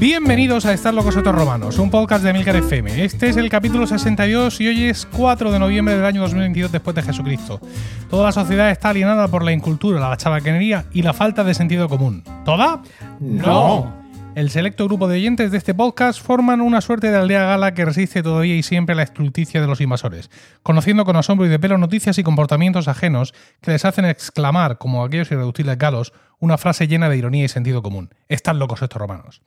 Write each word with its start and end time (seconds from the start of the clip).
Bienvenidos 0.00 0.64
a 0.64 0.72
Estar 0.72 0.94
Locos 0.94 1.14
Otros 1.18 1.34
Romanos, 1.34 1.78
un 1.78 1.90
podcast 1.90 2.24
de 2.24 2.32
Milcar 2.32 2.56
FM. 2.56 3.04
Este 3.04 3.28
es 3.28 3.36
el 3.36 3.50
capítulo 3.50 3.86
62 3.86 4.58
y 4.62 4.68
hoy 4.68 4.84
es 4.84 5.04
4 5.04 5.52
de 5.52 5.58
noviembre 5.58 5.94
del 5.94 6.06
año 6.06 6.22
2022 6.22 6.72
después 6.72 6.96
de 6.96 7.02
Jesucristo. 7.02 7.60
Toda 8.08 8.24
la 8.24 8.32
sociedad 8.32 8.70
está 8.70 8.88
alienada 8.88 9.28
por 9.28 9.44
la 9.44 9.52
incultura, 9.52 10.00
la 10.00 10.16
chabacanería 10.16 10.86
y 10.94 11.02
la 11.02 11.12
falta 11.12 11.44
de 11.44 11.52
sentido 11.52 11.86
común. 11.86 12.24
¿Toda? 12.46 12.80
No. 13.20 13.99
El 14.36 14.48
selecto 14.48 14.84
grupo 14.86 15.08
de 15.08 15.16
oyentes 15.16 15.50
de 15.50 15.58
este 15.58 15.74
podcast 15.74 16.22
forman 16.22 16.60
una 16.60 16.80
suerte 16.80 17.10
de 17.10 17.16
aldea 17.16 17.44
gala 17.44 17.74
que 17.74 17.84
resiste 17.84 18.22
todavía 18.22 18.54
y 18.54 18.62
siempre 18.62 18.94
la 18.94 19.02
estulticia 19.02 19.60
de 19.60 19.66
los 19.66 19.80
invasores, 19.80 20.30
conociendo 20.62 21.04
con 21.04 21.16
asombro 21.16 21.46
y 21.46 21.48
de 21.50 21.58
pelo 21.58 21.76
noticias 21.78 22.16
y 22.16 22.22
comportamientos 22.22 22.88
ajenos 22.88 23.34
que 23.60 23.72
les 23.72 23.84
hacen 23.84 24.04
exclamar, 24.04 24.78
como 24.78 25.04
aquellos 25.04 25.30
irreductibles 25.30 25.76
galos, 25.76 26.12
una 26.38 26.56
frase 26.58 26.86
llena 26.86 27.08
de 27.10 27.18
ironía 27.18 27.44
y 27.44 27.48
sentido 27.48 27.82
común. 27.82 28.14
Están 28.28 28.58
locos 28.58 28.80
estos 28.80 28.98
romanos. 29.00 29.42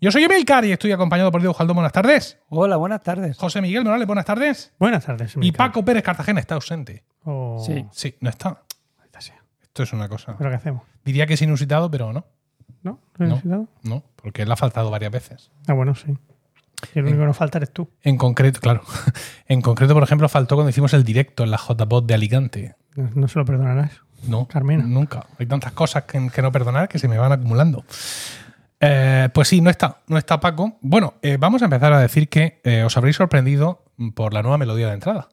Yo 0.00 0.10
soy 0.12 0.24
Emilcar 0.24 0.64
y 0.64 0.72
estoy 0.72 0.92
acompañado 0.92 1.30
por 1.30 1.40
Diego 1.42 1.52
Jaldón. 1.52 1.74
Buenas 1.74 1.92
tardes. 1.92 2.38
Hola, 2.48 2.76
buenas 2.76 3.02
tardes. 3.02 3.36
José 3.36 3.60
Miguel 3.60 3.84
Morales, 3.84 4.06
buenas 4.06 4.24
tardes. 4.24 4.72
Buenas 4.78 5.04
tardes. 5.04 5.34
Y. 5.40 5.52
Paco 5.52 5.84
Pérez 5.84 6.04
Cartagena 6.04 6.40
está 6.40 6.54
ausente. 6.54 7.04
Oh, 7.24 7.62
Sí. 7.66 7.84
Sí, 7.92 8.14
no 8.20 8.30
está. 8.30 8.62
Esto 9.78 9.82
es 9.84 9.92
una 9.92 10.08
cosa. 10.08 10.34
¿Pero 10.36 10.50
qué 10.50 10.56
hacemos? 10.56 10.82
Diría 11.04 11.24
que 11.28 11.34
es 11.34 11.42
inusitado, 11.42 11.88
pero 11.88 12.12
no. 12.12 12.26
¿No? 12.82 12.92
No. 12.92 12.98
¿Lo 13.18 13.24
he 13.24 13.28
necesitado? 13.28 13.68
No, 13.82 14.04
porque 14.16 14.42
él 14.42 14.52
ha 14.52 14.56
faltado 14.56 14.90
varias 14.90 15.12
veces. 15.12 15.50
Ah, 15.66 15.72
bueno, 15.72 15.94
sí. 15.94 16.16
Y 16.94 16.98
el 17.00 17.06
único 17.06 17.20
que 17.20 17.26
nos 17.26 17.36
falta 17.36 17.58
eres 17.58 17.72
tú. 17.72 17.88
En 18.02 18.16
concreto, 18.16 18.60
claro. 18.60 18.82
En 19.48 19.62
concreto, 19.62 19.94
por 19.94 20.02
ejemplo, 20.02 20.28
faltó 20.28 20.54
cuando 20.54 20.70
hicimos 20.70 20.92
el 20.94 21.02
directo 21.04 21.42
en 21.42 21.50
la 21.50 21.58
JPod 21.58 22.04
de 22.04 22.14
Alicante. 22.14 22.76
No, 22.94 23.10
no 23.14 23.28
se 23.28 23.38
lo 23.38 23.44
perdonarás. 23.44 23.92
No, 24.26 24.46
Carmena. 24.46 24.84
nunca. 24.84 25.26
Hay 25.38 25.46
tantas 25.46 25.72
cosas 25.72 26.04
que, 26.04 26.28
que 26.28 26.42
no 26.42 26.52
perdonar 26.52 26.88
que 26.88 26.98
se 26.98 27.08
me 27.08 27.18
van 27.18 27.32
acumulando. 27.32 27.84
Eh, 28.80 29.28
pues 29.32 29.48
sí, 29.48 29.60
no 29.60 29.70
está, 29.70 29.98
no 30.06 30.18
está 30.18 30.38
Paco. 30.40 30.78
Bueno, 30.80 31.14
eh, 31.22 31.36
vamos 31.38 31.62
a 31.62 31.66
empezar 31.66 31.92
a 31.92 32.00
decir 32.00 32.28
que 32.28 32.60
eh, 32.64 32.82
os 32.84 32.96
habréis 32.96 33.16
sorprendido 33.16 33.84
por 34.14 34.32
la 34.32 34.42
nueva 34.42 34.58
melodía 34.58 34.88
de 34.88 34.94
entrada. 34.94 35.28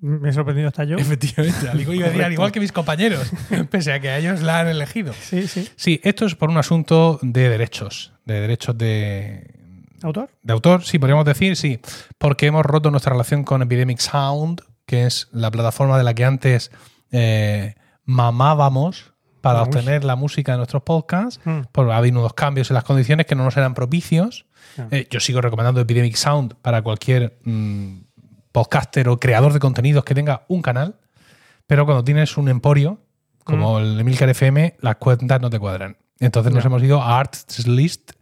Me 0.00 0.30
he 0.30 0.32
sorprendido 0.32 0.68
hasta 0.68 0.84
yo. 0.84 0.96
Efectivamente, 0.96 1.68
al 1.68 1.80
igual, 1.80 2.22
al 2.22 2.32
igual 2.32 2.52
que 2.52 2.60
mis 2.60 2.72
compañeros, 2.72 3.30
pese 3.70 3.92
a 3.92 4.00
que 4.00 4.08
a 4.08 4.18
ellos 4.18 4.40
la 4.40 4.60
han 4.60 4.68
elegido. 4.68 5.12
Sí, 5.12 5.46
sí. 5.46 5.68
Sí, 5.76 6.00
esto 6.02 6.24
es 6.24 6.34
por 6.34 6.48
un 6.48 6.56
asunto 6.56 7.18
de 7.22 7.48
derechos, 7.48 8.12
de 8.24 8.40
derechos 8.40 8.78
de, 8.78 9.60
¿Autor? 10.02 10.30
de 10.42 10.52
autor, 10.52 10.84
sí, 10.84 10.98
podríamos 10.98 11.26
decir, 11.26 11.56
sí, 11.56 11.80
porque 12.16 12.46
hemos 12.46 12.64
roto 12.64 12.90
nuestra 12.90 13.12
relación 13.12 13.44
con 13.44 13.60
Epidemic 13.60 13.98
Sound, 13.98 14.62
que 14.86 15.04
es 15.04 15.28
la 15.32 15.50
plataforma 15.50 15.98
de 15.98 16.04
la 16.04 16.14
que 16.14 16.24
antes 16.24 16.70
eh, 17.12 17.74
mamábamos 18.04 19.12
para 19.40 19.62
obtener 19.62 20.04
la 20.04 20.16
música 20.16 20.52
de 20.52 20.58
nuestros 20.58 20.82
podcasts. 20.82 21.40
Mm. 21.44 21.60
Por, 21.72 21.90
ha 21.90 21.96
habido 21.96 22.20
unos 22.20 22.34
cambios 22.34 22.70
en 22.70 22.74
las 22.74 22.84
condiciones 22.84 23.26
que 23.26 23.34
no 23.34 23.44
nos 23.44 23.56
eran 23.56 23.74
propicios. 23.74 24.46
Ah. 24.78 24.88
Eh, 24.90 25.06
yo 25.10 25.20
sigo 25.20 25.40
recomendando 25.40 25.80
Epidemic 25.80 26.14
Sound 26.16 26.54
para 26.60 26.82
cualquier 26.82 27.38
mm, 27.44 28.00
podcaster 28.52 29.08
o 29.08 29.18
creador 29.20 29.52
de 29.52 29.58
contenidos 29.60 30.04
que 30.04 30.14
tenga 30.14 30.44
un 30.48 30.62
canal, 30.62 30.96
pero 31.66 31.84
cuando 31.84 32.02
tienes 32.04 32.36
un 32.36 32.48
emporio, 32.48 33.00
como 33.44 33.78
el 33.78 33.98
Emilcar 34.00 34.28
FM, 34.28 34.76
las 34.80 34.96
cuentas 34.96 35.40
no 35.40 35.50
te 35.50 35.58
cuadran. 35.58 35.96
Entonces 36.18 36.52
nos 36.52 36.64
hemos 36.64 36.82
ido 36.82 37.00
a 37.00 37.18
Arts 37.18 37.66
List, 37.66 38.12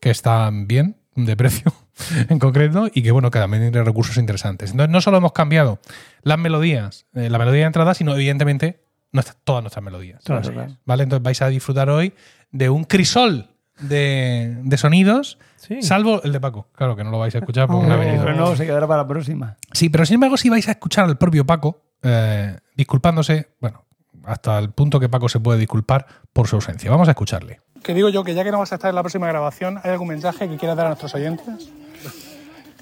que 0.00 0.10
están 0.10 0.66
bien 0.66 0.96
de 1.14 1.36
precio 1.36 1.72
en 2.28 2.38
concreto 2.38 2.88
y 2.92 3.02
que 3.02 3.12
bueno, 3.12 3.30
que 3.30 3.38
también 3.38 3.70
tiene 3.70 3.84
recursos 3.84 4.16
interesantes. 4.16 4.72
Entonces 4.72 4.90
no 4.90 5.00
solo 5.00 5.18
hemos 5.18 5.32
cambiado 5.32 5.78
las 6.22 6.38
melodías, 6.38 7.06
eh, 7.14 7.30
la 7.30 7.38
melodía 7.38 7.60
de 7.60 7.66
entrada, 7.66 7.94
sino 7.94 8.14
evidentemente 8.14 8.82
nuestras- 9.12 9.36
todas 9.44 9.62
nuestras 9.62 9.84
melodías. 9.84 10.22
Todas. 10.24 10.50
¿Vale? 10.84 11.02
Entonces 11.04 11.22
vais 11.22 11.40
a 11.42 11.48
disfrutar 11.48 11.88
hoy 11.90 12.12
de 12.50 12.68
un 12.70 12.84
crisol 12.84 13.50
de, 13.80 14.56
de 14.62 14.76
sonidos, 14.76 15.38
Sí. 15.66 15.82
salvo 15.82 16.22
el 16.22 16.32
de 16.32 16.40
Paco. 16.40 16.68
Claro 16.74 16.94
que 16.96 17.04
no 17.04 17.10
lo 17.10 17.18
vais 17.18 17.34
a 17.34 17.38
escuchar 17.38 17.66
porque 17.68 17.86
no 17.86 17.94
ha 17.94 17.96
Oh. 17.96 18.00
venido. 18.00 18.22
Pero 18.24 18.36
no, 18.36 18.54
se 18.56 18.66
quedará 18.66 18.86
para 18.86 19.02
la 19.02 19.08
próxima. 19.08 19.56
Sí, 19.72 19.88
pero 19.88 20.04
sin 20.06 20.14
embargo, 20.14 20.36
si 20.36 20.48
vais 20.50 20.66
a 20.68 20.72
escuchar 20.72 21.04
al 21.04 21.16
propio 21.18 21.44
Paco 21.46 21.80
eh, 22.02 22.56
disculpándose, 22.76 23.48
bueno, 23.60 23.84
hasta 24.24 24.58
el 24.58 24.70
punto 24.70 25.00
que 25.00 25.08
Paco 25.08 25.28
se 25.28 25.40
puede 25.40 25.58
disculpar 25.58 26.06
por 26.32 26.46
su 26.48 26.56
ausencia. 26.56 26.90
Vamos 26.90 27.08
a 27.08 27.12
escucharle. 27.12 27.60
Que 27.82 27.94
digo 27.94 28.08
yo 28.08 28.24
que 28.24 28.34
ya 28.34 28.44
que 28.44 28.50
no 28.50 28.58
vas 28.58 28.72
a 28.72 28.76
estar 28.76 28.88
en 28.90 28.94
la 28.94 29.02
próxima 29.02 29.26
grabación, 29.26 29.78
¿hay 29.82 29.90
algún 29.90 30.08
mensaje 30.08 30.48
que 30.48 30.56
quieras 30.56 30.76
dar 30.76 30.86
a 30.86 30.88
nuestros 30.90 31.14
oyentes? 31.14 31.70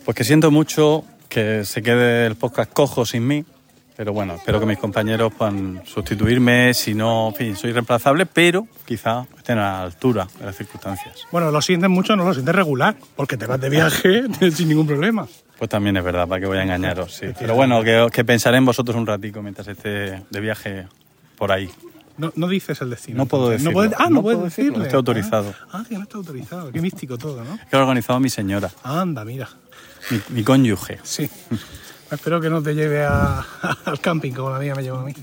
Pues 0.05 0.17
que 0.17 0.25
siento 0.25 0.51
mucho 0.51 1.05
que 1.29 1.65
se 1.65 1.83
quede 1.83 2.27
el 2.27 2.37
podcast 2.37 2.73
cojo 2.73 3.05
sin 3.07 3.27
mí, 3.27 3.45
pero 4.03 4.13
bueno, 4.13 4.35
espero 4.35 4.59
que 4.59 4.67
mis 4.67 4.79
compañeros 4.79 5.33
puedan 5.33 5.81
sustituirme, 5.87 6.75
si 6.75 6.93
no, 6.93 7.29
en 7.29 7.35
fin, 7.37 7.57
soy 7.57 7.71
reemplazable, 7.71 8.27
pero 8.27 8.67
quizá 8.85 9.29
estén 9.37 9.59
a 9.59 9.61
la 9.63 9.83
altura 9.85 10.27
de 10.41 10.45
las 10.47 10.57
circunstancias. 10.57 11.21
Bueno, 11.31 11.53
lo 11.53 11.63
sientes 11.63 11.89
mucho, 11.89 12.17
no 12.17 12.25
lo 12.25 12.35
sientes 12.35 12.53
regular, 12.53 12.97
porque 13.15 13.37
te 13.37 13.47
vas 13.47 13.61
de 13.61 13.71
viaje 13.71 14.25
sin 14.53 14.69
ningún 14.71 14.89
problema. 14.89 15.29
Pues 15.57 15.71
también 15.71 15.97
es 15.97 16.03
verdad, 16.03 16.27
para 16.27 16.41
que 16.41 16.47
voy 16.49 16.59
a 16.59 16.65
engañaros, 16.65 17.15
sí. 17.15 17.27
Pero 17.39 17.55
bueno, 17.55 17.85
que, 17.85 18.09
que 18.13 18.25
pensaré 18.25 18.57
en 18.57 18.65
vosotros 18.65 18.97
un 18.97 19.07
ratico 19.07 19.41
mientras 19.41 19.69
esté 19.69 20.25
de 20.29 20.41
viaje 20.41 20.89
por 21.37 21.53
ahí. 21.53 21.71
No, 22.19 22.33
no 22.35 22.49
dices 22.49 22.81
el 22.81 22.91
destino. 22.91 23.19
No 23.19 23.27
puedo 23.27 23.51
decirlo. 23.51 23.73
puedes- 23.73 23.93
ah, 23.99 24.07
no, 24.09 24.17
No 24.17 24.23
puedes 24.23 24.37
puedo 24.39 24.45
decirlo, 24.47 24.71
decirle. 24.71 24.85
estoy 24.89 24.97
autorizado. 24.97 25.55
Ah, 25.71 25.79
ah, 25.79 25.85
que 25.89 25.95
no 25.95 26.03
está 26.03 26.17
autorizado. 26.19 26.73
Qué 26.73 26.81
místico 26.81 27.17
todo, 27.19 27.45
¿no? 27.45 27.57
Que 27.57 27.69
lo 27.77 27.79
ha 27.79 27.83
organizado 27.83 28.19
mi 28.19 28.31
señora, 28.31 28.69
Anda, 28.83 29.25
mira. 29.25 29.49
mi, 30.11 30.21
mi 30.31 30.43
cónyuge. 30.43 30.99
Sí. 31.05 31.31
Espero 32.13 32.41
que 32.41 32.51
no 32.51 32.63
te 32.63 32.75
lleve 32.75 33.05
al 33.05 34.01
camping 34.01 34.33
como 34.33 34.51
la 34.51 34.59
mía 34.59 34.75
me 34.75 34.83
llevó 34.83 34.99
a 34.99 35.05
mí. 35.05 35.15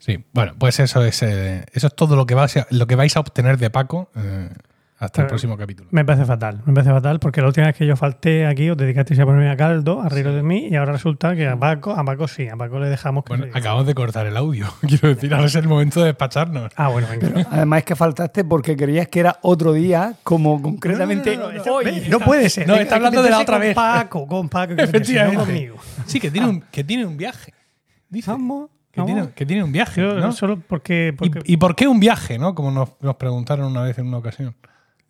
Sí, 0.00 0.24
bueno, 0.32 0.54
pues 0.58 0.78
eso 0.80 1.04
es 1.04 1.22
eh, 1.22 1.64
eso 1.72 1.86
es 1.86 1.94
todo 1.94 2.16
lo 2.16 2.26
que 2.26 2.34
vais 2.34 2.56
a, 2.56 2.66
lo 2.70 2.86
que 2.86 2.96
vais 2.96 3.16
a 3.16 3.20
obtener 3.20 3.58
de 3.58 3.70
Paco 3.70 4.10
eh, 4.16 4.50
hasta 4.98 5.22
el 5.22 5.28
próximo 5.28 5.56
capítulo. 5.58 5.88
Me 5.92 6.04
parece 6.04 6.24
fatal. 6.24 6.62
Me 6.64 6.72
parece 6.72 6.90
fatal 6.90 7.18
porque 7.18 7.42
la 7.42 7.48
última 7.48 7.66
vez 7.66 7.76
que 7.76 7.86
yo 7.86 7.96
falté 7.96 8.46
aquí 8.46 8.70
os 8.70 8.76
dedicasteis 8.78 9.20
a 9.20 9.26
ponerme 9.26 9.50
a 9.50 9.56
caldo, 9.56 10.00
a 10.00 10.08
reíros 10.08 10.34
de 10.34 10.42
mí 10.42 10.68
y 10.70 10.76
ahora 10.76 10.92
resulta 10.92 11.36
que 11.36 11.46
a 11.46 11.56
Paco, 11.58 11.90
a 11.92 12.02
Paco 12.02 12.26
sí, 12.28 12.48
a 12.48 12.56
Paco 12.56 12.78
le 12.80 12.88
dejamos 12.88 13.24
que 13.24 13.28
Bueno, 13.36 13.44
se- 13.52 13.58
acabamos 13.58 13.86
de 13.86 13.94
cortar 13.94 14.26
el 14.26 14.36
audio. 14.36 14.66
Quiero 14.80 15.08
decir, 15.08 15.34
ahora 15.34 15.46
es 15.46 15.54
el 15.54 15.68
momento 15.68 16.00
de 16.00 16.06
despacharnos. 16.06 16.72
Ah, 16.76 16.88
bueno, 16.88 17.08
venga. 17.10 17.46
Además 17.50 17.78
es 17.80 17.84
que 17.84 17.96
faltaste 17.96 18.44
porque 18.44 18.74
creías 18.76 19.08
que 19.08 19.20
era 19.20 19.38
otro 19.42 19.74
día, 19.74 20.14
como 20.22 20.62
concretamente 20.62 21.36
No, 21.36 21.52
no, 21.52 21.58
no, 21.58 21.64
no, 21.64 21.74
hoy. 21.74 22.02
no 22.08 22.20
puede 22.20 22.48
ser. 22.48 22.66
No, 22.66 22.74
está 22.76 22.96
hablando 22.96 23.22
de 23.22 23.30
la 23.30 23.40
otra 23.40 23.56
con 23.56 23.60
vez. 23.60 23.74
Paco, 23.74 24.26
con 24.26 24.48
Paco, 24.48 24.76
que 24.76 24.82
Efectivamente. 24.84 25.36
conmigo. 25.44 25.76
Sí, 26.06 26.18
que 26.20 26.30
tiene 26.30 26.48
un, 26.48 26.60
que 26.62 26.84
tiene 26.84 27.04
un 27.04 27.16
viaje. 27.18 27.52
Dice. 28.08 28.30
Vamos, 28.30 28.70
Que 28.92 29.02
tiene, 29.02 29.28
que 29.34 29.44
tiene 29.44 29.62
un 29.62 29.72
viaje. 29.72 30.00
Yo 30.00 30.14
¿no? 30.14 30.32
solo 30.32 30.58
porque, 30.66 31.12
porque 31.18 31.40
¿Y, 31.44 31.54
y 31.54 31.56
por 31.58 31.76
qué 31.76 31.86
un 31.86 32.00
viaje? 32.00 32.38
¿no? 32.38 32.54
Como 32.54 32.70
nos, 32.70 32.90
nos 33.02 33.16
preguntaron 33.16 33.66
una 33.66 33.82
vez 33.82 33.98
en 33.98 34.06
una 34.06 34.16
ocasión. 34.18 34.54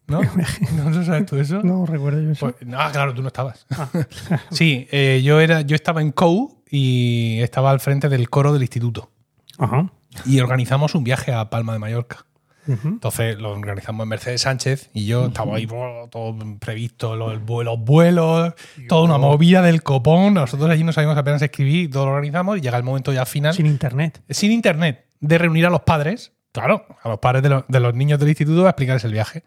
¿No? 0.09 0.21
¿No 0.84 1.05
sabes 1.05 1.27
tú 1.27 1.37
eso? 1.37 1.62
no 1.62 1.84
recuerdo 1.87 2.21
yo 2.21 2.31
eso. 2.31 2.53
Pues, 2.53 2.56
ah, 2.77 2.91
claro, 2.93 3.15
tú 3.15 3.22
no 3.22 3.28
estabas. 3.28 3.67
sí, 4.50 4.87
eh, 4.91 5.21
yo, 5.25 5.41
era, 5.41 5.62
yo 5.62 5.75
estaba 5.75 6.00
en 6.00 6.12
COU 6.12 6.62
y 6.71 7.41
estaba 7.41 7.71
al 7.71 7.81
frente 7.81 8.09
del 8.09 8.31
coro 8.31 8.53
del 8.53 8.62
instituto. 8.62 9.11
Ajá. 9.59 9.91
Y 10.25 10.41
organizamos 10.41 10.95
un 10.95 11.05
viaje 11.05 11.33
a 11.33 11.50
Palma 11.50 11.72
de 11.72 11.78
Mallorca. 11.78 12.27
Entonces 12.69 13.39
lo 13.39 13.53
organizamos 13.53 14.03
en 14.05 14.09
Mercedes 14.09 14.41
Sánchez 14.41 14.91
y 14.93 15.06
yo 15.06 15.27
estaba 15.27 15.56
ahí 15.56 15.66
todo 15.66 16.37
previsto, 16.59 17.15
los, 17.15 17.41
vuelos, 17.45 17.78
vuelos, 17.78 18.55
toda 18.89 19.03
una 19.05 19.19
movida 19.19 19.62
del 19.62 19.83
copón. 19.83 20.34
Nosotros 20.34 20.69
allí 20.71 20.83
no 20.83 20.93
sabíamos 20.93 21.16
apenas 21.16 21.41
escribir, 21.43 21.91
todo 21.91 22.06
lo 22.06 22.12
organizamos 22.12 22.59
y 22.59 22.61
llega 22.61 22.77
el 22.77 22.83
momento 22.83 23.12
ya 23.12 23.25
final, 23.25 23.55
Sin 23.55 23.66
sin, 23.66 23.72
internet. 23.72 24.25
internet, 24.43 25.06
de 25.21 25.39
reunir 25.39 25.66
a 25.66 25.71
los 25.71 25.83
padres, 25.83 26.33
claro, 26.56 26.87
a 27.03 27.09
los 27.09 27.19
padres 27.19 27.43
de, 27.43 27.49
los- 27.50 27.65
de 27.69 27.81
los 27.81 27.94
niños 27.94 28.19
del 28.19 28.28
instituto 28.28 28.67
a 28.67 28.71
explicarles 28.71 29.05
el 29.05 29.12
viaje. 29.12 29.44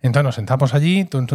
Entonces 0.00 0.24
nos 0.24 0.34
sentamos 0.34 0.74
allí, 0.74 1.04
tun, 1.04 1.26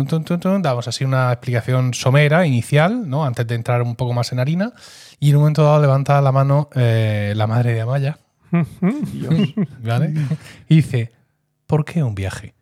damos 0.61 0.87
así 0.89 1.05
una 1.05 1.31
explicación 1.31 1.93
somera, 1.93 2.45
inicial, 2.45 3.09
¿no? 3.09 3.23
antes 3.25 3.47
de 3.47 3.55
entrar 3.55 3.81
un 3.81 3.95
poco 3.95 4.13
más 4.13 4.31
en 4.33 4.39
harina. 4.39 4.73
Y 5.19 5.29
en 5.29 5.35
un 5.37 5.41
momento 5.43 5.63
dado 5.63 5.81
levanta 5.81 6.19
la 6.21 6.31
mano 6.33 6.69
eh, 6.75 7.33
la 7.35 7.47
madre 7.47 7.73
de 7.73 7.81
Amaya, 7.81 8.17
¿vale? 9.83 10.13
Y 10.67 10.75
dice, 10.77 11.11
¿por 11.65 11.85
qué 11.85 12.03
un 12.03 12.15
viaje? 12.15 12.55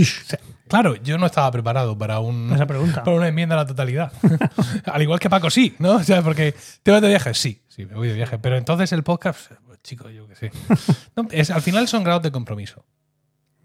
O 0.00 0.04
sea, 0.04 0.38
claro, 0.68 0.94
yo 0.96 1.18
no 1.18 1.26
estaba 1.26 1.50
preparado 1.50 1.98
para, 1.98 2.20
un, 2.20 2.52
Esa 2.52 2.66
pregunta. 2.66 3.02
para 3.02 3.16
una 3.16 3.28
enmienda 3.28 3.54
a 3.56 3.58
la 3.58 3.66
totalidad. 3.66 4.12
Al 4.86 5.02
igual 5.02 5.18
que 5.18 5.28
Paco, 5.28 5.50
sí, 5.50 5.74
¿no? 5.78 5.96
O 5.96 6.02
sea, 6.04 6.22
porque 6.22 6.54
¿te 6.82 6.90
vas 6.90 7.02
de 7.02 7.08
viaje? 7.08 7.34
Sí, 7.34 7.62
sí, 7.68 7.84
me 7.84 7.94
voy 7.94 8.08
de 8.08 8.14
viaje. 8.14 8.38
Pero 8.38 8.56
entonces 8.56 8.92
el 8.92 9.02
podcast, 9.02 9.50
chico, 9.88 10.08
yo 10.10 10.26
qué 10.28 10.34
sé. 10.34 10.50
No, 11.16 11.26
es, 11.30 11.50
al 11.50 11.62
final 11.62 11.88
son 11.88 12.04
grados 12.04 12.22
de 12.22 12.30
compromiso. 12.30 12.84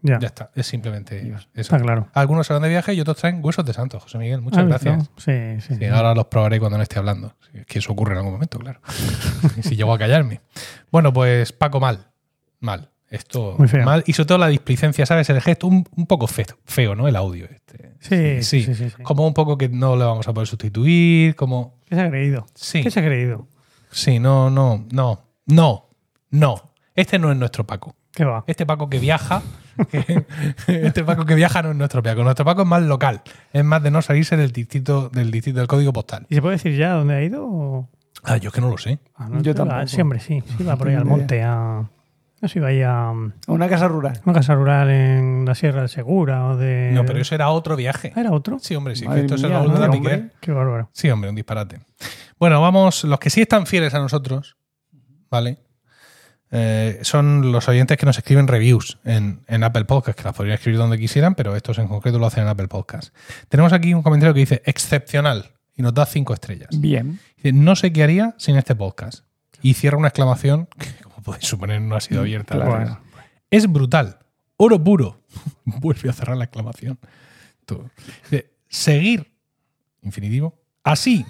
Ya, 0.06 0.20
Ya 0.20 0.28
está, 0.28 0.52
es 0.54 0.68
simplemente 0.68 1.18
eso. 1.30 1.48
está 1.54 1.80
claro. 1.80 2.10
Algunos 2.14 2.46
se 2.46 2.52
van 2.52 2.62
de 2.62 2.68
viaje 2.68 2.94
y 2.94 3.00
otros 3.00 3.16
traen 3.18 3.40
huesos 3.42 3.66
de 3.66 3.72
santo, 3.74 4.00
José 4.02 4.18
Miguel. 4.18 4.42
Muchas 4.42 4.60
Ah, 4.64 4.66
gracias. 4.68 4.98
¿no? 4.98 5.04
Sí, 5.18 5.32
sí. 5.66 5.76
Sí, 5.80 5.86
ahora 5.86 6.14
los 6.14 6.26
probaré 6.26 6.60
cuando 6.60 6.78
no 6.78 6.84
esté 6.84 7.00
hablando. 7.00 7.36
Es 7.54 7.66
que 7.66 7.80
eso 7.80 7.94
ocurre 7.94 8.12
en 8.12 8.18
algún 8.18 8.34
momento, 8.34 8.60
claro. 8.60 8.82
si 9.62 9.76
llego 9.78 9.94
a 9.94 9.98
callarme. 9.98 10.42
Bueno, 10.92 11.14
pues 11.14 11.54
Paco, 11.54 11.80
mal. 11.80 12.10
Mal. 12.60 12.90
Esto 13.10 13.56
Muy 13.60 13.68
feo. 13.70 13.86
mal. 13.86 14.04
Y 14.08 14.12
sobre 14.14 14.28
todo 14.28 14.38
la 14.40 14.48
displicencia, 14.48 15.06
¿sabes? 15.06 15.30
El 15.30 15.40
gesto 15.42 15.68
un, 15.68 15.88
un 15.96 16.06
poco 16.08 16.26
fe- 16.28 16.48
feo, 16.66 16.96
¿no? 16.96 17.08
El 17.08 17.16
audio. 17.16 17.46
Este. 17.46 17.94
Sí, 18.00 18.44
sí, 18.44 18.64
sí, 18.66 18.76
sí, 18.76 18.90
sí. 18.90 19.04
Como 19.04 19.26
un 19.26 19.34
poco 19.36 19.58
que 19.58 19.70
no 19.70 19.96
le 19.96 20.04
vamos 20.04 20.28
a 20.28 20.34
poder 20.34 20.48
sustituir. 20.48 21.36
Como. 21.36 21.80
¿Qué 21.86 21.96
se 21.96 22.02
ha 22.02 22.10
creído? 22.10 22.46
Sí. 22.56 22.82
¿Qué 22.84 22.90
se 22.92 23.00
ha 23.00 23.04
creído? 23.06 23.48
Sí, 23.92 24.20
no, 24.20 24.50
no, 24.50 24.86
no. 24.92 25.22
No. 25.46 25.90
No. 26.34 26.72
Este 26.96 27.18
no 27.20 27.32
es 27.32 27.38
nuestro 27.38 27.64
Paco. 27.66 27.96
¿Qué 28.12 28.26
va? 28.26 28.44
Este 28.48 28.66
Paco 28.66 28.90
que 28.90 29.00
viaja 29.00 29.42
este 30.68 31.04
Paco 31.04 31.26
que 31.26 31.36
viaja 31.36 31.62
no 31.62 31.72
es 31.72 31.76
nuestro 31.76 32.04
Paco. 32.04 32.24
Nuestro 32.24 32.46
Paco 32.46 32.62
es 32.64 32.68
más 32.68 32.82
local. 32.84 33.22
Es 33.52 33.64
más 33.64 33.82
de 33.82 33.92
no 33.92 34.02
salirse 34.02 34.38
del 34.38 34.52
distrito 34.52 35.10
del, 35.10 35.32
distrito 35.32 35.60
del 35.60 35.68
código 35.68 35.94
postal. 35.94 36.26
¿Y 36.30 36.36
se 36.36 36.42
puede 36.42 36.56
decir 36.56 36.76
ya 36.76 36.92
dónde 36.94 37.16
ha 37.16 37.24
ido? 37.24 37.46
o- 37.48 37.90
Ah, 38.24 38.38
yo 38.38 38.50
es 38.50 38.54
que 38.56 38.62
no 38.62 38.70
lo 38.70 38.78
sé. 38.78 39.00
Ah, 39.16 39.28
no, 39.30 39.42
Yo 39.42 39.54
tampoco. 39.54 39.86
Sí, 39.88 40.00
hombre, 40.02 40.20
sí. 40.20 40.42
Sí, 40.58 40.64
va 40.64 40.76
por 40.78 40.88
ahí 40.88 40.96
al 40.96 41.06
monte 41.06 41.42
a. 41.44 41.90
No 42.42 42.48
sé 42.50 42.54
si 42.54 42.60
va 42.60 42.68
ahí 42.70 42.82
a 42.82 43.10
A 43.10 43.14
una 43.48 43.68
casa 43.70 43.88
rural. 43.88 44.20
una 44.26 44.34
casa 44.34 44.54
rural 44.56 44.90
en 44.90 45.46
la 45.46 45.56
Sierra 45.56 45.80
del 45.82 45.90
Segura 45.90 46.46
o 46.48 46.58
de. 46.58 46.92
No, 46.94 47.06
pero 47.06 47.20
eso 47.20 47.36
era 47.36 47.50
otro 47.50 47.76
viaje. 47.76 48.14
Ah, 48.16 48.22
¿Era 48.22 48.32
otro? 48.32 48.60
Sí, 48.60 48.76
hombre, 48.76 48.96
sí. 48.96 49.02
que 49.04 49.08
Madre 49.10 49.22
esto 49.22 49.36
es 49.36 49.44
el 49.44 49.50
mía, 49.50 49.60
baúl 49.60 49.74
de 49.74 49.80
la 49.80 49.88
no. 49.88 50.30
Qué 50.40 50.52
bárbaro. 50.52 50.90
Sí, 50.94 51.10
hombre, 51.10 51.30
un 51.30 51.36
disparate. 51.36 51.80
Bueno, 52.40 52.62
vamos, 52.62 53.04
los 53.04 53.20
que 53.20 53.30
sí 53.30 53.42
están 53.42 53.66
fieles 53.66 53.94
a 53.94 54.00
nosotros, 54.00 54.56
¿vale? 55.30 55.58
Eh, 56.56 57.00
son 57.02 57.52
los 57.52 57.68
oyentes 57.68 57.98
que 57.98 58.06
nos 58.06 58.16
escriben 58.16 58.48
reviews 58.48 59.00
en, 59.04 59.42
en 59.48 59.64
Apple 59.64 59.86
Podcast, 59.86 60.16
que 60.16 60.24
las 60.24 60.36
podrían 60.36 60.54
escribir 60.54 60.78
donde 60.78 61.00
quisieran, 61.00 61.34
pero 61.34 61.56
estos 61.56 61.80
en 61.80 61.88
concreto 61.88 62.20
lo 62.20 62.28
hacen 62.28 62.44
en 62.44 62.50
Apple 62.50 62.68
Podcast. 62.68 63.12
Tenemos 63.50 63.74
aquí 63.74 63.96
un 63.96 64.04
comentario 64.04 64.36
que 64.36 64.42
dice 64.42 64.62
excepcional 64.66 65.50
y 65.76 65.82
nos 65.82 65.96
da 65.96 66.06
cinco 66.06 66.32
estrellas. 66.32 66.70
Bien. 66.80 67.20
Dice, 67.38 67.54
no 67.54 67.76
sé 67.76 67.92
qué 67.92 68.04
haría 68.04 68.36
sin 68.38 68.56
este 68.56 68.76
podcast. 68.76 69.26
Y 69.64 69.74
cierra 69.74 69.98
una 69.98 70.10
exclamación 70.10 70.68
que, 70.78 70.94
como 71.02 71.16
podéis 71.24 71.48
suponer, 71.48 71.82
no 71.82 71.96
ha 71.96 72.02
sido 72.02 72.22
abierta. 72.22 72.54
Claro. 72.54 72.72
Bueno. 72.72 73.00
Es 73.50 73.66
brutal. 73.66 74.20
Oro 74.58 74.84
puro. 74.84 75.24
Vuelve 75.66 76.12
a 76.12 76.14
cerrar 76.14 76.38
la 76.38 76.44
exclamación. 76.44 77.00
Dice, 78.30 78.52
seguir. 78.70 79.34
Infinitivo. 80.04 80.54
Así. 80.84 81.26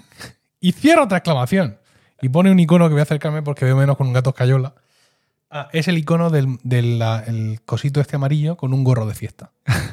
Y 0.60 0.72
cierra 0.72 1.04
otra 1.04 1.18
exclamación. 1.18 1.78
Y 2.20 2.28
pone 2.28 2.50
un 2.50 2.60
icono 2.60 2.88
que 2.88 2.92
voy 2.92 3.00
a 3.00 3.04
acercarme 3.04 3.40
porque 3.40 3.64
veo 3.64 3.76
menos 3.76 3.96
con 3.96 4.06
un 4.06 4.12
gato 4.12 4.30
escayola. 4.30 4.74
Ah, 5.56 5.68
es 5.72 5.86
el 5.88 5.96
icono 5.96 6.30
del, 6.30 6.58
del, 6.64 6.98
la- 6.98 7.22
el 7.26 7.60
cosito 7.64 8.00
este 8.00 8.16
amarillo 8.16 8.56
con 8.56 8.74
un 8.74 8.82
gorro 8.82 9.06
de 9.06 9.14
fiesta. 9.14 9.52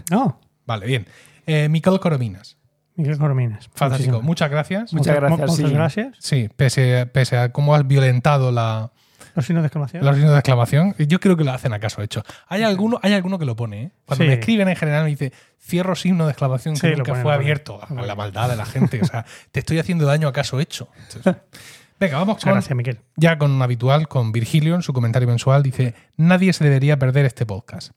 No, 0.09 0.39
Vale, 0.65 0.85
bien. 0.87 1.05
Eh, 1.45 1.69
Miquel 1.69 1.99
Corominas. 1.99 2.57
Miguel 2.95 3.17
Corominas. 3.19 3.69
Fantástico. 3.75 4.21
Muchísimas- 4.21 4.23
Muchas 4.25 4.49
gracias. 4.51 4.93
Muchas 4.93 5.15
gracias, 5.15 5.39
Muchas 5.49 5.55
sí. 5.69 5.73
gracias. 5.73 6.15
Sí, 6.19 6.49
pese, 6.55 7.05
pese 7.05 7.37
a 7.37 7.51
cómo 7.51 7.75
has 7.75 7.87
violentado 7.87 8.51
la, 8.51 8.91
Los 9.35 9.45
signos 9.45 9.61
de 9.63 9.67
exclamación. 9.67 10.03
los 10.03 10.15
signos 10.15 10.31
de 10.33 10.39
exclamación, 10.39 10.95
yo 10.97 11.19
creo 11.19 11.37
que 11.37 11.43
lo 11.43 11.51
hacen 11.51 11.73
a 11.73 11.79
caso 11.79 12.01
hecho. 12.01 12.23
Hay 12.47 12.63
alguno, 12.63 12.99
hay 13.03 13.13
alguno 13.13 13.37
que 13.39 13.45
lo 13.45 13.55
pone, 13.55 13.83
¿eh? 13.83 13.91
Cuando 14.05 14.23
Sí. 14.25 14.27
me 14.29 14.33
escriben 14.35 14.67
en 14.67 14.75
general 14.75 15.03
me 15.03 15.09
dice 15.11 15.31
cierro 15.59 15.95
signo 15.95 16.25
de 16.25 16.31
exclamación 16.31 16.75
Sí, 16.75 16.81
que 16.81 16.89
lo 16.91 16.97
nunca 16.97 17.11
ponen, 17.11 17.23
fue 17.23 17.33
abierto 17.33 17.79
a 17.83 17.93
la 17.93 18.15
maldad 18.15 18.49
de 18.49 18.55
la 18.55 18.65
gente. 18.65 18.99
O 19.01 19.05
sea, 19.05 19.25
te 19.51 19.59
estoy 19.59 19.77
haciendo 19.79 20.05
daño 20.05 20.27
a 20.27 20.33
caso 20.33 20.59
hecho. 20.59 20.89
Entonces, 21.07 21.35
venga, 22.01 22.17
vamos 22.17 22.43
con, 22.43 22.51
gracias, 22.51 22.75
Miquel. 22.75 22.99
ya 23.15 23.37
con 23.37 23.51
un 23.51 23.61
habitual, 23.61 24.07
con 24.07 24.31
Virgilio 24.31 24.75
en 24.75 24.81
su 24.81 24.91
comentario 24.91 25.27
mensual. 25.27 25.63
Dice, 25.63 25.93
nadie 26.17 26.51
se 26.51 26.63
debería 26.63 26.97
perder 26.97 27.25
este 27.25 27.45
podcast. 27.45 27.91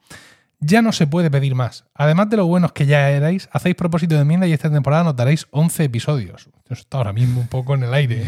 Ya 0.61 0.81
no 0.83 0.93
se 0.93 1.06
puede 1.06 1.31
pedir 1.31 1.55
más. 1.55 1.85
Además 1.95 2.31
de 2.31 2.37
lo 2.37 2.47
buenos 2.47 2.73
que 2.73 2.87
ya 2.87 3.11
erais, 3.11 3.49
hacéis 3.53 3.75
propósito 3.75 4.15
de 4.15 4.23
enmienda 4.23 4.47
y 4.47 4.53
esta 4.53 4.71
temporada 4.71 5.05
nos 5.05 5.17
daréis 5.17 5.47
11 5.51 5.85
episodios. 5.85 6.49
Eso 6.65 6.81
está 6.81 6.99
ahora 6.99 7.12
mismo 7.12 7.41
un 7.41 7.49
poco 7.49 7.75
en 7.75 7.83
el 7.83 7.93
aire, 7.93 8.25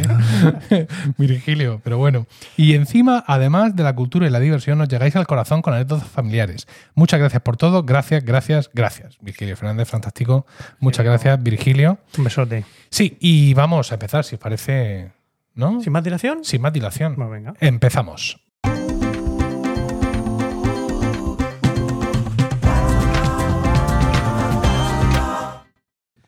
¿eh? 0.71 0.87
Virgilio, 1.19 1.81
pero 1.83 1.97
bueno. 1.97 2.27
Y 2.57 2.75
encima, 2.75 3.25
además 3.27 3.75
de 3.75 3.83
la 3.83 3.95
cultura 3.95 4.27
y 4.27 4.31
la 4.31 4.41
diversión, 4.41 4.77
nos 4.77 4.89
llegáis 4.89 5.17
al 5.17 5.27
corazón 5.27 5.63
con 5.63 5.73
anécdotas 5.73 6.09
familiares. 6.09 6.67
Muchas 6.95 7.21
gracias 7.21 7.41
por 7.43 7.57
todo. 7.57 7.85
Gracias, 7.85 8.25
gracias, 8.25 8.71
gracias. 8.75 9.17
Virgilio 9.21 9.57
Fernández, 9.57 9.89
fantástico. 9.89 10.47
Muchas 10.79 11.05
gracias, 11.07 11.43
Virgilio. 11.43 11.99
Un 12.19 12.25
besote. 12.25 12.65
Sí, 12.91 13.17
y 13.21 13.55
vamos 13.55 13.91
a 13.93 13.95
empezar, 13.95 14.25
si 14.25 14.35
os 14.35 14.41
parece, 14.41 15.13
¿no? 15.57 15.81
¿Sin 15.83 15.93
más 15.93 16.05
dilación? 16.05 16.45
Sin 16.45 16.61
más 16.63 16.73
dilación. 16.73 17.17
Pues 17.17 17.31
venga. 17.31 17.55
Empezamos. 17.61 18.41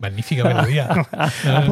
Magnífica 0.00 0.44
melodía. 0.44 0.88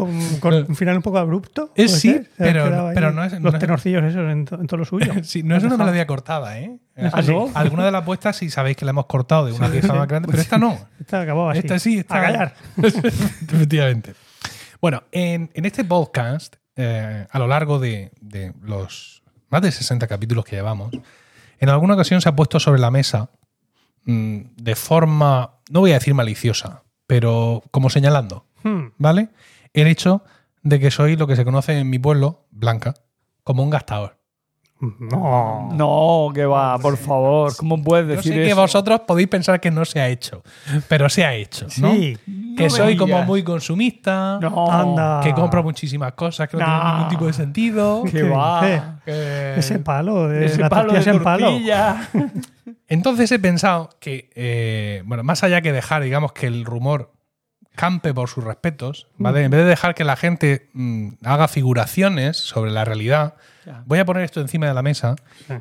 un, 0.01 0.39
con 0.41 0.53
un 0.53 0.75
final 0.75 0.97
un 0.97 1.03
poco 1.03 1.19
abrupto. 1.19 1.67
Eh, 1.77 1.85
¿puede 1.85 1.89
sí, 1.89 2.11
ser? 2.13 2.21
Ha 2.23 2.93
pero- 2.93 3.13
no 3.13 3.23
es- 3.23 3.33
Los 3.35 3.41
no 3.41 3.51
es- 3.51 3.59
tenorcillos 3.61 4.03
esos 4.03 4.29
en, 4.33 4.45
to- 4.45 4.61
en 4.61 4.67
todo 4.67 4.79
lo 4.79 4.85
suyo. 4.85 5.13
Sí, 5.23 5.45
no 5.45 5.55
es 5.57 5.63
una 5.63 5.77
melodía 5.77 6.09
cortada, 6.09 6.59
¿eh? 6.59 6.77
¿Ah, 6.97 7.23
sí? 7.23 7.33
Alguna 7.55 7.85
de 7.85 7.93
las 7.93 8.05
vuestras 8.05 8.35
sí 8.37 8.51
sabéis 8.51 8.77
que 8.77 8.85
la 8.85 8.91
hemos 8.91 9.07
cortado 9.07 9.47
de 9.47 9.53
una 9.53 9.69
pieza 9.69 9.95
más 9.95 10.09
grande, 10.09 10.27
pero 10.29 10.43
esta 10.43 10.59
no. 10.59 10.77
Esta 11.01 11.21
acabó 11.21 11.51
así. 11.51 11.61
Esta 11.61 11.79
sí, 11.79 11.99
está. 11.99 12.17
A 12.19 12.21
callar. 12.23 12.55
Efectivamente. 12.83 14.15
Bueno, 14.81 15.05
en, 15.13 15.49
en 15.55 15.65
este 15.65 15.85
podcast, 15.85 16.57
eh, 16.77 17.27
a 17.31 17.39
lo 17.39 17.47
largo 17.47 17.79
de, 17.79 18.13
de 18.21 18.53
los 18.63 19.23
más 19.49 19.63
de 19.63 19.73
60 19.73 20.07
capítulos 20.07 20.45
que 20.45 20.57
llevamos, 20.57 20.93
en 21.59 21.69
alguna 21.69 21.95
ocasión 21.95 22.21
se 22.21 22.29
ha 22.29 22.37
puesto 22.37 22.61
sobre 22.61 22.81
la 22.81 22.91
mesa 22.91 23.31
mm, 24.05 24.41
de 24.57 24.77
forma, 24.77 25.59
no 25.71 25.81
voy 25.81 25.93
a 25.93 25.95
decir 25.95 26.15
maliciosa, 26.15 26.83
pero 27.07 27.63
como 27.71 27.91
señalando, 27.91 28.47
Hmm. 28.67 28.93
¿vale? 28.99 29.29
El 29.75 29.87
hecho 29.87 30.25
de 30.65 30.81
que 30.81 30.91
soy 30.91 31.15
lo 31.15 31.29
que 31.29 31.37
se 31.37 31.45
conoce 31.45 31.79
en 31.79 31.89
mi 31.89 32.01
pueblo, 32.01 32.47
Blanca, 32.51 32.95
como 33.45 33.63
un 33.63 33.71
gastador. 33.71 34.19
No. 34.79 35.71
No, 35.73 36.33
que 36.35 36.45
va, 36.45 36.79
por 36.79 36.97
favor. 36.99 37.57
¿Cómo 37.57 37.83
puedes 37.83 38.07
Yo 38.09 38.17
decir 38.17 38.33
sé 38.35 38.39
que 38.41 38.47
eso? 38.49 38.61
vosotros 38.61 39.01
podéis 39.07 39.29
pensar 39.29 39.59
que 39.61 39.71
no 39.71 39.85
se 39.87 40.01
ha 40.01 40.09
hecho, 40.09 40.43
pero 40.89 41.09
se 41.09 41.25
ha 41.25 41.35
hecho, 41.35 41.67
¿no? 41.79 41.93
Sí. 41.93 42.17
Que 42.57 42.65
No 42.65 42.71
soy 42.71 42.97
como 42.97 43.23
muy 43.23 43.43
consumista, 43.43 44.39
No. 44.41 44.71
Anda. 44.71 45.21
que 45.23 45.33
compro 45.33 45.63
muchísimas 45.63 46.13
cosas 46.13 46.49
que 46.49 46.57
no, 46.59 46.67
No. 46.67 46.73
tienen 46.73 46.93
ningún 46.95 47.09
tipo 47.09 47.27
de 47.27 47.33
sentido. 47.33 48.03
Que 48.05 48.11
¿Qué 48.13 48.23
va. 48.25 49.01
que- 49.05 49.55
Ese 49.57 49.79
palo 49.79 50.29
de 50.29 50.45
Ese 50.47 50.61
la 50.61 50.69
palo 50.69 50.93
de 50.93 51.11
en 51.11 51.23
palo. 51.23 51.51
Entonces 52.89 53.31
he 53.33 53.39
pensado 53.39 53.91
que, 54.01 54.31
eh, 54.35 55.03
bueno, 55.07 55.23
más 55.25 55.43
allá 55.43 55.61
que 55.61 55.73
dejar, 55.73 56.03
digamos, 56.03 56.33
que 56.33 56.47
el 56.47 56.65
rumor 56.65 57.13
campe 57.77 58.13
por 58.13 58.29
sus 58.29 58.43
respetos, 58.43 59.07
¿vale? 59.19 59.45
En 59.45 59.51
vez 59.51 59.61
de 59.61 59.67
dejar 59.67 59.95
que 59.95 60.03
la 60.03 60.17
gente 60.17 60.71
mm, 60.73 61.11
haga 61.25 61.47
figuraciones 61.47 62.37
sobre 62.37 62.73
la 62.73 62.85
realidad, 62.85 63.35
voy 63.85 63.99
a 64.01 64.05
poner 64.05 64.25
esto 64.25 64.41
encima 64.41 64.67
de 64.67 64.75
la 64.75 64.83
mesa 64.83 65.15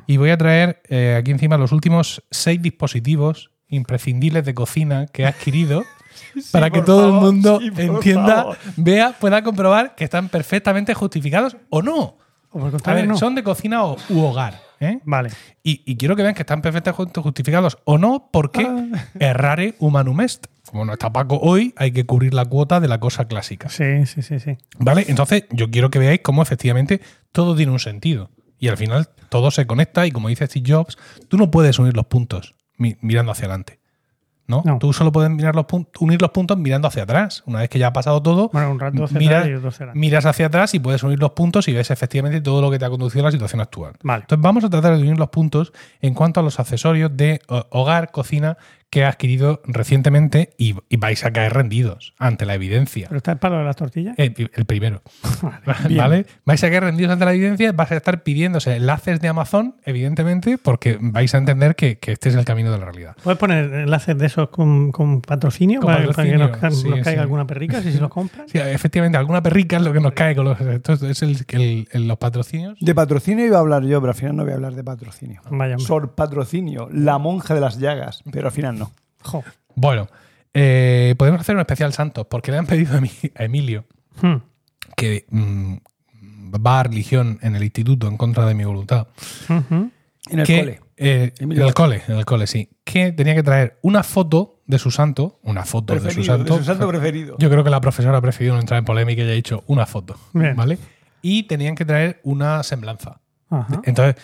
y 0.06 0.16
voy 0.16 0.30
a 0.30 0.36
traer 0.38 0.82
eh, 0.88 1.16
aquí 1.18 1.30
encima 1.30 1.56
los 1.58 1.72
últimos 1.72 2.24
seis 2.30 2.60
dispositivos 2.60 3.50
imprescindibles 3.68 4.44
de 4.44 4.54
cocina 4.54 5.06
que 5.06 5.22
he 5.22 5.26
adquirido 5.26 5.84
para 6.52 6.70
que 6.70 6.82
todo 6.82 7.06
el 7.06 7.12
mundo 7.12 7.58
sí, 7.60 7.70
entienda, 7.76 8.36
favor. 8.36 8.58
vea, 8.76 9.14
pueda 9.18 9.42
comprobar 9.42 9.94
que 9.94 10.04
están 10.04 10.28
perfectamente 10.28 10.94
justificados 10.94 11.56
o 11.70 11.82
no. 11.82 12.18
O 12.50 12.70
A 12.84 12.94
ver, 12.94 13.06
no. 13.06 13.18
son 13.18 13.34
de 13.34 13.42
cocina 13.42 13.84
o, 13.84 13.96
u 14.08 14.20
hogar. 14.24 14.65
¿Eh? 14.80 15.00
Vale. 15.04 15.30
Y, 15.62 15.82
y 15.84 15.96
quiero 15.96 16.16
que 16.16 16.22
vean 16.22 16.34
que 16.34 16.42
están 16.42 16.62
perfectamente 16.62 17.20
justificados 17.20 17.78
o 17.84 17.98
no, 17.98 18.28
porque 18.32 18.66
Ah. 18.66 19.06
errare 19.18 19.74
humanum 19.78 20.20
est. 20.20 20.46
Como 20.70 20.84
no 20.84 20.92
está 20.94 21.12
Paco 21.12 21.38
hoy, 21.40 21.72
hay 21.76 21.92
que 21.92 22.04
cubrir 22.06 22.34
la 22.34 22.44
cuota 22.44 22.80
de 22.80 22.88
la 22.88 22.98
cosa 22.98 23.26
clásica. 23.28 23.68
Sí, 23.68 24.04
sí, 24.06 24.22
sí, 24.22 24.40
sí. 24.40 24.56
¿Vale? 24.78 25.04
Entonces, 25.08 25.44
yo 25.52 25.70
quiero 25.70 25.90
que 25.90 25.98
veáis 26.00 26.20
cómo 26.22 26.42
efectivamente 26.42 27.00
todo 27.32 27.54
tiene 27.54 27.70
un 27.72 27.78
sentido. 27.78 28.30
Y 28.58 28.68
al 28.68 28.76
final 28.76 29.08
todo 29.28 29.50
se 29.50 29.66
conecta 29.66 30.06
y 30.06 30.10
como 30.10 30.28
dice 30.28 30.46
Steve 30.46 30.72
Jobs, 30.72 30.96
tú 31.28 31.36
no 31.36 31.50
puedes 31.50 31.78
unir 31.78 31.94
los 31.94 32.06
puntos 32.06 32.54
mi- 32.78 32.96
mirando 33.00 33.30
hacia 33.32 33.44
adelante. 33.44 33.78
¿No? 34.48 34.62
No. 34.64 34.78
Tú 34.78 34.92
solo 34.92 35.10
puedes 35.12 35.30
mirar 35.30 35.54
los 35.54 35.66
unir 35.98 36.20
los 36.22 36.30
puntos 36.30 36.56
mirando 36.58 36.88
hacia 36.88 37.02
atrás. 37.02 37.42
Una 37.46 37.60
vez 37.60 37.68
que 37.68 37.78
ya 37.78 37.88
ha 37.88 37.92
pasado 37.92 38.22
todo, 38.22 38.48
Bueno, 38.52 38.70
un 38.70 38.78
rato 38.80 39.06
cerrar 39.06 39.20
mira- 39.20 39.48
y 39.48 39.54
otro 39.54 39.70
cerrar. 39.70 39.96
miras 39.96 40.24
hacia 40.26 40.46
atrás 40.46 40.72
y 40.74 40.78
puedes 40.78 41.02
unir 41.02 41.18
los 41.18 41.32
puntos 41.32 41.66
y 41.68 41.72
ves 41.72 41.90
efectivamente 41.90 42.40
todo 42.40 42.60
lo 42.62 42.70
que 42.70 42.78
te 42.78 42.84
ha 42.84 42.90
conducido 42.90 43.22
a 43.24 43.28
la 43.28 43.32
situación 43.32 43.60
actual. 43.60 43.94
Vale. 44.02 44.22
Entonces 44.22 44.42
vamos 44.42 44.64
a 44.64 44.70
tratar 44.70 44.96
de 44.96 45.02
unir 45.02 45.18
los 45.18 45.28
puntos 45.30 45.72
en 46.00 46.14
cuanto 46.14 46.40
a 46.40 46.42
los 46.42 46.60
accesorios 46.60 47.10
de 47.16 47.40
o- 47.48 47.66
hogar, 47.70 48.10
cocina 48.10 48.56
que 48.96 49.04
ha 49.04 49.10
adquirido 49.10 49.60
recientemente 49.66 50.54
y, 50.56 50.74
y 50.88 50.96
vais 50.96 51.22
a 51.26 51.30
caer 51.30 51.52
rendidos 51.52 52.14
ante 52.18 52.46
la 52.46 52.54
evidencia. 52.54 53.08
¿Pero 53.08 53.18
está 53.18 53.32
el 53.32 53.36
palo 53.36 53.58
de 53.58 53.64
las 53.64 53.76
tortillas? 53.76 54.14
El 54.16 54.32
primero. 54.66 55.02
¿Vale? 55.90 56.24
Vais 56.46 56.64
a 56.64 56.70
caer 56.70 56.84
rendidos 56.84 57.12
ante 57.12 57.26
la 57.26 57.34
evidencia, 57.34 57.72
vais 57.72 57.92
a 57.92 57.96
estar 57.96 58.22
pidiéndose 58.22 58.74
enlaces 58.74 59.20
de 59.20 59.28
Amazon, 59.28 59.76
evidentemente, 59.84 60.56
porque 60.56 60.96
vais 60.98 61.34
a 61.34 61.36
entender 61.36 61.76
que, 61.76 61.98
que 61.98 62.12
este 62.12 62.30
es 62.30 62.36
el 62.36 62.46
camino 62.46 62.72
de 62.72 62.78
la 62.78 62.86
realidad. 62.86 63.16
¿Puedes 63.22 63.38
poner 63.38 63.70
enlaces 63.72 64.16
de 64.16 64.24
esos 64.24 64.48
con, 64.48 64.92
con 64.92 65.20
patrocinio 65.20 65.80
Con 65.82 65.92
para, 65.92 66.06
para 66.12 66.30
que 66.30 66.38
nos, 66.38 66.56
ca- 66.56 66.70
sí, 66.70 66.88
nos 66.88 67.00
caiga 67.00 67.12
sí. 67.12 67.18
alguna 67.18 67.46
perrica 67.46 67.82
si 67.82 67.92
se 67.92 68.00
los 68.00 68.08
compran? 68.10 68.46
Sí, 68.56 68.58
efectivamente, 68.58 69.18
alguna 69.18 69.42
perrica 69.42 69.76
es 69.76 69.82
lo 69.82 69.92
que 69.92 70.00
nos 70.00 70.12
cae 70.12 70.34
con 70.34 70.46
los, 70.46 70.58
esto 70.58 70.94
es 70.94 71.22
el- 71.22 71.36
el- 71.48 71.88
el- 71.92 72.08
los 72.08 72.16
patrocinios. 72.16 72.78
De 72.80 72.94
patrocinio 72.94 73.44
iba 73.44 73.58
a 73.58 73.60
hablar 73.60 73.82
yo, 73.84 74.00
pero 74.00 74.12
al 74.12 74.16
final 74.18 74.36
no 74.36 74.44
voy 74.44 74.52
a 74.52 74.54
hablar 74.54 74.74
de 74.74 74.82
patrocinio. 74.84 75.42
Vaya. 75.50 75.78
Sor 75.78 76.14
patrocinio, 76.14 76.88
la 76.90 77.18
monja 77.18 77.54
de 77.54 77.60
las 77.60 77.78
llagas, 77.78 78.22
pero 78.32 78.46
al 78.46 78.52
final 78.52 78.78
no. 78.78 78.85
Jo. 79.26 79.44
Bueno, 79.74 80.08
eh, 80.54 81.14
podemos 81.18 81.40
hacer 81.40 81.54
un 81.54 81.60
especial 81.60 81.92
Santos, 81.92 82.26
porque 82.30 82.50
le 82.50 82.58
han 82.58 82.66
pedido 82.66 82.94
a, 82.94 83.44
Emilio 83.44 83.84
Hmm. 84.22 84.36
que 84.96 85.26
mm, 85.28 85.76
va 86.66 86.80
a 86.80 86.82
religión 86.84 87.38
en 87.42 87.54
el 87.56 87.62
instituto 87.62 88.08
en 88.08 88.16
contra 88.16 88.46
de 88.46 88.54
mi 88.54 88.64
voluntad. 88.64 89.08
En 90.28 90.40
el 90.40 90.46
que, 90.46 90.58
cole. 90.58 90.80
eh, 90.96 91.32
en 91.38 91.52
el 91.52 91.74
cole, 91.74 92.02
en 92.08 92.16
el 92.16 92.24
cole, 92.24 92.46
sí. 92.46 92.70
Que 92.84 93.12
tenía 93.12 93.34
que 93.34 93.42
traer 93.42 93.78
una 93.82 94.02
foto 94.02 94.62
de 94.66 94.78
su 94.78 94.90
santo, 94.90 95.38
una 95.42 95.64
foto 95.64 95.94
de 95.94 96.10
su 96.10 96.24
santo. 96.24 96.54
de 96.54 96.58
su 96.60 96.64
santo 96.64 96.88
preferido. 96.88 97.36
Yo 97.38 97.50
creo 97.50 97.62
que 97.62 97.70
la 97.70 97.80
profesora 97.80 98.18
ha 98.18 98.22
preferido 98.22 98.54
no 98.54 98.60
entrar 98.60 98.78
en 98.78 98.84
polémica 98.84 99.22
y 99.22 99.28
ha 99.28 99.32
dicho 99.34 99.62
una 99.66 99.86
foto, 99.86 100.18
Bien. 100.32 100.56
¿vale? 100.56 100.78
Y 101.22 101.44
tenían 101.44 101.74
que 101.74 101.84
traer 101.84 102.20
una 102.24 102.62
semblanza. 102.62 103.20
Ajá. 103.50 103.80
Entonces 103.84 104.16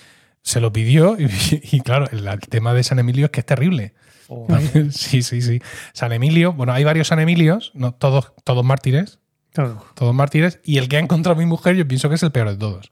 se 0.43 0.61
lo 0.61 0.73
pidió 0.73 1.17
y, 1.21 1.29
y 1.71 1.81
claro, 1.81 2.07
el, 2.11 2.27
el 2.27 2.41
tema 2.41 2.73
de 2.75 2.83
San 2.83 2.99
Emilio 2.99 3.27
es 3.27 3.31
que 3.31 3.41
es 3.41 3.47
terrible. 3.47 3.93
O- 4.33 4.47
sí, 4.91 5.23
sí, 5.23 5.43
sí. 5.43 5.61
San 5.93 6.13
Emilio, 6.13 6.53
bueno, 6.53 6.73
hay 6.73 6.85
varios 6.85 7.09
San 7.09 7.19
Emilios, 7.21 7.71
no, 7.75 7.93
todos, 7.93 8.33
todos 8.45 8.65
mártires, 8.65 9.19
Claro. 9.53 9.85
todos 9.95 10.15
mártires, 10.15 10.61
y 10.65 10.79
el 10.79 10.89
que 10.89 10.97
ha 10.97 11.01
encontrado 11.01 11.37
a 11.37 11.39
mi 11.39 11.47
mujer 11.47 11.77
yo 11.77 11.87
pienso 11.87 12.09
que 12.09 12.15
es 12.15 12.23
el 12.23 12.33
peor 12.33 12.49
de 12.49 12.57
todos. 12.57 12.91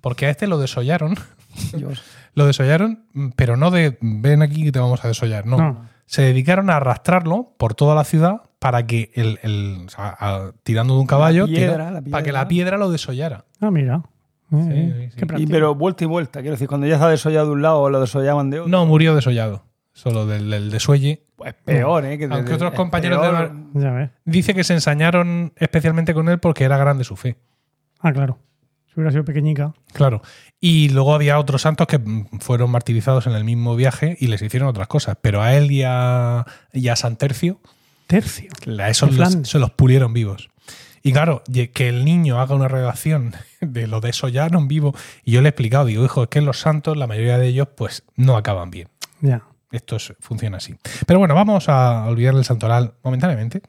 Porque 0.00 0.26
a 0.26 0.30
este 0.30 0.46
lo 0.48 0.58
desollaron, 0.58 1.14
Dios. 1.76 2.02
lo 2.34 2.46
desollaron, 2.46 3.04
pero 3.36 3.56
no 3.56 3.70
de 3.70 3.96
ven 4.00 4.42
aquí 4.42 4.64
que 4.64 4.72
te 4.72 4.78
vamos 4.80 5.04
a 5.04 5.08
desollar, 5.08 5.46
no. 5.46 5.56
No. 5.58 5.88
Se 6.06 6.22
dedicaron 6.22 6.70
a 6.70 6.76
arrastrarlo 6.76 7.54
por 7.56 7.74
toda 7.74 7.94
la 7.94 8.02
ciudad 8.02 8.42
para 8.58 8.84
que 8.86 9.12
el, 9.14 9.38
el- 9.44 9.84
o 9.86 9.88
sea, 9.90 10.16
a- 10.18 10.52
tirando 10.64 10.94
de 10.94 11.00
un 11.00 11.06
caballo, 11.06 11.46
piedra, 11.46 11.72
tira- 11.74 11.90
la 11.92 12.02
para 12.02 12.24
que 12.24 12.32
la 12.32 12.48
piedra 12.48 12.76
lo 12.76 12.90
desollara. 12.90 13.44
Ah, 13.60 13.70
mira. 13.70 14.02
Sí, 14.50 15.08
Y, 15.38 15.46
pero 15.46 15.76
vuelta 15.76 16.02
y 16.02 16.08
vuelta, 16.08 16.40
quiero 16.40 16.54
decir, 16.56 16.66
cuando 16.66 16.88
ya 16.88 16.94
está 16.94 17.08
desollado 17.08 17.46
de 17.46 17.52
un 17.52 17.62
lado, 17.62 17.88
lo 17.88 18.00
desollaban 18.00 18.50
de 18.50 18.58
otro. 18.58 18.68
No, 18.68 18.84
murió 18.84 19.14
desollado. 19.14 19.64
Solo 20.02 20.24
del, 20.26 20.48
del 20.50 20.70
desuelle. 20.70 21.22
Pues 21.36 21.54
peor, 21.64 22.04
¿eh? 22.06 22.16
Que 22.18 22.26
de- 22.26 22.34
Aunque 22.34 22.54
otros 22.54 22.72
compañeros 22.72 23.20
peor. 23.20 23.52
de- 23.74 23.80
Ya 23.82 23.90
ves. 23.92 24.10
Dice 24.24 24.54
que 24.54 24.64
se 24.64 24.72
ensañaron 24.74 25.52
especialmente 25.56 26.14
con 26.14 26.28
él 26.28 26.38
porque 26.38 26.64
era 26.64 26.78
grande 26.78 27.04
su 27.04 27.16
fe. 27.16 27.36
Ah, 28.00 28.12
claro. 28.12 28.38
Si 28.86 28.94
hubiera 28.96 29.10
sido 29.12 29.24
pequeñica. 29.24 29.74
Claro. 29.92 30.22
Y 30.58 30.88
luego 30.88 31.14
había 31.14 31.38
otros 31.38 31.62
santos 31.62 31.86
que 31.86 32.00
fueron 32.40 32.70
martirizados 32.70 33.26
en 33.26 33.34
el 33.34 33.44
mismo 33.44 33.76
viaje 33.76 34.16
y 34.18 34.28
les 34.28 34.40
hicieron 34.42 34.68
otras 34.68 34.88
cosas. 34.88 35.16
Pero 35.20 35.42
a 35.42 35.54
él 35.54 35.70
y 35.70 35.82
a, 35.86 36.44
y 36.72 36.88
a 36.88 36.96
San 36.96 37.16
Tercio, 37.16 37.60
Tercio. 38.06 38.50
a 38.80 38.88
esos 38.88 39.10
En 39.10 39.18
los- 39.18 39.48
se 39.48 39.58
los 39.58 39.70
pulieron 39.70 40.12
vivos. 40.14 40.48
Y 41.02 41.12
claro, 41.12 41.42
que 41.72 41.88
el 41.88 42.04
niño 42.04 42.40
haga 42.40 42.54
una 42.54 42.68
redacción 42.68 43.34
de 43.60 43.86
lo 43.86 44.00
desollaron 44.00 44.66
vivo. 44.66 44.94
Y 45.24 45.32
yo 45.32 45.42
le 45.42 45.48
he 45.48 45.50
explicado, 45.50 45.84
digo, 45.84 46.04
hijo, 46.04 46.22
es 46.24 46.28
que 46.30 46.40
los 46.40 46.58
santos, 46.58 46.96
la 46.96 47.06
mayoría 47.06 47.36
de 47.38 47.48
ellos, 47.48 47.68
pues 47.76 48.02
no 48.16 48.36
acaban 48.36 48.70
bien. 48.70 48.88
Ya. 49.20 49.42
Esto 49.70 49.96
es- 49.96 50.14
funciona 50.20 50.56
así. 50.58 50.74
Pero 51.06 51.18
bueno, 51.18 51.34
vamos 51.34 51.68
a 51.68 52.06
olvidar 52.06 52.34
el 52.34 52.44
santoral 52.44 52.94
momentáneamente 53.04 53.62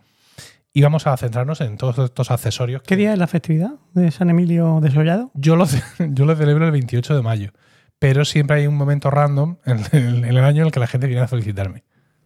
y 0.74 0.82
vamos 0.82 1.06
a 1.08 1.16
centrarnos 1.18 1.62
en 1.62 1.78
todos 1.78 2.00
estos 2.00 2.32
accesorios. 2.32 2.82
¿Qué 2.84 2.96
día 2.96 3.14
es 3.14 3.20
la 3.20 3.28
festividad 3.28 3.72
de 3.94 4.10
San 4.12 4.30
Emilio 4.30 4.80
desollado? 4.82 5.32
Yo 5.34 5.56
lo, 5.56 5.66
yo 6.00 6.26
lo 6.26 6.36
celebro 6.36 6.66
el 6.66 6.72
28 6.72 7.16
de 7.16 7.22
mayo, 7.22 7.52
pero 8.00 8.26
siempre 8.26 8.58
hay 8.58 8.68
un 8.68 8.76
momento 8.76 9.10
random 9.12 9.58
en 9.66 9.80
el, 9.92 10.24
en 10.26 10.38
el 10.38 10.44
año 10.44 10.62
en 10.62 10.68
el 10.68 10.72
que 10.72 10.80
la 10.80 10.88
gente 10.88 11.08
viene 11.08 11.22
a 11.22 11.28
felicitarme. 11.28 11.84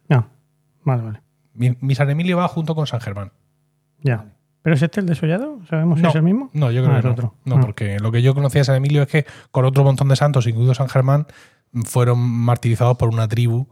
No. 0.08 0.28
Vale, 0.84 1.02
vale. 1.02 1.22
Mi, 1.52 1.76
mi 1.80 1.94
San 1.94 2.08
Emilio 2.10 2.36
va 2.36 2.48
junto 2.48 2.74
con 2.74 2.86
San 2.86 3.00
Germán. 3.00 3.32
Ya. 4.02 4.26
¿Pero 4.62 4.74
es 4.74 4.82
este 4.82 5.00
el 5.00 5.06
desollado? 5.06 5.60
¿Sabemos 5.70 6.00
si 6.00 6.06
es 6.06 6.14
el 6.14 6.22
mismo? 6.22 6.50
No, 6.52 6.70
yo 6.72 6.82
creo 6.82 6.96
Ah, 6.96 7.00
que 7.00 7.00
es 7.00 7.04
no. 7.04 7.12
otro. 7.12 7.34
No, 7.44 7.56
Ah. 7.56 7.60
porque 7.60 7.98
lo 8.00 8.10
que 8.12 8.20
yo 8.22 8.34
conocía 8.34 8.60
de 8.62 8.64
San 8.64 8.76
Emilio 8.76 9.02
es 9.02 9.08
que 9.08 9.24
con 9.52 9.64
otro 9.64 9.84
montón 9.84 10.08
de 10.08 10.16
santos, 10.16 10.46
incluido 10.46 10.74
San 10.74 10.88
Germán, 10.88 11.26
fueron 11.84 12.18
martirizados 12.18 12.96
por 12.96 13.08
una 13.08 13.28
tribu 13.28 13.68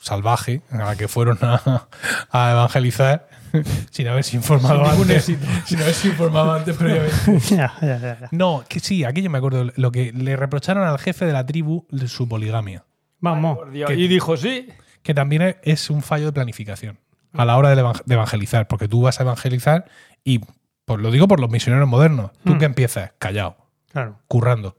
salvaje 0.00 0.62
a 0.70 0.78
la 0.78 0.96
que 0.96 1.06
fueron 1.08 1.38
a, 1.42 1.86
a 2.30 2.50
evangelizar 2.52 3.28
sin 3.90 4.08
haberse 4.08 4.36
informado 4.36 4.84
antes. 4.84 5.24
Sin 5.66 5.80
haberse 5.80 6.08
informado 6.08 6.52
antes 6.54 6.76
previamente. 6.76 7.14
ya, 7.54 7.72
ya, 7.80 7.98
ya, 7.98 8.20
ya. 8.20 8.28
No, 8.32 8.64
que 8.68 8.80
sí, 8.80 9.04
aquello 9.04 9.30
me 9.30 9.38
acuerdo. 9.38 9.70
Lo 9.76 9.92
que 9.92 10.12
le 10.12 10.36
reprocharon 10.36 10.84
al 10.84 10.98
jefe 10.98 11.26
de 11.26 11.32
la 11.32 11.44
tribu 11.46 11.86
de 11.90 12.08
su 12.08 12.26
poligamia. 12.28 12.84
Vamos. 13.20 13.58
Que- 13.86 13.94
Y 13.94 14.08
dijo, 14.08 14.36
sí. 14.36 14.68
Que 15.02 15.14
también 15.14 15.56
es- 15.62 15.90
un 15.90 16.02
fallo 16.02 16.26
de 16.26 16.32
planificación 16.32 16.98
a 17.34 17.44
la 17.44 17.56
hora 17.56 17.68
de, 17.74 17.82
evang- 17.82 18.02
de 18.04 18.14
evangelizar. 18.14 18.66
Porque 18.68 18.88
tú 18.88 19.02
vas 19.02 19.20
a 19.20 19.22
evangelizar 19.24 19.84
y, 20.24 20.40
pues 20.86 20.98
lo 21.00 21.10
digo 21.10 21.28
por 21.28 21.38
los 21.38 21.50
misioneros 21.50 21.88
modernos, 21.88 22.30
tú 22.44 22.54
Mm. 22.54 22.58
que 22.58 22.64
empiezas 22.64 23.12
callado, 23.18 23.56
Claro. 23.92 24.18
currando. 24.28 24.76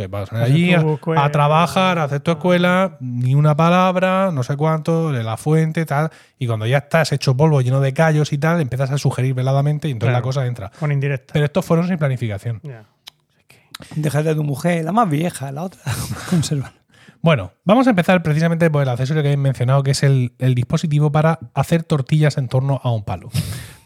Te 0.00 0.06
vas 0.06 0.32
Haces 0.32 0.42
allí 0.50 0.72
a, 0.72 0.82
a 1.24 1.30
trabajar, 1.30 1.98
a 1.98 2.04
hacer 2.04 2.20
tu 2.20 2.30
escuela, 2.30 2.96
ni 3.00 3.34
una 3.34 3.54
palabra, 3.54 4.30
no 4.32 4.42
sé 4.42 4.56
cuánto, 4.56 5.12
de 5.12 5.22
la 5.22 5.36
fuente, 5.36 5.84
tal. 5.84 6.08
Y 6.38 6.46
cuando 6.46 6.64
ya 6.64 6.78
estás 6.78 7.12
hecho 7.12 7.36
polvo, 7.36 7.60
lleno 7.60 7.80
de 7.82 7.92
callos 7.92 8.32
y 8.32 8.38
tal, 8.38 8.62
empiezas 8.62 8.90
a 8.92 8.96
sugerir 8.96 9.34
veladamente 9.34 9.88
y 9.88 9.90
entonces 9.90 10.12
Claro. 10.12 10.18
la 10.18 10.22
cosa 10.26 10.46
entra. 10.46 10.70
Con 10.80 10.90
indirecta. 10.90 11.34
Pero 11.34 11.44
estos 11.44 11.66
fueron 11.66 11.86
sin 11.86 11.98
planificación. 11.98 12.60
Ya. 12.62 12.84
Déjate 13.94 14.30
de 14.30 14.34
tu 14.36 14.42
mujer, 14.44 14.84
la 14.84 14.92
más 14.92 15.08
vieja, 15.10 15.52
la 15.52 15.64
otra. 15.64 15.80
Conserva. 16.30 16.72
Bueno, 17.22 17.52
vamos 17.66 17.86
a 17.86 17.90
empezar 17.90 18.22
precisamente 18.22 18.70
por 18.70 18.82
el 18.82 18.88
accesorio 18.88 19.22
que 19.22 19.28
habéis 19.28 19.38
mencionado, 19.42 19.82
que 19.82 19.90
es 19.90 20.02
el, 20.02 20.32
el 20.38 20.54
dispositivo 20.54 21.12
para 21.12 21.38
hacer 21.52 21.82
tortillas 21.82 22.38
en 22.38 22.48
torno 22.48 22.80
a 22.82 22.90
un 22.90 23.04
palo. 23.04 23.28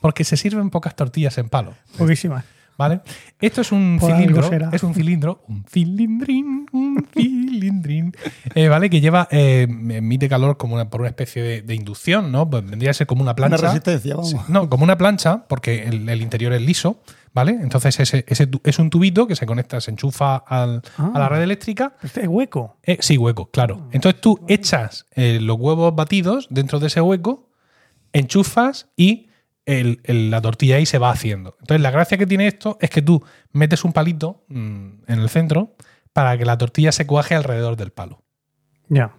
Porque 0.01 0.23
se 0.23 0.37
sirven 0.37 0.71
pocas 0.71 0.95
tortillas 0.95 1.37
en 1.39 1.49
palo. 1.49 1.75
Poquísimas. 1.99 2.45
¿Vale? 2.77 3.03
Esto 3.41 3.61
es 3.61 3.71
un 3.71 3.99
Por 4.01 4.11
cilindro, 4.13 4.51
es 4.73 4.83
un 4.83 4.95
cilindro, 4.95 5.45
un 5.47 5.65
cilindrín, 5.65 6.67
un 6.73 7.07
cilindrín, 7.15 8.13
eh, 8.57 8.67
¿vale? 8.69 8.91
Que 8.91 9.01
lleva, 9.01 9.29
eh, 9.31 9.69
emite 9.71 10.29
calor 10.29 10.57
como 10.57 10.75
una, 10.75 10.91
por 10.91 11.01
una 11.03 11.09
especie 11.11 11.41
de, 11.43 11.63
de 11.63 11.75
inducción, 11.77 12.33
¿no? 12.33 12.51
Pues 12.51 12.69
vendría 12.69 12.91
a 12.91 12.95
ser 12.95 13.07
como 13.07 13.23
una 13.23 13.37
plancha. 13.37 13.59
Una 13.61 13.69
resistencia, 13.69 14.17
vamos. 14.17 14.31
Sí, 14.31 14.37
no, 14.49 14.69
como 14.69 14.83
una 14.83 14.99
plancha, 14.99 15.47
porque 15.49 15.85
el, 15.85 16.09
el 16.09 16.21
interior 16.21 16.53
es 16.53 16.63
liso, 16.63 17.01
¿vale? 17.33 17.53
Entonces 17.53 18.01
ese, 18.01 18.25
ese 18.27 18.49
es 18.65 18.79
un 18.81 18.91
tubito 18.91 19.29
que 19.29 19.37
se 19.37 19.47
conecta, 19.47 19.81
se 19.81 19.93
enchufa 19.93 20.37
al- 20.37 20.83
Ah. 20.99 21.13
a 21.15 21.19
la 21.21 21.29
red 21.29 21.43
eléctrica. 21.43 21.95
Este 22.03 22.23
es 22.23 22.29
hueco. 22.29 22.79
Eh, 22.83 22.99
sí, 23.01 23.17
hueco, 23.17 23.47
claro. 23.53 23.89
Entonces 23.93 24.21
tú 24.21 24.41
echas 24.49 25.07
los 25.15 25.57
huevos 25.61 25.95
batidos 25.95 26.49
dentro 26.51 26.81
de 26.81 26.89
ese 26.89 27.01
hueco, 27.01 27.49
enchufas 28.13 28.89
y 28.97 29.29
el- 29.67 30.01
el- 30.05 30.31
la 30.31 30.41
tortilla 30.41 30.77
ahí 30.77 30.87
se 30.87 30.99
va 30.99 31.11
haciendo. 31.11 31.57
Entonces 31.61 31.81
la 31.83 31.91
gracia 31.91 32.19
que 32.19 32.27
tiene 32.27 32.47
esto 32.47 32.77
es 32.81 32.91
que 32.91 33.03
tú 33.03 33.23
metes 33.53 33.85
un 33.85 33.93
palito 33.93 34.45
mm, 34.49 34.89
en 35.07 35.19
el 35.21 35.29
centro 35.29 35.75
para 36.13 36.37
que 36.39 36.45
la 36.45 36.57
tortilla 36.59 36.93
se 36.93 37.07
cuaje 37.07 37.35
alrededor 37.35 37.77
del 37.77 37.91
palo. 37.91 38.23
Ya. 38.89 39.13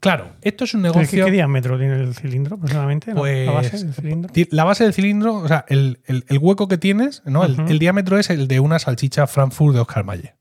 Claro, 0.00 0.32
esto 0.40 0.64
es 0.64 0.74
un 0.74 0.82
¿Qué, 0.82 0.88
negocio... 0.88 1.24
qué 1.24 1.30
diámetro 1.30 1.78
tiene 1.78 1.94
el 1.94 2.14
cilindro 2.14 2.56
aproximadamente? 2.56 3.14
¿no? 3.14 3.20
Pues, 3.20 3.46
la 3.46 3.52
base 3.52 3.78
del 3.78 3.94
cilindro. 3.94 4.32
La 4.50 4.64
base 4.64 4.82
del 4.84 4.92
cilindro, 4.94 5.34
o 5.36 5.46
sea, 5.46 5.64
el, 5.68 6.00
el- 6.06 6.24
el 6.28 6.38
hueco 6.38 6.66
que 6.66 6.76
tienes, 6.78 7.22
¿no? 7.24 7.44
El- 7.44 7.78
diámetro 7.78 8.18
es 8.18 8.28
el 8.30 8.48
de 8.48 8.58
una 8.58 8.80
salchicha 8.80 9.26
Frankfurt 9.28 9.74
de 9.74 9.80
Oscar 9.80 10.04
Mayer. 10.04 10.34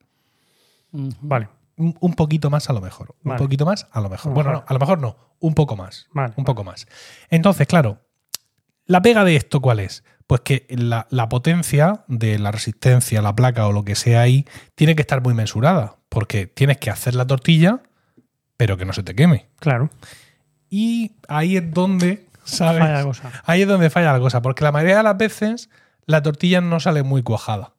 Vale, 0.92 1.48
Un, 1.78 1.96
un 2.00 2.14
poquito 2.14 2.50
más 2.50 2.70
a 2.70 2.74
lo 2.74 2.82
mejor. 2.82 3.16
Un 3.24 3.38
poquito 3.38 3.66
más 3.66 3.88
a 3.92 4.02
lo 4.02 4.10
mejor. 4.10 4.28
A 4.28 4.30
lo 4.30 4.36
Bueno, 4.36 4.50
mejor. 4.52 4.64
no, 4.64 4.68
a 4.68 4.74
lo 4.74 4.80
mejor 4.80 5.00
no. 5.00 5.16
Un 5.40 5.54
poco 5.54 5.76
más. 5.76 6.08
vale. 6.12 6.34
Un 6.38 6.44
poco 6.44 6.64
más. 6.64 6.86
Entonces, 7.30 7.66
claro, 7.68 8.02
la 8.92 9.02
pega 9.02 9.24
de 9.24 9.36
esto, 9.36 9.62
¿cuál 9.62 9.80
es? 9.80 10.04
Pues 10.28 10.42
que 10.42 10.66
la, 10.70 11.08
la 11.10 11.30
potencia 11.30 12.04
de 12.08 12.38
la 12.40 12.52
resistencia, 12.52 13.22
la 13.22 13.36
placa 13.36 13.68
o 13.68 13.72
lo 13.72 13.84
que 13.84 13.96
sea 13.96 14.22
ahí, 14.22 14.46
tiene 14.76 14.96
que 14.96 15.02
estar 15.02 15.22
muy 15.22 15.34
mensurada. 15.34 15.96
Porque 16.10 16.46
tienes 16.48 16.78
que 16.78 16.90
hacer 16.90 17.16
la 17.16 17.26
tortilla, 17.26 17.82
pero 18.58 18.78
que 18.78 18.86
no 18.86 18.94
se 18.94 19.04
te 19.04 19.16
queme. 19.16 19.48
Claro. 19.60 19.90
Y 20.70 21.14
ahí 21.28 21.58
es 21.58 21.74
donde, 21.74 22.28
¿sabes? 22.44 22.82
Vaya 22.82 23.04
cosa. 23.04 23.32
Ahí 23.46 23.62
es 23.62 23.68
donde 23.68 23.90
falla 23.90 24.14
la 24.14 24.20
cosa. 24.20 24.42
Porque 24.42 24.64
la 24.64 24.72
mayoría 24.72 24.98
de 24.98 25.04
las 25.04 25.18
veces 25.18 25.70
la 26.06 26.22
tortilla 26.22 26.62
no 26.62 26.80
sale 26.80 27.04
muy 27.04 27.24
cuajada. 27.24 27.74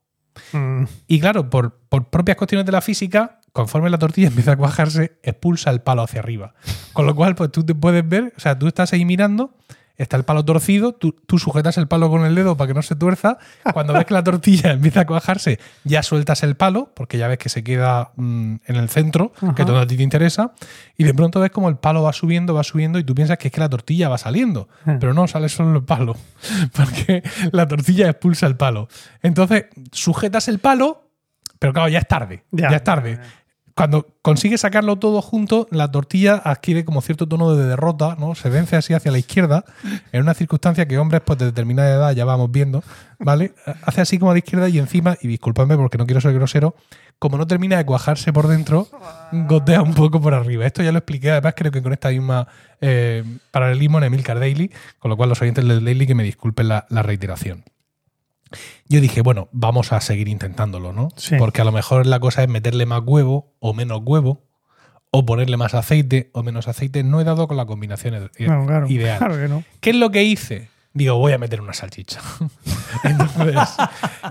Mm, 0.52 0.84
Y 1.08 1.20
claro, 1.20 1.50
por, 1.50 1.78
por 1.88 2.08
propias 2.08 2.36
cuestiones 2.38 2.64
de 2.66 2.72
la 2.72 2.80
física, 2.80 3.40
conforme 3.52 3.90
la 3.90 3.98
tortilla 3.98 4.28
empieza 4.32 4.52
a 4.52 4.56
cuajarse, 4.56 5.18
expulsa 5.22 5.70
el 5.70 5.80
palo 5.82 6.02
hacia 6.02 6.20
arriba. 6.20 6.54
Con 6.92 7.06
lo 7.06 7.14
cual, 7.14 7.34
pues 7.34 7.50
tú 7.52 7.64
te 7.64 7.74
puedes 7.74 8.06
ver, 8.08 8.32
o 8.36 8.40
sea, 8.40 8.58
tú 8.58 8.66
estás 8.66 8.92
ahí 8.92 9.04
mirando, 9.04 9.54
está 9.96 10.16
el 10.16 10.24
palo 10.24 10.44
torcido, 10.44 10.92
tú, 10.92 11.14
tú 11.26 11.38
sujetas 11.38 11.78
el 11.78 11.88
palo 11.88 12.10
con 12.10 12.24
el 12.24 12.34
dedo 12.34 12.56
para 12.56 12.68
que 12.68 12.74
no 12.74 12.82
se 12.82 12.96
tuerza. 12.96 13.38
Cuando 13.72 13.92
ves 13.92 14.04
que 14.04 14.14
la 14.14 14.24
tortilla 14.24 14.72
empieza 14.72 15.00
a 15.00 15.06
cuajarse, 15.06 15.58
ya 15.84 16.02
sueltas 16.02 16.42
el 16.42 16.56
palo, 16.56 16.90
porque 16.94 17.18
ya 17.18 17.28
ves 17.28 17.38
que 17.38 17.48
se 17.48 17.62
queda 17.62 18.12
mm, 18.16 18.54
en 18.66 18.76
el 18.76 18.88
centro, 18.88 19.32
que 19.54 19.64
todo 19.64 19.78
a 19.78 19.86
ti 19.86 19.96
te 19.96 20.02
interesa, 20.02 20.52
y 20.96 21.04
de 21.04 21.14
pronto 21.14 21.40
ves 21.40 21.50
como 21.50 21.68
el 21.68 21.76
palo 21.76 22.02
va 22.02 22.12
subiendo, 22.12 22.54
va 22.54 22.64
subiendo, 22.64 22.98
y 22.98 23.04
tú 23.04 23.14
piensas 23.14 23.38
que 23.38 23.48
es 23.48 23.52
que 23.54 23.60
la 23.60 23.68
tortilla 23.68 24.08
va 24.08 24.18
saliendo. 24.18 24.68
Ah. 24.86 24.96
Pero 24.98 25.14
no, 25.14 25.26
sale 25.28 25.48
solo 25.48 25.76
el 25.78 25.84
palo, 25.84 26.16
porque 26.74 27.22
la 27.52 27.68
tortilla 27.68 28.08
expulsa 28.10 28.46
el 28.46 28.56
palo. 28.56 28.88
Entonces, 29.22 29.66
sujetas 29.92 30.48
el 30.48 30.58
palo, 30.58 31.10
pero 31.58 31.72
claro, 31.72 31.88
ya 31.88 32.00
es 32.00 32.08
tarde. 32.08 32.42
Ya, 32.50 32.70
Ya. 32.70 32.76
es 32.76 32.84
tarde. 32.84 33.20
Cuando 33.74 34.06
consigues 34.20 34.60
sacarlo 34.60 34.96
todo 34.96 35.22
junto, 35.22 35.66
la 35.70 35.90
tortilla 35.90 36.34
adquiere 36.34 36.84
como 36.84 37.00
cierto 37.00 37.26
tono 37.26 37.54
de 37.54 37.64
derrota, 37.64 38.16
¿no? 38.18 38.34
Se 38.34 38.50
vence 38.50 38.76
así 38.76 38.92
hacia 38.92 39.10
la 39.10 39.18
izquierda, 39.18 39.64
en 40.12 40.22
una 40.22 40.34
circunstancia 40.34 40.86
que 40.86 40.98
hombres 40.98 41.22
pues, 41.24 41.38
de 41.38 41.46
determinada 41.46 41.90
edad 41.90 42.12
ya 42.12 42.24
vamos 42.24 42.50
viendo, 42.50 42.82
¿vale? 43.18 43.54
Hace 43.82 44.02
así 44.02 44.18
como 44.18 44.30
a 44.30 44.34
la 44.34 44.38
izquierda 44.38 44.68
y 44.68 44.78
encima, 44.78 45.16
y 45.22 45.28
disculpadme 45.28 45.76
porque 45.76 45.96
no 45.96 46.06
quiero 46.06 46.20
ser 46.20 46.34
grosero, 46.34 46.74
como 47.18 47.38
no 47.38 47.46
termina 47.46 47.76
de 47.78 47.86
cuajarse 47.86 48.32
por 48.32 48.48
dentro, 48.48 48.88
gotea 49.32 49.80
un 49.80 49.94
poco 49.94 50.20
por 50.20 50.34
arriba. 50.34 50.66
Esto 50.66 50.82
ya 50.82 50.92
lo 50.92 50.98
expliqué, 50.98 51.30
además 51.30 51.54
creo 51.56 51.72
que 51.72 51.82
con 51.82 51.92
esta 51.92 52.10
misma 52.10 52.48
eh, 52.80 53.24
paralelismo 53.52 53.98
en 53.98 54.04
Emilcar 54.04 54.40
Daily, 54.40 54.70
con 54.98 55.08
lo 55.08 55.16
cual 55.16 55.28
los 55.28 55.40
oyentes 55.40 55.66
del 55.66 55.84
Daily 55.84 56.06
que 56.06 56.14
me 56.14 56.24
disculpen 56.24 56.68
la, 56.68 56.84
la 56.90 57.02
reiteración. 57.02 57.64
Yo 58.88 59.00
dije, 59.00 59.20
bueno, 59.22 59.48
vamos 59.52 59.92
a 59.92 60.00
seguir 60.00 60.28
intentándolo, 60.28 60.92
¿no? 60.92 61.08
Sí. 61.16 61.36
Porque 61.38 61.60
a 61.60 61.64
lo 61.64 61.72
mejor 61.72 62.06
la 62.06 62.20
cosa 62.20 62.42
es 62.42 62.48
meterle 62.48 62.86
más 62.86 63.02
huevo 63.04 63.54
o 63.60 63.74
menos 63.74 64.00
huevo, 64.04 64.44
o 65.10 65.26
ponerle 65.26 65.58
más 65.58 65.74
aceite 65.74 66.30
o 66.32 66.42
menos 66.42 66.68
aceite. 66.68 67.02
No 67.04 67.20
he 67.20 67.24
dado 67.24 67.46
con 67.46 67.56
la 67.58 67.66
combinación 67.66 68.14
ide- 68.14 68.48
No, 68.48 68.66
claro. 68.66 68.88
ideal. 68.88 69.18
Claro 69.18 69.36
que 69.36 69.46
no. 69.48 69.62
¿Qué 69.80 69.90
es 69.90 69.96
lo 69.96 70.10
que 70.10 70.22
hice? 70.24 70.70
Digo, 70.94 71.16
voy 71.16 71.32
a 71.32 71.38
meter 71.38 71.60
una 71.60 71.72
salchicha. 71.72 72.20
entonces, 73.04 73.56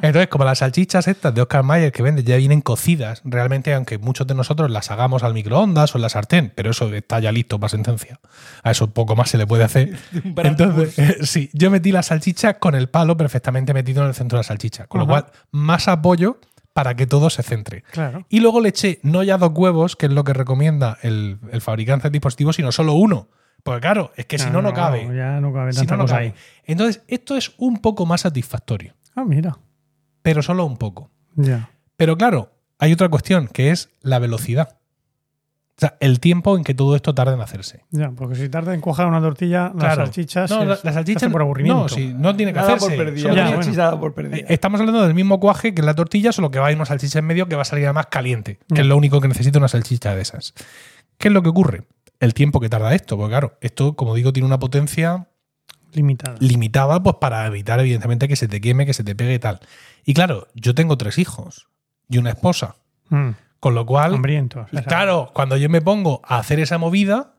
entonces, 0.01 0.27
como 0.27 0.45
las 0.45 0.59
salchichas 0.59 1.07
estas 1.07 1.33
de 1.33 1.41
Oscar 1.41 1.63
Mayer 1.63 1.91
que 1.91 2.03
vende 2.03 2.23
ya 2.23 2.37
vienen 2.37 2.61
cocidas, 2.61 3.21
realmente, 3.25 3.73
aunque 3.73 3.97
muchos 3.97 4.27
de 4.27 4.35
nosotros 4.35 4.69
las 4.69 4.91
hagamos 4.91 5.23
al 5.23 5.33
microondas 5.33 5.93
o 5.95 5.97
en 5.97 6.03
la 6.03 6.09
sartén, 6.09 6.51
pero 6.55 6.71
eso 6.71 6.93
está 6.93 7.19
ya 7.19 7.31
listo 7.31 7.59
para 7.59 7.69
sentencia. 7.69 8.19
A 8.63 8.71
eso 8.71 8.87
poco 8.91 9.15
más 9.15 9.29
se 9.29 9.37
le 9.37 9.47
puede 9.47 9.63
hacer. 9.63 9.97
Entonces, 10.37 10.99
eh, 10.99 11.17
sí, 11.25 11.49
yo 11.53 11.71
metí 11.71 11.91
la 11.91 12.03
salchicha 12.03 12.59
con 12.59 12.75
el 12.75 12.89
palo 12.89 13.17
perfectamente 13.17 13.73
metido 13.73 14.03
en 14.03 14.09
el 14.09 14.15
centro 14.15 14.37
de 14.37 14.41
la 14.41 14.47
salchicha, 14.47 14.87
con 14.87 15.01
lo 15.01 15.07
cual 15.07 15.25
más 15.51 15.87
apoyo 15.87 16.37
para 16.73 16.95
que 16.95 17.05
todo 17.05 17.29
se 17.29 17.43
centre. 17.43 17.83
Claro. 17.91 18.25
Y 18.29 18.39
luego 18.39 18.61
le 18.61 18.69
eché 18.69 18.99
no 19.03 19.23
ya 19.23 19.37
dos 19.37 19.51
huevos, 19.53 19.95
que 19.95 20.05
es 20.05 20.11
lo 20.11 20.23
que 20.23 20.33
recomienda 20.33 20.97
el, 21.01 21.39
el 21.51 21.61
fabricante 21.61 22.03
del 22.03 22.13
dispositivo, 22.13 22.53
sino 22.53 22.71
solo 22.71 22.93
uno. 22.93 23.27
Porque 23.63 23.81
claro, 23.81 24.11
es 24.15 24.25
que 24.25 24.37
si 24.39 24.49
no, 24.49 24.61
no 24.61 24.73
cabe. 24.73 25.07
Ya 25.15 25.39
no 25.39 25.53
cabe 25.53 25.73
Si 25.73 25.85
no, 25.85 25.97
no 25.97 26.05
cabe. 26.05 26.23
ahí. 26.25 26.33
Entonces, 26.65 27.03
esto 27.07 27.35
es 27.37 27.53
un 27.57 27.77
poco 27.77 28.05
más 28.05 28.21
satisfactorio, 28.21 28.95
Ah, 29.15 29.23
mira. 29.23 29.57
pero 30.21 30.41
solo 30.41 30.65
un 30.65 30.77
poco. 30.77 31.11
Ya. 31.35 31.69
Pero 31.97 32.17
claro, 32.17 32.51
hay 32.79 32.91
otra 32.93 33.09
cuestión, 33.09 33.47
que 33.47 33.71
es 33.71 33.89
la 34.01 34.19
velocidad. 34.19 34.77
O 35.77 35.79
sea, 35.81 35.97
el 35.99 36.19
tiempo 36.19 36.57
en 36.57 36.63
que 36.63 36.75
todo 36.75 36.95
esto 36.95 37.15
tarda 37.15 37.33
en 37.33 37.41
hacerse. 37.41 37.85
Ya, 37.89 38.11
porque 38.11 38.35
si 38.35 38.49
tarda 38.49 38.73
en 38.75 38.81
cuajar 38.81 39.07
una 39.07 39.19
tortilla, 39.19 39.71
las 39.75 39.95
salchichas. 39.95 40.51
No, 40.51 40.63
la, 40.63 40.75
por 41.31 41.41
aburrimiento. 41.41 41.81
No, 41.83 41.89
sí, 41.89 42.13
no 42.15 42.35
tiene 42.35 42.53
que 42.53 42.59
Nada 42.59 42.73
hacerse. 42.75 42.95
por 42.97 43.05
perdida. 43.05 43.33
Ya, 43.33 43.45
bueno. 43.47 43.63
salchicha 43.63 43.99
por 43.99 44.13
perdida. 44.13 44.37
Eh, 44.37 44.45
Estamos 44.49 44.79
hablando 44.79 45.01
del 45.03 45.15
mismo 45.15 45.39
cuaje 45.39 45.73
que 45.73 45.81
la 45.81 45.95
tortilla, 45.95 46.31
solo 46.31 46.51
que 46.51 46.59
va 46.59 46.67
a 46.67 46.71
ir 46.71 46.77
una 46.77 46.85
salchicha 46.85 47.17
en 47.19 47.25
medio 47.25 47.47
que 47.47 47.55
va 47.55 47.63
a 47.63 47.65
salir 47.65 47.85
además 47.85 48.07
caliente, 48.07 48.59
que 48.73 48.81
es 48.81 48.85
lo 48.87 48.95
único 48.95 49.21
que 49.21 49.27
necesita 49.27 49.57
una 49.57 49.67
salchicha 49.69 50.13
de 50.15 50.21
esas. 50.21 50.53
¿Qué 51.17 51.29
es 51.29 51.33
lo 51.33 51.41
que 51.41 51.49
ocurre? 51.49 51.83
El 52.21 52.33
tiempo 52.33 52.61
que 52.61 52.69
tarda 52.69 52.95
esto, 52.95 53.17
porque 53.17 53.31
claro, 53.31 53.57
esto, 53.59 53.95
como 53.97 54.15
digo, 54.15 54.31
tiene 54.31 54.47
una 54.47 54.59
potencia 54.59 55.27
Limitada. 55.93 56.37
limitada 56.39 57.03
pues 57.03 57.17
para 57.19 57.45
evitar 57.47 57.79
evidentemente 57.81 58.29
que 58.29 58.37
se 58.37 58.47
te 58.47 58.61
queme, 58.61 58.85
que 58.85 58.93
se 58.93 59.03
te 59.03 59.13
pegue 59.15 59.33
y 59.33 59.39
tal. 59.39 59.59
Y 60.05 60.13
claro, 60.13 60.47
yo 60.55 60.73
tengo 60.73 60.97
tres 60.97 61.17
hijos 61.17 61.67
y 62.07 62.17
una 62.17 62.29
esposa, 62.29 62.75
Mm, 63.09 63.31
con 63.59 63.75
lo 63.75 63.85
cual, 63.85 64.13
hambrientos. 64.15 64.69
claro, 64.87 65.31
cuando 65.33 65.57
yo 65.57 65.67
me 65.69 65.81
pongo 65.81 66.21
a 66.23 66.37
hacer 66.37 66.61
esa 66.61 66.77
movida 66.77 67.33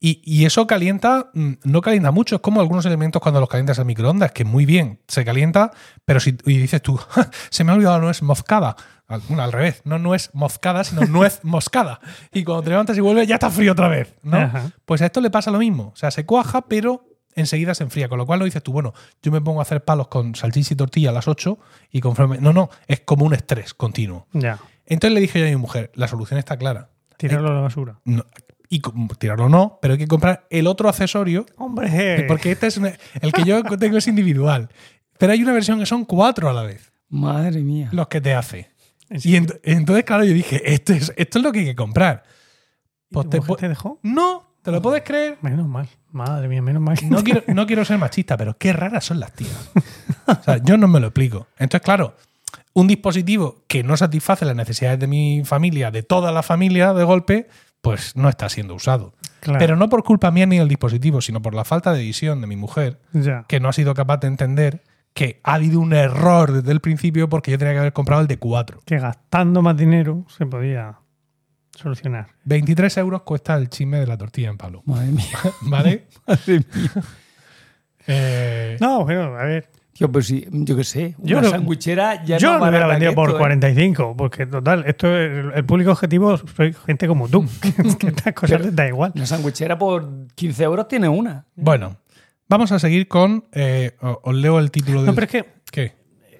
y, 0.00 0.20
y 0.24 0.44
eso 0.44 0.66
calienta, 0.66 1.30
mm, 1.34 1.52
no 1.64 1.80
calienta 1.80 2.10
mucho, 2.10 2.36
es 2.36 2.40
como 2.40 2.60
algunos 2.60 2.86
elementos 2.86 3.20
cuando 3.20 3.40
los 3.40 3.48
calientas 3.48 3.78
al 3.78 3.84
microondas, 3.84 4.32
que 4.32 4.44
muy 4.44 4.64
bien, 4.64 5.00
se 5.08 5.24
calienta, 5.24 5.72
pero 6.04 6.20
si 6.20 6.36
y 6.46 6.58
dices 6.58 6.82
tú, 6.82 6.96
"Ja, 6.96 7.30
se 7.50 7.64
me 7.64 7.72
ha 7.72 7.74
olvidado 7.74 7.98
la 7.98 8.04
nuez 8.04 8.22
moscada. 8.22 8.76
Al, 9.08 9.22
bueno, 9.26 9.42
al 9.42 9.52
revés, 9.52 9.80
no 9.84 9.98
nuez 9.98 10.30
moscada, 10.34 10.84
sino 10.84 11.00
nuez 11.06 11.40
moscada. 11.42 11.98
Y 12.32 12.44
cuando 12.44 12.62
te 12.62 12.70
levantas 12.70 12.96
y 12.96 13.00
vuelves, 13.00 13.26
ya 13.26 13.36
está 13.36 13.50
frío 13.50 13.72
otra 13.72 13.88
vez, 13.88 14.14
¿no? 14.22 14.36
Ajá. 14.36 14.70
Pues 14.84 15.00
a 15.02 15.06
esto 15.06 15.20
le 15.20 15.30
pasa 15.30 15.50
lo 15.50 15.58
mismo. 15.58 15.92
O 15.94 15.96
sea, 15.96 16.10
se 16.10 16.26
cuaja, 16.26 16.62
pero 16.68 17.06
enseguida 17.34 17.74
se 17.74 17.84
enfría. 17.84 18.08
Con 18.10 18.18
lo 18.18 18.26
cual 18.26 18.38
lo 18.40 18.44
dices 18.44 18.62
tú, 18.62 18.70
bueno, 18.70 18.92
yo 19.22 19.32
me 19.32 19.40
pongo 19.40 19.60
a 19.60 19.62
hacer 19.62 19.82
palos 19.82 20.08
con 20.08 20.34
salchicha 20.34 20.74
y 20.74 20.76
tortilla 20.76 21.08
a 21.08 21.12
las 21.12 21.26
8 21.26 21.58
y 21.90 22.00
conforme. 22.00 22.38
No, 22.38 22.52
no, 22.52 22.68
es 22.86 23.00
como 23.00 23.24
un 23.24 23.32
estrés 23.32 23.72
continuo. 23.72 24.26
Ya. 24.32 24.58
Entonces 24.84 25.14
le 25.14 25.20
dije 25.22 25.40
yo 25.40 25.46
a 25.46 25.48
mi 25.48 25.56
mujer, 25.56 25.90
la 25.94 26.06
solución 26.06 26.38
está 26.38 26.58
clara. 26.58 26.90
Tirarlo 27.16 27.48
a 27.48 27.54
la 27.54 27.60
basura. 27.60 28.00
No, 28.04 28.24
y 28.68 28.80
tirarlo 29.18 29.48
no, 29.48 29.78
pero 29.80 29.92
hay 29.94 29.98
que 29.98 30.06
comprar 30.06 30.46
el 30.50 30.66
otro 30.66 30.88
accesorio, 30.88 31.46
¡Hombre! 31.56 32.24
porque 32.28 32.52
este 32.52 32.66
es 32.66 32.76
una- 32.76 32.92
el 33.20 33.32
que 33.32 33.44
yo 33.44 33.62
tengo 33.78 33.96
es 33.98 34.06
individual. 34.06 34.68
Pero 35.18 35.32
hay 35.32 35.42
una 35.42 35.52
versión 35.52 35.78
que 35.80 35.86
son 35.86 36.04
cuatro 36.04 36.48
a 36.48 36.52
la 36.52 36.62
vez, 36.62 36.92
Madre 37.08 37.60
mía. 37.62 37.88
los 37.92 38.08
que 38.08 38.20
te 38.20 38.34
hace. 38.34 38.70
¿En 39.10 39.16
Y 39.24 39.32
ent- 39.36 39.58
entonces, 39.64 40.04
claro, 40.04 40.24
yo 40.24 40.34
dije, 40.34 40.60
esto 40.72 40.92
es, 40.92 41.12
esto 41.16 41.38
es 41.38 41.44
lo 41.44 41.50
que 41.50 41.60
hay 41.60 41.64
que 41.64 41.74
comprar. 41.76 42.22
¿Y 43.10 43.14
pues 43.14 43.30
tu 43.30 43.56
te 43.56 43.68
dejó? 43.68 43.98
No, 44.02 44.52
¿te 44.62 44.70
lo 44.70 44.82
puedes 44.82 45.02
creer? 45.02 45.38
Menos 45.40 45.66
mal. 45.66 45.88
Madre 46.12 46.46
mía, 46.48 46.60
menos 46.62 46.82
mal. 46.82 46.98
que 46.98 47.06
No 47.06 47.18
te- 47.18 47.24
quiero, 47.24 47.42
no 47.54 47.66
quiero 47.66 47.84
ser 47.86 47.96
machista, 47.98 48.36
pero 48.36 48.56
qué 48.58 48.72
raras 48.74 49.04
son 49.06 49.18
las 49.18 49.32
tías. 49.32 49.70
O 50.26 50.42
sea, 50.42 50.58
yo 50.62 50.76
no 50.76 50.86
me 50.88 51.00
lo 51.00 51.06
explico. 51.06 51.46
Entonces, 51.58 51.82
claro, 51.84 52.14
un 52.74 52.86
dispositivo 52.86 53.64
que 53.66 53.82
no 53.82 53.96
satisface 53.96 54.44
las 54.44 54.54
necesidades 54.54 55.00
de 55.00 55.06
mi 55.06 55.42
familia, 55.44 55.90
de 55.90 56.02
toda 56.02 56.30
la 56.30 56.42
familia 56.42 56.92
de 56.92 57.02
golpe, 57.04 57.48
pues 57.80 58.16
no 58.16 58.28
está 58.28 58.48
siendo 58.48 58.74
usado. 58.74 59.14
Claro. 59.40 59.58
Pero 59.58 59.76
no 59.76 59.88
por 59.88 60.02
culpa 60.04 60.30
mía 60.30 60.46
ni 60.46 60.58
del 60.58 60.68
dispositivo, 60.68 61.20
sino 61.20 61.40
por 61.40 61.54
la 61.54 61.64
falta 61.64 61.92
de 61.92 62.02
visión 62.02 62.40
de 62.40 62.46
mi 62.46 62.56
mujer, 62.56 63.00
Ya. 63.12 63.44
que 63.48 63.60
no 63.60 63.68
ha 63.68 63.72
sido 63.72 63.94
capaz 63.94 64.18
de 64.18 64.26
entender 64.28 64.82
que 65.14 65.40
ha 65.44 65.54
habido 65.54 65.80
un 65.80 65.92
error 65.94 66.52
desde 66.52 66.70
el 66.72 66.80
principio 66.80 67.28
porque 67.28 67.50
yo 67.50 67.58
tenía 67.58 67.72
que 67.74 67.80
haber 67.80 67.92
comprado 67.92 68.20
el 68.22 68.28
de 68.28 68.38
4. 68.38 68.80
Que 68.84 68.98
gastando 68.98 69.62
más 69.62 69.76
dinero 69.76 70.24
se 70.28 70.46
podía 70.46 70.98
solucionar. 71.74 72.28
23 72.44 72.96
euros 72.98 73.22
cuesta 73.22 73.54
el 73.56 73.68
chisme 73.70 73.98
de 74.00 74.06
la 74.06 74.16
tortilla 74.18 74.48
en 74.50 74.58
palo. 74.58 74.82
Madre 74.84 75.06
mía. 75.12 75.38
¿Vale? 75.62 76.08
Madre 76.26 76.58
mía. 76.58 77.02
Eh, 78.06 78.76
No, 78.80 79.04
bueno, 79.04 79.36
a 79.36 79.44
ver. 79.44 79.70
Tío, 79.98 80.12
pues 80.12 80.26
sí, 80.26 80.46
yo 80.50 80.76
qué 80.76 80.84
sé. 80.84 81.16
Yo 81.18 81.38
una 81.38 81.48
no- 81.48 81.50
sandwichera 81.50 82.24
ya 82.24 82.38
Yo 82.38 82.52
no 82.52 82.58
no 82.60 82.68
hubiera 82.68 82.86
vendido 82.86 83.14
por 83.14 83.30
¿eh? 83.30 83.34
45, 83.36 84.14
porque 84.16 84.46
total, 84.46 84.84
esto 84.86 85.08
es, 85.16 85.46
el 85.56 85.64
público 85.64 85.90
objetivo 85.90 86.36
soy 86.36 86.72
gente 86.86 87.08
como 87.08 87.28
tú, 87.28 87.44
que, 87.60 87.72
que 87.96 88.06
estas 88.08 88.32
cosas 88.32 88.60
les 88.60 88.76
da 88.76 88.86
igual. 88.86 89.12
Una 89.16 89.26
sandwichera 89.26 89.76
por 89.76 90.08
15 90.36 90.62
euros 90.62 90.86
tiene 90.88 91.08
una. 91.08 91.46
Bueno, 91.56 91.96
vamos 92.48 92.70
a 92.70 92.78
seguir 92.78 93.08
con. 93.08 93.46
eh, 93.52 93.96
os 94.00 94.34
leo 94.34 94.58
el 94.60 94.70
título 94.70 94.98
del. 95.00 95.06
No, 95.06 95.14
pero 95.14 95.24
es 95.26 95.30
que, 95.32 95.44
¿Qué? 95.72 95.92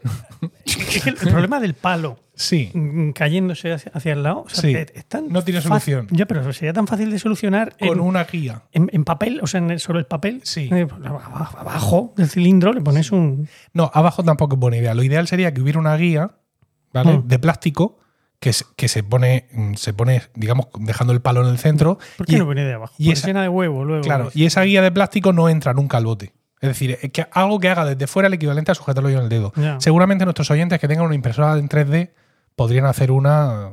es 0.65 1.03
que 1.03 1.11
el 1.11 1.17
problema 1.17 1.59
del 1.59 1.75
palo 1.75 2.19
Sí. 2.41 2.71
mm, 2.73 3.11
cayéndose 3.11 3.73
hacia, 3.73 3.91
hacia 3.93 4.13
el 4.13 4.23
lado 4.23 4.43
o 4.47 4.49
sea, 4.49 4.63
Sí. 4.63 4.75
es- 4.75 4.93
es 4.95 5.05
tan 5.07 5.29
No 5.29 5.43
tiene 5.43 5.61
fácil- 5.61 5.95
solución. 5.97 6.07
Ya, 6.11 6.25
pero 6.27 6.51
sería 6.53 6.73
tan 6.73 6.87
fácil 6.87 7.11
de 7.11 7.19
solucionar 7.19 7.77
Con 7.79 7.89
en, 7.89 8.01
una 8.01 8.23
guía. 8.25 8.63
en- 8.73 8.89
en 8.93 9.05
papel, 9.05 9.41
o 9.43 9.47
sea, 9.49 9.59
en 9.59 9.71
el- 9.73 9.81
sobre 9.81 9.99
el 9.99 10.07
papel. 10.07 10.41
Sí. 10.45 10.71
Eh, 10.73 10.87
abajo 11.05 11.59
abajo 11.59 12.15
del 12.17 12.29
cilindro 12.31 12.73
le 12.73 12.81
pones 12.81 13.11
un. 13.13 13.49
No, 13.73 13.91
abajo 13.93 14.23
tampoco 14.23 14.55
es 14.55 14.61
buena 14.61 14.77
idea. 14.77 14.95
Lo 14.95 15.03
ideal 15.03 15.27
sería 15.27 15.53
que 15.53 15.61
hubiera 15.61 15.79
una 15.81 15.97
guía, 15.97 16.31
¿vale? 16.93 17.19
Mm. 17.19 17.27
De 17.29 17.39
plástico 17.41 17.99
que, 18.41 18.53
se- 18.53 18.65
que 18.77 18.87
se 18.87 19.03
pone, 19.03 19.49
mm, 19.53 19.75
se 19.75 19.93
pone, 19.93 20.23
digamos, 20.37 20.67
dejando 20.79 21.13
el 21.13 21.21
palo 21.21 21.43
en 21.43 21.49
el 21.49 21.59
centro. 21.59 21.99
¿Por 22.17 22.27
qué 22.27 22.37
y, 22.37 22.39
no 22.39 22.47
viene 22.47 22.63
de 22.65 22.75
abajo? 22.75 22.95
y 22.99 23.11
esa- 23.11 23.27
llena 23.27 23.43
de 23.43 23.49
huevo 23.49 23.85
luego. 23.85 24.03
Claro, 24.05 24.31
y 24.33 24.45
esa 24.45 24.63
guía 24.63 24.81
de 24.81 24.93
plástico 24.93 25.33
no 25.33 25.49
entra 25.49 25.75
nunca 25.75 25.97
al 25.97 26.05
bote. 26.05 26.33
Es 26.61 26.69
decir, 26.69 26.97
que 27.13 27.27
algo 27.33 27.59
que 27.61 27.69
haga 27.69 27.85
desde 27.85 28.07
fuera 28.07 28.27
el 28.29 28.35
equivalente 28.35 28.73
a 28.73 28.75
sujetarlo 28.75 29.11
yo 29.11 29.19
en 29.19 29.25
el 29.25 29.29
dedo. 29.29 29.53
Seguramente 29.79 30.25
nuestros 30.25 30.51
oyentes 30.51 30.79
que 30.81 30.89
tengan 30.89 31.07
una 31.07 31.15
impresora 31.15 31.57
en 31.59 31.69
3D 31.69 32.11
podrían 32.59 32.85
hacer 32.87 33.11
una 33.13 33.71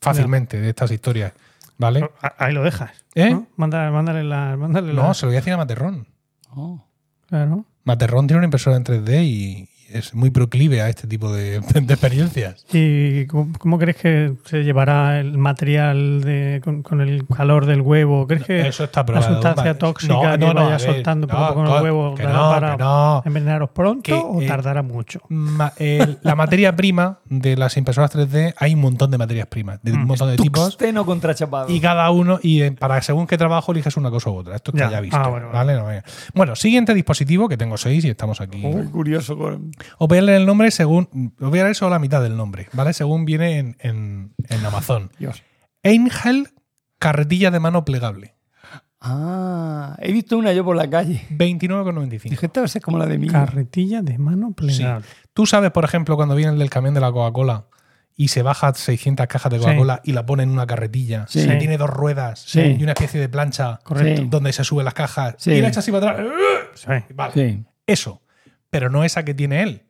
fácilmente 0.00 0.60
de 0.60 0.68
estas 0.68 0.90
historias. 0.92 1.32
¿Vale? 1.78 2.08
Ah, 2.22 2.34
Ahí 2.38 2.52
lo 2.52 2.62
dejas. 2.62 2.90
¿Eh? 3.14 3.30
¿no? 3.30 3.46
Mándale, 3.56 3.90
mándale 3.90 4.22
la. 4.22 4.54
Mándale 4.58 4.92
No, 4.92 5.08
la- 5.08 5.14
se 5.14 5.24
lo 5.24 5.30
voy 5.30 5.36
a 5.36 5.40
decir 5.40 5.54
a 5.54 5.56
Materrón. 5.56 6.06
Oh. 6.54 6.84
Claro. 7.26 7.64
Materrón 7.84 8.26
tiene 8.26 8.38
una 8.38 8.44
impresora 8.44 8.76
en 8.76 8.84
3D 8.84 9.24
y 9.24 9.68
es 9.92 10.14
muy 10.14 10.30
proclive 10.30 10.80
a 10.82 10.88
este 10.88 11.06
tipo 11.06 11.32
de, 11.32 11.60
de 11.74 11.94
experiencias. 11.94 12.64
¿Y 12.72 13.26
cómo, 13.26 13.52
cómo 13.58 13.78
crees 13.78 13.96
que 13.96 14.32
se 14.44 14.62
llevará 14.64 15.20
el 15.20 15.38
material 15.38 16.20
de, 16.22 16.60
con, 16.64 16.82
con 16.82 17.00
el 17.00 17.26
calor 17.26 17.66
del 17.66 17.80
huevo? 17.80 18.26
¿Crees 18.26 18.44
que 18.44 18.68
Eso 18.68 18.84
está 18.84 19.04
la 19.04 19.22
sustancia 19.22 19.64
Vale. 19.64 19.74
tóxica 19.74 20.12
No, 20.14 20.20
que 20.22 20.38
no, 20.38 20.46
no, 20.48 20.54
vaya 20.64 20.70
ver, 20.70 20.80
soltando 20.80 21.26
poco 21.26 21.42
a 21.42 21.48
no, 21.48 21.54
poco 21.54 21.60
en 21.70 21.74
el 21.76 21.82
huevo 21.82 22.14
que 22.14 22.22
no, 22.24 22.32
para 22.50 22.72
que 22.76 22.82
no. 22.82 23.22
envenenaros 23.24 23.70
pronto 23.70 24.02
Que, 24.02 24.12
o 24.14 24.40
eh, 24.40 24.46
tardará 24.46 24.82
mucho? 24.82 25.20
Ma- 25.28 25.72
el- 25.78 26.18
la 26.22 26.34
materia 26.34 26.74
prima 26.76 27.18
de 27.26 27.56
las 27.56 27.76
impresoras 27.76 28.14
3D, 28.14 28.54
hay 28.58 28.74
un 28.74 28.80
montón 28.80 29.10
de 29.10 29.18
materias 29.18 29.46
primas, 29.46 29.80
de 29.82 29.92
un 29.92 30.00
Mm. 30.04 30.06
montón 30.06 30.30
de 30.30 30.36
tipos. 30.36 30.64
Tuxteno 30.76 31.04
contrachapado. 31.04 31.68
Y 31.70 31.80
cada 31.80 32.10
uno, 32.10 32.38
y 32.42 32.62
eh, 32.62 32.72
para 32.72 33.00
según 33.02 33.26
qué 33.26 33.36
trabajo 33.38 33.72
eliges 33.72 33.96
una 33.96 34.10
cosa 34.10 34.30
u 34.30 34.36
otra. 34.36 34.56
Esto 34.56 34.70
está 34.72 34.86
Ya. 34.86 34.90
ya, 34.92 35.00
visto. 35.00 35.16
Ah, 35.16 35.28
bueno, 35.28 35.48
¿vale? 35.52 35.74
No, 35.74 35.86
venga. 35.86 36.04
bueno, 36.34 36.54
siguiente 36.56 36.94
dispositivo, 36.94 37.48
que 37.48 37.56
tengo 37.56 37.76
seis 37.76 38.04
y 38.04 38.08
estamos 38.10 38.40
aquí. 38.40 38.58
Muy 38.58 38.84
curioso. 38.86 39.36
con- 39.36 39.72
Os 39.98 40.08
voy 40.08 40.18
a 40.18 40.22
leer 40.22 40.40
el 40.40 40.46
nombre 40.46 40.70
según. 40.70 41.32
Os 41.40 41.50
voy 41.50 41.58
a 41.58 41.64
leer 41.64 41.74
solo 41.76 41.90
la 41.90 41.98
mitad 41.98 42.22
del 42.22 42.36
nombre, 42.36 42.68
¿vale? 42.72 42.92
Según 42.92 43.24
viene 43.24 43.58
en, 43.58 43.76
en- 43.80 44.34
en 44.48 44.64
Amazon. 44.66 45.10
Dios. 45.18 45.42
Angel 45.84 46.48
carretilla 46.98 47.50
de 47.50 47.60
mano 47.60 47.84
plegable. 47.84 48.34
Ah, 49.02 49.96
he 50.00 50.12
visto 50.12 50.36
una 50.36 50.52
yo 50.52 50.62
por 50.64 50.76
la 50.76 50.88
calle. 50.90 51.22
29,95. 51.30 52.22
Dije, 52.28 52.46
esta 52.46 52.60
va 52.60 52.66
a 52.66 52.68
ser 52.68 52.82
como 52.82 52.98
la 52.98 53.06
de 53.06 53.16
mí. 53.18 53.28
Carretilla 53.28 54.02
de 54.02 54.18
mano 54.18 54.52
plegable. 54.52 55.06
Tú 55.32 55.46
sabes, 55.46 55.70
por 55.70 55.84
ejemplo, 55.84 56.16
cuando 56.16 56.34
viene 56.34 56.52
el 56.52 56.58
del 56.58 56.68
camión 56.68 56.92
de 56.92 57.00
la 57.00 57.10
Coca-Cola 57.10 57.64
y 58.14 58.28
se 58.28 58.42
baja 58.42 58.74
600 58.74 59.26
cajas 59.26 59.50
de 59.50 59.58
Sí. 59.58 59.64
Coca-Cola 59.64 60.02
y 60.04 60.12
la 60.12 60.26
pone 60.26 60.42
en 60.42 60.50
una 60.50 60.66
carretilla 60.66 61.24
Sí. 61.28 61.46
que 61.48 61.56
tiene 61.56 61.78
dos 61.78 61.88
ruedas 61.88 62.40
Sí. 62.40 62.60
y 62.78 62.82
una 62.82 62.92
especie 62.92 63.18
de 63.18 63.30
plancha 63.30 63.78
Correcto. 63.82 64.22
Sí. 64.22 64.28
donde 64.28 64.52
se 64.52 64.64
suben 64.64 64.84
las 64.84 64.92
cajas 64.94 65.36
Sí. 65.38 65.52
y 65.52 65.62
la 65.62 65.68
echa 65.68 65.80
así 65.80 65.90
para 65.90 66.10
atrás. 66.10 66.26
Sí. 66.74 67.14
Vale. 67.14 67.32
Sí. 67.32 67.64
Eso. 67.86 68.20
Pero 68.70 68.88
no 68.90 69.04
esa 69.04 69.24
que 69.24 69.34
tiene 69.34 69.62
él, 69.62 69.82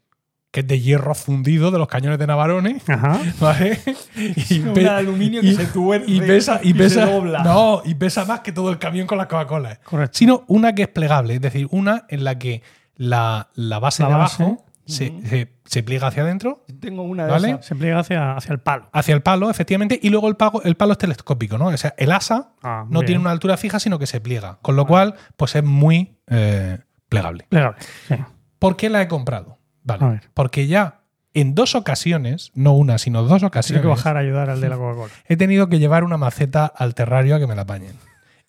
que 0.50 0.60
es 0.60 0.66
de 0.66 0.80
hierro 0.80 1.14
fundido 1.14 1.70
de 1.70 1.78
los 1.78 1.86
cañones 1.88 2.18
de 2.18 2.26
Navarone. 2.26 2.80
Ajá. 2.88 3.20
¿Vale? 3.40 3.78
Y, 4.16 4.58
de 4.58 4.88
aluminio 4.88 5.40
que 5.42 5.54
se 5.54 5.66
tuerce 5.66 6.10
y 6.10 6.20
pesa, 6.20 6.60
y 6.62 6.70
y 6.70 6.72
se 6.72 6.78
pesa, 6.78 7.06
dobla. 7.06 7.42
No, 7.44 7.82
y 7.84 7.94
pesa 7.94 8.24
más 8.24 8.40
que 8.40 8.52
todo 8.52 8.70
el 8.70 8.78
camión 8.78 9.06
con 9.06 9.18
las 9.18 9.26
Coca-Cola. 9.28 9.78
Correcto. 9.84 10.18
Sino 10.18 10.44
una 10.48 10.74
que 10.74 10.82
es 10.82 10.88
plegable, 10.88 11.34
es 11.34 11.40
decir, 11.40 11.68
una 11.70 12.04
en 12.08 12.24
la 12.24 12.38
que 12.38 12.62
la, 12.96 13.48
la 13.54 13.78
base 13.78 14.02
La 14.02 14.08
de 14.10 14.14
base. 14.16 14.42
abajo 14.42 14.66
se, 14.86 15.12
se- 15.24 15.52
se 15.64 15.82
pliega 15.84 16.08
hacia 16.08 16.24
adentro, 16.24 16.64
Tengo 16.80 17.02
una 17.04 17.26
de 17.26 17.30
¿Vale? 17.30 17.50
esas. 17.50 17.66
Se 17.66 17.76
pliega 17.76 18.00
hacia, 18.00 18.32
hacia 18.32 18.52
el 18.52 18.58
palo. 18.58 18.88
hacia 18.92 19.14
el 19.14 19.22
palo, 19.22 19.48
efectivamente, 19.50 20.00
y 20.02 20.10
luego 20.10 20.26
el, 20.28 20.34
pago, 20.36 20.62
el 20.64 20.74
palo 20.76 20.92
es 20.92 20.98
telescópico, 20.98 21.58
¿no? 21.58 21.66
O 21.66 21.76
sea, 21.76 21.94
el 21.96 22.10
asa 22.10 22.54
Ah, 22.62 22.84
no 22.88 22.98
bien. 23.00 23.06
tiene 23.06 23.20
una 23.20 23.30
altura 23.30 23.56
fija, 23.56 23.78
sino 23.78 23.98
que 24.00 24.06
se 24.08 24.20
pliega. 24.20 24.58
Con 24.62 24.74
lo 24.74 24.84
cual, 24.86 25.14
pues 25.36 25.54
es 25.54 25.62
muy, 25.62 26.18
eh, 26.26 26.78
plegable. 27.08 27.46
Plegable, 27.48 27.78
sí. 28.08 28.16
¿Por 28.60 28.76
qué 28.76 28.88
la 28.88 29.02
he 29.02 29.08
comprado? 29.08 29.58
Vale. 29.82 30.20
Porque 30.34 30.68
ya 30.68 31.00
en 31.34 31.54
dos 31.54 31.74
ocasiones, 31.74 32.52
no 32.54 32.74
una, 32.74 32.98
sino 32.98 33.22
dos 33.22 33.38
Tengo 33.38 33.48
ocasiones, 33.48 33.82
que 33.82 33.88
bajar 33.88 34.16
a 34.16 34.20
ayudar 34.20 34.50
al 34.50 34.60
de 34.60 34.68
la 34.68 34.76
Coca-Cola. 34.76 35.12
he 35.26 35.36
tenido 35.36 35.68
que 35.68 35.78
llevar 35.78 36.04
una 36.04 36.16
maceta 36.16 36.66
al 36.66 36.94
terrario 36.94 37.34
a 37.36 37.38
que 37.38 37.46
me 37.46 37.54
la 37.54 37.62
apañen. 37.62 37.96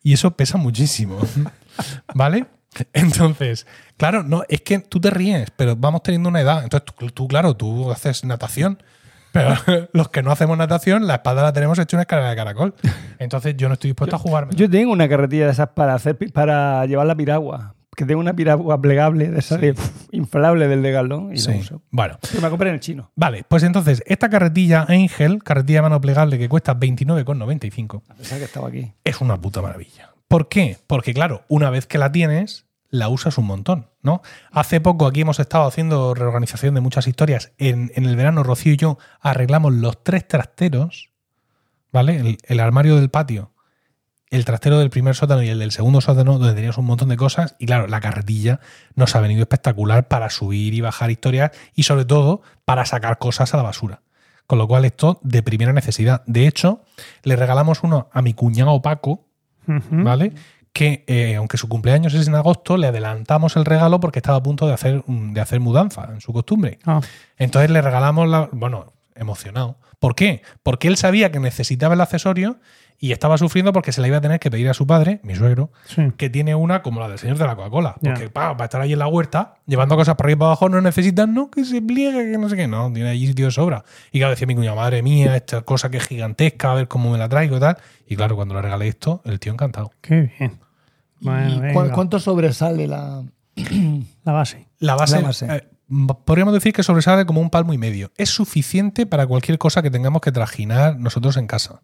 Y 0.04 0.14
eso 0.14 0.32
pesa 0.32 0.58
muchísimo. 0.58 1.18
¿Vale? 2.14 2.46
Entonces, 2.94 3.68
claro, 3.98 4.24
no, 4.24 4.44
es 4.48 4.62
que 4.62 4.80
tú 4.80 5.00
te 5.00 5.10
ríes, 5.10 5.52
pero 5.56 5.76
vamos 5.76 6.04
teniendo 6.04 6.30
una 6.30 6.42
edad. 6.42 6.64
Entonces, 6.64 6.94
tú, 6.98 7.10
tú, 7.10 7.28
claro, 7.28 7.56
tú 7.56 7.92
haces 7.92 8.24
natación. 8.24 8.82
Pero 9.32 9.56
los 9.94 10.10
que 10.10 10.24
no 10.24 10.32
hacemos 10.32 10.58
natación, 10.58 11.08
la 11.08 11.16
espada 11.16 11.44
la 11.44 11.54
tenemos 11.54 11.78
hecha 11.80 11.96
una 11.96 12.02
escalera 12.02 12.32
de 12.32 12.36
caracol. 12.36 12.74
Entonces, 13.20 13.56
yo 13.58 13.68
no 13.68 13.74
estoy 13.74 13.92
dispuesto 13.92 14.16
a 14.16 14.20
jugarme. 14.20 14.56
Yo 14.56 14.70
tengo 14.70 14.92
una 14.92 15.08
carretilla 15.08 15.46
de 15.46 15.52
esas 15.52 15.70
para 15.70 15.94
hacer 15.94 16.18
para 16.34 16.86
llevar 16.86 17.06
la 17.06 17.16
piragua. 17.16 17.76
Que 18.02 18.08
tengo 18.08 18.20
una 18.20 18.34
piragua 18.36 18.82
plegable 18.82 19.30
de 19.30 19.38
esa 19.38 19.58
de, 19.58 19.76
inflable 20.12 20.68
del 20.68 20.82
de 20.82 20.92
galón 20.92 21.34
y 21.34 21.38
Sí. 21.38 21.52
lo 21.54 21.60
uso. 21.60 21.82
Bueno, 21.92 22.18
Que 22.32 22.42
me 22.42 22.50
compré 22.50 22.70
en 22.70 22.74
el 22.74 22.80
chino. 22.82 23.12
vale, 23.16 23.44
pues 23.48 23.62
entonces, 23.62 24.02
esta 24.08 24.28
carretilla 24.28 24.88
Angel, 24.90 25.44
carretilla 25.44 25.78
de 25.78 25.82
mano 25.84 26.02
plegable 26.02 26.40
que 26.40 26.50
cuesta 26.50 26.74
29,95, 26.74 28.02
A 28.10 28.16
pesar 28.16 28.40
que 28.40 28.46
estaba 28.46 28.70
aquí. 28.70 28.92
es 29.04 29.22
una 29.22 29.40
puta 29.40 29.62
maravilla. 29.62 30.10
¿Por 30.28 30.50
qué? 30.50 30.78
Porque, 30.88 31.14
claro, 31.14 31.44
una 31.48 31.70
vez 31.70 31.86
que 31.86 32.00
la 32.00 32.12
tienes, 32.12 32.66
la 32.90 33.08
usas 33.08 33.38
un 33.38 33.46
montón, 33.46 33.88
¿no? 34.02 34.24
Hace 34.52 34.82
poco 34.82 35.06
aquí 35.06 35.22
hemos 35.22 35.40
estado 35.40 35.66
haciendo 35.68 36.16
reorganización 36.16 36.74
de 36.74 36.82
muchas 36.82 37.06
historias. 37.08 37.52
En, 37.60 37.92
en 37.94 38.06
el 38.06 38.16
verano, 38.16 38.42
Rocío 38.42 38.74
y 38.74 38.78
yo 38.78 38.98
arreglamos 39.20 39.74
los 39.74 40.04
tres 40.04 40.28
trasteros, 40.28 41.12
¿vale? 41.92 42.16
El, 42.18 42.38
el 42.48 42.60
armario 42.60 42.96
del 42.96 43.10
patio, 43.12 43.51
el 44.32 44.46
trastero 44.46 44.80
del 44.80 44.90
primer 44.90 45.14
sótano 45.14 45.44
y 45.44 45.50
el 45.50 45.60
del 45.60 45.72
segundo 45.72 46.02
sótano, 46.02 46.40
donde 46.40 46.54
teníamos 46.56 46.78
un 46.80 46.86
montón 46.86 47.10
de 47.10 47.18
cosas. 47.18 47.56
Y 47.60 47.66
claro, 47.68 47.86
la 47.88 48.00
carretilla 48.02 48.60
nos 48.96 49.16
ha 49.16 49.20
venido 49.22 49.42
espectacular 49.42 50.08
para 50.08 50.30
subir 50.32 50.74
y 50.74 50.82
bajar 50.82 51.12
historias 51.12 51.52
y, 51.76 51.84
sobre 51.84 52.06
todo, 52.06 52.42
para 52.66 52.86
sacar 52.86 53.18
cosas 53.20 53.54
a 53.54 53.58
la 53.58 53.64
basura. 53.64 54.02
Con 54.48 54.58
lo 54.58 54.68
cual, 54.68 54.86
esto 54.86 55.20
de 55.24 55.44
primera 55.44 55.74
necesidad. 55.74 56.24
De 56.26 56.48
hecho, 56.48 56.82
le 57.24 57.36
regalamos 57.36 57.84
uno 57.84 58.10
a 58.12 58.22
mi 58.22 58.34
cuñado 58.34 58.82
Paco. 58.82 59.28
¿vale? 60.04 60.34
Que 60.74 61.04
eh, 61.08 61.36
aunque 61.36 61.58
su 61.58 61.68
cumpleaños 61.70 62.14
es 62.14 62.28
en 62.28 62.36
agosto, 62.36 62.78
le 62.78 62.88
adelantamos 62.88 63.56
el 63.58 63.66
regalo 63.66 64.00
porque 64.00 64.20
estaba 64.20 64.38
a 64.38 64.44
punto 64.44 64.66
de 64.66 64.74
hacer, 64.74 65.04
un- 65.08 65.34
de 65.34 65.42
hacer 65.42 65.60
mudanza 65.60 66.10
en 66.14 66.22
su 66.22 66.32
costumbre. 66.34 66.80
Ah, 66.86 67.02
Entonces 67.38 67.70
le 67.70 67.82
regalamos 67.82 68.28
la. 68.30 68.50
Bueno, 68.54 68.94
emocionado. 69.14 69.78
¿Por 70.00 70.16
qué? 70.16 70.42
Porque 70.64 70.88
él 70.88 70.96
sabía 70.98 71.32
que 71.32 71.40
necesitaba 71.40 71.94
el 71.94 72.02
accesorio 72.02 72.60
y 73.04 73.12
estaba 73.14 73.38
sufriendo 73.40 73.74
porque 73.74 73.92
se 73.92 74.00
la 74.00 74.08
iba 74.08 74.18
a 74.18 74.22
tener 74.22 74.40
que 74.40 74.52
pedir 74.52 74.70
a 74.70 74.74
su 74.76 74.86
padre, 74.88 75.20
mi 75.24 75.36
suegro, 75.36 75.72
sí. 75.86 76.12
que 76.18 76.30
tiene 76.30 76.54
una 76.56 76.84
como 76.84 77.00
la 77.00 77.10
del 77.10 77.18
señor 77.18 77.38
de 77.40 77.46
la 77.48 77.56
Coca-Cola. 77.56 77.96
Porque 78.02 78.30
pa, 78.30 78.56
para 78.56 78.66
estar 78.66 78.80
ahí 78.80 78.94
en 78.94 79.00
la 79.00 79.08
huerta, 79.08 79.56
llevando 79.66 79.96
cosas 79.96 80.16
por 80.16 80.28
ahí 80.28 80.36
para 80.36 80.50
abajo, 80.50 80.70
no 80.70 80.80
necesitan, 80.82 81.34
no, 81.34 81.50
que 81.50 81.66
se 81.66 81.82
pliegue, 81.82 82.32
que 82.32 82.38
no 82.38 82.48
sé 82.48 82.56
qué. 82.56 82.68
No, 82.68 82.94
tiene 82.94 83.10
allí 83.10 83.26
sitio 83.28 83.46
de 83.48 83.52
sobra. 83.52 83.84
Y 84.12 84.20
claro, 84.20 84.30
decía 84.32 84.46
mi 84.46 84.54
cuñado, 84.56 84.76
madre 84.78 85.02
mía, 85.02 85.36
esta 85.36 85.62
cosa 85.64 85.90
que 85.90 85.98
es 85.98 86.08
gigantesca, 86.08 86.72
a 86.72 86.76
ver 86.76 86.88
cómo 86.88 87.12
me 87.12 87.18
la 87.18 87.28
traigo 87.28 87.58
y 87.58 87.60
tal. 87.60 87.78
Y 88.08 88.16
claro, 88.16 88.36
cuando 88.36 88.54
le 88.54 88.62
regalé 88.62 88.88
esto, 88.88 89.22
el 89.26 89.40
tío 89.40 89.52
encantado. 89.52 89.92
Qué 90.02 90.32
bien. 90.38 90.60
Bueno, 91.20 91.50
¿Y 91.56 91.60
venga. 91.60 91.84
cu- 91.90 91.90
cuánto 91.96 92.20
sobresale 92.20 92.86
la...? 92.88 93.24
La 94.24 94.32
base. 94.32 94.68
La 94.80 94.96
base, 94.96 95.16
La 95.22 95.28
base. 95.28 95.46
eh, 95.50 95.64
podríamos 96.24 96.54
decir 96.54 96.72
que 96.74 96.84
sobresale 96.84 97.26
como 97.26 97.42
un 97.42 97.50
palmo 97.50 97.74
y 97.74 97.78
medio. 97.78 98.12
Es 98.18 98.30
suficiente 98.30 99.06
para 99.08 99.26
cualquier 99.28 99.58
cosa 99.58 99.82
que 99.82 99.90
tengamos 99.92 100.22
que 100.22 100.32
trajinar 100.32 100.98
nosotros 101.00 101.36
en 101.38 101.48
casa. 101.48 101.82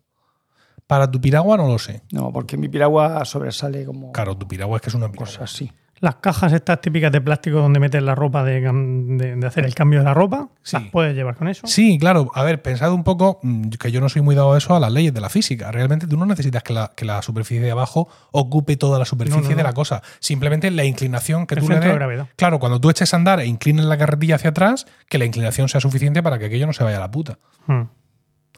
Para 0.87 1.11
tu 1.11 1.19
piragua 1.21 1.57
no 1.57 1.67
lo 1.67 1.77
sé. 1.79 2.01
No, 2.11 2.31
porque 2.31 2.55
mi 2.57 2.69
piragua 2.69 3.23
sobresale 3.25 3.85
como 3.85 4.11
Claro, 4.13 4.35
tu 4.37 4.47
piragua 4.47 4.77
es 4.77 4.81
que 4.81 4.89
es 4.89 4.95
una 4.95 5.07
piragua. 5.07 5.25
cosas 5.27 5.43
así. 5.53 5.71
Las 5.99 6.17
cajas 6.17 6.53
estas 6.53 6.79
típicas 6.79 7.11
de 7.11 7.19
plástico 7.21 7.57
donde 7.57 7.79
metes 7.79 8.03
la 8.03 8.13
ropa 8.13 8.43
de, 8.43 8.61
cam- 8.63 9.17
de- 9.17 9.35
de 9.35 9.47
hacer 9.47 9.65
el 9.65 9.73
cambio 9.73 9.97
de 9.97 10.05
la 10.05 10.13
ropa, 10.13 10.47
Sí. 10.61 10.77
las 10.77 10.91
puedes 10.91 11.15
llevar 11.15 11.35
con 11.35 11.47
eso. 11.47 11.65
Sí, 11.65 11.97
claro. 11.97 12.29
A 12.35 12.43
ver, 12.43 12.61
pensad 12.61 12.93
un 12.93 13.03
poco, 13.03 13.39
mm, 13.41 13.69
que 13.71 13.91
yo 13.91 13.99
no 13.99 14.07
soy 14.07 14.21
muy 14.21 14.35
dado 14.35 14.53
a 14.53 14.59
eso, 14.59 14.75
a 14.75 14.79
las 14.79 14.91
leyes 14.93 15.11
de 15.11 15.21
la 15.21 15.29
física. 15.29 15.71
Realmente 15.71 16.05
tú 16.05 16.15
no 16.15 16.27
necesitas 16.27 16.61
que 16.61 16.71
la, 16.73 16.91
que 16.95 17.03
la 17.03 17.23
superficie 17.23 17.63
de 17.63 17.71
abajo 17.71 18.07
ocupe 18.31 18.77
toda 18.77 18.99
la 18.99 19.05
superficie 19.05 19.41
No, 19.41 19.49
no, 19.49 19.55
de 19.57 19.63
no. 19.63 19.67
la 19.69 19.73
cosa. 19.73 20.03
Simplemente 20.19 20.69
la 20.69 20.85
inclinación 20.85 21.47
que 21.47 21.55
El 21.55 21.61
tú 21.61 21.67
le 21.69 21.73
centro 21.75 21.87
de 21.89 21.93
des. 21.93 21.97
gravedad. 21.99 22.27
Claro, 22.35 22.59
cuando 22.59 22.79
tú 22.79 22.91
eches 22.91 23.11
a 23.15 23.17
andar 23.17 23.39
e 23.39 23.47
inclines 23.47 23.85
la 23.85 23.97
carretilla 23.97 24.35
hacia 24.35 24.51
atrás, 24.51 24.85
que 25.09 25.17
la 25.17 25.25
inclinación 25.25 25.67
sea 25.67 25.81
suficiente 25.81 26.21
para 26.21 26.37
que 26.37 26.45
aquello 26.45 26.67
no 26.67 26.73
se 26.73 26.83
vaya 26.83 26.97
a 26.97 27.01
la 27.01 27.09
puta. 27.09 27.39
Hmm. 27.65 27.85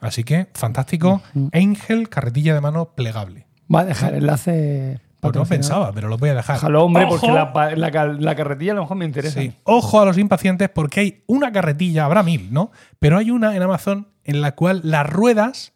Así 0.02 0.24
que, 0.24 0.48
fantástico. 0.54 1.22
Angel, 1.52 2.10
carretilla 2.10 2.54
de 2.54 2.62
mano 2.62 2.94
plegable. 2.96 3.48
Va 3.74 3.82
a 3.82 3.86
dejar 3.86 4.14
enlace. 4.16 5.00
Pues 5.20 5.36
no 5.36 5.46
pensaba, 5.46 5.92
pero 5.92 6.08
lo 6.08 6.18
voy 6.18 6.30
a 6.30 6.36
dejar. 6.36 6.56
Déjalo, 6.56 6.86
hombre, 6.86 7.04
Ojo. 7.04 7.20
porque 7.20 7.76
la, 7.76 8.36
carretilla 8.36 8.72
a 8.72 8.76
lo 8.76 8.82
mejor 8.84 8.96
me 8.96 9.04
interesa. 9.06 9.42
Sí. 9.42 9.54
Ojo 9.66 10.00
a 10.00 10.06
los 10.06 10.18
impacientes 10.18 10.70
porque 10.70 11.00
hay 11.02 11.24
una 11.28 11.52
carretilla, 11.52 12.06
habrá 12.06 12.24
mil, 12.24 12.54
¿no? 12.54 12.72
Pero 13.00 13.18
hay 13.18 13.30
una 13.30 13.54
en 13.56 13.62
Amazon 13.62 14.08
en 14.24 14.40
la 14.40 14.54
cual 14.56 14.80
las 14.86 15.06
ruedas 15.10 15.74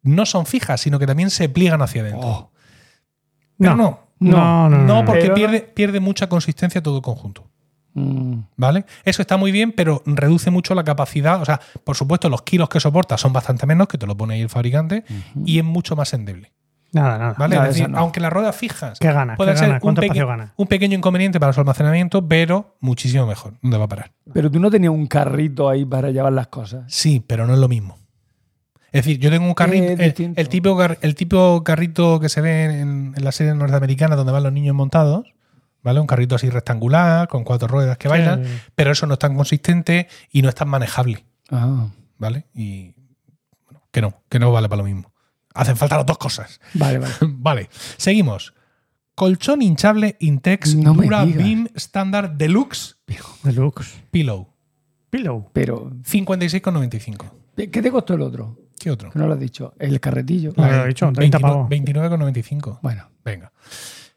no 0.00 0.24
son 0.24 0.46
fijas, 0.46 0.80
sino 0.80 0.98
que 0.98 1.06
también 1.06 1.28
se 1.28 1.50
pliegan 1.50 1.82
hacia 1.82 2.00
adentro. 2.00 2.28
Oh. 2.28 2.50
Pero 3.58 3.76
no. 3.76 4.00
No, 4.18 4.70
no, 4.70 4.70
no. 4.70 4.78
No, 4.78 5.00
no. 5.00 5.04
porque 5.04 5.22
Pero- 5.22 5.34
pierde, 5.34 5.60
pierde 5.60 6.00
mucha 6.00 6.28
consistencia 6.28 6.82
todo 6.82 6.96
el 6.96 7.02
conjunto. 7.02 7.50
Mm. 7.94 8.38
¿Vale? 8.56 8.84
Eso 9.04 9.20
está 9.22 9.36
muy 9.36 9.52
bien, 9.52 9.72
pero 9.72 10.02
reduce 10.06 10.50
mucho 10.50 10.74
la 10.74 10.84
capacidad. 10.84 11.42
O 11.42 11.44
sea, 11.44 11.60
por 11.84 11.96
supuesto, 11.96 12.28
los 12.28 12.42
kilos 12.42 12.68
que 12.68 12.80
soporta 12.80 13.18
son 13.18 13.32
bastante 13.32 13.66
menos, 13.66 13.88
que 13.88 13.98
te 13.98 14.06
lo 14.06 14.16
pone 14.16 14.34
ahí 14.34 14.40
el 14.40 14.48
fabricante, 14.48 15.04
y 15.44 15.58
es 15.58 15.64
mucho 15.64 15.94
más 15.96 16.12
endeble. 16.14 16.52
Nada, 16.94 17.16
nada. 17.16 17.34
¿Vale? 17.38 17.56
Es 17.56 17.62
decir, 17.64 17.88
no. 17.88 17.98
aunque 17.98 18.20
las 18.20 18.30
ruedas 18.30 18.54
fijas 18.54 18.98
¿Qué 18.98 19.10
gana? 19.10 19.34
pueden 19.36 19.54
¿Qué 19.54 19.58
ser 19.60 19.68
gana? 19.68 19.76
un, 19.76 19.80
¿Cuánto 19.80 20.00
peque- 20.02 20.08
espacio 20.12 20.26
gana? 20.26 20.52
un 20.56 20.66
pequeño 20.66 20.98
inconveniente 20.98 21.40
para 21.40 21.52
su 21.54 21.60
almacenamiento, 21.60 22.28
pero 22.28 22.76
muchísimo 22.80 23.26
mejor. 23.26 23.54
¿Dónde 23.62 23.78
va 23.78 23.84
a 23.84 23.88
parar? 23.88 24.12
Pero 24.34 24.50
tú 24.50 24.60
no 24.60 24.70
tenías 24.70 24.92
un 24.92 25.06
carrito 25.06 25.70
ahí 25.70 25.86
para 25.86 26.10
llevar 26.10 26.34
las 26.34 26.48
cosas. 26.48 26.84
Sí, 26.88 27.24
pero 27.26 27.46
no 27.46 27.54
es 27.54 27.58
lo 27.58 27.68
mismo. 27.68 27.96
Es 28.92 29.06
decir, 29.06 29.18
yo 29.18 29.30
tengo 29.30 29.46
un 29.46 29.54
carrito, 29.54 29.86
el, 30.02 30.12
tipo, 30.50 30.78
el 31.00 31.14
tipo 31.14 31.64
carrito 31.64 32.20
que 32.20 32.28
se 32.28 32.42
ve 32.42 32.64
en, 32.64 33.14
en 33.16 33.24
las 33.24 33.36
series 33.36 33.56
norteamericanas 33.56 34.18
donde 34.18 34.32
van 34.32 34.42
los 34.42 34.52
niños 34.52 34.76
montados, 34.76 35.32
¿vale? 35.82 36.00
Un 36.00 36.06
carrito 36.06 36.34
así 36.36 36.48
rectangular, 36.50 37.28
con 37.28 37.44
cuatro 37.44 37.68
ruedas 37.68 37.98
que 37.98 38.08
bailan, 38.08 38.44
Sí. 38.44 38.50
pero 38.74 38.92
eso 38.92 39.06
no 39.06 39.14
es 39.14 39.18
tan 39.18 39.36
consistente 39.36 40.08
y 40.30 40.42
no 40.42 40.48
es 40.48 40.54
tan 40.54 40.68
manejable, 40.68 41.24
Ah, 41.50 41.88
¿vale? 42.18 42.46
Y 42.54 42.94
bueno, 43.66 43.82
que 43.90 44.00
no, 44.00 44.22
que 44.28 44.38
no 44.38 44.52
vale 44.52 44.68
para 44.68 44.78
lo 44.82 44.84
mismo. 44.84 45.12
Hacen 45.54 45.76
falta 45.76 45.96
las 45.98 46.06
dos 46.06 46.18
cosas. 46.18 46.60
vale, 46.74 46.98
vale. 46.98 47.14
vale, 47.20 47.70
seguimos. 47.96 48.54
Colchón 49.14 49.60
hinchable 49.60 50.16
Intex 50.20 50.74
No 50.74 50.94
Dura. 50.94 51.24
Beam 51.26 51.68
Standard 51.74 52.30
Deluxe 52.30 52.96
Deluxe. 53.42 54.00
Pillow. 54.10 54.48
Pillow. 55.10 55.50
Pero, 55.52 55.90
56,95. 56.08 57.30
¿qué 57.70 57.82
te 57.82 57.90
costó 57.90 58.14
el 58.14 58.22
otro? 58.22 58.56
¿Qué 58.78 58.90
otro? 58.90 59.10
Que 59.10 59.18
no 59.18 59.26
lo 59.26 59.34
has 59.34 59.38
dicho. 59.40 59.74
El 59.78 60.00
carretillo. 60.00 60.52
Lo 60.56 60.64
he 60.84 60.88
dicho, 60.88 61.12
30 61.12 61.38
pavos. 61.38 61.68
29,95. 61.68 62.78
Bueno, 62.82 63.08
Venga. 63.24 63.52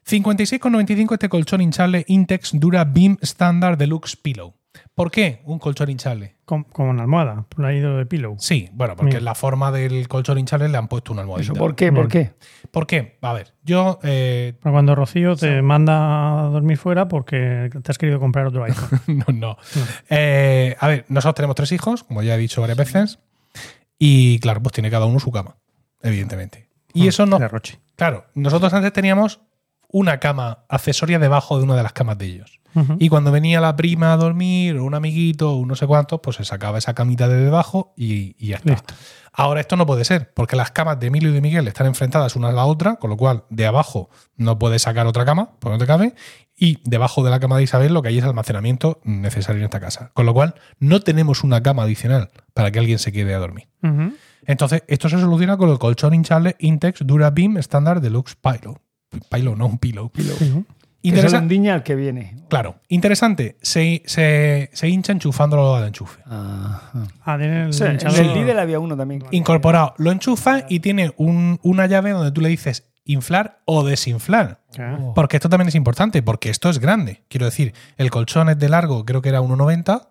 56,95 0.07 1.13
este 1.13 1.29
colchón 1.29 1.61
hinchable 1.61 2.05
Intex 2.07 2.51
Dura 2.53 2.83
Beam 2.85 3.17
Standard 3.21 3.77
Deluxe 3.77 4.15
Pillow. 4.15 4.53
¿Por 4.93 5.09
qué 5.09 5.41
un 5.45 5.57
colchón 5.57 5.89
hinchable? 5.89 6.35
Con- 6.45 6.63
Como 6.65 6.89
una 6.91 7.03
almohada. 7.03 7.45
Por 7.49 7.65
ahí 7.65 7.79
de 7.79 8.05
pillow. 8.05 8.35
Sí, 8.39 8.69
bueno, 8.73 8.95
porque 8.95 9.13
Mira. 9.15 9.21
la 9.21 9.35
forma 9.35 9.71
del 9.71 10.07
colchón 10.07 10.37
hinchable 10.37 10.69
le 10.69 10.77
han 10.77 10.87
puesto 10.87 11.11
una 11.13 11.21
almohadita. 11.21 11.53
¿eso 11.53 11.59
por 11.59 11.75
qué? 11.75 11.91
¿Por 11.91 12.07
qué? 12.07 12.33
¿Por 12.71 12.85
qué? 12.85 13.17
A 13.21 13.33
ver, 13.33 13.53
yo 13.63 13.99
eh, 14.03 14.53
Pero 14.61 14.73
cuando 14.73 14.93
Rocío 14.95 15.35
te 15.35 15.61
manda 15.61 16.41
a 16.41 16.43
dormir 16.49 16.77
fuera 16.77 17.07
porque 17.07 17.69
te 17.81 17.91
has 17.91 17.97
querido 17.97 18.19
comprar 18.19 18.45
otro 18.47 18.63
iPhone. 18.63 18.99
no, 19.07 19.33
no. 19.33 19.57
Eh, 20.09 20.75
a 20.79 20.87
ver, 20.87 21.05
nosotros 21.07 21.35
tenemos 21.35 21.55
tres 21.55 21.71
hijos, 21.71 22.03
como 22.03 22.21
ya 22.21 22.35
he 22.35 22.37
dicho 22.37 22.61
varias 22.61 22.77
veces, 22.77 23.19
y 23.97 24.39
claro, 24.39 24.61
pues 24.61 24.73
tiene 24.73 24.91
cada 24.91 25.05
uno 25.05 25.19
su 25.19 25.31
cama, 25.31 25.55
evidentemente. 26.01 26.69
Y 26.93 27.07
eso 27.07 27.25
no. 27.25 27.39
Derroche. 27.39 27.79
Claro, 27.95 28.25
nosotros 28.35 28.73
antes 28.73 28.93
teníamos 28.93 29.39
una 29.95 30.19
cama 30.19 30.65
accesoria 30.67 31.19
debajo 31.19 31.57
de 31.57 31.63
una 31.63 31.77
de 31.77 31.83
las 31.83 31.93
camas 31.93 32.17
de 32.17 32.25
ellos. 32.25 32.59
Y 32.99 33.07
cuando 33.07 33.31
venía 33.31 33.61
la 33.61 33.77
prima 33.77 34.11
a 34.11 34.17
dormir, 34.17 34.75
o 34.75 34.83
un 34.83 34.93
amiguito, 34.93 35.53
o 35.53 35.65
no 35.65 35.77
sé 35.77 35.87
cuántos, 35.87 36.19
pues 36.19 36.35
se 36.35 36.43
sacaba 36.43 36.77
esa 36.77 36.93
camita 36.93 37.29
de 37.29 37.37
debajo 37.37 37.93
y, 37.95 38.35
y 38.37 38.49
ya 38.49 38.57
está. 38.57 38.71
Listo. 38.71 38.93
Ahora 39.31 39.61
esto 39.61 39.77
no 39.77 39.85
puede 39.85 40.03
ser, 40.03 40.33
porque 40.33 40.57
las 40.57 40.71
camas 40.71 40.99
de 40.99 41.07
Emilio 41.07 41.29
y 41.29 41.33
de 41.33 41.39
Miguel 41.39 41.65
están 41.69 41.87
enfrentadas 41.87 42.35
una 42.35 42.49
a 42.49 42.51
la 42.51 42.65
otra, 42.65 42.97
con 42.97 43.09
lo 43.09 43.15
cual 43.15 43.45
de 43.49 43.65
abajo 43.65 44.09
no 44.35 44.59
puedes 44.59 44.81
sacar 44.81 45.07
otra 45.07 45.23
cama, 45.23 45.51
pues 45.59 45.71
no 45.71 45.79
te 45.79 45.85
cabe, 45.85 46.13
y 46.57 46.79
debajo 46.83 47.23
de 47.23 47.31
la 47.31 47.39
cama 47.39 47.55
de 47.55 47.63
Isabel 47.63 47.93
lo 47.93 48.01
que 48.01 48.09
hay 48.09 48.17
es 48.17 48.25
almacenamiento 48.25 48.99
necesario 49.05 49.59
en 49.59 49.65
esta 49.65 49.79
casa. 49.79 50.11
Con 50.13 50.25
lo 50.25 50.33
cual 50.33 50.55
no 50.77 50.99
tenemos 50.99 51.45
una 51.45 51.63
cama 51.63 51.83
adicional 51.83 52.31
para 52.53 52.71
que 52.71 52.79
alguien 52.79 52.99
se 52.99 53.13
quede 53.13 53.33
a 53.33 53.39
dormir. 53.39 53.69
Entonces, 54.45 54.83
esto 54.87 55.07
se 55.07 55.17
soluciona 55.17 55.55
con 55.55 55.69
el 55.69 55.79
colchón 55.79 56.13
hinchable 56.13 56.57
Intex 56.59 57.07
Dura 57.07 57.29
Beam 57.31 57.55
Standard 57.59 58.01
Deluxe 58.01 58.35
Pillow. 58.35 58.79
Pillow, 59.31 59.55
no 59.55 59.65
un 59.67 59.77
pillow. 59.77 60.09
Pillow. 60.09 60.35
Pillow. 60.37 60.63
Que 60.63 61.11
se 61.11 61.15
lo 61.17 61.21
Interesa- 61.21 61.37
endiña 61.37 61.73
al 61.75 61.83
que 61.83 61.93
viene. 61.95 62.35
Claro, 62.49 62.77
interesante. 62.89 63.57
Se, 63.61 64.01
se, 64.07 64.71
se 64.73 64.89
hincha 64.89 65.11
enchufándolo 65.11 65.75
al 65.75 65.85
enchufe. 65.87 66.19
Ajá. 66.25 66.91
Ah, 67.23 67.37
tiene 67.37 67.65
el 67.65 67.73
Sí, 67.73 67.83
el 67.83 68.33
Lidl 68.33 68.57
había 68.57 68.79
uno 68.79 68.97
también. 68.97 69.23
Incorporado. 69.29 69.93
Lo 69.99 70.11
enchufa 70.11 70.65
y 70.67 70.79
tiene 70.79 71.13
un- 71.17 71.59
una 71.61 71.85
llave 71.85 72.09
donde 72.09 72.31
tú 72.31 72.41
le 72.41 72.49
dices 72.49 72.85
inflar 73.03 73.59
o 73.65 73.83
desinflar. 73.85 74.61
Ah. 74.79 74.97
Porque 75.13 75.37
esto 75.37 75.47
también 75.47 75.67
es 75.67 75.75
importante, 75.75 76.23
porque 76.23 76.49
esto 76.49 76.71
es 76.71 76.79
grande. 76.79 77.21
Quiero 77.29 77.45
decir, 77.45 77.75
el 77.97 78.09
colchón 78.09 78.49
es 78.49 78.57
de 78.57 78.67
largo, 78.69 79.05
creo 79.05 79.21
que 79.21 79.29
era 79.29 79.41
1,90, 79.41 80.07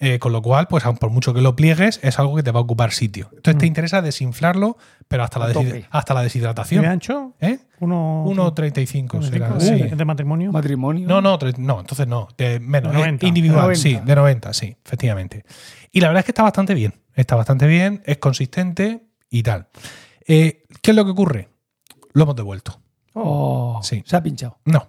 eh, 0.00 0.18
con 0.18 0.32
lo 0.32 0.42
cual, 0.42 0.66
pues 0.68 0.84
aun 0.86 0.96
por 0.98 1.10
mucho 1.10 1.32
que 1.34 1.40
lo 1.40 1.54
pliegues, 1.56 2.00
es 2.02 2.18
algo 2.18 2.34
que 2.36 2.42
te 2.42 2.50
va 2.50 2.58
a 2.60 2.62
ocupar 2.62 2.90
sitio. 2.92 3.28
Entonces 3.34 3.58
te 3.58 3.66
interesa 3.66 4.02
desinflarlo, 4.02 4.76
pero 5.08 5.22
hasta 5.22 5.38
la, 5.38 5.52
deshid- 5.52 5.86
hasta 5.90 6.14
la 6.14 6.20
¿Y 6.20 6.22
de 6.22 6.24
deshidratación. 6.24 6.84
ancho? 6.84 7.34
¿Eh? 7.40 7.58
Uno, 7.80 8.24
1,35 8.26 9.22
será. 9.22 9.50
¿de- 9.50 9.60
sí. 9.88 9.94
¿De 9.96 10.04
matrimonio? 10.04 10.50
Matrimonio. 10.52 11.06
No, 11.08 11.20
no, 11.20 11.38
no, 11.58 11.80
entonces 11.80 12.06
no, 12.08 12.28
de 12.36 12.58
menos, 12.60 12.92
De 12.92 12.98
eh, 12.98 13.02
90. 13.02 13.26
individual, 13.26 13.62
90. 13.62 13.80
sí, 13.82 14.00
de 14.04 14.14
90, 14.16 14.52
sí, 14.52 14.76
efectivamente. 14.84 15.44
Y 15.92 16.00
la 16.00 16.08
verdad 16.08 16.20
es 16.20 16.24
que 16.26 16.32
está 16.32 16.42
bastante 16.42 16.74
bien, 16.74 16.94
está 17.14 17.36
bastante 17.36 17.66
bien, 17.66 18.02
es 18.04 18.18
consistente 18.18 19.04
y 19.30 19.42
tal. 19.44 19.68
Eh, 20.26 20.64
¿Qué 20.82 20.90
es 20.90 20.96
lo 20.96 21.04
que 21.04 21.10
ocurre? 21.12 21.48
Lo 22.14 22.24
hemos 22.24 22.36
devuelto. 22.36 22.80
Oh, 23.12 23.80
Sí. 23.82 24.02
Se 24.06 24.16
ha 24.16 24.22
pinchado. 24.22 24.58
No, 24.64 24.88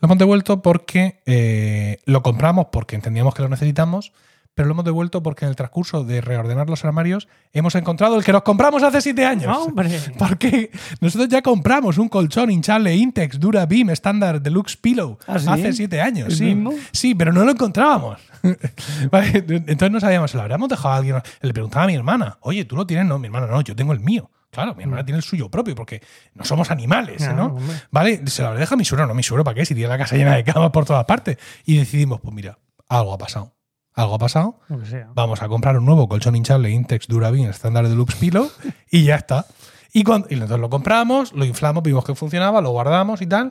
lo 0.00 0.06
hemos 0.06 0.18
devuelto 0.18 0.60
porque 0.60 1.22
eh, 1.26 1.98
lo 2.04 2.22
compramos 2.22 2.66
porque 2.72 2.96
entendíamos 2.96 3.34
que 3.34 3.42
lo 3.42 3.48
necesitamos, 3.48 4.12
pero 4.54 4.68
lo 4.68 4.72
hemos 4.72 4.84
devuelto 4.84 5.22
porque 5.22 5.44
en 5.44 5.50
el 5.50 5.56
transcurso 5.56 6.04
de 6.04 6.20
reordenar 6.20 6.68
los 6.68 6.84
armarios 6.84 7.28
hemos 7.52 7.74
encontrado 7.74 8.16
el 8.16 8.24
que 8.24 8.32
nos 8.32 8.42
compramos 8.42 8.82
hace 8.82 9.00
siete 9.00 9.24
años. 9.24 9.46
Ah, 9.48 9.58
hombre. 9.60 9.98
Porque 10.18 10.70
nosotros 11.00 11.28
ya 11.28 11.42
compramos 11.42 11.98
un 11.98 12.08
colchón 12.08 12.50
hinchable 12.50 12.94
Intex 12.94 13.38
Dura 13.40 13.66
Beam 13.66 13.90
estándar 13.90 14.40
Deluxe 14.42 14.76
Pillow 14.76 15.18
¿Ah, 15.26 15.38
sí? 15.38 15.46
hace 15.48 15.72
siete 15.72 16.00
años. 16.00 16.28
¿El 16.28 16.36
sí. 16.36 16.44
mismo? 16.44 16.72
sí, 16.92 17.14
pero 17.14 17.32
no 17.32 17.44
lo 17.44 17.52
encontrábamos. 17.52 18.18
Vale, 19.10 19.44
Entonces 19.48 19.90
no 19.90 20.00
sabíamos, 20.00 20.30
¿se 20.30 20.36
lo 20.36 20.42
habríamos 20.42 20.68
dejado 20.68 20.94
a 20.94 20.96
alguien? 20.96 21.16
Le 21.40 21.52
preguntaba 21.52 21.84
a 21.84 21.88
mi 21.88 21.94
hermana, 21.94 22.38
oye, 22.40 22.64
¿tú 22.64 22.76
lo 22.76 22.86
tienes? 22.86 23.06
No, 23.06 23.18
mi 23.18 23.26
hermana 23.26 23.46
no, 23.46 23.60
yo 23.62 23.74
tengo 23.74 23.92
el 23.92 24.00
mío. 24.00 24.30
Claro, 24.50 24.74
mi 24.74 24.82
hermana 24.82 25.02
tiene 25.02 25.16
el 25.16 25.22
suyo 25.22 25.48
propio 25.48 25.74
porque 25.74 26.02
no 26.34 26.44
somos 26.44 26.70
animales, 26.70 27.16
Claro, 27.16 27.36
¿no? 27.36 27.58
¿Vale? 27.90 28.20
Se 28.26 28.42
lo 28.42 28.54
dejado 28.54 28.74
a 28.74 28.76
mi 28.76 28.84
suegro, 28.84 29.06
no 29.06 29.14
mi 29.14 29.22
suegro, 29.22 29.44
¿para 29.44 29.54
qué? 29.54 29.64
Si 29.64 29.74
tiene 29.74 29.88
la 29.88 29.96
casa 29.96 30.14
llena 30.14 30.36
de 30.36 30.44
camas 30.44 30.70
por 30.70 30.84
todas 30.84 31.06
partes. 31.06 31.38
Y 31.64 31.78
decidimos, 31.78 32.20
pues 32.20 32.34
mira, 32.34 32.58
algo 32.86 33.14
ha 33.14 33.18
pasado. 33.18 33.54
Algo 33.94 34.14
ha 34.14 34.18
pasado. 34.18 34.58
Lo 34.68 34.78
que 34.80 34.86
sea. 34.86 35.10
Vamos 35.14 35.42
a 35.42 35.48
comprar 35.48 35.76
un 35.78 35.84
nuevo 35.84 36.08
colchón 36.08 36.34
hinchable 36.36 36.70
Intex 36.70 37.06
Durabin 37.08 37.46
estándar 37.46 37.88
Deluxe 37.88 38.16
Pillow 38.16 38.50
y 38.90 39.04
ya 39.04 39.16
está. 39.16 39.46
Y, 39.92 40.04
cuando, 40.04 40.28
y 40.30 40.36
nosotros 40.36 40.60
lo 40.60 40.70
compramos, 40.70 41.32
lo 41.34 41.44
inflamos, 41.44 41.82
vimos 41.82 42.04
que 42.04 42.14
funcionaba, 42.14 42.60
lo 42.62 42.70
guardamos 42.70 43.20
y 43.20 43.26
tal. 43.26 43.50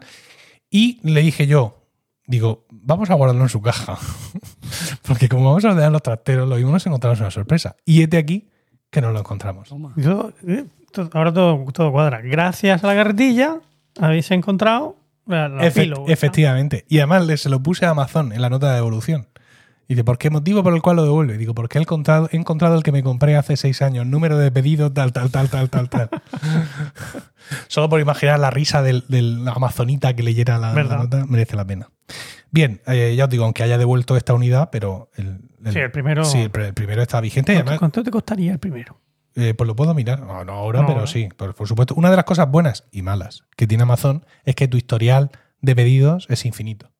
Y 0.69 0.99
le 1.07 1.21
dije 1.21 1.45
yo, 1.45 1.85
digo, 2.25 2.65
vamos 2.71 3.09
a 3.11 3.13
guardarlo 3.13 3.43
en 3.43 3.49
su 3.49 3.61
caja. 3.61 3.97
Porque 5.07 5.29
como 5.29 5.45
vamos 5.45 5.63
a 5.65 5.69
ordenar 5.69 5.91
los 5.91 6.01
trasteros, 6.01 6.47
lo 6.49 6.55
mismo 6.55 6.71
nos 6.71 6.85
encontramos 6.85 7.19
una 7.19 7.31
sorpresa. 7.31 7.75
Y 7.85 8.01
este 8.01 8.17
aquí 8.17 8.49
que 8.89 9.01
no 9.01 9.11
lo 9.11 9.19
encontramos. 9.19 9.69
Eh, 10.47 10.65
todo- 10.91 11.09
ahora 11.13 11.31
todo, 11.33 11.63
todo 11.71 11.91
cuadra. 11.91 12.21
Gracias 12.21 12.83
a 12.83 12.87
la 12.87 12.95
carretilla 12.95 13.59
habéis 13.99 14.31
encontrado 14.31 14.95
la, 15.27 15.47
la 15.47 15.69
pilo, 15.69 16.05
efectivamente. 16.07 16.85
Y 16.89 16.97
además 16.97 17.25
le, 17.27 17.37
se 17.37 17.49
lo 17.49 17.61
puse 17.61 17.85
a 17.85 17.91
Amazon 17.91 18.33
en 18.33 18.41
la 18.41 18.49
nota 18.49 18.69
de 18.69 18.75
devolución. 18.75 19.27
Y 19.91 19.95
dice, 19.95 20.05
¿por 20.05 20.17
qué 20.17 20.29
motivo 20.29 20.63
por 20.63 20.73
el 20.73 20.81
cual 20.81 20.95
lo 20.95 21.03
devuelve? 21.03 21.37
Digo, 21.37 21.53
porque 21.53 21.77
he 21.77 21.81
encontrado, 21.81 22.29
he 22.31 22.37
encontrado 22.37 22.75
el 22.77 22.83
que 22.83 22.93
me 22.93 23.03
compré 23.03 23.35
hace 23.35 23.57
seis 23.57 23.81
años, 23.81 24.05
número 24.05 24.37
de 24.37 24.49
pedido, 24.49 24.89
tal, 24.93 25.11
tal, 25.11 25.29
tal, 25.31 25.49
tal, 25.49 25.69
tal, 25.69 25.89
tal. 25.89 26.09
Solo 27.67 27.89
por 27.89 27.99
imaginar 27.99 28.39
la 28.39 28.49
risa 28.51 28.81
del, 28.81 29.03
del 29.09 29.45
amazonita 29.47 30.15
que 30.15 30.23
leyera 30.23 30.57
la, 30.57 30.73
la 30.73 30.83
nota, 30.97 31.25
merece 31.25 31.57
la 31.57 31.65
pena. 31.65 31.89
Bien, 32.51 32.81
eh, 32.87 33.15
ya 33.17 33.25
os 33.25 33.29
digo, 33.29 33.43
aunque 33.43 33.63
haya 33.63 33.77
devuelto 33.77 34.15
esta 34.15 34.33
unidad, 34.33 34.69
pero 34.71 35.09
el, 35.15 35.41
Sí, 35.71 35.79
el 35.79 35.91
primero- 35.91 36.23
Sí, 36.23 36.37
el, 36.39 36.51
pr- 36.53 36.67
el 36.67 36.73
primero 36.73 37.01
está 37.01 37.19
vigente. 37.19 37.51
¿Cuánto, 37.53 37.67
además, 37.71 37.79
cuánto 37.79 38.03
te 38.03 38.11
costaría 38.11 38.53
el 38.53 38.59
primero? 38.59 38.97
eh, 39.35 39.53
pues 39.53 39.65
lo 39.67 39.75
puedo 39.75 39.93
mirar. 39.93 40.21
No, 40.21 40.43
no 40.45 40.53
ahora, 40.53 40.81
No, 40.81 40.87
pero 40.87 41.05
sí, 41.07 41.27
por, 41.35 41.53
por 41.53 41.67
supuesto. 41.67 41.95
Una 41.95 42.09
de 42.09 42.15
las 42.15 42.25
cosas 42.25 42.49
buenas 42.49 42.85
y 42.91 43.01
malas 43.01 43.43
que 43.57 43.67
tiene 43.67 43.83
Amazon 43.83 44.25
es 44.45 44.55
que 44.55 44.67
tu 44.69 44.77
historial 44.77 45.31
de 45.61 45.75
pedidos 45.75 46.27
es 46.29 46.45
infinito. 46.45 46.91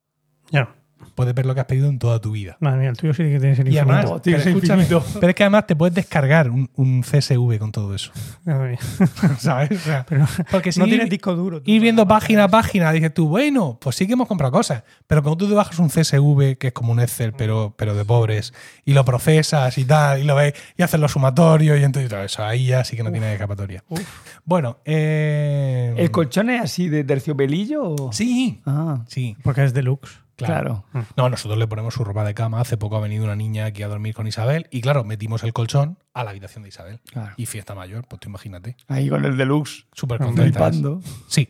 Ya. 0.50 0.74
Puedes 1.14 1.34
ver 1.34 1.46
lo 1.46 1.54
que 1.54 1.60
has 1.60 1.66
pedido 1.66 1.88
en 1.88 1.98
toda 1.98 2.20
tu 2.20 2.32
vida. 2.32 2.56
Madre 2.60 2.80
mía, 2.80 2.90
el 2.90 2.96
tuyo 2.96 3.12
sí 3.14 3.22
que 3.22 3.38
tiene 3.38 3.50
que 3.50 3.56
ser 3.56 3.68
Y 3.68 3.76
además, 3.78 4.04
infinito. 4.04 4.22
pero, 4.24 4.38
ser 4.38 4.48
escúchame, 4.48 4.82
infinito. 4.82 5.06
pero 5.20 5.28
es 5.30 5.34
que 5.34 5.42
además 5.44 5.66
te 5.66 5.76
puedes 5.76 5.94
descargar 5.94 6.50
un, 6.50 6.70
un 6.76 7.02
CSV 7.02 7.58
con 7.58 7.72
todo 7.72 7.94
eso. 7.94 8.12
Madre 8.44 8.70
mía. 8.70 8.78
¿Sabes? 9.38 9.70
O 9.72 9.84
sea, 9.84 10.06
Pero 10.08 10.26
porque 10.50 10.72
si 10.72 10.80
no 10.80 10.86
ir- 10.86 10.90
tienes 10.90 11.10
disco 11.10 11.34
duro. 11.34 11.62
tú. 11.62 11.70
Ir 11.70 11.80
viendo 11.82 12.06
página 12.08 12.44
a 12.44 12.48
página, 12.48 12.90
dices 12.92 13.12
tú, 13.14 13.28
bueno, 13.28 13.78
pues 13.80 13.96
sí 13.96 14.06
que 14.06 14.14
hemos 14.14 14.28
comprado 14.28 14.52
cosas. 14.52 14.84
Pero 15.06 15.22
cuando 15.22 15.36
tú 15.44 15.48
te 15.48 15.54
bajas 15.54 15.78
un 15.78 15.88
CSV, 15.88 16.56
que 16.58 16.68
es 16.68 16.72
como 16.72 16.92
un 16.92 17.00
Excel, 17.00 17.32
pero, 17.34 17.74
pero 17.76 17.94
de 17.94 18.04
pobres, 18.04 18.52
y 18.84 18.92
lo 18.94 19.04
procesas 19.04 19.76
y 19.78 19.84
tal, 19.84 20.20
y 20.20 20.24
lo 20.24 20.34
ves, 20.36 20.54
y 20.76 20.82
haces 20.82 20.98
los 21.00 21.12
sumatorios, 21.12 21.78
y 21.78 21.84
entonces 21.84 22.10
todo 22.10 22.22
eso, 22.24 22.44
ahí 22.44 22.66
ya 22.66 22.84
sí 22.84 22.96
que 22.96 23.02
no 23.02 23.10
tiene 23.12 23.32
escapatoria. 23.32 23.84
Uf. 23.88 24.00
Bueno, 24.44 24.78
eh, 24.84 25.94
¿El 25.96 26.10
colchón 26.10 26.50
es 26.50 26.62
así 26.62 26.88
de 26.88 27.04
terciopelillo? 27.04 27.82
o- 27.84 28.12
Sí, 28.12 28.60
Ah, 28.66 29.04
sí, 29.08 29.36
Porque 29.42 29.64
es 29.64 29.74
deluxe. 29.74 30.10
Claro. 30.36 30.84
claro. 30.92 31.06
No, 31.16 31.28
nosotros 31.28 31.58
le 31.58 31.66
ponemos 31.66 31.94
su 31.94 32.04
ropa 32.04 32.24
de 32.24 32.34
cama. 32.34 32.60
Hace 32.60 32.76
poco 32.76 32.96
ha 32.96 33.00
venido 33.00 33.24
una 33.24 33.36
niña 33.36 33.66
aquí 33.66 33.82
a 33.82 33.88
dormir 33.88 34.14
con 34.14 34.26
Isabel, 34.26 34.66
y 34.70 34.80
claro, 34.80 35.04
metimos 35.04 35.42
el 35.42 35.52
colchón 35.52 35.98
a 36.14 36.24
la 36.24 36.30
habitación 36.30 36.62
de 36.62 36.68
Isabel. 36.68 37.00
Claro. 37.10 37.34
Y 37.36 37.46
fiesta 37.46 37.74
mayor, 37.74 38.06
pues 38.08 38.20
tú 38.20 38.28
imagínate. 38.28 38.76
Ahí 38.88 39.08
con 39.08 39.24
el 39.24 39.36
deluxe. 39.36 39.86
Súper 39.92 40.18
contentas. 40.18 40.80
Sí. 41.28 41.48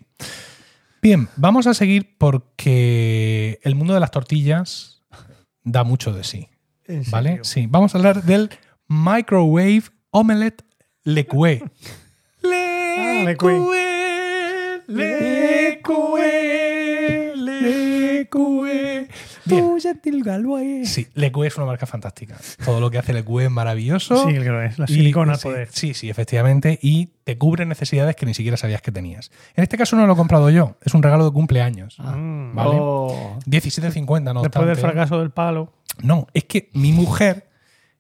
Bien, 1.02 1.28
vamos 1.36 1.66
a 1.66 1.74
seguir 1.74 2.16
porque 2.16 3.58
el 3.62 3.74
mundo 3.74 3.94
de 3.94 4.00
las 4.00 4.12
tortillas 4.12 5.02
da 5.64 5.82
mucho 5.84 6.12
de 6.12 6.24
sí. 6.24 6.48
¿En 6.86 7.02
¿Vale? 7.10 7.40
Sí. 7.42 7.66
Vamos 7.68 7.94
a 7.94 7.98
hablar 7.98 8.22
del 8.22 8.50
Microwave 8.88 9.84
Omelette 10.10 10.64
Le 11.04 11.26
Coué. 11.26 11.62
Le 12.42 13.34
Bien. 19.44 19.60
Tú, 19.64 19.78
Gentil 19.80 20.22
Galway. 20.22 20.86
Sí, 20.86 21.08
Le 21.14 21.32
Coué 21.32 21.48
es 21.48 21.56
una 21.56 21.66
marca 21.66 21.86
fantástica. 21.86 22.36
Todo 22.64 22.80
lo 22.80 22.90
que 22.90 22.98
hace 22.98 23.24
Coué 23.24 23.44
es 23.46 23.50
maravilloso. 23.50 24.26
Sí, 24.26 24.32
que 24.34 24.44
lo 24.44 24.62
es. 24.62 24.78
La 24.78 24.86
Y- 24.88 24.94
silicona 24.94 25.36
sí, 25.36 25.42
poder. 25.42 25.68
Sí, 25.72 25.94
sí, 25.94 26.10
efectivamente. 26.10 26.78
Y 26.82 27.10
te 27.24 27.38
cubre 27.38 27.66
necesidades 27.66 28.16
que 28.16 28.26
ni 28.26 28.34
siquiera 28.34 28.56
sabías 28.56 28.82
que 28.82 28.92
tenías. 28.92 29.30
En 29.54 29.62
este 29.62 29.76
caso 29.76 29.96
no 29.96 30.06
lo 30.06 30.12
he 30.14 30.16
comprado 30.16 30.50
yo. 30.50 30.76
Es 30.82 30.94
un 30.94 31.02
regalo 31.02 31.24
de 31.24 31.32
cumpleaños. 31.32 31.98
Mm. 31.98 32.54
Vale. 32.54 32.70
Oh. 32.74 33.38
17.50, 33.46 34.32
no 34.34 34.42
Después 34.42 34.66
del 34.66 34.76
fracaso 34.76 35.18
del 35.18 35.30
palo. 35.30 35.72
No, 36.02 36.26
es 36.32 36.44
que 36.44 36.70
mi 36.72 36.92
mujer 36.92 37.48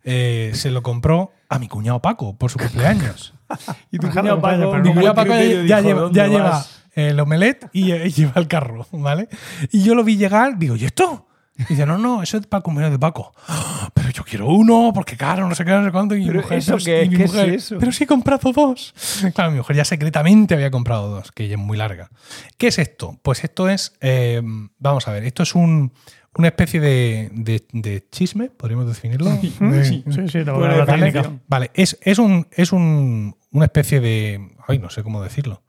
eh, 0.04 0.52
se 0.54 0.70
lo 0.70 0.82
compró 0.82 1.32
a 1.48 1.58
mi 1.58 1.68
cuñado 1.68 2.00
Paco 2.00 2.36
por 2.36 2.50
su 2.50 2.58
cumpleaños. 2.58 3.34
Y 3.90 3.98
tu 3.98 4.08
cuñado 4.08 4.40
pero 4.40 4.70
Paco, 4.70 4.78
mi 4.82 4.94
cuñado 4.94 5.14
Paco 5.14 5.28
ya, 5.28 5.36
criterio 5.36 5.64
ya 5.66 5.80
dijo, 5.82 6.10
lleva, 6.10 6.64
el 6.94 7.20
omelette 7.20 7.68
y 7.74 7.92
eh, 7.92 8.10
lleva 8.16 8.32
el 8.36 8.48
carro, 8.48 8.86
¿vale? 8.92 9.28
Y 9.70 9.82
yo 9.82 9.94
lo 9.94 10.04
vi 10.04 10.16
llegar, 10.16 10.58
digo, 10.58 10.74
¿y 10.76 10.86
esto? 10.86 11.26
Y 11.68 11.74
dice, 11.74 11.86
no, 11.86 11.98
no, 11.98 12.22
eso 12.22 12.36
es 12.38 12.46
para 12.46 12.62
cumpleaños 12.62 12.92
de 12.92 12.98
Paco. 12.98 13.32
"Ah, 13.48 13.90
Pero 13.94 14.10
yo 14.10 14.24
quiero 14.24 14.46
uno, 14.48 14.92
porque 14.94 15.16
claro, 15.16 15.48
no 15.48 15.54
sé 15.54 15.64
qué, 15.64 15.70
no 15.72 15.84
sé 15.84 15.92
cuánto. 15.92 16.14
Y 16.14 16.20
mi 16.20 16.26
¿Pero 16.26 16.40
mujer, 16.42 16.58
eso 16.58 16.72
pero- 16.72 16.84
qué 16.84 17.04
y 17.04 17.08
mi 17.08 17.16
¿Qué 17.16 17.24
es 17.24 17.32
mujer, 17.32 17.48
eso? 17.54 17.76
Pero 17.78 17.92
sí 17.92 18.04
he 18.04 18.06
comprado 18.06 18.52
dos. 18.52 18.94
Claro, 19.34 19.50
mi 19.50 19.58
mujer 19.58 19.76
ya 19.76 19.84
secretamente 19.84 20.54
había 20.54 20.70
comprado 20.70 21.08
dos, 21.08 21.32
que 21.32 21.44
ella 21.44 21.54
es 21.56 21.60
muy 21.60 21.76
larga. 21.78 22.10
¿Qué 22.58 22.68
es 22.68 22.78
esto? 22.78 23.18
Pues 23.22 23.44
esto 23.44 23.68
es, 23.68 23.94
eh, 24.00 24.42
vamos 24.78 25.06
a 25.08 25.12
ver, 25.12 25.24
esto 25.24 25.42
es 25.42 25.54
un, 25.54 25.92
una 26.36 26.48
especie 26.48 26.80
de, 26.80 27.30
de- 27.32 27.64
de 27.72 28.06
chisme, 28.10 28.48
podríamos 28.50 28.86
definirlo. 28.86 29.30
Sí, 29.40 29.54
De- 29.60 29.84
sí. 29.84 30.04
Sí, 30.10 30.28
sí, 30.28 30.44
la, 30.44 30.86
técnica. 30.86 31.30
Vale, 31.48 31.70
es, 31.74 31.98
es, 32.02 32.18
un, 32.18 32.46
es 32.52 32.72
un, 32.72 33.36
una 33.50 33.64
especie 33.66 34.00
de. 34.00 34.50
Ay, 34.66 34.78
no 34.78 34.90
sé 34.90 35.02
cómo 35.02 35.22
decirlo. 35.22 35.61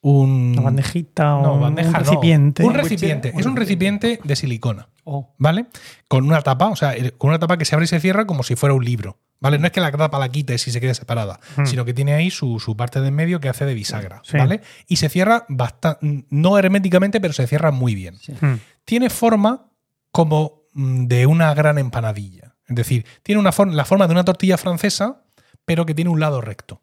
Un. 0.00 0.52
Una 0.52 0.62
bandejita 0.62 1.36
o 1.36 1.42
no, 1.42 1.54
un- 1.54 1.60
bandeja 1.60 1.88
un 1.88 1.92
no. 1.92 1.98
recipiente. 1.98 2.64
Un 2.64 2.74
recipiente. 2.74 3.32
Es 3.36 3.46
un 3.46 3.56
recipiente 3.56 4.20
de 4.22 4.36
silicona. 4.36 4.88
Oh. 5.04 5.34
¿Vale? 5.38 5.66
Con 6.06 6.24
una 6.26 6.40
tapa, 6.42 6.66
o 6.68 6.76
sea, 6.76 6.94
con 7.16 7.30
una 7.30 7.38
tapa 7.38 7.56
que 7.58 7.64
se 7.64 7.74
abre 7.74 7.84
y 7.84 7.88
se 7.88 7.98
cierra 8.00 8.26
como 8.26 8.42
si 8.42 8.54
fuera 8.56 8.74
un 8.74 8.84
libro. 8.84 9.18
¿Vale? 9.40 9.58
No 9.58 9.66
es 9.66 9.72
que 9.72 9.80
la 9.80 9.92
tapa 9.92 10.18
la 10.18 10.28
quites 10.28 10.66
y 10.66 10.72
se 10.72 10.80
quede 10.80 10.94
separada, 10.94 11.38
Hmm. 11.56 11.64
sino 11.64 11.84
que 11.84 11.94
tiene 11.94 12.12
ahí 12.12 12.28
su, 12.30 12.58
su 12.58 12.76
parte 12.76 13.00
de 13.00 13.08
en 13.08 13.14
medio 13.14 13.38
que 13.40 13.48
hace 13.48 13.64
de 13.64 13.72
bisagra. 13.74 14.20
Sí. 14.24 14.36
¿Vale? 14.36 14.60
Y 14.88 14.96
se 14.96 15.08
cierra 15.08 15.46
bastante. 15.48 16.24
No 16.30 16.58
herméticamente, 16.58 17.20
pero 17.20 17.32
se 17.32 17.46
cierra 17.46 17.70
muy 17.70 17.94
bien 17.94 18.16
Mm. 18.40 18.54
tiene 18.84 19.10
forma 19.10 19.70
como 20.10 20.62
mm, 20.74 21.06
de 21.06 21.26
una 21.26 21.54
gran 21.54 21.78
empanadilla. 21.78 22.56
Es 22.66 22.74
decir, 22.76 23.06
tiene 23.22 23.40
una 23.40 23.52
forma, 23.52 23.74
la 23.74 23.84
forma 23.84 24.06
de 24.06 24.12
una 24.12 24.24
tortilla 24.24 24.58
francesa, 24.58 25.22
pero 25.64 25.86
que 25.86 25.94
tiene 25.94 26.10
un 26.10 26.20
lado 26.20 26.40
recto. 26.40 26.82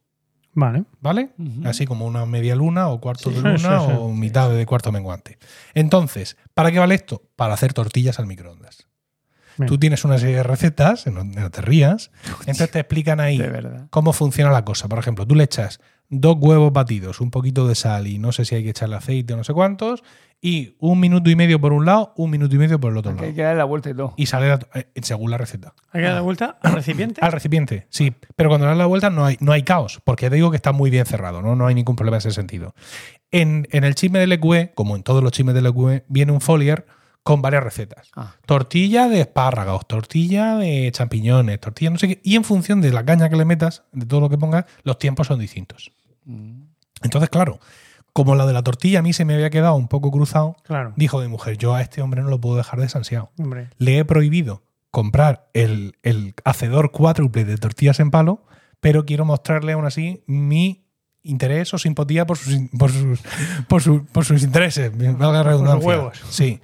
Vale. 0.55 0.85
¿Vale? 1.01 1.31
Así 1.65 1.85
como 1.85 2.05
una 2.05 2.25
media 2.25 2.55
luna 2.55 2.87
o 2.87 2.99
cuarto 2.99 3.29
de 3.29 3.41
luna 3.41 3.57
sí, 3.57 3.85
sí. 3.87 3.91
o 3.99 4.09
mitad 4.09 4.49
de 4.49 4.65
cuarto 4.65 4.91
menguante. 4.91 5.37
Entonces, 5.73 6.37
¿para 6.53 6.71
qué 6.71 6.79
vale 6.79 6.95
esto? 6.95 7.21
Para 7.35 7.53
hacer 7.53 7.73
tortillas 7.73 8.19
al 8.19 8.25
microondas. 8.25 8.87
Bien. 9.57 9.67
Tú 9.67 9.77
tienes 9.77 10.03
una 10.05 10.17
serie 10.17 10.37
de 10.37 10.43
recetas, 10.43 11.07
no, 11.07 11.23
no 11.23 11.51
te 11.51 11.61
rías, 11.61 12.11
entonces 12.39 12.71
te 12.71 12.79
explican 12.79 13.19
ahí 13.19 13.41
cómo 13.89 14.11
funciona 14.11 14.51
la 14.51 14.65
cosa. 14.65 14.87
Por 14.87 14.99
ejemplo, 14.99 15.25
tú 15.27 15.35
le 15.35 15.43
echas 15.43 15.79
dos 16.09 16.37
huevos 16.39 16.71
batidos, 16.73 17.21
un 17.21 17.31
poquito 17.31 17.67
de 17.67 17.75
sal 17.75 18.07
y 18.07 18.17
no 18.17 18.31
sé 18.31 18.45
si 18.45 18.55
hay 18.55 18.63
que 18.63 18.69
echarle 18.69 18.95
aceite 18.95 19.33
o 19.33 19.37
no 19.37 19.43
sé 19.43 19.53
cuántos, 19.53 20.03
y 20.41 20.75
un 20.79 20.99
minuto 20.99 21.29
y 21.29 21.35
medio 21.35 21.59
por 21.59 21.73
un 21.73 21.85
lado, 21.85 22.13
un 22.17 22.29
minuto 22.29 22.53
y 22.55 22.59
medio 22.59 22.79
por 22.79 22.91
el 22.91 22.97
otro 22.97 23.11
Que 23.15 23.19
hay 23.21 23.25
lado. 23.27 23.35
que 23.35 23.41
darle 23.41 23.57
la 23.57 23.63
vuelta 23.63 23.89
y 23.89 23.93
todo. 23.95 24.13
Y 24.17 24.25
sale 24.27 24.47
la- 24.49 24.59
eh, 24.75 24.85
según 25.01 25.31
la 25.31 25.37
receta. 25.37 25.73
Hay 25.91 26.01
que 26.01 26.07
dar 26.07 26.21
vuelta 26.21 26.57
al 26.61 26.73
recipiente. 26.73 27.19
Al 27.23 27.31
recipiente, 27.31 27.87
sí. 27.89 28.13
Pero 28.35 28.49
cuando 28.49 28.65
le 28.67 28.69
das 28.71 28.77
la 28.77 28.85
vuelta 28.85 29.09
no 29.09 29.25
hay, 29.25 29.37
no 29.39 29.51
hay 29.51 29.63
caos, 29.63 30.01
porque 30.03 30.29
te 30.29 30.35
digo 30.35 30.51
que 30.51 30.57
está 30.57 30.71
muy 30.71 30.89
bien 30.91 31.05
cerrado, 31.05 31.41
¿no? 31.41 31.55
No 31.55 31.65
hay 31.67 31.73
ningún 31.75 31.95
problema 31.95 32.17
en 32.17 32.19
ese 32.19 32.31
sentido. 32.31 32.75
En, 33.31 33.67
en 33.71 33.83
el 33.83 33.95
chisme 33.95 34.19
del 34.19 34.31
EQE, 34.33 34.73
como 34.75 34.95
en 34.95 35.03
todos 35.03 35.23
los 35.23 35.31
chismes 35.31 35.55
del 35.55 35.65
EQE, 35.65 36.05
viene 36.07 36.31
un 36.31 36.41
folier 36.41 36.85
con 37.23 37.41
varias 37.41 37.63
recetas. 37.63 38.11
Ah. 38.15 38.35
Tortilla 38.45 39.07
de 39.09 39.21
espárragos, 39.21 39.87
tortilla 39.87 40.57
de 40.57 40.91
champiñones, 40.91 41.59
tortilla 41.59 41.89
no 41.89 41.97
sé 41.97 42.07
qué. 42.07 42.21
Y 42.23 42.35
en 42.35 42.43
función 42.43 42.81
de 42.81 42.91
la 42.93 43.03
caña 43.03 43.29
que 43.29 43.35
le 43.35 43.45
metas, 43.45 43.83
de 43.93 44.05
todo 44.05 44.19
lo 44.21 44.29
que 44.29 44.37
pongas, 44.37 44.65
los 44.83 44.99
tiempos 44.99 45.25
son 45.25 45.39
distintos. 45.39 45.91
Mm. 46.25 46.61
Entonces, 47.01 47.29
claro, 47.31 47.59
como 48.15 48.33
la 48.35 48.45
de 48.45 48.53
la 48.53 48.63
tortilla 48.63 48.99
a 48.99 49.01
mí 49.01 49.11
se 49.11 49.25
me 49.25 49.33
había 49.33 49.49
quedado 49.49 49.75
un 49.75 49.89
poco 49.89 50.09
cruzado, 50.09 50.55
Claro. 50.63 50.93
dijo 50.95 51.19
mi 51.19 51.27
mujer, 51.27 51.57
yo 51.57 51.75
a 51.75 51.81
este 51.81 52.01
hombre 52.01 52.21
no 52.23 52.29
lo 52.29 52.39
puedo 52.39 52.55
dejar 52.55 52.79
desansiado 52.79 53.29
Hombre. 53.37 53.69
le 53.77 53.97
he 53.99 54.05
prohibido 54.05 54.63
comprar 54.89 55.49
el, 55.53 55.97
el 56.01 56.33
hacedor 56.45 56.91
cuádruple 56.91 57.43
de 57.43 57.57
tortillas 57.57 57.99
en 57.99 58.11
palo, 58.11 58.45
pero 58.79 59.05
quiero 59.05 59.25
mostrarle 59.25 59.73
aún 59.73 59.85
así 59.85 60.23
mi 60.27 60.85
interés 61.23 61.73
o 61.73 61.77
simpatía 61.77 62.25
por 62.25 62.37
sus, 62.37 62.55
por 62.79 62.89
sus, 62.91 63.19
por 63.67 63.81
su- 63.81 64.05
por 64.05 64.23
sus 64.23 64.43
intereses, 64.43 64.91
valga 64.97 65.31
la 65.33 65.43
redundancia. 65.43 65.85
huevos. 65.85 66.21
Sí. 66.29 66.61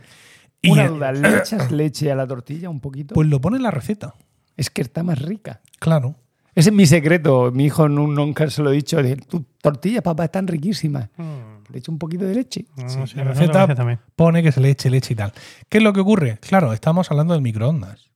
Y 0.62 0.70
Una 0.72 0.88
duda, 0.88 1.12
¿le 1.12 1.38
echas 1.40 1.70
leche 1.72 2.12
a 2.12 2.16
la 2.16 2.26
tortilla 2.28 2.70
un 2.70 2.80
poquito? 2.80 3.14
pues 3.14 3.28
lo 3.28 3.42
pone 3.42 3.58
en 3.58 3.64
la 3.64 3.72
receta, 3.72 4.16
es 4.56 4.70
que 4.70 4.82
está 4.82 5.04
más 5.04 5.20
rica. 5.22 5.60
claro. 5.80 6.16
Ese 6.54 6.70
es 6.70 6.76
mi 6.76 6.86
secreto. 6.86 7.52
Mi 7.52 7.66
hijo 7.66 7.88
nu- 7.88 8.08
nunca 8.08 8.50
se 8.50 8.62
lo 8.62 8.72
he 8.72 8.76
dicho. 8.76 8.98
Tus 9.30 9.42
tortillas, 9.62 10.02
papá, 10.02 10.26
están 10.26 10.48
riquísimas. 10.48 11.10
Mm. 11.18 11.72
Le 11.72 11.80
echo 11.80 11.92
un 11.92 11.98
poquito 11.98 12.26
de 12.26 12.36
leche. 12.36 12.66
No, 12.76 12.90
Sí, 12.90 13.00
sí, 13.08 13.16
la 13.18 13.24
receta 13.24 13.66
no, 13.68 14.00
pone 14.16 14.44
que 14.44 14.52
se 14.52 14.60
le 14.60 14.70
eche 14.70 14.90
leche 14.90 15.14
y 15.14 15.16
tal. 15.16 15.32
¿Qué 15.70 15.78
es 15.78 15.84
lo 15.84 15.94
que 15.94 16.02
ocurre? 16.02 16.38
Claro, 16.42 16.74
estamos 16.74 17.10
hablando 17.12 17.34
del 17.34 17.42
microondas, 17.42 18.10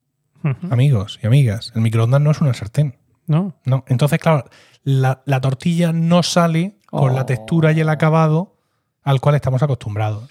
amigos 0.69 1.19
y 1.23 1.27
amigas. 1.27 1.71
El 1.75 1.81
microondas 1.81 2.19
no 2.21 2.31
es 2.31 2.41
una 2.41 2.53
sartén. 2.53 2.97
No. 3.27 3.55
No, 3.65 3.83
entonces, 3.87 4.19
claro, 4.19 4.45
la, 4.83 5.23
la 5.25 5.41
tortilla 5.41 5.91
no 5.93 6.21
sale 6.21 6.77
con 6.87 7.11
Oh. 7.11 7.13
la 7.15 7.25
textura 7.25 7.71
y 7.71 7.79
el 7.79 7.89
acabado 7.89 8.57
al 9.03 9.19
cual 9.21 9.35
estamos 9.35 9.63
acostumbrados 9.63 10.29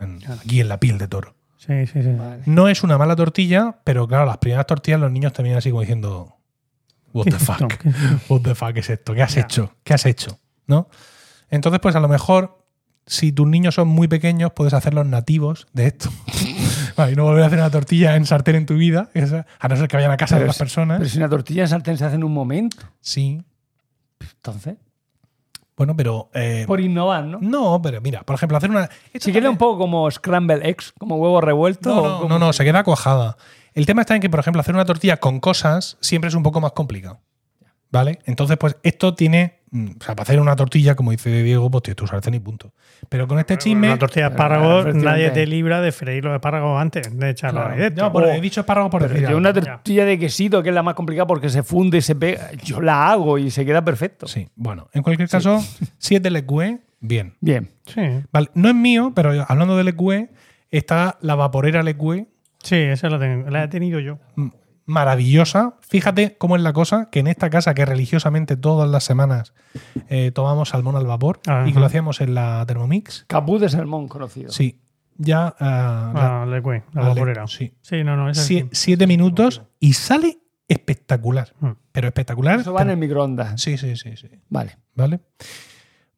en- 0.00 0.18
aquí 0.30 0.60
en 0.60 0.68
la 0.68 0.80
piel 0.80 0.98
de 0.98 1.06
toro. 1.08 1.34
Sí, 1.58 1.86
sí, 1.86 2.02
sí. 2.02 2.10
Vale. 2.18 2.42
No 2.46 2.68
es 2.68 2.82
una 2.82 2.98
mala 2.98 3.14
tortilla, 3.14 3.78
pero 3.84 4.08
claro, 4.08 4.26
las 4.26 4.38
primeras 4.38 4.66
tortillas 4.66 4.98
los 4.98 5.12
niños 5.12 5.32
también 5.32 5.56
así 5.56 5.70
como 5.70 5.82
diciendo, 5.82 6.36
what 7.12 7.24
¿Qué 7.26 7.30
the 7.32 7.38
fuck, 7.38 7.72
what 8.28 8.40
the 8.42 8.54
fuck 8.54 8.76
es 8.76 8.90
esto, 8.90 9.14
¿qué 9.14 9.22
has 9.22 9.34
Ya. 9.34 9.42
hecho? 9.42 9.74
¿Qué 9.84 9.94
has 9.94 10.06
hecho? 10.06 10.38
¿No? 10.66 10.88
Entonces, 11.50 11.80
pues 11.80 11.94
a 11.96 12.00
lo 12.00 12.08
mejor, 12.08 12.64
si 13.06 13.32
tus 13.32 13.46
niños 13.46 13.74
son 13.74 13.88
muy 13.88 14.08
pequeños, 14.08 14.52
puedes 14.54 14.72
hacerlos 14.74 15.06
nativos 15.06 15.66
de 15.72 15.86
esto. 15.88 16.10
Y 17.10 17.16
no 17.16 17.24
volver 17.24 17.42
a 17.42 17.46
hacer 17.46 17.58
una 17.58 17.70
tortilla 17.70 18.16
en 18.16 18.26
sartén 18.26 18.54
en 18.54 18.66
tu 18.66 18.74
vida, 18.74 19.08
a 19.58 19.68
no 19.68 19.76
ser 19.76 19.88
que 19.88 19.96
vayan 19.96 20.10
a 20.10 20.16
casa 20.18 20.34
de 20.36 20.40
Pero 20.42 20.50
otras 20.50 20.56
si- 20.56 20.62
personas. 20.62 20.98
Pero 20.98 21.08
si 21.10 21.16
una 21.16 21.28
tortilla 21.28 21.62
en 21.62 21.68
sartén 21.68 21.96
se 21.96 22.04
hace 22.04 22.16
en 22.16 22.22
un 22.24 22.34
momento. 22.34 22.76
Sí. 23.00 23.42
Entonces, 24.20 24.76
Bueno, 25.74 25.96
pero. 25.96 26.28
eh, 26.34 26.64
por 26.66 26.80
innovar, 26.80 27.24
¿no? 27.24 27.38
No, 27.40 27.80
pero 27.82 28.00
mira, 28.02 28.22
por 28.24 28.34
ejemplo, 28.36 28.58
hacer 28.58 28.68
una. 28.70 28.90
Si 29.18 29.32
queda 29.32 29.48
un 29.48 29.56
poco 29.56 29.78
como 29.78 30.10
scramble 30.10 30.68
eggs, 30.68 30.92
como 30.98 31.16
huevo 31.16 31.40
revuelto. 31.40 31.88
No, 31.94 32.02
o 32.02 32.08
no, 32.08 32.16
como- 32.18 32.28
no, 32.28 32.38
no, 32.38 32.52
se 32.52 32.62
queda 32.62 32.84
cuajada. 32.84 33.36
El 33.74 33.86
tema 33.86 34.02
está 34.02 34.14
en 34.14 34.20
que, 34.20 34.30
por 34.30 34.40
ejemplo, 34.40 34.60
hacer 34.60 34.74
una 34.74 34.84
tortilla 34.84 35.16
con 35.18 35.40
cosas 35.40 35.96
siempre 36.00 36.28
es 36.28 36.34
un 36.34 36.42
poco 36.42 36.60
más 36.60 36.72
complicado. 36.72 37.20
¿Vale? 37.90 38.20
Entonces, 38.24 38.56
pues 38.56 38.76
esto 38.82 39.14
tiene. 39.14 39.60
mm, 39.70 39.86
O 40.00 40.04
sea, 40.04 40.14
para 40.16 40.22
hacer 40.22 40.40
una 40.40 40.56
tortilla, 40.56 40.94
como 40.94 41.10
dice 41.10 41.42
Diego, 41.42 41.70
pues 41.70 41.82
tienes 41.82 41.96
tu 41.96 42.06
sartén 42.06 42.32
y 42.32 42.40
punto. 42.40 42.72
Pero 43.10 43.28
con 43.28 43.38
este 43.38 43.58
chisme. 43.58 43.88
Una 43.88 43.98
tortilla 43.98 44.30
de 44.30 44.34
espárragos, 44.34 44.86
efectivamente. 44.86 45.04
nadie 45.10 45.30
te 45.30 45.46
libra 45.46 45.82
de 45.82 45.92
freír 45.92 46.24
los 46.24 46.32
espárragos 46.32 46.80
antes 46.80 47.14
de 47.18 47.28
echarlo 47.30 47.60
Claro. 47.60 47.76
dentro. 47.76 48.06
No, 48.06 48.10
bueno, 48.10 48.28
O- 48.28 48.30
he 48.30 48.40
dicho 48.40 48.60
espárrago 48.60 48.88
por 48.88 49.06
decir 49.06 49.28
yo 49.28 49.36
una 49.36 49.52
tortilla 49.52 50.06
de 50.06 50.18
quesito, 50.18 50.62
que 50.62 50.70
es 50.70 50.74
la 50.74 50.82
más 50.82 50.94
complicada 50.94 51.26
porque 51.26 51.50
se 51.50 51.62
funde 51.62 51.98
y 51.98 52.00
se 52.00 52.14
pega, 52.14 52.50
yo 52.64 52.80
la 52.80 53.10
hago 53.10 53.36
y 53.36 53.50
se 53.50 53.66
queda 53.66 53.84
perfecto. 53.84 54.26
Sí, 54.26 54.48
bueno, 54.54 54.88
en 54.94 55.02
cualquier 55.02 55.28
caso, 55.28 55.62
si 55.98 56.14
es 56.16 56.22
del 56.22 56.36
EQE, 56.36 56.80
bien. 57.00 57.34
Bien. 57.40 57.70
Sí, 57.84 58.00
Vale, 58.32 58.48
no 58.54 58.70
es 58.70 58.74
mío, 58.74 59.12
pero 59.14 59.44
hablando 59.46 59.76
del 59.76 59.88
EQE, 59.88 60.30
está 60.70 61.18
la 61.20 61.34
vaporera 61.34 61.80
EQE 61.86 62.26
sí, 62.62 62.76
esa 62.76 63.08
la, 63.10 63.18
tengo- 63.18 63.50
la 63.50 63.64
he 63.64 63.68
tenido 63.68 64.00
yo. 64.00 64.18
maravillosa. 64.86 65.74
Fíjate 65.80 66.36
cómo 66.38 66.56
es 66.56 66.62
la 66.62 66.72
cosa, 66.72 67.08
que 67.10 67.20
en 67.20 67.26
esta 67.28 67.50
casa 67.50 67.74
que 67.74 67.84
religiosamente 67.84 68.56
todas 68.56 68.88
las 68.90 69.04
semanas 69.04 69.54
eh, 70.08 70.30
tomamos 70.32 70.70
salmón 70.70 70.96
al 70.96 71.06
vapor 71.06 71.40
Ajá. 71.46 71.68
y 71.68 71.72
que 71.72 71.78
lo 71.80 71.86
hacíamos 71.86 72.20
en 72.20 72.34
la 72.34 72.64
Thermomix, 72.66 73.24
Capú 73.28 73.58
de 73.58 73.68
salmón 73.68 74.08
conocido. 74.08 74.50
sí, 74.50 74.80
ya 75.16 75.54
ah, 75.60 76.12
la- 76.14 76.42
Ah, 76.42 76.46
le 76.46 76.60
cue, 76.62 76.82
la 76.92 77.02
la- 77.02 77.08
vaporera. 77.10 77.46
sí. 77.46 77.74
Sí, 77.80 78.02
no, 78.04 78.16
no, 78.16 78.28
esa 78.28 78.42
Sie- 78.42 78.62
sí. 78.62 78.68
siete 78.72 79.06
minutos 79.06 79.62
y 79.78 79.92
sale 79.92 80.38
espectacular. 80.68 81.52
Mm. 81.60 81.70
Pero 81.92 82.08
espectacular. 82.08 82.60
Eso 82.60 82.72
va 82.72 82.82
en 82.82 82.90
el 82.90 82.96
microondas. 82.96 83.60
Sí, 83.60 83.76
sí, 83.76 83.94
sí, 83.96 84.16
sí. 84.16 84.28
Vale. 84.48 84.78
¿Vale? 84.94 85.20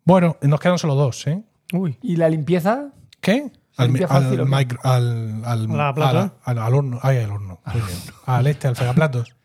Bueno, 0.04 0.37
nos 0.42 0.61
quedan 0.61 0.78
solo 0.78 0.94
dos, 0.94 1.26
¿eh? 1.26 1.42
Uy, 1.72 1.98
¿Y 2.02 2.16
la 2.16 2.28
limpieza? 2.28 2.90
¿Qué? 3.20 3.50
¿Se 3.77 3.83
Al, 3.83 3.89
al 3.89 3.93
micro- 3.93 4.81
al, 4.85 5.43
al, 5.45 5.67
¿La 5.69 5.95
plata? 5.95 6.35
al- 6.45 6.59
al 6.59 6.75
horno. 6.75 6.99
Ay, 7.03 7.19
al 7.19 7.31
horno. 7.31 7.61
al 8.27 8.47
este, 8.47 8.69
al 8.69 8.77
fregaplatos. 8.77 9.35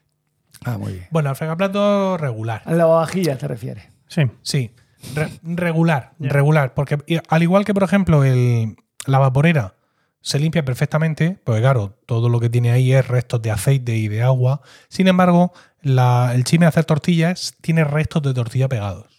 Ah, 0.66 0.78
muy 0.78 0.92
bien. 0.92 1.08
Bueno, 1.10 1.30
al 1.30 1.38
fregaplatos 1.38 2.20
regular. 2.20 2.62
A 2.66 2.74
la 2.74 2.84
vajilla 2.86 3.38
te 3.38 3.48
refieres. 3.48 3.86
sí. 4.10 4.24
Sí, 4.42 4.72
re- 5.16 5.30
regular, 5.44 6.12
regular. 6.20 6.74
Porque 6.74 6.98
al 7.30 7.44
igual 7.44 7.64
que, 7.64 7.74
por 7.74 7.84
ejemplo, 7.84 8.26
el, 8.26 8.76
la 9.06 9.20
vaporera 9.20 9.76
se 10.20 10.38
limpia 10.38 10.66
perfectamente, 10.66 11.40
pues 11.46 11.62
claro, 11.62 11.98
todo 12.06 12.28
lo 12.28 12.42
que 12.42 12.50
tiene 12.50 12.72
ahí 12.72 12.92
es 12.92 13.08
restos 13.08 13.42
de 13.42 13.52
aceite 13.52 13.96
y 13.96 14.10
de 14.10 14.22
agua. 14.22 14.60
Sin 14.90 15.08
embargo, 15.08 15.54
la- 15.82 16.34
el 16.36 16.44
chisme 16.44 16.66
de 16.66 16.70
hacer 16.70 16.84
tortillas 16.84 17.56
tiene 17.62 17.86
restos 17.86 18.22
de 18.22 18.34
tortilla 18.34 18.68
pegados. 18.68 19.19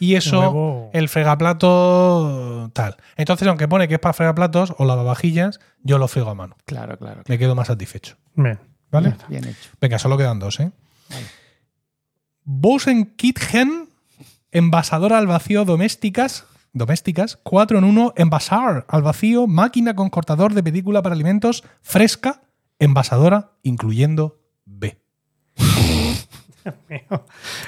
Y 0.00 0.14
eso, 0.16 0.90
el 0.94 1.08
fregaplato, 1.10 2.70
tal. 2.72 2.96
Entonces, 3.16 3.46
aunque 3.46 3.68
pone 3.68 3.86
que 3.86 3.94
es 3.94 4.00
para 4.00 4.14
fregaplatos 4.14 4.74
o 4.78 4.86
lavavajillas, 4.86 5.60
yo 5.82 5.98
lo 5.98 6.08
frigo 6.08 6.30
a 6.30 6.34
mano. 6.34 6.56
Claro, 6.64 6.98
claro. 6.98 7.22
Me 7.28 7.38
quedo 7.38 7.54
más 7.54 7.66
satisfecho. 7.66 8.16
Bien. 8.34 8.58
¿Vale? 8.90 9.14
Bien 9.28 9.44
hecho. 9.44 9.70
Venga, 9.80 9.98
solo 9.98 10.16
quedan 10.16 10.38
dos, 10.38 10.58
¿eh? 10.58 10.72
Vale. 11.10 11.26
Bosen 12.44 13.14
Kitchen, 13.16 13.88
envasadora 14.50 15.18
al 15.18 15.26
vacío 15.26 15.64
domésticas, 15.64 16.46
domésticas, 16.72 17.38
4 17.42 17.78
en 17.78 17.84
1, 17.84 18.14
envasar 18.16 18.86
al 18.88 19.02
vacío, 19.02 19.46
máquina 19.46 19.94
con 19.94 20.08
cortador 20.08 20.54
de 20.54 20.62
película 20.62 21.02
para 21.02 21.14
alimentos, 21.14 21.62
fresca, 21.82 22.40
envasadora, 22.78 23.52
incluyendo 23.62 24.40
B. 24.64 24.99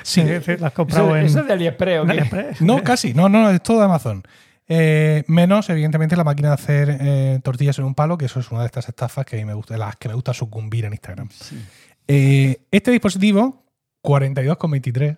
Sí. 0.02 0.22
Sí, 0.44 0.56
la 0.58 0.68
has 0.68 0.72
comprado 0.72 1.08
Eso, 1.08 1.16
en. 1.16 1.24
eso 1.26 1.40
es 1.40 1.46
de 1.46 1.52
AliExpress, 1.52 1.98
¿o 1.98 2.02
en 2.02 2.06
qué? 2.06 2.12
AliExpress. 2.12 2.60
No, 2.62 2.82
casi, 2.82 3.14
no, 3.14 3.28
no, 3.28 3.50
es 3.50 3.62
todo 3.62 3.78
de 3.78 3.84
Amazon. 3.84 4.22
Eh, 4.68 5.24
menos, 5.26 5.68
evidentemente, 5.70 6.16
la 6.16 6.24
máquina 6.24 6.48
de 6.48 6.54
hacer 6.54 6.96
eh, 7.00 7.40
tortillas 7.42 7.78
en 7.78 7.84
un 7.84 7.94
palo, 7.94 8.16
que 8.16 8.26
eso 8.26 8.40
es 8.40 8.50
una 8.50 8.60
de 8.60 8.66
estas 8.66 8.88
estafas 8.88 9.26
que 9.26 9.36
a 9.36 9.38
mí 9.38 9.44
me 9.44 9.54
gusta, 9.54 9.76
las 9.76 9.96
que 9.96 10.08
me 10.08 10.14
gusta 10.14 10.32
sucumbir 10.32 10.84
en 10.86 10.92
Instagram. 10.92 11.28
Sí. 11.30 11.62
Eh, 12.08 12.62
este 12.70 12.90
dispositivo, 12.90 13.64
42,23. 14.02 15.16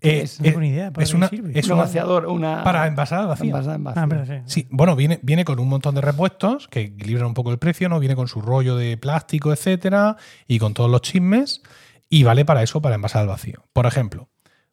eh, 0.00 0.20
es? 0.22 0.40
No 0.40 0.44
tengo 0.44 0.60
ni 0.60 0.68
idea. 0.68 0.90
¿para 0.92 1.04
es 1.04 1.14
una, 1.14 1.28
sirve? 1.28 1.58
es 1.58 1.66
un 1.66 1.72
una- 1.72 1.82
vaciador, 1.84 2.26
una. 2.26 2.62
para 2.64 2.86
envasar 2.86 3.20
al 3.20 3.26
vacío. 3.28 3.46
envasar 3.46 3.76
en 3.76 3.84
vacío. 3.84 4.02
Ah, 4.02 4.06
pero 4.08 4.26
sí. 4.26 4.32
Sí, 4.46 4.66
bueno, 4.70 4.96
viene, 4.96 5.18
viene 5.22 5.44
con 5.44 5.58
un 5.58 5.68
montón 5.68 5.94
de 5.94 6.00
repuestos 6.00 6.68
que 6.68 6.80
equilibran 6.80 7.26
un 7.28 7.34
poco 7.34 7.50
el 7.52 7.58
precio, 7.58 7.88
¿no? 7.88 8.00
Viene 8.00 8.16
con 8.16 8.28
su 8.28 8.40
rollo 8.40 8.76
de 8.76 8.96
plástico, 8.96 9.52
etcétera, 9.52 10.16
y 10.46 10.58
con 10.58 10.74
todos 10.74 10.90
los 10.90 11.00
chismes, 11.02 11.62
y 12.08 12.22
vale 12.22 12.44
para 12.44 12.62
eso, 12.62 12.80
para 12.82 12.94
envasar 12.94 13.22
al 13.22 13.28
vacío. 13.28 13.66
Por 13.72 13.86
ejemplo, 13.86 14.28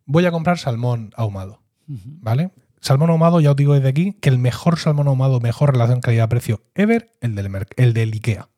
voy 0.06 0.26
a 0.26 0.32
comprar 0.32 0.58
salmón 0.58 1.12
ahumado. 1.16 1.62
¿vale? 1.88 2.52
Salmón 2.80 3.10
ahumado, 3.10 3.42
ya 3.42 3.52
os 3.52 3.56
digo 3.56 3.74
desde 3.74 3.90
aquí, 3.90 4.14
que 4.14 4.30
el 4.30 4.40
mejor 4.40 4.80
salmón 4.80 5.08
ahumado, 5.08 5.40
mejor 5.40 5.72
relación 5.74 6.00
calidad-precio 6.02 6.64
ever, 6.76 7.16
el 7.22 7.36
del, 7.36 7.66
el 7.76 7.94
del 7.94 8.14
IKEA. 8.14 8.50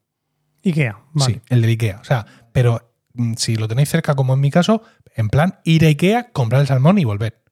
Ikea. 0.63 0.99
Vale. 1.13 1.33
Sí, 1.35 1.41
el 1.49 1.61
del 1.61 1.71
IKEA. 1.71 1.99
O 1.99 2.03
sea, 2.05 2.25
pero 2.53 2.93
mm, 3.13 3.33
si 3.37 3.55
lo 3.57 3.67
tenéis 3.67 3.89
cerca, 3.89 4.15
como 4.15 4.33
en 4.33 4.39
mi 4.39 4.49
caso, 4.51 4.83
en 5.15 5.29
plan, 5.29 5.59
ir 5.65 5.83
a 5.83 5.87
IKEA, 5.89 6.31
comprar 6.31 6.61
el 6.61 6.67
salmón 6.67 6.97
y 6.99 7.03
volver. 7.05 7.43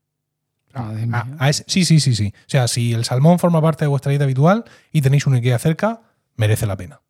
Madre 0.73 1.03
A- 1.11 1.23
mía. 1.25 1.35
a 1.39 1.49
ese- 1.49 1.65
sí, 1.67 1.83
sí, 1.83 1.99
sí, 1.99 2.15
sí. 2.15 2.31
O 2.35 2.49
sea, 2.49 2.67
si 2.69 2.93
el 2.93 3.03
salmón 3.03 3.39
forma 3.39 3.61
parte 3.61 3.83
de 3.83 3.89
vuestra 3.89 4.09
dieta 4.11 4.23
habitual 4.23 4.63
y 4.93 5.01
tenéis 5.01 5.27
un 5.27 5.33
IKEA 5.33 5.59
cerca, 5.59 6.01
merece 6.37 6.65
la 6.65 6.77
pena. 6.77 7.01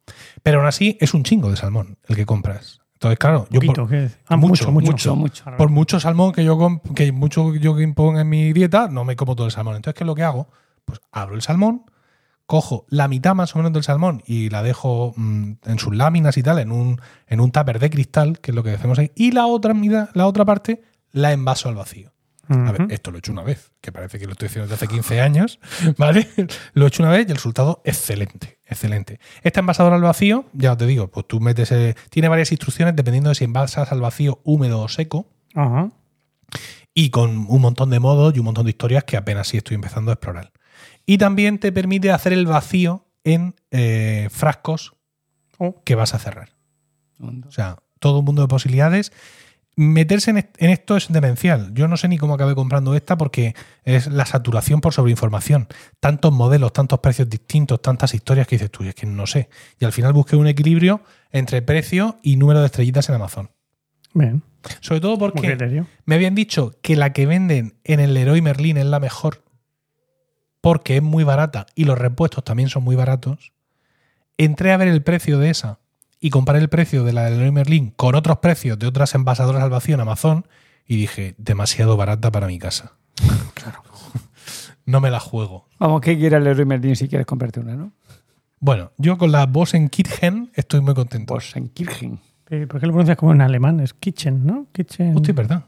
Pero 0.41 0.59
aún 0.59 0.68
así 0.68 0.97
es 0.99 1.14
un 1.14 1.24
chingo 1.24 1.51
de 1.51 1.57
salmón 1.57 1.97
el 2.07 2.16
que 2.16 2.26
compras. 2.26 2.80
Entonces, 3.02 3.18
claro, 3.18 3.47
yo 3.49 3.60
Poquito, 3.60 3.88
por. 3.88 4.12
Ah, 4.28 4.38
mucho, 4.38 4.72
mucho, 4.72 4.72
mucho. 4.72 4.91
mucho, 4.91 5.16
mucho. 5.16 5.43
Ahora, 5.45 5.58
por 5.58 5.70
mucho 5.70 5.99
salmón 5.99 6.34
que 6.34 6.45
yo 6.45 6.82
que 6.95 7.12
mucho 7.12 7.56
yo 7.56 7.76
que 7.76 7.82
imponga 7.82 8.22
en 8.22 8.30
mi 8.30 8.54
dieta, 8.54 8.89
no 8.89 9.06
me 9.06 9.16
como 9.16 9.36
todo 9.36 9.47
el 9.47 9.52
salmón. 9.52 9.76
Entonces, 9.76 9.97
¿qué 9.97 10.04
es 10.04 10.08
lo 10.08 10.14
que 10.14 10.22
hago? 10.22 10.49
Pues 10.86 11.02
abro 11.12 11.34
el 11.34 11.41
salmón, 11.41 11.86
cojo 12.45 12.86
la 12.89 13.08
mitad 13.08 13.34
más 13.34 13.56
o 13.56 13.58
menos 13.58 13.74
del 13.74 13.82
salmón 13.82 14.22
y 14.28 14.52
la 14.52 14.62
dejo 14.62 15.16
mm, 15.18 15.52
en 15.66 15.80
sus 15.80 15.95
láminas 15.95 16.38
y 16.38 16.43
tal, 16.43 16.60
en 16.60 16.72
un, 16.72 17.02
en 17.26 17.39
un 17.39 17.52
tupper 17.52 17.80
de 17.80 17.89
cristal, 17.89 18.39
que 18.39 18.52
es 18.52 18.56
lo 18.56 18.62
que 18.62 18.70
hacemos 18.70 18.99
ahí, 18.99 19.12
y 19.16 19.32
la 19.32 19.47
otra 19.47 19.74
mitad, 19.74 20.10
la 20.14 20.28
otra 20.28 20.45
parte, 20.45 20.84
la 21.12 21.32
envaso 21.32 21.70
al 21.70 21.76
vacío. 21.76 22.12
A 22.49 22.72
ver, 22.72 22.88
esto 22.89 23.10
lo 23.12 23.18
he 23.18 23.20
hecho 23.20 23.32
una 23.32 23.43
vez, 23.43 23.72
que 23.82 23.91
parece 23.91 24.20
que 24.20 24.26
lo 24.26 24.34
estoy 24.34 24.47
haciendo 24.47 24.68
desde 24.68 24.76
hace 24.76 24.93
15 24.93 25.22
años, 25.22 25.60
¿vale? 25.97 26.28
Lo 26.74 26.86
he 26.86 26.88
hecho 26.89 27.02
una 27.02 27.12
vez 27.12 27.26
y 27.28 27.32
el 27.32 27.38
resultado 27.38 27.82
excelente, 27.86 28.60
excelente. 28.72 29.19
Esta 29.43 29.59
envasadora 29.59 29.95
al 29.97 30.01
vacío, 30.01 30.45
ya 30.53 30.76
te 30.76 30.88
digo, 30.88 31.09
pues 31.09 31.28
tú 31.28 31.39
metes, 31.39 31.72
eh, 31.72 31.95
tiene 32.09 32.28
varias 32.28 32.51
instrucciones 32.51 32.95
dependiendo 32.95 33.30
de 33.30 33.36
si 33.36 33.43
envasas 33.43 33.91
al 33.91 34.01
vacío 34.01 34.39
húmedo 34.43 34.82
o 34.82 34.88
seco 34.88 35.28
Ajá. 35.53 35.89
y 36.93 37.09
con 37.11 37.45
un 37.47 37.61
montón 37.61 37.89
de 37.91 37.99
modos 37.99 38.36
y 38.36 38.39
un 38.39 38.45
montón 38.45 38.65
de 38.65 38.72
historias 38.72 39.03
que 39.03 39.17
apenas 39.17 39.47
sí 39.49 39.57
estoy 39.57 39.76
empezando 39.76 40.11
a 40.11 40.15
explorar. 40.15 40.51
Y 41.05 41.17
también 41.17 41.59
te 41.59 41.72
permite 41.72 42.11
hacer 42.11 42.34
el 42.34 42.45
vacío 42.47 43.05
en 43.24 43.55
eh, 43.72 44.28
frascos 44.32 44.93
Oh. 45.63 45.80
que 45.84 45.93
vas 45.93 46.15
a 46.15 46.17
cerrar. 46.19 46.49
O 47.19 47.51
sea, 47.51 47.78
todo 47.99 48.17
un 48.19 48.26
mundo 48.26 48.41
de 48.41 48.47
posibilidades. 48.47 49.11
Meterse 49.78 50.32
en, 50.32 50.38
est- 50.38 50.61
en 50.61 50.69
esto 50.69 50.97
es 50.97 51.07
demencial. 51.11 51.74
Yo 51.74 51.88
no 51.88 51.95
sé 51.97 52.07
ni 52.07 52.17
cómo 52.17 52.34
acabé 52.34 52.55
comprando 52.55 52.93
esta 52.93 53.17
porque 53.17 53.55
es 53.84 54.07
la 54.07 54.26
saturación 54.26 54.82
por 54.82 54.93
sobreinformación. 54.93 55.67
Tantos 55.99 56.34
modelos, 56.34 56.74
tantos 56.74 56.99
precios 56.99 57.30
distintos, 57.30 57.82
tantas 57.82 58.13
historias 58.13 58.47
que 58.47 58.55
dices 58.57 58.69
tú, 58.69 58.84
es 58.84 58.95
que 58.95 59.05
no 59.05 59.26
sé. 59.28 59.49
Y 59.80 59.86
al 59.86 59.93
final 59.93 60.11
busqué 60.13 60.36
un 60.36 60.47
equilibrio 60.47 61.01
entre 61.32 61.61
precio 61.61 62.17
y 62.22 62.36
número 62.36 62.59
de 62.59 62.65
estrellitas 62.65 63.07
en 63.09 63.15
Amazon. 63.15 63.49
Bien. 64.13 64.43
Sobre 64.82 64.99
todo 65.01 65.17
porque 65.17 65.41
me 66.05 66.15
habían 66.15 66.36
dicho 66.36 66.74
que 66.82 66.95
la 66.95 67.13
que 67.13 67.26
venden 67.26 67.80
en 67.84 67.99
el 67.99 68.13
Leroy 68.13 68.41
Merlin 68.41 68.78
es 68.78 68.86
la 68.86 68.99
mejor 68.99 69.43
porque 70.59 70.97
es 70.97 71.01
muy 71.01 71.24
barata 71.24 71.65
y 71.74 71.86
los 71.86 71.97
repuestos 71.97 72.43
también 72.43 72.69
son 72.69 72.84
muy 72.84 72.95
baratos. 72.95 73.53
Entré 74.38 74.72
a 74.74 74.78
ver 74.78 74.89
el 74.89 75.01
precio 75.01 75.39
de 75.39 75.49
esa 75.49 75.80
y 76.22 76.30
comparé 76.30 76.59
el 76.59 76.69
precio 76.69 77.03
de 77.03 77.11
la 77.11 77.26
del 77.26 77.38
Leroy 77.38 77.51
Merlin 77.51 77.89
con 77.89 78.15
otros 78.15 78.38
precios 78.38 78.80
de 78.80 78.88
otras 78.88 79.13
envasadoras 79.15 79.63
al 79.63 79.72
vacío 79.72 79.95
en 79.95 80.01
Amazon 80.01 80.45
y 80.88 80.95
dije, 80.95 81.36
demasiado 81.38 81.97
barata 81.97 82.32
para 82.32 82.47
mi 82.47 82.57
casa. 82.57 82.93
Claro. 83.53 83.84
No 84.86 85.01
me 85.01 85.11
la 85.11 85.19
juego. 85.19 85.67
Vamos, 85.78 86.01
¿qué 86.01 86.17
quiere 86.17 86.38
el 86.38 86.43
Leroy 86.43 86.65
Merlin 86.65 86.95
si 86.95 87.07
quieres 87.07 87.28
comprarte 87.28 87.59
una, 87.59 87.76
no? 87.76 87.91
Bueno, 88.59 88.91
yo 88.97 89.17
con 89.17 89.32
la 89.32 89.45
Bosen 89.45 89.89
Kitchen 89.89 90.51
estoy 90.55 90.82
muy 90.82 90.95
contento. 90.95 91.34
Pues 91.34 91.55
en 91.55 91.69
Kirchen. 91.69 92.19
Eh, 92.51 92.67
¿Por 92.67 92.82
qué 92.82 92.86
lo 92.86 92.91
pronuncias 92.91 93.17
como 93.17 93.32
en 93.32 93.41
alemán? 93.41 93.80
Es 93.80 93.93
kitchen, 93.93 94.45
¿no? 94.45 94.67
Kitchen. 94.74 95.15
Hostia, 95.15 95.34
verdad. 95.34 95.65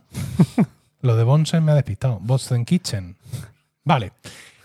Lo 1.01 1.15
de 1.15 1.23
Bonsen 1.23 1.63
me 1.63 1.71
ha 1.71 1.75
despistado. 1.75 2.19
Bosen 2.21 2.65
Kitchen. 2.65 3.15
Vale. 3.85 4.11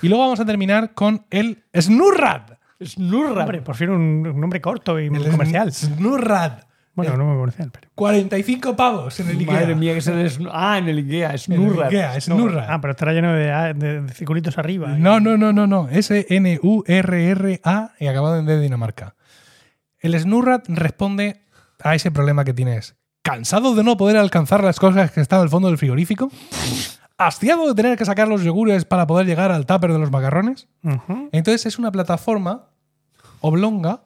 Y 0.02 0.08
luego 0.08 0.24
vamos 0.24 0.40
a 0.40 0.44
terminar 0.44 0.94
con 0.94 1.26
el 1.30 1.62
Snurrad. 1.78 2.57
Snurra. 2.82 3.42
Hombre, 3.42 3.62
por 3.62 3.76
fin 3.76 3.90
un, 3.90 4.26
un 4.26 4.40
nombre 4.40 4.60
corto 4.60 4.98
y 5.00 5.06
El 5.06 5.30
comercial. 5.30 5.72
Snurrad. 5.72 6.64
Bueno, 6.94 7.16
no 7.16 7.26
muy 7.26 7.36
comercial, 7.36 7.70
pero. 7.72 7.88
45 7.94 8.74
pavos 8.74 9.20
en 9.20 9.28
el 9.30 9.38
Ikea. 9.38 9.54
Madre 9.54 9.74
mía, 9.76 9.92
que 9.92 9.98
es 9.98 10.06
el 10.08 10.48
Ah, 10.52 10.78
en 10.78 10.88
el 10.88 10.98
Ikea, 10.98 11.34
En 11.46 11.52
el. 11.52 11.80
Ikea, 11.82 12.20
Snurrad. 12.20 12.66
Ah, 12.68 12.80
pero 12.80 12.90
estará 12.90 13.12
lleno 13.12 13.32
de, 13.34 13.74
de, 13.74 14.02
de 14.02 14.12
circulitos 14.14 14.58
arriba. 14.58 14.88
No, 14.98 15.20
no, 15.20 15.36
no, 15.36 15.52
no, 15.52 15.68
no. 15.68 15.88
S-N-U-R-R-A 15.90 17.92
y 18.00 18.06
acabado 18.08 18.36
en 18.38 18.46
D 18.46 18.56
de 18.56 18.62
Dinamarca. 18.62 19.14
El 20.00 20.18
Snurrad 20.18 20.62
responde 20.68 21.42
a 21.82 21.94
ese 21.94 22.10
problema 22.10 22.44
que 22.44 22.54
tienes. 22.54 22.96
¿Cansado 23.22 23.74
de 23.74 23.84
no 23.84 23.96
poder 23.96 24.16
alcanzar 24.16 24.64
las 24.64 24.80
cosas 24.80 25.10
que 25.12 25.20
están 25.20 25.40
al 25.40 25.48
fondo 25.50 25.68
del 25.68 25.78
frigorífico? 25.78 26.30
¿Hastiado 27.16 27.68
de 27.68 27.74
tener 27.74 27.98
que 27.98 28.04
sacar 28.04 28.28
los 28.28 28.42
yogures 28.42 28.84
para 28.84 29.06
poder 29.06 29.26
llegar 29.26 29.52
al 29.52 29.66
tupper 29.66 29.92
de 29.92 29.98
los 29.98 30.10
macarrones? 30.10 30.68
Entonces 31.32 31.66
es 31.66 31.78
una 31.78 31.92
plataforma 31.92 32.67
oblonga, 33.40 34.02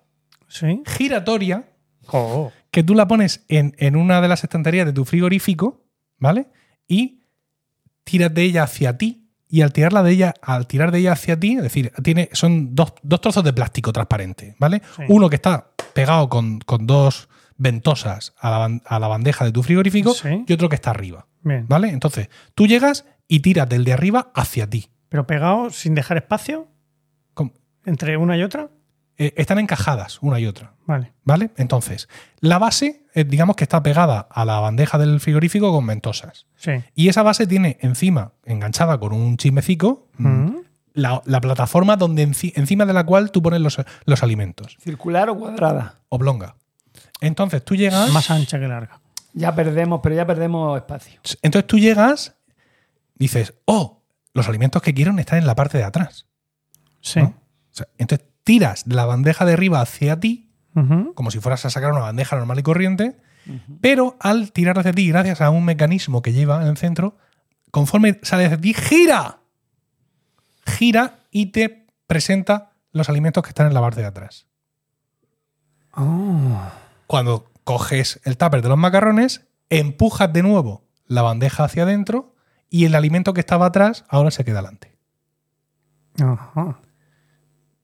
Sí. 0.48 0.82
giratoria, 0.86 1.68
Oh. 2.08 2.50
que 2.70 2.82
tú 2.82 2.94
la 2.94 3.06
pones 3.08 3.44
en, 3.48 3.74
en 3.78 3.96
una 3.96 4.20
de 4.20 4.28
las 4.28 4.42
estanterías 4.44 4.86
de 4.86 4.92
tu 4.92 5.04
frigorífico, 5.04 5.84
¿vale? 6.18 6.48
Y 6.88 7.20
tiras 8.04 8.34
de 8.34 8.42
ella 8.42 8.64
hacia 8.64 8.98
ti. 8.98 9.18
Y 9.48 9.60
al 9.60 9.72
tirarla 9.72 10.02
de 10.02 10.12
ella, 10.12 10.34
al 10.42 10.66
tirar 10.66 10.90
de 10.92 10.98
ella 11.00 11.12
hacia 11.12 11.38
ti, 11.38 11.56
es 11.56 11.62
decir, 11.62 11.92
tiene, 12.02 12.30
son 12.32 12.74
dos, 12.74 12.94
dos 13.02 13.20
trozos 13.20 13.44
de 13.44 13.52
plástico 13.52 13.92
transparente, 13.92 14.56
¿vale? 14.58 14.80
Sí. 14.96 15.02
Uno 15.08 15.28
que 15.28 15.36
está 15.36 15.68
pegado 15.94 16.28
con, 16.30 16.58
con 16.60 16.86
dos 16.86 17.28
ventosas 17.58 18.32
a 18.38 18.50
la, 18.50 18.80
a 18.86 18.98
la 18.98 19.08
bandeja 19.08 19.44
de 19.44 19.52
tu 19.52 19.62
frigorífico 19.62 20.14
Sí. 20.14 20.44
y 20.46 20.52
otro 20.54 20.68
que 20.70 20.74
está 20.76 20.90
arriba, 20.90 21.26
Bien. 21.42 21.66
¿vale? 21.68 21.90
Entonces, 21.90 22.28
tú 22.54 22.66
llegas 22.66 23.04
y 23.28 23.40
tiras 23.40 23.68
del 23.68 23.84
de 23.84 23.92
arriba 23.92 24.32
hacia 24.34 24.68
ti. 24.68 24.88
Pero 25.10 25.26
pegado 25.26 25.70
sin 25.70 25.94
dejar 25.94 26.16
espacio 26.16 26.68
entre 27.84 28.16
una 28.16 28.36
y 28.38 28.42
otra. 28.42 28.70
Eh, 29.18 29.34
están 29.36 29.58
encajadas 29.58 30.18
una 30.22 30.40
y 30.40 30.46
otra. 30.46 30.72
Vale. 30.86 31.12
¿Vale? 31.24 31.50
Entonces, 31.56 32.08
la 32.40 32.58
base, 32.58 33.04
eh, 33.14 33.24
digamos 33.24 33.56
que 33.56 33.64
está 33.64 33.82
pegada 33.82 34.26
a 34.30 34.44
la 34.44 34.58
bandeja 34.60 34.98
del 34.98 35.20
frigorífico 35.20 35.70
con 35.72 35.86
ventosas. 35.86 36.46
Sí. 36.56 36.72
Y 36.94 37.08
esa 37.08 37.22
base 37.22 37.46
tiene 37.46 37.78
encima, 37.80 38.32
enganchada 38.44 38.98
con 38.98 39.12
un 39.12 39.36
chismecico, 39.36 40.08
mm, 40.18 40.26
Mm. 40.28 40.56
la, 40.94 41.22
la 41.26 41.40
plataforma 41.40 41.96
donde 41.96 42.26
enci- 42.28 42.52
encima 42.56 42.84
de 42.86 42.92
la 42.92 43.04
cual 43.04 43.30
tú 43.30 43.42
pones 43.42 43.60
los, 43.60 43.80
los 44.04 44.22
alimentos. 44.22 44.76
¿Circular 44.80 45.28
o 45.30 45.38
cuadrada? 45.38 46.00
Oblonga. 46.08 46.56
Entonces 47.20 47.64
tú 47.64 47.76
llegas. 47.76 48.10
Más 48.12 48.30
ancha 48.30 48.58
que 48.58 48.66
larga. 48.68 49.00
Ya 49.34 49.54
perdemos, 49.54 50.00
pero 50.02 50.14
ya 50.14 50.26
perdemos 50.26 50.76
espacio. 50.76 51.20
Entonces 51.42 51.66
tú 51.66 51.78
llegas, 51.78 52.34
dices, 53.14 53.54
oh, 53.64 54.02
los 54.34 54.48
alimentos 54.48 54.82
que 54.82 54.92
quiero 54.92 55.16
están 55.18 55.38
en 55.38 55.46
la 55.46 55.54
parte 55.54 55.78
de 55.78 55.84
atrás. 55.84 56.26
Sí. 57.00 57.20
¿no? 57.20 57.28
O 57.28 57.74
sea, 57.74 57.86
entonces 57.98 58.26
tiras 58.44 58.84
de 58.86 58.94
la 58.94 59.06
bandeja 59.06 59.44
de 59.44 59.54
arriba 59.54 59.80
hacia 59.80 60.20
ti, 60.20 60.50
como 61.14 61.30
si 61.30 61.38
fueras 61.38 61.64
a 61.66 61.70
sacar 61.70 61.92
una 61.92 62.00
bandeja 62.00 62.36
normal 62.36 62.58
y 62.58 62.62
corriente, 62.62 63.16
pero 63.80 64.16
al 64.20 64.52
tirar 64.52 64.78
hacia 64.78 64.92
ti, 64.92 65.08
gracias 65.08 65.40
a 65.40 65.50
un 65.50 65.64
mecanismo 65.64 66.22
que 66.22 66.32
lleva 66.32 66.62
en 66.62 66.68
el 66.68 66.76
centro, 66.76 67.16
conforme 67.70 68.18
sale 68.22 68.46
hacia 68.46 68.60
ti, 68.60 68.74
gira. 68.74 69.40
Gira 70.64 71.20
y 71.30 71.46
te 71.46 71.86
presenta 72.06 72.72
los 72.92 73.08
alimentos 73.08 73.42
que 73.42 73.48
están 73.48 73.66
en 73.66 73.74
la 73.74 73.80
parte 73.80 74.00
de 74.00 74.06
atrás. 74.06 74.46
Oh. 75.94 76.58
Cuando 77.06 77.50
coges 77.64 78.20
el 78.24 78.36
tupper 78.36 78.62
de 78.62 78.68
los 78.68 78.78
macarrones, 78.78 79.46
empujas 79.70 80.32
de 80.32 80.42
nuevo 80.42 80.84
la 81.06 81.22
bandeja 81.22 81.64
hacia 81.64 81.82
adentro 81.82 82.34
y 82.70 82.86
el 82.86 82.94
alimento 82.94 83.34
que 83.34 83.40
estaba 83.40 83.66
atrás 83.66 84.04
ahora 84.08 84.30
se 84.30 84.44
queda 84.44 84.60
adelante. 84.60 84.96
Ajá. 86.22 86.78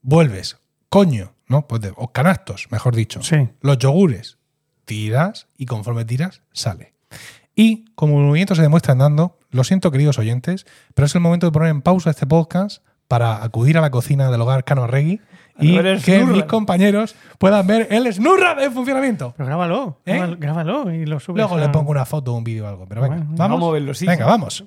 Vuelves, 0.03 0.59
coño, 0.89 1.35
¿no? 1.47 1.67
Pues 1.67 1.83
de- 1.83 1.93
o 1.97 2.13
canastos, 2.13 2.69
mejor 2.71 2.95
dicho. 2.95 3.23
Sí. 3.23 3.49
Los 3.61 3.79
yogures, 3.79 4.39
tiras 4.85 5.49
y 5.57 5.67
conforme 5.67 6.05
tiras, 6.05 6.43
sale. 6.53 6.95
Y 7.55 7.87
como 7.95 8.19
el 8.21 8.27
movimiento 8.27 8.55
se 8.55 8.63
demuestra 8.63 8.93
andando, 8.93 9.39
lo 9.51 9.65
siento 9.65 9.91
queridos 9.91 10.19
oyentes, 10.19 10.67
pero 10.95 11.07
es 11.07 11.15
el 11.15 11.21
momento 11.21 11.47
de 11.47 11.53
poner 11.53 11.71
en 11.71 11.83
pausa 11.83 12.11
este 12.11 12.27
podcast 12.27 12.83
para 13.09 13.43
acudir 13.43 13.79
a 13.79 13.81
la 13.81 13.91
cocina 13.91 14.31
del 14.31 14.41
hogar 14.41 14.65
Cano 14.65 14.85
Arregui 14.85 15.21
y 15.59 15.77
que 16.03 16.25
mis 16.25 16.45
compañeros 16.45 17.17
puedan 17.39 17.67
ver 17.67 17.89
el 17.91 18.13
Snurrad 18.13 18.63
en 18.63 18.73
funcionamiento. 18.73 19.35
Pero 19.37 19.47
grábalo. 19.47 19.99
¿Eh? 20.07 20.21
grábalo- 20.39 20.95
y 20.95 21.05
lo 21.07 21.19
subes. 21.19 21.39
Luego 21.39 21.57
a- 21.57 21.61
le 21.61 21.69
pongo 21.71 21.91
una 21.91 22.05
foto 22.05 22.33
o 22.35 22.37
un 22.39 22.45
vídeo 22.45 22.67
o 22.67 22.69
algo. 22.69 22.87
Pero 22.87 23.01
venga, 23.01 23.17
Bueno, 23.17 23.31
vamos. 23.37 23.57
vamos 23.57 23.69
a 23.71 23.73
verlo, 23.73 23.95
sí, 23.95 24.07
Venga, 24.07 24.27
vamos. 24.27 24.65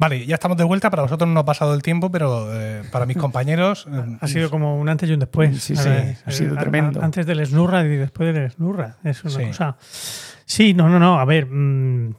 Vale, 0.00 0.24
ya 0.24 0.34
estamos 0.36 0.56
de 0.56 0.64
vuelta. 0.64 0.88
Para 0.88 1.02
vosotros 1.02 1.28
no 1.28 1.40
ha 1.40 1.44
pasado 1.44 1.74
el 1.74 1.82
tiempo, 1.82 2.10
pero 2.10 2.48
eh, 2.52 2.82
para 2.90 3.04
mis 3.04 3.16
compañeros. 3.18 3.86
eh, 3.92 4.16
Ha 4.20 4.26
sido 4.26 4.48
como 4.50 4.78
un 4.80 4.88
antes 4.88 5.08
y 5.08 5.12
un 5.12 5.20
después. 5.20 5.62
Sí, 5.62 5.76
sí, 5.76 5.88
ver, 5.88 6.16
ha 6.24 6.30
sido 6.30 6.54
eh, 6.54 6.58
tremendo. 6.58 7.02
Antes 7.02 7.26
del 7.26 7.44
Snurra 7.46 7.82
y 7.84 7.96
después 7.96 8.34
del 8.34 8.50
Snurra. 8.50 8.96
Es 9.04 9.22
una 9.24 9.34
Sí. 9.34 9.44
cosa. 9.48 9.76
Sí, 10.46 10.72
no, 10.74 10.88
no, 10.88 10.98
no. 10.98 11.20
A 11.20 11.24
ver. 11.26 11.46
mm, 11.46 12.14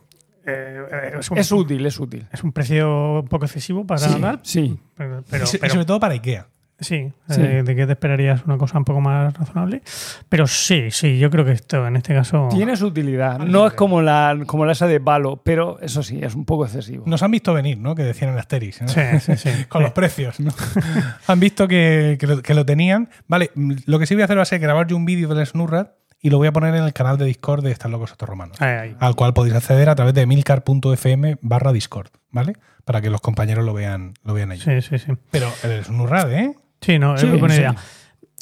eh, 0.46 1.14
es, 1.20 1.32
un, 1.32 1.38
Es 1.40 1.52
útil, 1.52 1.86
es 1.86 2.00
útil. 2.00 2.28
es 2.32 2.44
un 2.44 2.52
precio 2.52 3.20
un 3.22 3.28
poco 3.28 3.46
excesivo 3.46 3.86
para 3.86 4.00
Sí, 4.00 4.20
dar. 4.22 4.40
sí. 4.44 4.80
Pero, 4.96 5.24
pero- 5.30 5.44
y 5.44 5.48
so- 5.48 5.58
y 5.58 5.60
pero- 5.60 5.74
sobre 5.74 5.86
todo 5.86 6.00
para 6.00 6.14
IKEA. 6.14 6.48
Sí, 6.82 7.12
Sí. 7.30 7.42
eh, 7.42 7.64
de 7.64 7.76
que 7.76 7.86
te 7.86 7.94
esperarías 7.94 8.44
una 8.46 8.58
cosa 8.58 8.78
un 8.78 8.84
poco 8.84 9.00
más 9.00 9.34
razonable. 9.34 9.82
Pero 10.28 10.48
sí, 10.48 10.92
sí, 10.92 11.18
yo 11.20 11.30
creo 11.30 11.46
que 11.46 11.54
esto 11.54 11.88
en 11.88 11.96
este 11.96 12.14
caso. 12.14 12.50
Tiene 12.52 12.76
su 12.76 12.88
utilidad. 12.88 13.40
No 13.40 13.66
es 13.68 13.74
como 13.74 14.02
la, 14.02 14.38
como 14.46 14.66
la 14.66 14.74
esa 14.74 14.88
de 14.88 15.00
palo, 15.00 15.42
pero 15.44 15.80
eso 15.82 16.04
sí, 16.04 16.20
es 16.22 16.36
un 16.36 16.44
poco 16.46 16.66
excesivo. 16.66 17.04
Nos 17.08 17.24
han 17.24 17.32
visto 17.32 17.54
venir, 17.54 17.78
¿no? 17.78 17.96
Que 17.96 18.04
decían 18.04 18.32
en 18.32 18.40
Asterix. 18.40 18.82
¿no? 18.82 18.88
Sí, 18.90 19.02
sí, 19.22 19.38
sí. 19.38 19.50
Con 19.70 19.84
los 19.84 19.92
precios, 19.92 20.40
¿no? 20.40 20.52
Han 21.28 21.40
visto 21.40 21.68
que, 21.68 22.18
que 22.20 22.28
lo, 22.28 22.42
que 22.42 22.54
lo 22.54 22.66
tenían. 22.66 23.10
Vale, 23.28 23.52
lo 23.86 24.00
que 24.00 24.06
sí 24.06 24.14
voy 24.16 24.24
a 24.24 24.26
hacer 24.26 24.38
va 24.38 24.42
a 24.42 24.46
ser 24.46 24.60
grabar 24.60 24.88
yo 24.88 24.98
un 24.98 25.06
vídeo 25.06 25.34
del 25.34 25.46
Snurrad 25.46 25.88
y 26.24 26.30
lo 26.30 26.38
voy 26.38 26.48
a 26.48 26.52
poner 26.54 26.76
en 26.76 26.84
el 26.84 26.94
canal 26.94 27.18
de 27.18 27.26
Discord 27.26 27.64
de 27.64 27.72
Están 27.72 27.92
Locos 27.92 28.12
Estos 28.12 28.30
Romanos. 28.30 28.60
Ahí, 28.62 28.70
ahí. 28.76 28.96
Al 29.00 29.16
cual 29.16 29.34
podéis 29.34 29.56
acceder 29.56 29.90
a 29.90 29.96
través 29.96 30.14
de 30.14 30.26
milcar.fm 30.28 31.38
barra 31.42 31.72
Discord, 31.72 32.10
¿vale? 32.30 32.54
Para 32.86 33.02
que 33.02 33.10
los 33.10 33.22
compañeros 33.22 33.66
lo 33.66 33.74
vean, 33.74 34.14
lo 34.24 34.34
vean 34.34 34.52
allí. 34.52 34.62
Sí, 34.62 34.82
sí, 34.82 35.00
sí. 35.00 35.14
Pero 35.32 35.48
el 35.64 35.84
Snurrad, 35.84 36.32
¿eh? 36.34 36.56
Sí, 36.82 36.98
no, 37.00 37.18
Sí, 37.18 37.26
es 37.26 37.32
muy 37.32 37.40
buena 37.40 37.56
idea. 37.56 37.76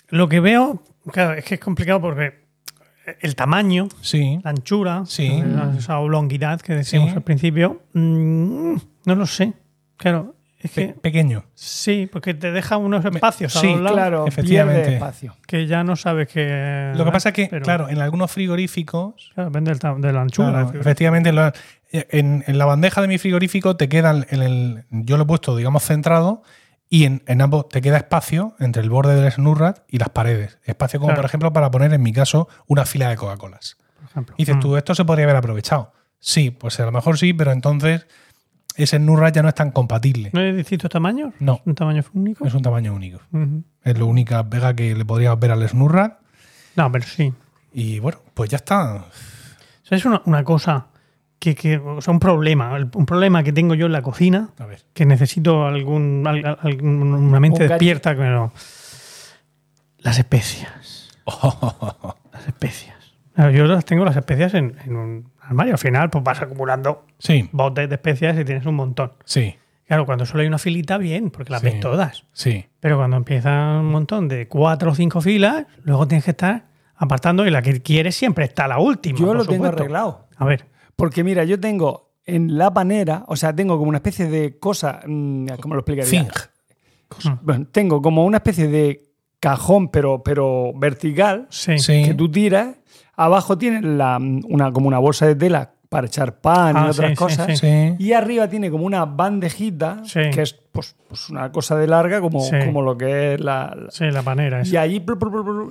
Lo 0.09 0.27
que 0.29 0.39
veo, 0.39 0.81
claro, 1.11 1.33
es 1.33 1.43
que 1.45 1.55
es 1.55 1.59
complicado 1.59 2.01
porque 2.01 2.47
el 3.21 3.35
tamaño, 3.35 3.87
Sí. 4.01 4.39
la 4.43 4.51
anchura, 4.51 5.03
Sí. 5.05 5.43
esa 5.77 5.99
oblonguidad 5.99 6.61
que 6.61 6.73
decíamos 6.75 7.09
Sí. 7.11 7.15
al 7.17 7.23
principio, 7.23 7.81
mm, 7.93 8.75
no 9.05 9.15
lo 9.15 9.25
sé. 9.25 9.53
Claro, 9.97 10.35
Es 10.61 10.71
Pe- 10.71 10.87
que 10.87 10.93
pequeño. 10.93 11.45
sí, 11.53 12.09
porque 12.11 12.33
te 12.33 12.51
deja 12.51 12.75
unos 12.77 13.03
espacios 13.05 13.55
a 13.55 13.61
sí, 13.61 13.67
los 13.67 13.79
lados 13.81 13.93
Claro, 13.95 14.27
Efectivamente. 14.27 14.93
espacio. 14.95 15.35
que 15.47 15.67
ya 15.67 15.83
no 15.85 15.95
sabes 15.95 16.27
que. 16.27 16.91
Lo 16.95 17.05
que 17.05 17.11
pasa 17.11 17.29
es 17.29 17.35
que, 17.35 17.47
pero- 17.49 17.63
claro, 17.63 17.87
en 17.89 17.99
algunos 18.01 18.29
frigoríficos, 18.31 19.31
claro, 19.35 19.49
depende 19.51 19.73
de 19.73 20.13
la 20.13 20.21
anchura. 20.21 20.49
claro, 20.65 20.79
efectivamente, 20.79 21.31
lo- 21.31 21.51
en, 21.91 22.43
en 22.45 22.57
la 22.57 22.65
bandeja 22.65 23.01
de 23.01 23.07
mi 23.07 23.17
frigorífico 23.17 23.75
te 23.77 23.87
quedan, 23.89 24.25
en 24.29 24.41
el, 24.41 24.83
yo 24.91 25.15
lo 25.17 25.23
he 25.23 25.25
puesto, 25.27 25.55
digamos, 25.55 25.83
centrado 25.83 26.43
y 26.89 27.05
en, 27.05 27.21
en 27.27 27.41
ambos 27.41 27.69
te 27.69 27.81
queda 27.81 27.97
espacio 27.97 28.55
entre 28.59 28.81
el 28.81 28.89
borde 28.89 29.15
del 29.15 29.31
Snurrat 29.31 29.79
y 29.87 29.97
las 29.99 30.09
paredes. 30.09 30.57
Espacio 30.65 30.99
como, 30.99 31.09
Claro. 31.09 31.21
por 31.21 31.25
ejemplo, 31.25 31.53
para 31.53 31.69
poner, 31.71 31.93
en 31.93 32.01
mi 32.01 32.11
caso, 32.13 32.47
una 32.67 32.85
fila 32.85 33.09
de 33.09 33.15
Coca-Colas. 33.15 33.77
Y 34.37 34.43
dices 34.43 34.55
Mm. 34.55 34.59
tú, 34.59 34.75
esto 34.77 34.95
se 34.95 35.05
podría 35.05 35.25
haber 35.25 35.35
aprovechado. 35.35 35.93
Sí, 36.19 36.49
pues 36.51 36.79
a 36.79 36.85
lo 36.85 36.91
mejor 36.91 37.17
sí, 37.17 37.31
pero 37.33 37.51
entonces 37.51 38.07
ese 38.75 38.97
Snurrat 38.97 39.35
ya 39.35 39.43
no 39.43 39.49
es 39.49 39.55
tan 39.55 39.71
compatible. 39.71 40.31
¿No 40.33 40.39
hay 40.41 40.51
distintos 40.53 40.89
tamaños? 40.89 41.33
No. 41.39 41.61
¿Un 41.65 41.75
tamaño 41.75 42.03
único? 42.13 42.45
Es 42.45 42.53
un 42.53 42.61
tamaño 42.61 42.93
único. 42.93 43.19
Es 43.83 43.97
la 43.97 44.03
única 44.05 44.49
pega 44.49 44.73
que 44.73 44.95
le 44.95 45.05
podríamos 45.05 45.39
ver 45.39 45.51
al 45.51 45.67
Snurrat. 45.69 46.17
No, 46.75 46.91
pero 46.91 47.05
sí. 47.05 47.33
Y 47.71 47.99
bueno, 47.99 48.19
pues 48.33 48.49
ya 48.49 48.57
está. 48.57 48.95
O 48.95 49.05
sea, 49.83 49.97
es 49.97 50.05
una, 50.05 50.21
una 50.25 50.43
cosa 50.43 50.87
que, 51.39 51.55
que. 51.55 51.77
O 51.77 52.01
sea, 52.01 52.11
un 52.13 52.19
problema. 52.19 52.73
Un 52.93 53.05
problema 53.05 53.43
que 53.43 53.53
tengo 53.53 53.73
yo 53.75 53.85
en 53.87 53.91
la 53.93 54.01
cocina 54.01 54.49
A 54.59 54.65
ver. 54.65 54.81
que 54.93 55.05
necesito 55.05 55.65
algún, 55.65 56.23
al- 56.27 56.45
al- 56.45 56.59
algún- 56.61 57.13
una 57.13 57.39
mente 57.39 57.63
Un 57.63 57.69
despierta. 57.69 58.13
No. 58.13 58.51
Las 59.99 60.17
especias. 60.19 61.09
Las 62.33 62.47
especias. 62.47 62.95
Yo 63.53 63.65
las 63.67 63.85
tengo 63.85 64.03
las 64.03 64.17
especias 64.17 64.53
en, 64.53 64.75
en 64.85 64.95
un 64.97 65.31
armario. 65.41 65.73
Al 65.73 65.79
final, 65.79 66.09
pues 66.09 66.23
vas 66.25 66.41
acumulando 66.41 67.05
Sí, 67.19 67.47
botes 67.53 67.87
de 67.87 67.95
especias 67.95 68.37
y 68.37 68.43
tienes 68.43 68.65
un 68.65 68.75
montón. 68.75 69.13
sí, 69.23 69.55
Claro, 69.87 70.05
cuando 70.05 70.25
solo 70.27 70.41
hay 70.41 70.47
una 70.47 70.59
filita, 70.59 70.97
bien, 70.99 71.31
porque 71.31 71.51
las 71.51 71.61
Sí. 71.61 71.67
ves 71.67 71.79
todas. 71.79 72.23
sí. 72.33 72.65
Pero 72.79 72.97
cuando 72.97 73.15
empieza 73.17 73.79
un 73.79 73.87
montón 73.91 74.27
de 74.27 74.47
cuatro 74.47 74.91
o 74.91 74.95
cinco 74.95 75.19
filas, 75.21 75.65
luego 75.83 76.07
tienes 76.07 76.25
que 76.25 76.31
estar 76.31 76.65
apartando 76.95 77.45
y 77.47 77.49
la 77.49 77.61
que 77.61 77.81
quieres 77.81 78.15
siempre 78.15 78.43
está 78.45 78.67
la 78.67 78.77
última. 78.79 79.17
Yo 79.17 79.27
por 79.27 79.37
lo 79.37 79.45
tengo 79.45 79.65
arreglado. 79.65 80.27
A 80.37 80.45
ver. 80.45 80.65
Porque 80.99 81.23
mira, 81.23 81.43
yo 81.45 81.59
tengo 81.59 82.11
en 82.25 82.57
la 82.57 82.71
panera, 82.71 83.23
o 83.27 83.35
sea, 83.35 83.55
tengo 83.55 83.77
como 83.77 83.89
una 83.89 83.97
especie 83.97 84.29
de 84.29 84.59
cosa, 84.59 85.01
mm, 85.07 85.47
¿cómo 85.61 85.73
lo 85.73 85.81
explicaría? 85.81 86.27
Thing. 86.27 87.31
Bueno, 87.41 87.67
tengo 87.71 88.01
como 88.01 88.25
una 88.25 88.37
especie 88.37 88.67
de 88.67 89.09
cajón, 89.39 89.87
pero, 89.89 90.21
pero 90.23 90.73
vertical. 90.75 91.47
Sí. 91.49 91.75
que 91.87 92.13
tú 92.13 92.29
tiras. 92.29 92.75
Abajo 93.15 93.57
tienes 93.57 93.83
la, 93.83 94.17
una, 94.17 94.71
como 94.71 94.87
una 94.87 94.99
bolsa 94.99 95.25
de 95.25 95.35
tela 95.35 95.73
para 95.89 96.05
echar 96.07 96.39
pan 96.39 96.77
Ah, 96.77 96.83
y 96.85 96.89
otras 96.91 97.09
sí, 97.09 97.15
sí, 97.15 97.15
cosas. 97.15 97.47
sí. 97.47 97.55
Sí. 97.57 97.95
Y 97.97 98.13
arriba 98.13 98.47
tiene 98.47 98.69
como 98.69 98.85
una 98.85 99.05
bandejita, 99.05 100.01
Sí. 100.05 100.21
que 100.31 100.43
es 100.43 100.53
pues, 100.53 100.95
pues 101.07 101.29
una 101.29 101.51
cosa 101.51 101.75
de 101.75 101.87
larga, 101.87 102.21
como, 102.21 102.41
Sí. 102.41 102.55
como 102.65 102.81
lo 102.83 102.95
que 102.97 103.33
es 103.33 103.39
la. 103.41 103.75
la- 103.75 103.89
Sí, 103.91 104.05
la 104.11 104.21
panera. 104.21 104.61
esa. 104.61 104.73
y 104.73 104.77
allí 104.77 105.03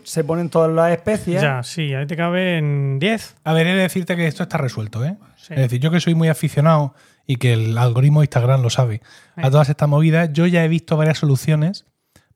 se 0.05 0.25
ponen 0.25 0.51
todas 0.51 0.71
las 0.73 0.91
especias. 0.93 1.41
Ya, 1.43 1.63
sí, 1.63 1.95
ahí 1.95 2.07
te 2.07 2.17
caben 2.17 2.99
10. 2.99 3.37
A 3.45 3.53
ver, 3.53 3.67
he 3.69 3.75
de 3.75 3.83
decirte 3.83 4.17
que 4.17 4.27
esto 4.27 4.43
está 4.43 4.59
resuelto, 4.59 5.05
¿eh? 5.05 5.17
Sí. 5.37 5.55
Es 5.55 5.61
decir, 5.61 5.81
yo 5.81 5.91
que 5.91 6.01
soy 6.01 6.15
muy 6.15 6.29
aficionado 6.29 6.95
y 7.27 7.37
que 7.37 7.53
el 7.53 7.79
algoritmo 7.79 8.21
de 8.21 8.25
Instagram 8.25 8.61
lo 8.63 8.71
sabe, 8.71 9.01
a 9.37 9.51
todas 9.51 9.69
estas 9.69 9.89
movidas, 9.89 10.31
yo 10.33 10.47
ya 10.47 10.65
he 10.65 10.69
visto 10.69 10.97
varias 10.97 11.19
soluciones 11.19 11.87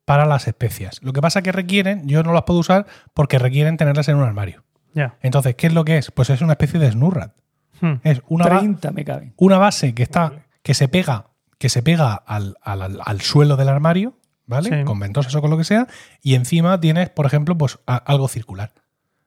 para 0.04 0.24
las 0.26 0.46
especias. 0.46 0.98
Lo 1.02 1.12
que 1.12 1.20
pasa 1.20 1.42
que 1.42 1.50
requieren, 1.52 2.06
yo 2.06 2.22
no 2.22 2.32
las 2.32 2.42
puedo 2.42 2.60
usar 2.60 2.86
porque 3.14 3.38
requieren 3.38 3.76
tenerlas 3.76 4.08
en 4.08 4.16
un 4.16 4.22
armario. 4.24 4.62
Ya. 4.94 5.14
Entonces, 5.22 5.54
¿qué 5.56 5.66
es 5.66 5.72
lo 5.74 5.84
que 5.84 5.98
es? 5.98 6.10
Pues 6.10 6.30
es 6.30 6.42
una 6.42 6.52
especie 6.52 6.78
de 6.78 6.90
snurrat. 6.92 7.32
Hmm. 7.82 7.94
Es 8.04 8.22
una, 8.28 8.46
ba- 8.48 8.58
30 8.60 8.90
me 8.92 9.04
caben. 9.04 9.34
una 9.36 9.58
base 9.58 9.94
que 9.94 10.02
está 10.04 10.44
que 10.62 10.72
se 10.74 10.88
pega 10.88 11.26
que 11.58 11.68
se 11.68 11.82
pega 11.82 12.14
al, 12.14 12.56
al- 12.62 13.00
al- 13.04 13.20
suelo 13.20 13.56
del 13.56 13.68
armario, 13.68 14.14
¿vale? 14.46 14.70
Sí. 14.80 14.84
Con 14.84 14.98
ventosas 14.98 15.32
o 15.36 15.40
con 15.40 15.50
lo 15.50 15.56
que 15.58 15.62
sea, 15.64 15.86
y 16.20 16.34
encima 16.34 16.80
tienes, 16.80 17.08
por 17.10 17.24
ejemplo, 17.26 17.56
pues 17.58 17.78
a- 17.86 17.96
algo 17.98 18.26
circular. 18.28 18.72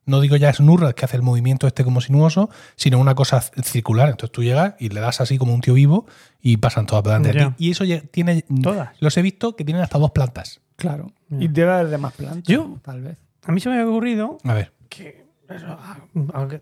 No 0.06 0.20
digo 0.22 0.36
ya 0.36 0.52
snurrat 0.54 0.96
que 0.96 1.06
hace 1.06 1.16
el 1.18 1.24
movimiento 1.24 1.66
este 1.66 1.84
como 1.84 2.00
sinuoso, 2.02 2.50
sino 2.76 3.00
una 3.00 3.16
cosa 3.16 3.42
circular. 3.42 4.10
Entonces 4.10 4.32
tú 4.34 4.44
llegas 4.44 4.76
y 4.80 4.90
le 4.90 5.00
das 5.00 5.20
así 5.22 5.38
como 5.38 5.54
un 5.54 5.62
tío 5.62 5.74
vivo 5.74 6.06
y 6.42 6.58
pasan 6.58 6.86
todas 6.86 7.04
delante 7.06 7.32
de 7.34 7.46
ti. 7.46 7.54
Y 7.58 7.72
eso 7.72 7.84
ya 7.86 8.02
tiene. 8.02 8.44
Todas. 8.62 8.90
Los 9.00 9.18
he 9.18 9.22
visto 9.22 9.56
que 9.56 9.64
tienen 9.66 9.82
hasta 9.84 9.98
dos 9.98 10.12
plantas. 10.12 10.62
Claro. 10.76 11.12
Y 11.32 11.48
debe 11.48 11.72
haber 11.72 11.88
de 11.88 11.98
más 11.98 12.14
plantas. 12.14 12.44
Yo- 12.44 12.78
tal 12.84 13.02
vez. 13.02 13.18
A 13.46 13.52
mí 13.52 13.60
se 13.62 13.70
me 13.70 13.76
había 13.80 13.88
ocurrido 13.90 14.38
A 14.44 14.54
ver. 14.54 14.74
que 14.90 15.25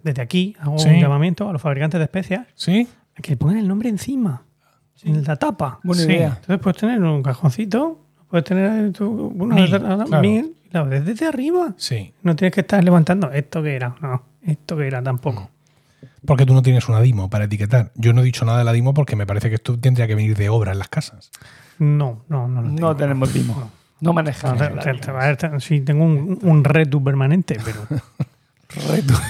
desde 0.04 0.22
aquí 0.22 0.56
hago 0.60 0.78
Sí. 0.80 0.90
un 0.90 1.00
llamamiento 1.00 1.50
a 1.50 1.54
los 1.54 1.62
fabricantes 1.62 2.00
de 2.00 2.04
especias 2.06 2.48
¿Sí? 2.56 2.88
a 3.18 3.22
que 3.22 3.32
le 3.32 3.38
pongan 3.38 3.58
el 3.58 3.68
nombre 3.68 3.90
encima, 3.90 4.44
en 5.04 5.24
la 5.24 5.36
tapa. 5.36 5.80
Buena 5.84 6.02
Sí. 6.04 6.08
idea. 6.12 6.28
Entonces 6.40 6.60
puedes 6.60 6.78
tener 6.80 7.02
un 7.02 7.22
cajoncito, 7.24 8.00
puedes 8.30 8.46
tener 8.46 8.92
tu, 8.94 9.10
una 9.36 9.56
Mil, 9.56 9.72
de- 9.72 9.80
de- 9.80 9.86
claro. 10.06 10.22
mil, 10.22 10.56
y 10.64 10.70
la 10.74 10.84
ves 10.84 11.06
desde 11.06 11.28
arriba. 11.28 11.74
Sí. 11.78 12.14
No 12.24 12.36
tienes 12.36 12.54
que 12.54 12.62
estar 12.62 12.84
levantando 12.84 13.32
esto 13.32 13.62
que 13.62 13.76
era, 13.76 13.96
no, 14.02 14.24
esto 14.42 14.78
que 14.78 14.88
era 14.88 15.02
tampoco. 15.04 15.50
Porque 16.26 16.46
tú 16.46 16.54
no 16.54 16.62
tienes 16.62 16.88
una 16.88 17.02
DIMO 17.02 17.30
para 17.30 17.46
etiquetar. 17.46 17.92
Yo 17.96 18.14
no 18.14 18.22
he 18.22 18.24
dicho 18.24 18.46
nada 18.46 18.58
de 18.60 18.64
la 18.64 18.72
DIMO 18.72 18.94
porque 18.94 19.16
me 19.18 19.26
parece 19.26 19.50
que 19.50 19.56
esto 19.56 19.78
tendría 19.78 20.08
que 20.08 20.16
venir 20.16 20.38
de 20.38 20.48
obra 20.50 20.72
en 20.72 20.80
las 20.80 20.88
casas. 20.88 21.32
No, 21.80 22.24
no, 22.30 22.48
no 22.48 22.62
tengo. 22.64 22.80
No 22.80 22.96
tenemos 22.96 23.32
timo. 23.34 23.56
No 24.00 24.10
No, 24.10 24.14
manejamos. 24.14 24.58
te- 24.58 24.68
te- 24.70 24.94
te- 25.00 25.12
a 25.12 25.14
ver, 25.14 25.38
te- 25.38 25.60
sí, 25.60 25.82
tengo 25.82 26.06
un, 26.06 26.40
un 26.42 26.64
retu 26.64 27.04
permanente, 27.04 27.58
pero 27.64 27.80
Reto. 28.90 29.14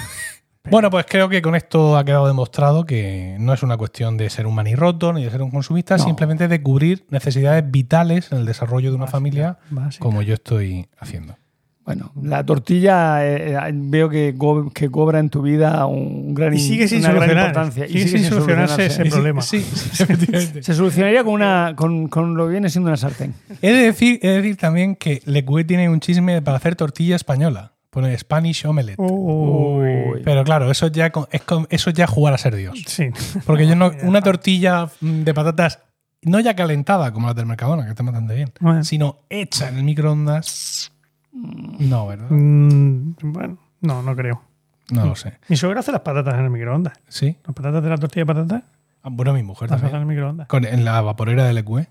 Bueno, 0.70 0.88
pues 0.88 1.04
creo 1.06 1.28
que 1.28 1.42
con 1.42 1.54
esto 1.54 1.98
ha 1.98 2.06
quedado 2.06 2.26
demostrado 2.26 2.86
que 2.86 3.36
no 3.38 3.52
es 3.52 3.62
una 3.62 3.76
cuestión 3.76 4.16
de 4.16 4.30
ser 4.30 4.46
un 4.46 4.54
manirroto 4.54 5.12
ni 5.12 5.22
de 5.22 5.30
ser 5.30 5.42
un 5.42 5.50
consumista, 5.50 5.98
No. 5.98 6.04
simplemente 6.04 6.48
de 6.48 6.62
cubrir 6.62 7.04
necesidades 7.10 7.70
vitales 7.70 8.32
en 8.32 8.38
el 8.38 8.46
desarrollo 8.46 8.88
de 8.88 8.96
una 8.96 9.06
familia, 9.06 9.58
básica. 9.68 10.02
como 10.02 10.22
yo 10.22 10.32
estoy 10.32 10.86
haciendo. 10.98 11.36
Bueno, 11.84 12.12
la 12.22 12.46
tortilla 12.46 13.26
eh, 13.26 13.52
eh, 13.52 13.72
veo 13.74 14.08
que, 14.08 14.34
co- 14.38 14.70
que 14.72 14.90
cobra 14.90 15.18
en 15.18 15.28
tu 15.28 15.42
vida 15.42 15.84
un 15.84 16.32
gran, 16.34 16.54
Y 16.54 16.58
sigue 16.58 16.88
sin 16.88 17.00
una 17.00 17.08
gran 17.08 17.18
solucionar. 17.20 17.46
importancia. 17.48 17.86
Sigue 17.86 18.08
sin 18.08 18.24
solucionarse 18.24 18.86
ese 18.86 19.04
problema. 19.04 19.42
Sí, 19.42 19.60
sí, 19.60 20.02
efectivamente. 20.02 20.62
Se 20.62 20.72
solucionaría 20.72 21.22
con, 21.24 21.34
una, 21.34 21.74
con, 21.76 22.08
con 22.08 22.38
lo 22.38 22.46
que 22.46 22.52
viene 22.52 22.70
siendo 22.70 22.88
una 22.88 22.96
sartén. 22.96 23.34
he, 23.60 23.70
de 23.70 23.82
decir, 23.82 24.18
he 24.22 24.28
de 24.28 24.36
decir 24.36 24.56
también 24.56 24.96
que 24.96 25.20
Lecue 25.26 25.64
tiene 25.64 25.90
un 25.90 26.00
chisme 26.00 26.40
para 26.40 26.56
hacer 26.56 26.74
tortilla 26.74 27.16
española. 27.16 27.72
Pone 27.94 28.18
Spanish 28.18 28.64
omelette. 28.66 28.98
Uy. 28.98 30.20
Pero 30.24 30.42
claro, 30.42 30.68
eso 30.68 30.88
ya 30.88 31.06
es, 31.30 31.42
eso 31.70 31.90
ya 31.90 32.08
jugar 32.08 32.34
a 32.34 32.38
ser 32.38 32.56
Dios. 32.56 32.76
Sí. 32.88 33.08
Porque 33.46 33.68
yo 33.68 33.76
no, 33.76 33.92
una 34.02 34.20
tortilla 34.20 34.86
mm, 35.00 35.22
de 35.22 35.32
patatas, 35.32 35.78
no 36.22 36.40
ya 36.40 36.56
calentada 36.56 37.12
como 37.12 37.28
las 37.28 37.36
del 37.36 37.46
Mercadona, 37.46 37.84
que 37.84 37.90
están 37.90 38.06
bastante 38.06 38.34
bien, 38.34 38.52
Bueno. 38.58 38.82
sino 38.82 39.20
hecha 39.30 39.68
en 39.68 39.76
el 39.78 39.84
microondas. 39.84 40.90
No, 41.32 42.08
¿verdad? 42.08 42.26
Mm, 42.30 43.14
bueno, 43.22 43.58
no, 43.80 44.02
no 44.02 44.16
creo. 44.16 44.42
No 44.90 45.06
lo 45.06 45.14
sé. 45.14 45.38
Mi 45.48 45.56
suegra 45.56 45.78
hace 45.80 45.92
las 45.92 46.00
patatas 46.00 46.34
en 46.34 46.40
el 46.40 46.50
microondas. 46.50 46.94
¿Sí? 47.08 47.38
Las 47.46 47.54
patatas 47.54 47.82
de 47.82 47.88
la 47.90 47.96
tortilla 47.96 48.22
de 48.22 48.26
patatas 48.26 48.62
Ah, 49.04 49.08
Bueno, 49.12 49.32
mi 49.34 49.42
mujer 49.44 49.70
las 49.70 49.76
hace 49.78 49.86
en 49.86 49.92
también. 49.92 50.10
el 50.10 50.16
microondas. 50.16 50.48
Con, 50.48 50.64
en 50.64 50.84
la 50.84 51.00
vaporera 51.00 51.44
del 51.44 51.58
EQE. 51.58 51.86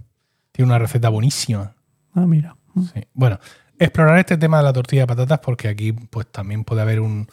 Tiene 0.52 0.68
una 0.70 0.80
receta 0.80 1.08
buenísima. 1.10 1.74
Ah, 2.14 2.26
mira. 2.28 2.56
Mm. 2.74 2.84
Sí. 2.94 3.04
Bueno, 3.14 3.40
explorar 3.80 4.20
este 4.20 4.38
tema 4.38 4.58
de 4.58 4.64
la 4.64 4.74
tortilla 4.74 5.02
de 5.04 5.08
patatas 5.08 5.40
porque 5.40 5.68
aquí 5.68 5.92
pues 5.94 6.28
también 6.28 6.64
puede 6.64 6.82
haber 6.82 7.00
un 7.00 7.28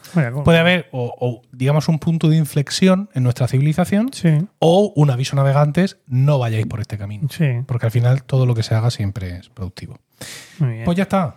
puede 0.44 0.58
haber 0.58 0.88
o, 0.92 1.14
o, 1.20 1.42
digamos 1.52 1.88
un 1.88 1.98
punto 1.98 2.28
de 2.28 2.36
inflexión 2.36 3.08
en 3.14 3.22
nuestra 3.22 3.46
civilización 3.46 4.10
Sí, 4.12 4.46
o 4.58 4.92
un 4.96 5.10
aviso 5.10 5.36
navegantes 5.36 5.98
no 6.06 6.38
vayáis 6.38 6.66
por 6.66 6.80
este 6.80 6.96
camino 6.98 7.28
sí. 7.30 7.46
porque 7.66 7.86
al 7.86 7.92
final 7.92 8.24
todo 8.24 8.46
lo 8.46 8.54
que 8.54 8.62
se 8.62 8.74
haga 8.74 8.90
siempre 8.90 9.36
es 9.36 9.48
productivo 9.50 9.98
Muy 10.58 10.70
bien. 10.72 10.84
pues 10.84 10.96
ya 10.96 11.02
está 11.04 11.36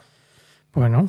bueno, 0.74 1.08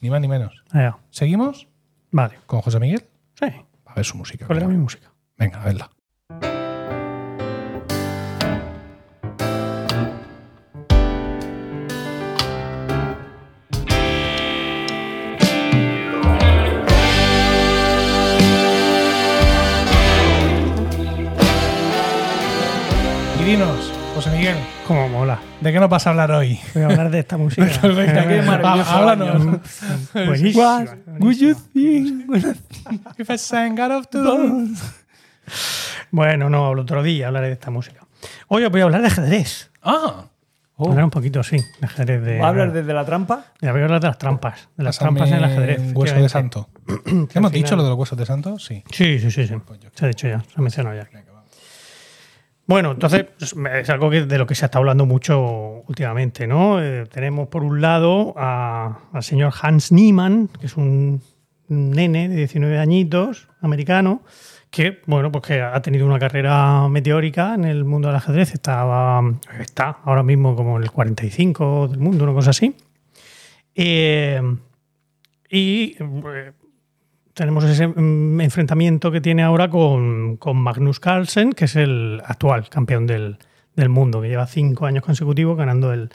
ni 0.00 0.10
más 0.10 0.20
ni 0.20 0.28
menos 0.28 0.62
allá. 0.70 0.98
seguimos 1.10 1.68
Vale. 2.10 2.34
con 2.46 2.60
José 2.60 2.78
Miguel 2.80 3.04
Sí. 3.38 3.46
a 3.86 3.94
ver 3.94 4.04
su 4.04 4.16
música 4.18 4.46
¿Cuál 4.46 4.58
era 4.58 4.68
mi 4.68 4.76
música? 4.76 5.10
venga 5.38 5.60
a 5.60 5.64
verla 5.64 5.90
José 24.22 24.36
Miguel 24.36 24.56
Cómo 24.86 25.08
mola. 25.08 25.40
¿de 25.60 25.72
qué 25.72 25.80
nos 25.80 25.90
vas 25.90 26.06
a 26.06 26.10
hablar 26.10 26.30
hoy? 26.30 26.56
Voy 26.74 26.82
a 26.84 26.86
hablar 26.86 27.10
de 27.10 27.18
esta 27.18 27.36
música. 27.38 27.66
Qué 27.80 28.42
maravilloso 28.42 28.90
há- 28.90 28.98
háblanos 28.98 29.60
Buenísima. 30.14 30.80
What 30.80 31.20
would 31.20 31.36
you 31.38 31.54
think? 31.54 32.30
If 33.18 33.30
I 33.30 33.36
sang 33.38 33.80
out 33.80 33.90
of 33.90 34.06
tune. 34.08 34.74
Bueno, 36.12 36.48
no, 36.50 36.66
hablo 36.66 36.82
otro 36.82 37.02
día, 37.02 37.26
hablaré 37.28 37.46
de 37.48 37.54
esta 37.54 37.70
música. 37.70 38.06
Hoy 38.48 38.62
os 38.64 38.70
voy 38.70 38.82
a 38.82 38.84
hablar 38.84 39.00
de 39.00 39.06
ajedrez. 39.08 39.70
Ah, 39.82 40.26
Hablar 40.78 41.04
un 41.04 41.10
poquito, 41.10 41.42
sí, 41.42 41.56
de 41.56 41.86
ajedrez. 41.86 42.22
De, 42.22 42.38
¿Va 42.38 42.46
a 42.46 42.48
hablar 42.50 42.72
desde 42.72 42.92
la 42.94 43.04
trampa? 43.04 43.46
Voy 43.60 43.68
a 43.68 43.72
hablar 43.72 44.00
de 44.00 44.06
las 44.08 44.18
trampas. 44.18 44.68
De 44.76 44.84
las 44.84 44.98
Pásame 44.98 45.18
trampas 45.20 45.32
en 45.32 45.38
el 45.38 45.44
ajedrez. 45.50 45.78
un 45.80 45.92
hueso 45.96 46.14
de 46.16 46.28
santo. 46.28 46.68
¿Hemos 47.34 47.50
dicho 47.52 47.74
lo 47.76 47.82
de 47.82 47.88
los 47.88 47.98
huesos 47.98 48.18
de 48.18 48.26
santo? 48.26 48.58
Sí. 48.58 48.84
Sí, 48.92 49.18
sí, 49.18 49.30
sí. 49.32 49.46
sí. 49.48 49.54
Pues 49.66 49.80
yo- 49.80 49.88
Se 49.94 50.04
ha 50.04 50.08
dicho 50.08 50.28
ya, 50.28 50.40
se 50.40 50.52
ha 50.56 50.60
mencionado 50.60 50.94
ya. 50.96 51.08
Venga. 51.12 51.31
Bueno, 52.72 52.92
entonces 52.92 53.26
es 53.38 53.90
algo 53.90 54.08
que, 54.08 54.22
de 54.22 54.38
lo 54.38 54.46
que 54.46 54.54
se 54.54 54.64
está 54.64 54.78
hablando 54.78 55.04
mucho 55.04 55.84
últimamente, 55.86 56.46
¿no? 56.46 56.82
Eh, 56.82 57.04
tenemos 57.04 57.48
por 57.48 57.62
un 57.64 57.82
lado 57.82 58.32
al 58.38 59.22
señor 59.22 59.52
Hans 59.60 59.92
Niemann, 59.92 60.48
que 60.58 60.64
es 60.64 60.78
un 60.78 61.20
nene 61.68 62.30
de 62.30 62.36
19 62.36 62.78
añitos, 62.78 63.50
americano, 63.60 64.22
que, 64.70 65.02
bueno, 65.04 65.30
pues 65.30 65.44
que 65.44 65.60
ha 65.60 65.82
tenido 65.82 66.06
una 66.06 66.18
carrera 66.18 66.88
meteórica 66.88 67.52
en 67.56 67.66
el 67.66 67.84
mundo 67.84 68.08
del 68.08 68.16
ajedrez. 68.16 68.54
Estaba, 68.54 69.22
está 69.60 69.98
ahora 70.02 70.22
mismo 70.22 70.56
como 70.56 70.78
en 70.78 70.84
el 70.84 70.90
45 70.90 71.88
del 71.88 71.98
mundo, 71.98 72.24
una 72.24 72.32
cosa 72.32 72.50
así. 72.52 72.74
Eh, 73.74 74.40
y 75.50 75.94
eh, 76.00 76.52
tenemos 77.34 77.64
ese 77.64 77.88
mm, 77.88 78.40
enfrentamiento 78.40 79.10
que 79.10 79.20
tiene 79.20 79.42
ahora 79.42 79.68
con, 79.68 80.36
con 80.36 80.56
Magnus 80.56 81.00
Carlsen, 81.00 81.52
que 81.52 81.64
es 81.66 81.76
el 81.76 82.22
actual 82.24 82.68
campeón 82.68 83.06
del, 83.06 83.38
del 83.74 83.88
mundo, 83.88 84.20
que 84.20 84.28
lleva 84.28 84.46
cinco 84.46 84.86
años 84.86 85.02
consecutivos 85.02 85.56
ganando 85.56 85.92
el, 85.92 86.10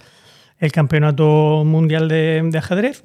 el 0.59 0.72
campeonato 0.72 1.63
mundial 1.65 2.07
de, 2.07 2.51
ajedrez. 2.57 3.03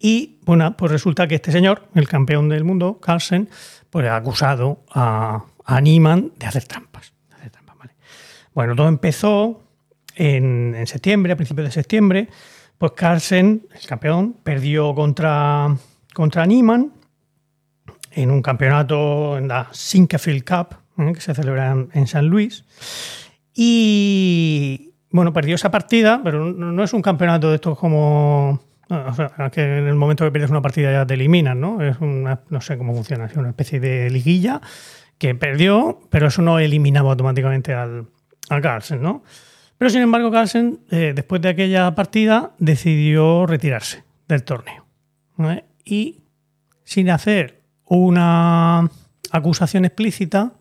Y 0.00 0.38
bueno, 0.44 0.76
pues 0.76 0.92
resulta 0.92 1.26
que 1.26 1.36
este 1.36 1.50
señor, 1.50 1.88
el 1.94 2.08
campeón 2.08 2.48
del 2.48 2.64
mundo, 2.64 3.00
Carlsen, 3.00 3.48
pues 3.90 4.06
ha 4.06 4.16
acusado 4.16 4.84
a, 4.90 5.44
a 5.64 5.80
Niemann 5.80 6.32
de 6.36 6.46
hacer 6.46 6.64
trampas. 6.64 7.12
Bueno, 8.54 8.74
todo 8.74 8.88
empezó 8.88 9.62
en, 10.16 10.74
en 10.74 10.86
septiembre, 10.88 11.32
a 11.32 11.36
principios 11.36 11.68
de 11.68 11.70
septiembre. 11.70 12.28
Pues 12.76 12.90
Carlsen, 12.92 13.68
el 13.72 13.86
campeón, 13.86 14.36
perdió 14.42 14.94
contra, 14.96 15.76
contra 16.18 16.44
Niemann 16.46 16.90
en 18.10 18.32
un 18.32 18.42
campeonato 18.42 19.38
en 19.38 19.46
la 19.46 19.68
Sinquefield 19.70 20.42
Cup, 20.42 20.74
¿eh? 20.98 21.12
que 21.14 21.20
se 21.20 21.32
celebra 21.32 21.76
en, 21.92 22.06
San 22.08 22.26
Luis. 22.26 22.64
Y 23.54 24.94
bueno, 25.12 25.32
perdió 25.32 25.54
esa 25.54 25.70
partida, 25.70 26.20
pero 26.24 26.44
no, 26.46 26.72
no 26.72 26.82
es 26.82 26.92
un 26.92 27.02
campeonato 27.02 27.50
de 27.50 27.54
estos 27.54 27.78
como. 27.78 28.60
O 28.90 29.14
sea, 29.14 29.50
que 29.52 29.60
en 29.60 29.86
el 29.86 29.94
momento 29.94 30.24
que 30.24 30.32
pierdes 30.32 30.50
una 30.50 30.60
partida 30.60 30.90
ya 30.90 31.06
te 31.06 31.14
eliminan, 31.14 31.60
¿no? 31.60 31.80
Es 31.82 32.00
una, 32.00 32.40
no 32.48 32.60
sé 32.62 32.76
cómo 32.76 32.94
funciona, 32.94 33.26
es 33.26 33.36
una 33.36 33.50
especie 33.50 33.78
de 33.78 34.10
liguilla 34.10 34.60
que 35.18 35.36
perdió, 35.36 36.00
pero 36.10 36.26
eso 36.26 36.42
no 36.42 36.58
eliminaba 36.58 37.10
automáticamente 37.10 37.74
al, 37.74 38.08
al 38.48 38.60
Carlsen, 38.60 39.00
¿no? 39.00 39.22
Pero 39.76 39.88
sin 39.88 40.00
embargo, 40.00 40.32
Carlsen, 40.32 40.80
eh, 40.90 41.12
después 41.14 41.40
de 41.42 41.50
aquella 41.50 41.94
partida, 41.94 42.54
decidió 42.58 43.46
retirarse 43.46 44.02
del 44.26 44.42
torneo. 44.42 44.84
¿vale? 45.36 45.64
Y 45.88 46.20
sin 46.84 47.08
hacer 47.08 47.62
una 47.86 48.90
acusación 49.30 49.86
explícita, 49.86 50.52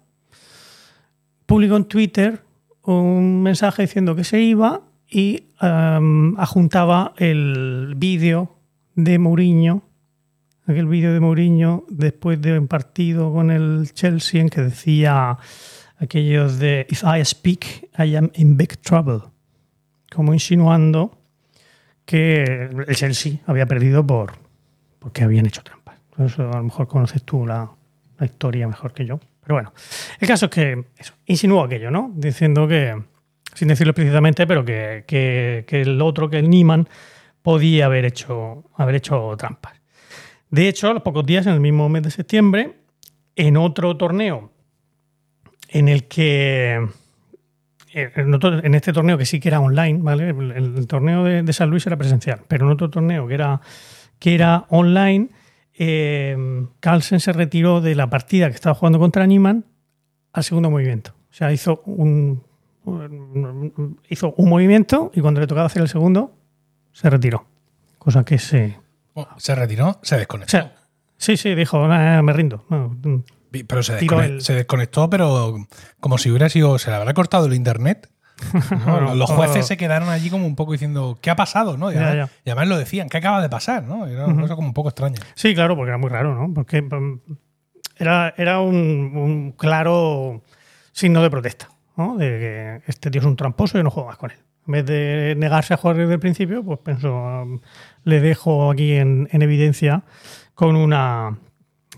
publicó 1.45 1.75
en 1.75 1.86
Twitter 1.86 2.41
un 2.84 3.43
mensaje 3.43 3.82
diciendo 3.82 4.15
que 4.15 4.23
se 4.23 4.39
iba 4.39 4.84
y 5.09 5.43
um, 5.61 6.39
adjuntaba 6.39 7.13
el 7.17 7.93
vídeo 7.97 8.55
de 8.95 9.19
Mourinho, 9.19 9.84
aquel 10.65 10.88
vídeo 10.88 11.13
de 11.13 11.19
Mourinho 11.19 11.84
después 11.89 12.41
de 12.41 12.57
un 12.57 12.67
partido 12.67 13.34
con 13.34 13.51
el 13.51 13.91
Chelsea 13.93 14.39
en 14.39 14.49
que 14.49 14.61
decía 14.61 15.38
aquellos 15.97 16.57
de 16.59 16.88
If 16.89 17.03
I 17.03 17.25
speak, 17.25 17.89
I 17.99 18.15
am 18.15 18.32
in 18.36 18.55
big 18.55 18.78
trouble, 18.78 19.23
como 20.09 20.34
insinuando 20.34 21.17
que 22.05 22.69
el 22.88 22.95
Chelsea 22.95 23.39
había 23.45 23.65
perdido 23.65 24.07
por 24.07 24.47
porque 25.00 25.24
habían 25.24 25.45
hecho 25.45 25.64
trampas. 25.64 25.98
A 26.18 26.58
lo 26.58 26.64
mejor 26.64 26.88
conoces 26.88 27.24
tú 27.24 27.45
la, 27.45 27.70
historia 28.22 28.68
mejor 28.68 28.93
que 28.93 29.06
yo. 29.06 29.20
Pero 29.41 29.56
bueno, 29.56 29.74
el 30.20 30.28
caso 30.28 30.45
es 30.45 30.52
que 30.52 30.86
eso, 30.98 31.14
insinuó 31.26 31.64
aquello, 31.64 31.91
¿no? 31.91 32.12
Diciendo 32.16 32.68
que, 32.68 33.00
sin 33.54 33.68
decirlo 33.68 33.91
explícitamente, 33.91 34.48
pero 34.48 34.66
que, 34.66 35.04
que, 35.08 35.82
el 35.82 36.02
otro, 36.02 36.30
que 36.30 36.39
el 36.39 36.50
Niemann, 36.50 36.89
podía 37.43 37.86
haber 37.86 38.06
hecho, 38.06 38.66
haber 38.76 38.95
hecho 38.95 39.36
trampas. 39.38 39.74
De 40.50 40.68
hecho, 40.68 40.89
a 40.89 40.93
los 40.93 41.04
pocos 41.04 41.26
días, 41.26 41.45
en 41.45 41.54
el 41.54 41.60
mismo 41.60 41.88
mes 41.88 42.04
de 42.04 42.12
septiembre, 42.12 42.76
en 43.36 43.56
otro 43.56 43.95
torneo 43.95 44.52
en 45.70 45.88
el 45.89 46.08
que 46.08 46.88
en, 47.93 48.34
otro- 48.34 48.64
en 48.64 48.76
este 48.76 48.93
torneo 48.93 49.18
que 49.18 49.26
sí 49.26 49.39
que 49.39 49.50
era 49.50 49.60
online, 49.60 50.00
¿vale? 50.02 50.30
El, 50.30 50.88
torneo 50.88 51.24
de 51.24 51.54
San 51.54 51.70
Luis 51.70 51.86
era 51.88 51.98
presencial, 51.98 52.41
pero 52.48 52.66
en 52.66 52.72
otro 52.72 52.89
torneo 52.89 53.28
que 53.28 53.34
era, 53.34 53.62
que 54.20 54.36
era 54.36 54.65
online, 54.70 55.30
eh, 55.78 56.36
Carlsen 56.80 57.20
se 57.20 57.34
retiró 57.34 57.82
de 57.82 57.95
la 57.95 58.09
partida 58.09 58.49
que 58.49 58.55
estaba 58.55 58.76
jugando 58.76 58.99
contra 58.99 59.26
Niemann 59.26 59.65
al 60.34 60.43
segundo 60.43 60.70
movimiento. 60.72 61.11
O 61.30 61.34
sea, 61.34 61.51
hizo 61.51 61.82
un, 61.86 62.43
un- 62.86 63.99
hizo 64.09 64.34
un 64.38 64.49
movimiento 64.49 65.11
y 65.13 65.22
cuando 65.22 65.39
le 65.41 65.47
tocaba 65.47 65.68
hacer 65.68 65.82
el 65.82 65.89
segundo, 65.89 66.36
se 66.93 67.09
retiró. 67.09 67.45
Cosa 67.99 68.24
que 68.24 68.38
se... 68.39 68.80
Bueno, 69.13 69.30
se 69.38 69.55
retiró, 69.55 69.99
se 70.01 70.15
O 70.15 70.18
desconectó. 70.20 70.51
sea, 70.51 70.76
sí, 71.18 71.38
sí, 71.38 71.53
dijo, 71.55 71.84
"Ah, 71.84 72.22
me 72.24 72.34
rindo. 72.34 72.65
No, 72.70 72.89
mm, 72.89 73.24
pero 73.68 73.84
se, 73.84 73.97
tiró 73.97 74.18
descone- 74.18 74.26
el- 74.26 74.41
se 74.41 74.53
desconectó, 74.53 75.09
pero 75.09 75.57
como 75.99 76.18
si 76.18 76.30
hubiera 76.30 76.49
sido. 76.49 76.78
Se 76.80 76.89
le 76.91 76.95
habrá 76.97 77.13
cortado 77.13 77.47
el 77.47 77.53
internet. 77.53 78.09
Los 79.16 79.30
jueces 79.32 79.66
se 79.66 79.78
quedaron 79.78 80.10
allí 80.10 80.30
como 80.30 80.46
un 80.46 80.56
poco 80.56 80.74
diciendo, 80.74 81.18
¿qué 81.22 81.30
ha 81.30 81.36
pasado? 81.36 81.78
¿no? 81.78 81.92
Y, 81.92 81.96
además, 81.96 82.16
ya. 82.16 82.30
y 82.46 82.50
además 82.50 82.68
lo 82.68 82.78
decían, 82.78 83.10
¿qué 83.10 83.18
acaba 83.18 83.42
de 83.42 83.50
pasar? 83.50 83.84
¿no? 83.84 84.06
Era 84.06 84.26
una 84.28 84.44
cosa 84.44 84.56
como 84.56 84.68
un 84.68 84.74
poco 84.74 84.90
extraña. 84.90 85.20
Sí, 85.36 85.56
claro, 85.56 85.76
porque 85.76 85.90
era 85.90 85.98
muy 85.98 86.10
raro, 86.10 86.36
¿no? 86.36 86.54
Porque 86.54 86.82
mm, 86.82 87.20
era, 87.98 88.34
era 88.38 88.60
un, 88.60 88.76
un 88.76 89.52
claro 89.54 90.42
signo 90.92 91.22
de 91.22 91.30
protesta, 91.30 91.70
¿no? 91.96 92.18
De 92.18 92.28
que 92.28 92.82
este 92.88 93.12
tío 93.12 93.22
es 93.22 93.28
un 93.28 93.36
tramposo 93.36 93.80
y 93.80 93.84
no 93.84 93.90
juego 93.90 94.10
más 94.10 94.18
con 94.18 94.32
él. 94.32 94.38
En 94.68 94.72
vez 94.74 94.86
de 94.86 95.36
negarse 95.38 95.74
a 95.74 95.78
jugar 95.78 95.98
desde 95.98 96.14
el 96.14 96.20
principio, 96.20 96.64
pues 96.64 96.80
pensó, 96.80 97.16
um, 97.16 97.60
le 98.04 98.20
dejo 98.20 98.70
aquí 98.70 98.94
en, 98.94 99.30
en 99.32 99.42
evidencia 99.42 100.04
con 100.54 100.76
una 100.76 101.38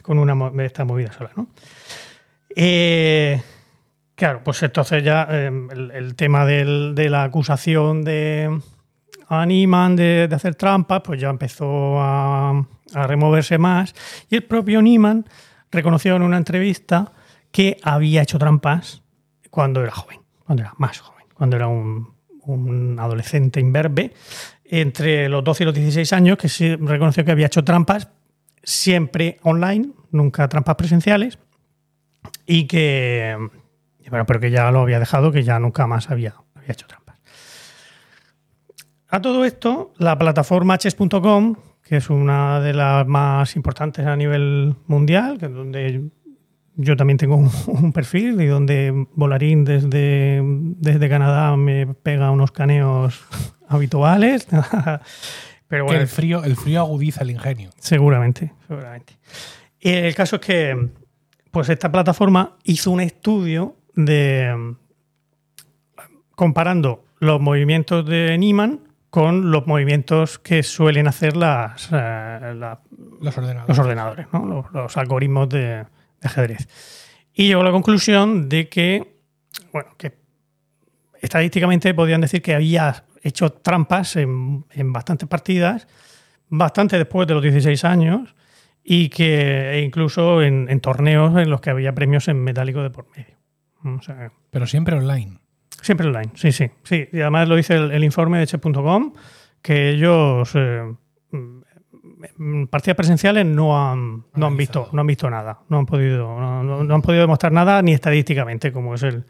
con 0.03 0.19
una 0.19 0.63
esta 0.63 0.85
movida 0.85 1.11
sola, 1.11 1.31
¿no? 1.35 1.47
Eh, 2.55 3.41
claro, 4.19 4.41
pues 4.43 4.61
entonces 4.61 5.03
ya 5.03 5.27
eh, 5.31 5.49
el, 5.93 6.15
tema 6.15 6.45
de 6.45 7.09
la 7.09 7.23
acusación 7.23 8.03
de 8.03 8.59
a 9.29 9.45
Niemann 9.45 9.95
de, 9.95 10.27
hacer 10.31 10.55
trampas, 10.55 11.01
pues 11.03 11.21
ya 11.21 11.29
empezó 11.29 12.01
a, 12.01 12.65
removerse 12.91 13.59
más. 13.59 13.93
Y 14.29 14.35
el 14.35 14.43
propio 14.43 14.81
Niemann 14.81 15.25
reconoció 15.71 16.15
en 16.15 16.23
una 16.23 16.37
entrevista 16.37 17.13
que 17.51 17.77
había 17.83 18.23
hecho 18.23 18.39
trampas 18.39 19.03
cuando 19.51 19.81
era 19.83 19.91
joven, 19.91 20.19
cuando 20.43 20.63
era 20.63 20.73
más 20.77 20.99
joven, 20.99 21.25
cuando 21.35 21.55
era 21.55 21.67
un, 21.67 22.97
adolescente 22.99 23.59
imberbe, 23.59 24.13
entre 24.65 25.29
los 25.29 25.43
12 25.43 25.63
y 25.63 25.65
los 25.65 25.75
16 25.75 26.13
años, 26.13 26.37
que 26.37 26.77
reconoció 26.77 27.23
que 27.23 27.31
había 27.31 27.45
hecho 27.45 27.63
trampas 27.63 28.09
siempre 28.63 29.39
online, 29.43 29.91
nunca 30.11 30.49
trampas 30.49 30.75
presenciales, 30.75 31.37
y 32.47 32.65
que, 32.65 33.37
bueno, 34.09 34.25
pero 34.25 34.39
que 34.39 34.51
ya 34.51 34.71
lo 34.71 34.81
había 34.81 34.99
dejado, 34.99 35.31
que 35.31 35.43
ya 35.43 35.59
nunca 35.59 35.87
más 35.87 36.09
había, 36.09 36.35
había 36.55 36.71
hecho 36.71 36.87
trampas. 36.87 37.17
A 39.09 39.21
todo 39.21 39.43
esto, 39.45 39.93
la 39.97 40.17
plataforma 40.17 40.77
chess.com, 40.77 41.55
que 41.83 41.97
es 41.97 42.09
una 42.09 42.59
de 42.59 42.73
las 42.73 43.07
más 43.07 43.55
importantes 43.55 44.05
a 44.05 44.15
nivel 44.15 44.75
mundial, 44.85 45.39
que 45.39 45.47
es 45.47 45.53
donde 45.53 46.09
yo 46.75 46.95
también 46.95 47.17
tengo 47.17 47.35
un, 47.35 47.49
un 47.67 47.91
perfil 47.91 48.39
y 48.41 48.45
donde 48.45 49.07
Volarín 49.13 49.65
desde, 49.65 50.41
desde 50.43 51.09
Canadá 51.09 51.55
me 51.57 51.87
pega 51.87 52.31
unos 52.31 52.51
caneos 52.51 53.21
habituales. 53.67 54.47
Pero 55.67 55.85
Que 55.85 55.87
bueno, 55.87 56.01
el 56.01 56.07
frío, 56.07 56.43
el 56.43 56.55
frío 56.55 56.81
agudiza 56.81 57.21
el 57.21 57.31
ingenio. 57.31 57.69
Seguramente, 57.79 58.53
seguramente. 58.67 59.19
Y 59.79 59.91
el 59.91 60.15
caso 60.15 60.37
es 60.37 60.41
que, 60.41 60.89
pues 61.51 61.69
esta 61.69 61.91
plataforma 61.91 62.57
hizo 62.63 62.89
un 62.89 63.01
estudio 63.01 63.75
de 64.05 64.75
comparando 66.35 67.03
los 67.19 67.39
movimientos 67.41 68.05
de 68.05 68.37
Niemann 68.37 68.81
con 69.09 69.51
los 69.51 69.65
movimientos 69.67 70.39
que 70.39 70.63
suelen 70.63 71.07
hacer 71.07 71.35
las, 71.35 71.89
eh, 71.91 72.53
la- 72.55 72.79
Los 73.21 73.37
ordenadores. 73.37 73.67
los 73.67 73.79
ordenadores, 73.79 74.27
¿no? 74.31 74.45
los, 74.45 74.71
los 74.71 74.97
algoritmos 74.97 75.49
de, 75.49 75.59
de 75.59 75.85
ajedrez. 76.23 76.67
Y 77.33 77.47
llegó 77.47 77.61
a 77.61 77.65
la 77.65 77.71
conclusión 77.71 78.47
de 78.47 78.69
que, 78.69 79.15
bueno, 79.73 79.89
que 79.97 80.17
estadísticamente 81.21 81.93
podían 81.93 82.21
decir 82.21 82.41
que 82.41 82.53
había 82.55 83.03
hecho 83.23 83.49
trampas 83.51 84.15
en, 84.15 84.65
en 84.71 84.93
bastantes 84.93 85.27
partidas, 85.27 85.87
bastante 86.47 86.97
después 86.97 87.27
de 87.27 87.33
los 87.33 87.43
16 87.43 87.83
años, 87.85 88.35
y 88.83 89.09
que 89.09 89.71
e 89.71 89.81
incluso 89.81 90.41
en, 90.41 90.67
en 90.69 90.79
torneos 90.79 91.35
en 91.37 91.49
los 91.49 91.61
que 91.61 91.69
había 91.71 91.93
premios 91.93 92.27
en 92.27 92.41
metálico 92.43 92.81
de 92.81 92.89
por 92.91 93.07
medio. 93.17 93.37
O 93.83 94.01
sea, 94.01 94.31
Pero 94.49 94.65
siempre 94.67 94.95
online. 94.95 95.39
Siempre 95.81 96.07
online, 96.07 96.31
sí, 96.35 96.51
sí. 96.51 96.69
sí. 96.83 97.07
Y 97.13 97.21
además 97.21 97.47
lo 97.47 97.55
dice 97.55 97.75
el, 97.75 97.91
el 97.91 98.03
informe 98.03 98.39
de 98.39 98.47
Che.com, 98.47 99.13
que 99.61 99.89
ellos 99.91 100.51
eh, 100.55 100.83
mm, 101.31 101.59
mm, 102.37 102.67
partidas 102.67 102.95
presenciales 102.97 103.45
no 103.45 103.79
han, 103.89 104.25
no 104.35 104.47
han 104.47 104.57
visto, 104.57 104.89
no 104.91 105.01
han 105.01 105.07
visto 105.07 105.29
nada, 105.29 105.59
no 105.69 105.79
han 105.79 105.85
podido, 105.85 106.37
no, 106.63 106.93
han 106.95 107.01
podido 107.01 107.21
demostrar 107.21 107.51
nada 107.53 107.81
ni 107.81 107.93
estadísticamente, 107.93 108.71
como 108.73 108.95
es 108.95 109.03
el, 109.03 109.23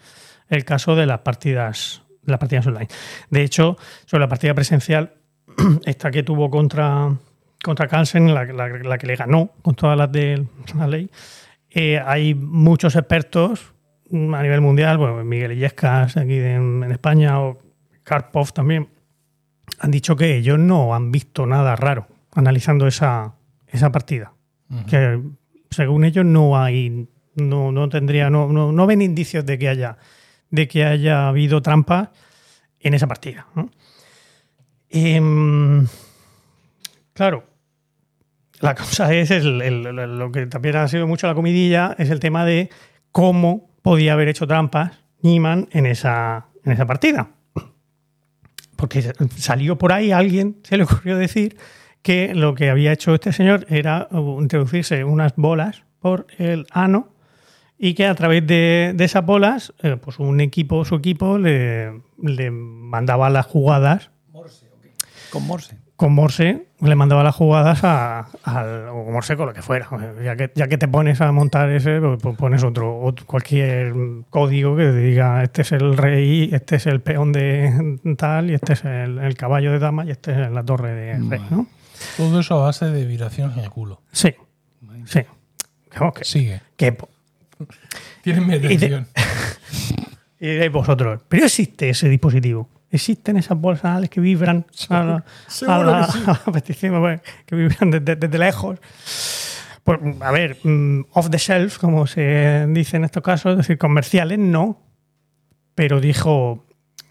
el 0.50 0.66
caso 0.66 0.96
de 0.96 1.06
las 1.06 1.20
partidas, 1.20 2.02
de 2.24 2.32
las 2.32 2.40
partidas 2.40 2.66
online. 2.66 2.88
De 3.30 3.44
hecho, 3.44 3.78
sobre 4.06 4.22
la 4.22 4.28
partida 4.30 4.54
presencial, 4.56 5.14
esta 5.86 6.10
que 6.10 6.24
tuvo 6.24 6.50
contra, 6.50 7.14
contra 7.64 7.88
Carlsen, 7.88 8.34
la, 8.34 8.46
la- 8.46 8.70
la 8.70 8.98
que 8.98 9.06
le 9.08 9.16
ganó 9.16 9.52
con 9.62 9.76
todas 9.76 9.96
las 9.98 10.12
de 10.12 10.46
la 10.76 10.88
ley, 10.88 11.12
eh, 11.70 12.02
hay 12.04 12.34
muchos 12.34 12.96
expertos 12.96 13.62
mm, 13.62 13.79
a 14.12 14.42
nivel 14.44 14.62
mundial, 14.62 14.98
bueno, 14.98 15.24
Miguel 15.24 15.52
Illescas 15.54 16.18
aquí 16.18 16.38
en 16.38 16.84
España 16.92 17.40
o 17.42 17.60
Karpov 18.04 18.52
también, 18.54 18.90
han 19.80 19.92
dicho 19.92 20.16
que 20.16 20.36
ellos 20.36 20.58
no 20.60 20.94
han 20.96 21.12
visto 21.12 21.46
nada 21.46 21.76
raro 21.76 22.08
analizando 22.34 22.88
esa, 22.88 23.36
esa 23.68 23.92
partida. 23.92 24.34
Que 24.88 25.20
según 25.72 26.04
ellos 26.06 26.26
no 26.26 26.60
hay, 26.62 27.08
no, 27.36 27.72
no 27.72 27.90
tendría, 27.90 28.30
no, 28.30 28.48
no, 28.52 28.72
no 28.72 28.86
ven 28.88 29.02
indicios 29.02 29.46
de 29.46 29.58
que 29.58 29.70
haya, 29.70 29.98
de 30.50 30.68
que 30.68 30.86
haya 30.86 31.28
habido 31.28 31.62
trampas 31.62 32.10
en 32.80 32.94
esa 32.94 33.08
partida. 33.08 33.48
¿no? 33.56 33.70
Em, 34.90 35.88
claro, 37.14 37.44
la 38.60 38.76
cosa 38.76 39.14
es 39.14 39.32
el- 39.32 39.84
lo 39.84 40.32
que 40.32 40.46
también 40.48 40.76
ha 40.78 40.88
sido 40.88 41.08
mucho 41.08 41.28
la 41.28 41.36
comidilla, 41.36 41.96
es 41.98 42.10
el 42.10 42.20
tema 42.20 42.46
de 42.46 42.70
cómo 43.12 43.69
podía 43.90 44.14
haber 44.14 44.28
hecho 44.28 44.46
trampas 44.46 45.00
Niemann 45.24 45.68
en 45.72 45.88
esa, 45.88 46.46
en 46.64 46.74
esa 46.74 46.86
partida. 46.86 47.32
Porque 48.76 49.02
salió 49.36 49.80
por 49.80 49.94
ahí 49.94 50.12
alguien, 50.12 50.58
se 50.62 50.78
le 50.78 50.84
ocurrió 50.84 51.18
decir 51.18 51.58
que 52.04 52.36
lo 52.36 52.54
que 52.54 52.70
había 52.70 52.92
hecho 52.92 53.16
este 53.16 53.34
señor 53.34 53.66
era 53.68 54.08
introducirse 54.12 55.04
unas 55.04 55.36
bolas 55.38 55.86
por 55.98 56.28
el 56.38 56.68
ano 56.70 57.16
y 57.80 57.96
que 57.96 58.06
a 58.06 58.14
través 58.14 58.46
de, 58.46 58.94
de 58.96 59.06
esas 59.06 59.26
bolas, 59.26 59.74
eh, 59.82 59.98
pues 60.00 60.20
un 60.20 60.40
equipo, 60.40 60.86
su 60.86 60.94
equipo, 60.94 61.40
le, 61.40 62.04
le 62.22 62.52
mandaba 62.52 63.32
las 63.32 63.48
jugadas 63.48 64.12
Con 65.32 65.48
Morse. 65.48 65.80
Con 66.00 66.14
Morse 66.14 66.66
le 66.80 66.96
mandaba 66.96 67.24
las 67.26 67.36
jugadas 67.36 67.84
a, 67.84 68.30
al 68.46 68.88
o 68.88 69.04
Morse 69.12 69.36
con 69.36 69.48
lo 69.48 69.54
que 69.54 69.62
fuera. 69.62 69.90
Ya 70.24 70.38
que, 70.38 70.50
ya 70.56 70.70
que 70.70 70.78
te 70.78 70.88
pones 70.88 71.20
a 71.20 71.30
montar 71.34 71.70
ese, 71.72 72.00
pues 72.00 72.18
pues 72.24 72.38
pones 72.38 72.64
otro, 72.64 73.02
otro- 73.02 73.26
cualquier 73.26 73.94
código 74.30 74.78
que 74.78 74.84
te 74.84 74.96
diga 74.96 75.44
este 75.44 75.64
es 75.64 75.74
el 75.74 75.98
rey, 75.98 76.52
este 76.54 76.78
es 76.78 76.86
el 76.88 77.02
peón 77.02 77.34
de 77.34 78.00
tal, 78.18 78.50
y 78.50 78.54
este 78.54 78.72
es 78.74 78.86
el, 78.86 79.18
el 79.20 79.36
caballo 79.36 79.74
de 79.74 79.80
dama, 79.80 80.06
y 80.06 80.12
este 80.12 80.32
es 80.32 80.50
la 80.50 80.64
torre 80.64 80.94
de 80.94 81.14
rey, 81.30 81.42
¿no? 81.50 81.68
Todo 82.16 82.40
eso 82.40 82.62
a 82.62 82.68
base 82.68 82.86
de 82.86 83.06
vibraciones 83.06 83.58
en 83.58 83.64
el 83.66 83.70
culo. 83.70 84.02
Sí. 84.14 84.34
Sí. 85.04 85.20
Que, 86.16 86.24
Sigue. 86.24 86.62
que- 86.78 86.96
Tienes 88.22 88.46
mi 88.48 88.54
atención. 88.54 89.06
y 90.40 90.66
vosotros, 90.70 91.22
¿pero 91.28 91.44
existe 91.46 91.90
ese 91.90 92.08
dispositivo? 92.08 92.70
¿Existen 92.92 93.38
esas 93.38 93.58
bolsas 93.60 93.86
anales 93.86 94.10
que 94.10 94.20
vibran 94.20 94.66
a 94.90 95.04
la, 95.04 95.24
seguro 95.48 95.82
a 95.96 96.00
la- 96.02 96.06
que 96.08 96.12
sí. 96.14 96.20
a 96.26 96.42
la 96.46 96.52
petición, 96.54 97.00
bueno, 97.00 97.22
que 97.46 97.56
vibran 97.56 97.92
desde, 97.92 98.16
desde 98.16 98.38
lejos? 98.40 98.80
Pues, 99.84 100.00
a 100.22 100.32
ver, 100.32 100.58
mm, 100.64 101.02
off 101.14 101.30
the 101.30 101.38
shelf, 101.38 101.78
como 101.78 102.08
se 102.08 102.66
dice 102.70 102.98
en 102.98 103.06
estos 103.06 103.22
casos, 103.24 103.52
es 103.52 103.58
decir, 103.58 103.78
comerciales, 103.78 104.40
no. 104.40 104.82
Pero 105.76 106.02
dijo, 106.02 106.66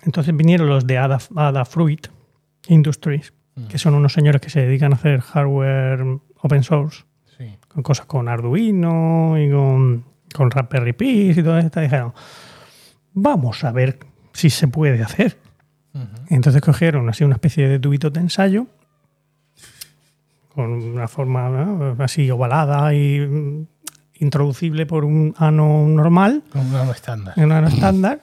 entonces 0.04 0.36
vinieron 0.36 0.68
los 0.68 0.86
de 0.86 0.98
Ada, 0.98 1.18
Adafruit 1.36 2.08
Industries, 2.68 3.32
que 3.68 3.78
son 3.78 3.94
unos 3.94 4.12
señores 4.12 4.40
que 4.40 4.50
se 4.50 4.60
dedican 4.60 4.92
a 4.92 4.96
hacer 4.96 5.20
hardware 5.20 6.04
open 6.42 6.62
source 6.62 7.04
Sí. 7.36 7.56
con 7.68 7.82
cosas 7.84 8.06
con 8.06 8.28
Arduino 8.28 9.36
y 9.38 9.50
con, 9.50 10.04
con 10.34 10.50
Raspberry 10.50 10.92
Pi 10.92 11.30
y 11.30 11.42
todo 11.42 11.58
esto. 11.58 11.80
Dijeron, 11.80 12.12
vamos 13.12 13.62
a 13.64 13.72
ver 13.72 13.98
si 14.32 14.50
se 14.50 14.66
puede 14.68 15.02
hacer. 15.02 15.38
Entonces 16.28 16.60
cogieron 16.62 17.08
así 17.08 17.24
una 17.24 17.34
especie 17.34 17.68
de 17.68 17.78
tubito 17.78 18.10
de 18.10 18.20
ensayo 18.20 18.66
con 20.54 20.70
una 20.72 21.08
forma 21.08 21.48
¿no? 21.48 21.96
así 22.02 22.30
ovalada 22.30 22.92
y 22.94 23.20
mm, 23.20 23.66
introducible 24.20 24.86
por 24.86 25.04
un 25.04 25.34
ano 25.38 25.86
normal, 25.86 26.42
Con 26.50 26.66
un 26.66 26.74
ano 26.74 26.92
estándar. 26.92 27.34
un 27.36 27.52
ano 27.52 27.68
estándar, 27.68 28.22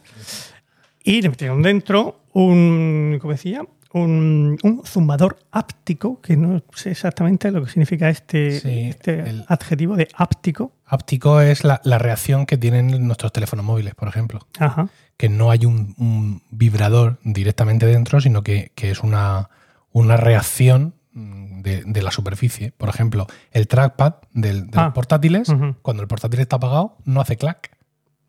y 1.04 1.22
le 1.22 1.30
metieron 1.30 1.62
dentro 1.62 2.20
un, 2.34 3.18
¿cómo 3.22 3.32
decía? 3.32 3.62
Un, 3.94 4.58
un 4.64 4.82
zumbador 4.86 5.38
áptico, 5.52 6.20
que 6.20 6.36
no 6.36 6.62
sé 6.74 6.92
exactamente 6.92 7.50
lo 7.50 7.64
que 7.64 7.70
significa 7.72 8.10
este, 8.10 8.60
Sí, 8.60 8.82
este 8.90 9.22
el- 9.22 9.46
adjetivo 9.48 9.96
de 9.96 10.10
áptico. 10.16 10.74
Áptico 10.86 11.40
es 11.40 11.64
la, 11.64 11.80
la 11.86 11.98
reacción 11.98 12.46
que 12.46 12.58
tienen 12.58 13.08
nuestros 13.08 13.32
teléfonos 13.32 13.64
móviles, 13.64 13.96
por 13.96 14.10
ejemplo. 14.10 14.46
Ajá. 14.60 14.90
Que 15.18 15.30
no 15.30 15.50
hay 15.52 15.66
un, 15.66 15.96
un 15.98 16.42
vibrador 16.52 17.20
directamente 17.24 17.86
dentro, 17.86 18.20
sino 18.22 18.44
que, 18.44 18.72
que 18.76 18.92
es 18.92 19.02
una, 19.02 19.50
una 19.92 20.18
reacción 20.18 20.94
mm, 21.14 21.62
de, 21.62 21.84
de 21.86 22.02
la 22.02 22.12
superficie. 22.12 22.74
Por 22.74 22.90
ejemplo, 22.90 23.28
el 23.52 23.68
trackpad 23.68 24.16
del- 24.34 24.70
de 24.70 24.78
Ah. 24.80 24.86
los 24.86 24.94
portátiles, 24.94 25.48
Ujú. 25.50 25.76
cuando 25.82 26.02
el 26.04 26.08
portátil 26.10 26.40
está 26.42 26.58
apagado, 26.58 26.98
no 27.06 27.22
hace 27.22 27.38
clac. 27.38 27.78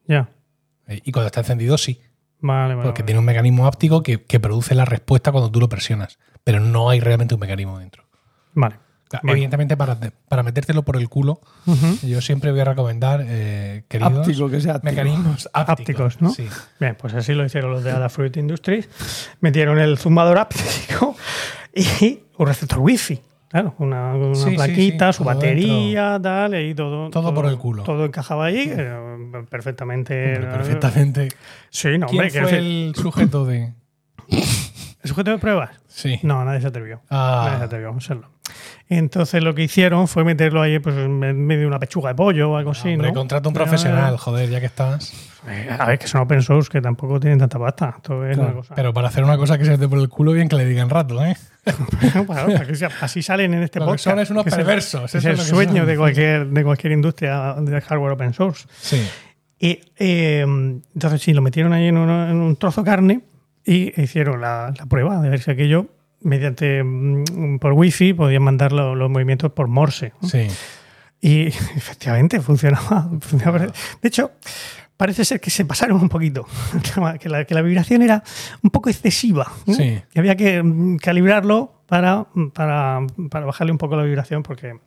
Ya. 0.07 0.31
Eh, 0.87 1.01
Y 1.05 1.11
cuando 1.13 1.27
está 1.27 1.41
encendido, 1.41 1.77
sí. 1.79 2.01
Vale, 2.41 2.75
vale. 2.75 2.87
Porque 2.87 3.03
vale. 3.03 3.07
tiene 3.07 3.19
un 3.19 3.25
mecanismo 3.25 3.67
áptico 3.67 4.03
que, 4.05 4.23
que 4.25 4.39
produce 4.39 4.75
la 4.77 4.85
respuesta 4.85 5.33
cuando 5.33 5.51
tú 5.51 5.59
lo 5.59 5.69
presionas. 5.69 6.19
Pero 6.45 6.61
no 6.61 6.89
hay 6.91 7.01
realmente 7.01 7.35
un 7.35 7.41
mecanismo 7.41 7.79
dentro. 7.81 8.05
Vale. 8.55 8.77
Bueno. 9.23 9.33
Evidentemente, 9.33 9.77
para, 9.77 9.97
para 10.29 10.43
metértelo 10.43 10.83
por 10.83 10.97
el 10.97 11.09
culo, 11.09 11.41
yo 12.03 12.21
siempre 12.21 12.51
voy 12.51 12.61
a 12.61 12.65
recomendar, 12.65 13.25
eh, 13.27 13.85
queridos, 13.89 14.27
Áptico, 14.27 14.51
que 14.51 14.61
sea 14.61 14.75
áptico. 14.75 14.91
mecanismos 14.91 15.49
ápticos. 15.53 15.81
Ápticos, 16.13 16.21
¿no? 16.23 16.31
Sí. 16.31 16.49
Bien, 16.81 16.97
pues 16.99 17.15
así 17.15 17.33
lo 17.33 17.45
hicieron 17.45 17.71
los 17.71 17.85
de 17.85 17.93
Adafruit 17.93 18.37
Industries. 18.37 18.89
Metieron 19.41 19.79
el 19.79 19.97
zumbador 19.99 20.39
áptico 20.39 21.15
y 21.75 22.21
un 22.37 22.47
receptor 22.47 22.81
wifi. 22.81 23.21
Claro, 23.49 23.75
una, 23.79 24.13
una 24.15 24.35
Sí, 24.35 24.51
sí, 24.51 24.57
plaquita, 24.57 25.13
sí, 25.13 25.19
su 25.19 25.23
todo 25.25 25.35
batería, 25.35 26.19
tal, 26.21 26.61
y 26.61 26.75
todo, 26.75 27.09
Todo 27.11 27.33
por 27.33 27.47
el 27.47 27.57
culo. 27.57 27.85
Todo 27.85 28.05
encajaba 28.05 28.47
ahí 28.47 28.69
eh, 28.77 28.93
perfectamente. 29.49 30.35
Hombre, 30.35 30.51
perfectamente. 30.51 31.29
Sí, 31.71 31.97
no, 31.97 32.07
¿Quién 32.09 32.23
hombre, 32.23 32.31
quiero 32.33 32.49
fue 32.49 32.59
el 32.59 32.93
sujeto 32.97 33.45
de...? 33.47 33.73
¿el 35.07 35.09
sujeto 35.11 35.31
de 35.31 35.39
pruebas? 35.39 35.71
Sí. 35.89 36.19
No, 36.23 36.45
nadie 36.45 36.61
se 36.61 36.67
atrevió. 36.67 37.01
Ah. 37.11 37.43
Nadie 37.47 37.59
se 37.59 37.65
atrevió 37.65 37.91
a 37.93 37.97
hacerlo. 37.97 38.31
Entonces 38.89 39.43
lo 39.43 39.55
que 39.55 39.63
hicieron 39.65 40.07
fue 40.07 40.23
meterlo 40.23 40.63
ahí 40.63 40.79
pues, 40.79 40.97
en 40.97 41.19
medio 41.19 41.63
de 41.63 41.67
una 41.67 41.79
pechuga 41.81 42.11
de 42.11 42.15
pollo 42.15 42.53
o 42.53 42.57
algo 42.57 42.71
así. 42.71 42.93
Hombre, 42.93 43.09
¿no? 43.09 43.15
contrata 43.15 43.49
un 43.49 43.55
profesional, 43.55 44.17
joder, 44.19 44.49
ya 44.49 44.61
que 44.61 44.67
estás. 44.67 45.13
eh, 45.49 45.69
A 45.77 45.87
ver, 45.87 45.99
que 45.99 46.07
son 46.07 46.21
open 46.21 46.43
source, 46.43 46.71
que 46.71 46.81
tampoco 46.81 47.19
tienen 47.19 47.39
tanta 47.41 47.59
pasta. 47.59 47.95
Esto 47.97 48.25
es 48.25 48.39
una 48.39 48.53
cosa. 48.53 48.75
Pero 48.77 48.95
para 48.95 49.09
hacer 49.09 49.25
una 49.25 49.37
cosa 49.37 49.59
que 49.59 49.65
se 49.65 49.73
mete 49.73 49.89
por 49.89 49.99
el 49.99 50.09
culo, 50.09 50.33
bien 50.33 50.49
que 50.49 50.55
le 50.57 50.65
digan 50.65 50.89
rato, 50.91 51.25
¿eh? 51.25 51.37
Bueno, 52.27 52.47
para 52.47 52.65
que 52.67 52.75
sea- 52.77 52.91
así 53.01 53.23
salen 53.23 53.55
en 53.55 53.65
este 53.65 53.81
Lo 53.81 53.87
que 53.87 53.91
podcast. 53.93 54.05
son 54.05 54.19
es 54.21 54.31
unos 54.31 54.45
que 54.45 54.51
perversos, 54.53 55.05
Es 55.13 55.15
es 55.17 55.25
el 55.25 55.39
sueño 55.39 55.79
son. 55.79 55.87
de 55.87 55.97
cualquier, 55.97 56.47
de 56.47 56.63
cualquier 56.65 56.93
industria 56.93 57.55
de 57.55 57.81
hardware 57.81 58.13
open 58.13 58.33
source. 58.35 58.67
Sí. 58.81 59.05
Y 59.59 59.81
eh, 59.97 60.43
entonces 60.43 61.21
sí, 61.21 61.33
lo 61.33 61.43
metieron 61.43 61.73
ahí 61.73 61.89
en, 61.89 61.97
uno- 61.97 62.29
en 62.31 62.37
un 62.37 62.55
trozo 62.57 62.83
de 62.83 62.91
carne 62.91 63.21
y 63.67 64.01
hicieron 64.01 64.41
la, 64.41 64.73
la 64.79 64.87
prueba 64.87 65.21
de 65.21 65.29
ver 65.29 65.41
si 65.41 65.51
aquello, 65.51 65.87
mediante 66.23 66.83
mm, 66.85 67.59
por 67.59 67.73
wifi, 67.73 68.15
podían 68.15 68.43
mandar 68.43 68.73
lo- 68.73 68.95
los 68.95 69.11
movimientos 69.11 69.53
por 69.53 69.69
Morse. 69.69 70.13
Sí. 70.23 70.47
Y 71.21 71.47
efectivamente 71.77 72.41
funcionaba. 72.41 73.11
funcionaba. 73.21 73.59
De 73.59 74.09
hecho, 74.09 74.31
parece 74.97 75.25
ser 75.25 75.41
que 75.41 75.51
se 75.51 75.65
pasaron 75.65 76.01
un 76.01 76.09
poquito, 76.09 76.47
que 77.21 77.29
la, 77.29 77.45
que 77.45 77.55
la 77.55 77.63
vibración 77.63 78.03
era 78.03 78.23
un 78.63 78.71
poco 78.71 78.89
excesiva. 78.89 79.51
¿no? 79.67 79.75
Sí. 79.75 80.01
Y 80.15 80.19
había 80.19 80.37
que 80.37 80.63
mm, 80.63 80.97
calibrarlo 80.99 81.83
para, 81.87 82.27
para, 82.55 83.01
para 83.31 83.47
bajarle 83.47 83.73
un 83.73 83.79
poco 83.79 83.97
la 83.97 84.03
vibración 84.05 84.43
porque 84.43 84.79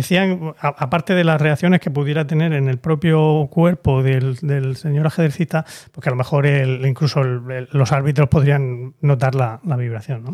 decían, 0.00 0.54
aparte 0.60 1.14
de 1.14 1.24
las 1.24 1.40
reacciones 1.40 1.80
que 1.80 1.90
pudiera 1.90 2.26
tener 2.26 2.52
en 2.52 2.68
el 2.68 2.78
propio 2.78 3.48
cuerpo 3.50 4.02
del, 4.02 4.36
señor 4.76 5.06
ajedrecista, 5.06 5.64
porque 5.92 6.08
a 6.08 6.12
lo 6.12 6.16
mejor 6.16 6.46
el- 6.46 6.84
incluso 6.86 7.22
los 7.24 7.92
árbitros 7.92 8.28
podrían 8.28 8.94
notar 9.00 9.34
la, 9.34 9.60
vibración. 9.76 10.24
¿no? 10.24 10.30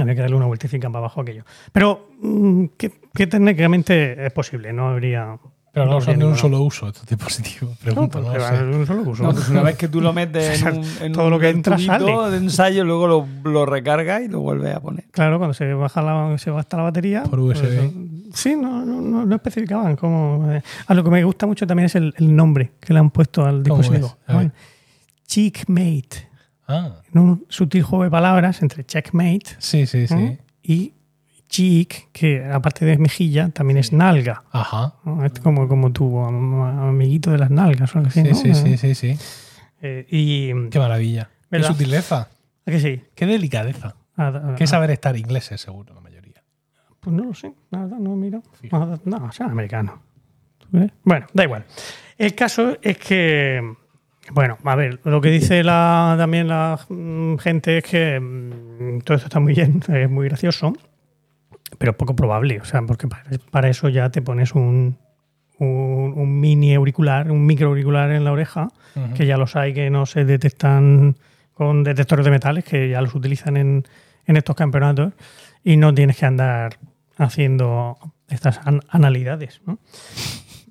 Había 0.00 0.14
que- 0.14 0.20
darle 0.22 0.36
una 0.36 0.46
vueltecita 0.46 0.88
para 0.88 1.00
abajo 1.00 1.20
a 1.20 1.22
aquello. 1.22 1.44
Pero 1.72 2.08
mm, 2.20 2.64
que, 2.78 2.92
que 3.14 3.26
técnicamente 3.26 4.26
es 4.26 4.32
posible, 4.32 4.72
no 4.72 4.88
habría... 4.88 5.38
Pero 5.72 5.86
no 5.86 5.92
no 5.92 6.00
son 6.02 6.10
habría 6.10 6.26
de 6.26 6.32
un 6.32 6.38
solo 6.38 6.60
uso 6.62 6.86
estos 6.88 7.06
dispositivos. 7.06 7.78
Pregunto, 7.78 8.20
No, 8.20 8.26
no, 8.26 8.32
pues, 8.34 8.44
sé. 8.44 8.62
de 8.64 8.76
un 8.76 8.86
solo 8.86 9.02
uso. 9.10 9.22
No, 9.22 9.32
pues 9.32 9.48
una 9.48 9.62
vez 9.68 9.76
que 9.76 9.88
tú 9.88 10.02
lo 10.02 10.12
metes 10.12 10.60
en 10.62 10.68
un, 10.78 10.84
en 11.00 11.12
Todo 11.12 11.24
un 11.24 11.30
lo 11.30 11.38
que 11.38 11.48
entra 11.48 11.78
sale. 11.78 12.12
de 12.30 12.36
ensayo, 12.36 12.84
luego 12.84 13.06
lo, 13.06 13.26
lo 13.50 13.64
recargas 13.64 14.20
y 14.22 14.28
lo 14.28 14.40
vuelves 14.40 14.74
a 14.76 14.80
poner. 14.80 15.04
Claro, 15.10 15.38
cuando 15.38 15.54
se 15.54 15.72
baja 15.72 16.02
la, 16.02 16.36
se 16.36 16.50
gasta 16.50 16.76
la 16.76 16.82
batería. 16.82 17.22
Por 17.22 17.40
USB. 17.40 17.62
pues, 17.62 17.90
sí, 18.34 18.54
no, 18.54 18.84
no, 18.84 19.00
no, 19.00 19.24
no 19.24 19.34
especificaban 19.34 19.96
cómo. 19.96 20.52
eh. 20.52 20.62
A 20.86 20.92
lo 20.94 21.02
que 21.02 21.08
me 21.10 21.24
gusta 21.24 21.46
mucho 21.46 21.66
también 21.66 21.86
es 21.86 21.94
el, 21.94 22.12
el 22.18 22.36
nombre 22.36 22.72
que 22.78 22.92
le 22.92 22.98
han 22.98 23.10
puesto 23.10 23.44
al 23.46 23.62
¿Cómo 23.62 23.78
dispositivo. 23.80 24.14
Checkmate. 25.26 26.28
Ah, 26.68 26.96
En 27.12 27.20
un 27.20 27.46
sutil 27.48 27.82
juego 27.82 28.04
de 28.04 28.10
palabras 28.10 28.62
entre 28.62 28.84
checkmate 28.84 29.56
sí, 29.58 29.86
sí, 29.86 30.06
sí. 30.06 30.14
¿eh? 30.14 30.38
y 30.62 30.92
cheek, 31.52 32.08
que 32.12 32.44
aparte 32.44 32.84
de 32.86 32.96
mejilla, 32.98 33.50
también 33.50 33.76
es 33.78 33.92
nalga. 33.92 34.42
Ajá. 34.50 34.94
¿no? 35.04 35.24
Es 35.24 35.32
como, 35.40 35.68
como 35.68 35.92
tu 35.92 36.18
am- 36.18 36.60
amiguito 36.62 37.30
de 37.30 37.38
las 37.38 37.50
nalgas 37.50 37.94
o 37.94 37.98
algo 37.98 38.08
así, 38.08 38.22
Sí, 38.22 38.28
¿no? 38.30 38.34
sí, 38.34 38.54
sí, 38.54 38.76
sí, 38.78 38.94
sí. 38.94 39.18
Eh, 39.82 40.06
y. 40.10 40.68
Qué 40.70 40.78
maravilla. 40.78 41.28
Qué 41.50 41.58
¿Verdad? 41.58 41.68
sutileza. 41.68 42.28
¿A 42.66 42.70
que 42.70 42.80
sí? 42.80 43.02
Qué 43.14 43.26
delicadeza. 43.26 43.94
Ah, 44.16 44.32
ah, 44.34 44.54
Qué 44.56 44.64
ah, 44.64 44.66
saber 44.66 44.90
estar 44.90 45.16
ingleses, 45.16 45.60
seguro, 45.60 45.94
la 45.94 46.00
mayoría. 46.00 46.42
Pues 47.00 47.14
no 47.14 47.24
lo 47.24 47.34
sé, 47.34 47.52
la 47.70 47.80
verdad, 47.80 47.98
no 47.98 48.16
miro. 48.16 48.42
Fijo. 48.60 48.78
No, 49.04 49.18
no, 49.18 49.32
son 49.32 49.50
americanos. 49.50 49.96
Bueno, 51.04 51.26
da 51.34 51.44
igual. 51.44 51.64
El 52.16 52.34
caso 52.34 52.78
es 52.80 52.96
que, 52.96 53.74
bueno, 54.30 54.56
a 54.64 54.74
ver, 54.76 55.00
lo 55.04 55.20
que 55.20 55.28
dice 55.30 55.62
la, 55.64 56.14
también 56.16 56.48
la 56.48 56.78
mm, 56.88 57.36
gente 57.36 57.78
es 57.78 57.84
que 57.84 58.18
mm, 58.20 59.00
todo 59.00 59.16
esto 59.16 59.26
está 59.26 59.40
muy 59.40 59.52
bien, 59.54 59.82
es 59.92 60.08
muy 60.08 60.28
gracioso, 60.28 60.72
pero 61.78 61.96
poco 61.96 62.14
probable. 62.16 62.60
O 62.60 62.64
sea, 62.64 62.82
porque 62.82 63.08
para, 63.50 63.68
eso 63.68 63.88
ya 63.88 64.10
te 64.10 64.22
pones 64.22 64.54
un, 64.54 64.98
un, 65.58 66.12
un 66.16 66.40
mini 66.40 66.74
auricular, 66.74 67.30
un 67.30 67.44
micro 67.46 67.68
auricular 67.68 68.10
en 68.12 68.24
la 68.24 68.32
oreja, 68.32 68.68
que 69.16 69.26
ya 69.26 69.36
los 69.38 69.56
hay 69.56 69.72
que 69.72 69.88
no 69.90 70.04
se 70.06 70.24
detectan 70.24 71.16
con 71.54 71.82
detectores 71.84 72.24
de 72.24 72.30
metales, 72.30 72.64
que 72.64 72.88
ya 72.90 73.00
los 73.00 73.14
utilizan 73.14 73.56
en, 73.56 73.84
en 74.26 74.36
estos 74.36 74.54
campeonatos, 74.56 75.12
y 75.64 75.76
no 75.76 75.94
tienes 75.94 76.16
que 76.18 76.26
andar 76.26 76.78
haciendo 77.16 77.96
estas 78.28 78.58
an- 78.66 78.80
analidades. 78.88 79.60
¿no? 79.66 79.78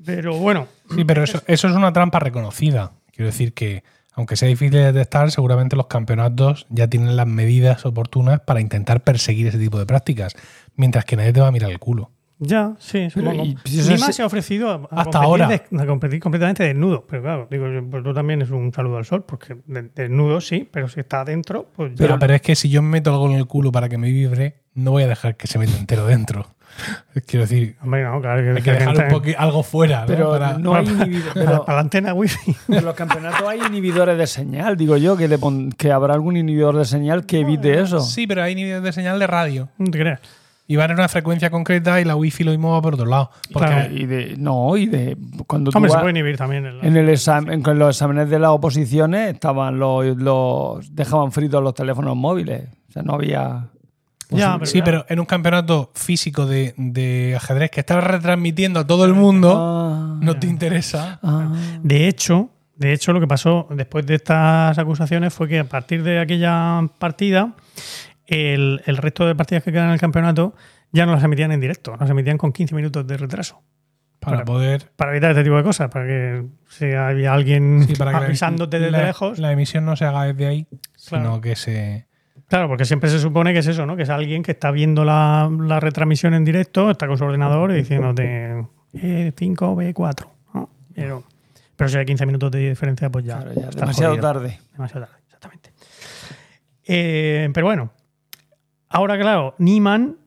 Pero 0.06 0.36
bueno, 0.38 0.68
Sí, 0.94 1.06
pero 1.06 1.24
eso, 1.24 1.42
eso 1.48 1.68
es 1.70 1.76
una 1.76 1.94
trampa 1.94 2.20
reconocida. 2.20 2.92
Quiero 3.12 3.28
decir 3.28 3.54
que, 3.54 3.84
aunque 4.14 4.36
sea 4.36 4.48
difícil 4.50 4.72
de 4.74 4.92
detectar, 4.92 5.32
seguramente 5.32 5.76
los 5.76 5.88
campeonatos 5.88 6.68
ya 6.70 6.88
tienen 6.88 7.16
las 7.16 7.28
medidas 7.28 7.86
oportunas 7.86 8.40
para 8.42 8.60
intentar 8.62 9.04
perseguir 9.04 9.48
ese 9.48 9.58
tipo 9.58 9.80
de 9.80 9.86
prácticas, 9.86 10.34
mientras 10.76 11.06
que 11.06 11.16
nadie 11.16 11.34
te 11.34 11.42
va 11.42 11.48
a 11.48 11.52
mirar 11.52 11.72
el 11.72 11.80
culo. 11.80 12.12
ya, 12.44 12.74
sí, 12.80 13.10
supongo. 13.12 13.44
y 13.46 13.56
es- 13.66 14.16
se 14.16 14.22
ha 14.24 14.26
ofrecido 14.26 14.70
a, 14.72 14.74
a 14.74 15.02
Hasta 15.02 15.20
competir 15.22 15.24
ahora. 15.24 15.84
a 15.84 15.86
competir 15.86 16.20
completamente 16.20 16.64
desnudo. 16.64 17.06
Pero 17.08 17.22
claro, 17.22 17.48
digo, 17.52 17.66
pues 17.90 18.04
tú 18.04 18.14
también 18.16 18.42
es 18.42 18.50
un 18.50 18.74
saludo 18.74 18.98
al 18.98 19.06
sol, 19.06 19.24
porque 19.28 19.58
de- 19.68 19.90
desnudo 19.96 20.42
sí, 20.42 20.68
pero 20.72 20.90
si 20.90 21.00
está 21.02 21.22
adentro, 21.22 21.68
pues 21.76 21.92
ya. 21.92 21.98
Pero, 21.98 22.18
pero 22.20 22.34
es 22.34 22.42
que 22.42 22.56
si 22.56 22.68
yo 22.70 22.82
me 22.82 22.90
meto 22.90 23.12
algo 23.12 23.30
en 23.30 23.38
el 23.38 23.46
culo 23.46 23.72
para 23.72 23.88
que 23.90 23.98
me 24.00 24.12
vibre, 24.12 24.56
no 24.74 24.90
voy 24.92 25.04
a 25.04 25.08
dejar 25.08 25.38
que 25.38 25.46
se 25.48 25.60
meta 25.60 25.78
entero 25.78 26.06
dentro. 26.08 26.48
Quiero 27.28 27.46
decir, 27.46 27.76
Hombre, 27.82 28.04
no, 28.04 28.22
claro, 28.22 28.56
hay 28.56 28.62
que 28.62 28.72
dejar 28.72 28.90
un 28.96 29.04
poqui- 29.12 29.36
algo 29.38 29.64
fuera. 29.64 30.02
¿no? 30.02 30.08
Pero 30.08 30.32
Para- 30.32 30.58
no 30.58 30.76
hay 30.76 30.86
inhibidores. 30.88 31.34
Para, 31.34 31.46
Pero 31.46 31.66
para 31.66 31.76
la 31.78 31.82
antena 31.82 32.14
wifi. 32.14 32.56
en 32.70 32.86
los 32.86 32.96
campeonatos 32.96 33.48
hay 33.48 33.60
inhibidores 33.68 34.18
de 34.18 34.28
señal, 34.28 34.78
digo 34.78 34.98
yo, 34.98 35.18
que, 35.18 35.28
le 35.28 35.38
pon- 35.38 35.72
que 35.72 35.92
habrá 35.92 36.14
algún 36.14 36.38
inhibidor 36.38 36.78
de 36.78 36.86
señal 36.86 37.26
que 37.26 37.40
evite 37.40 37.80
eso. 37.80 38.00
Sí, 38.02 38.28
pero 38.28 38.44
hay 38.44 38.56
niveles 38.56 38.84
de 38.84 38.92
señal 38.94 39.20
de 39.20 39.28
radio. 39.28 39.70
No 39.78 39.86
te 39.92 40.00
creas. 40.00 40.20
Y 40.68 40.78
van 40.78 40.90
en 40.92 40.98
una 41.00 41.10
frecuencia 41.10 41.50
concreta 41.50 42.00
y 42.00 42.06
la 42.06 42.16
wifi 42.16 42.46
lo 42.46 42.52
mismo 42.52 42.72
va 42.72 42.82
por 42.82 42.94
otro 42.94 43.06
lado. 43.06 43.30
Porque 43.52 43.68
Claro. 43.68 43.94
Y 43.94 44.06
de, 44.06 44.36
no, 44.38 44.78
y 44.78 44.86
de 44.86 45.18
cuando 45.46 45.70
tú 45.70 45.78
Hombre, 45.78 45.90
se 45.90 45.98
vas- 45.98 46.04
puede 46.04 46.12
inhibir 46.18 46.38
también. 46.38 46.66
el- 46.66 46.80
en 46.86 46.96
el 46.96 47.10
examen, 47.10 47.62
en 47.68 47.80
los 47.80 47.90
exámenes 47.98 48.30
de 48.30 48.40
las 48.40 48.52
oposiciones 48.52 49.34
estaban 49.34 49.80
los, 49.80 50.06
los 50.16 50.96
dejaban 50.96 51.34
fritos 51.34 51.62
los 51.62 51.74
teléfonos 51.74 52.16
móviles. 52.16 52.70
O 52.88 52.92
sea, 52.94 53.02
no 53.04 53.16
había. 53.16 53.66
Ya, 54.40 54.54
pero 54.54 54.66
sí, 54.66 54.78
ya. 54.80 54.84
pero 54.84 55.06
en 55.10 55.20
un 55.20 55.26
campeonato 55.26 55.92
físico 55.96 56.46
de, 56.46 56.74
de 56.78 57.34
ajedrez 57.36 57.70
que 57.72 57.80
estás 57.82 58.04
retransmitiendo 58.04 58.80
a 58.80 58.88
todo 58.88 59.06
el 59.06 59.14
mundo, 59.14 59.56
Ah, 59.58 60.18
no 60.22 60.40
te 60.40 60.48
interesa. 60.48 61.20
ah. 61.24 61.54
De 61.84 62.08
hecho, 62.08 62.50
de 62.76 62.94
hecho, 62.94 63.14
lo 63.14 63.20
que 63.20 63.28
pasó 63.28 63.68
después 63.72 64.06
de 64.06 64.16
estas 64.16 64.78
acusaciones 64.80 65.34
fue 65.34 65.48
que 65.48 65.60
a 65.60 65.66
partir 65.66 66.02
de 66.04 66.20
aquella 66.20 66.82
partida, 66.98 67.54
el, 68.26 68.82
el 68.86 68.98
resto 68.98 69.26
de 69.28 69.36
partidas 69.36 69.64
que 69.64 69.72
quedan 69.72 69.88
en 69.88 69.94
el 69.94 70.00
campeonato 70.00 70.56
ya 70.92 71.06
no 71.06 71.14
las 71.14 71.24
emitían 71.24 71.52
en 71.52 71.60
directo, 71.62 71.96
las 72.00 72.10
emitían 72.10 72.38
con 72.38 72.52
15 72.52 72.76
minutos 72.76 73.06
de 73.08 73.18
retraso. 73.18 73.62
Para 74.20 74.38
Para- 74.38 74.46
poder. 74.46 74.92
Para 74.96 75.12
evitar 75.12 75.32
este 75.32 75.44
tipo 75.44 75.58
de 75.58 75.64
cosas, 75.64 75.90
para 75.90 76.06
que 76.06 76.46
si 76.70 76.92
había 76.92 77.34
alguien 77.34 77.86
sí, 77.88 77.96
para 77.96 78.12
que 78.12 78.20
la- 78.20 78.26
avisándote 78.26 78.78
desde 78.80 78.92
la, 78.92 79.04
lejos. 79.06 79.40
La 79.40 79.52
emisión 79.52 79.84
no 79.86 79.96
se 79.96 80.06
haga 80.06 80.26
desde 80.26 80.46
ahí, 80.48 80.68
Claro. 81.08 81.26
sino 81.26 81.42
que 81.42 81.56
se. 81.56 82.06
Claro, 82.52 82.68
porque 82.68 82.84
siempre 82.84 83.10
se 83.10 83.18
supone 83.18 83.54
que 83.54 83.60
es 83.60 83.68
eso, 83.68 83.86
¿no? 83.86 83.96
Que 83.96 84.04
es 84.04 84.10
alguien 84.10 84.44
que 84.44 84.52
está 84.52 84.72
viendo 84.72 85.06
la, 85.06 85.50
la 85.58 85.80
retransmisión 85.80 86.34
en 86.34 86.44
directo, 86.44 86.92
está 86.92 87.08
con 87.08 87.18
su 87.18 87.24
ordenador 87.24 87.72
y 87.72 87.76
diciéndote 87.76 88.66
eh, 88.92 89.32
5 89.34 89.76
B4. 89.78 90.28
¿no? 90.56 90.70
Pero, 90.94 91.24
pero 91.78 91.90
si 91.90 91.98
hay 91.98 92.06
15 92.06 92.26
minutos 92.26 92.52
de 92.52 92.68
diferencia, 92.68 93.10
pues 93.10 93.24
ya. 93.24 93.38
Claro, 93.38 93.54
ya, 93.54 93.62
estás 93.62 93.76
demasiado 93.76 94.12
jodido. 94.16 94.28
tarde. 94.28 94.60
Demasiado 94.74 95.06
tarde, 95.06 95.22
exactamente. 95.24 95.72
Eh, 96.84 97.50
pero 97.54 97.68
bueno, 97.68 97.94
ahora 98.90 99.18
claro, 99.18 99.56
Niemann 99.58 100.18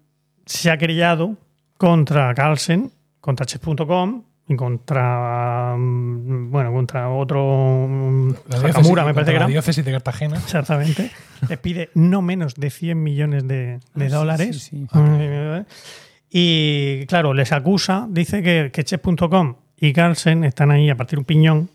se 0.46 0.70
ha 0.70 0.78
querellado 0.78 1.36
contra 1.76 2.32
Carlsen, 2.32 2.90
contra 3.20 3.44
chess.com 3.44 4.22
y 4.46 4.56
contra 4.56 5.74
mm, 5.78 6.50
bueno, 6.50 6.72
contra 6.72 7.08
otro 7.08 7.86
mm, 7.88 8.28
La 8.48 8.56
Sakamura, 8.58 9.02
diócesis- 9.02 9.06
me 9.06 9.14
parece 9.14 9.32
que 9.32 9.38
la 9.38 9.44
era. 9.44 9.46
diócesis 9.52 9.84
de 9.84 9.92
Cartagena. 9.92 10.36
Exactamente. 10.36 11.10
Le 11.48 11.56
pide 11.56 11.90
no 11.94 12.20
menos 12.22 12.54
de 12.54 12.70
100 12.70 13.02
millones 13.02 13.46
de, 13.48 13.56
de 13.94 14.04
Ah, 14.04 14.08
sí, 14.08 14.08
dólares. 14.08 14.58
sí, 14.62 14.86
Y 16.30 17.06
claro, 17.06 17.32
les 17.34 17.52
acusa, 17.52 18.06
dice 18.10 18.42
que, 18.42 18.70
que 18.72 18.84
Chess.com 18.84 19.56
y 19.78 19.92
Carlsen 19.92 20.44
están 20.44 20.70
ahí 20.70 20.90
a 20.90 20.96
partir 20.96 21.18
un 21.18 21.24
piñón 21.24 21.70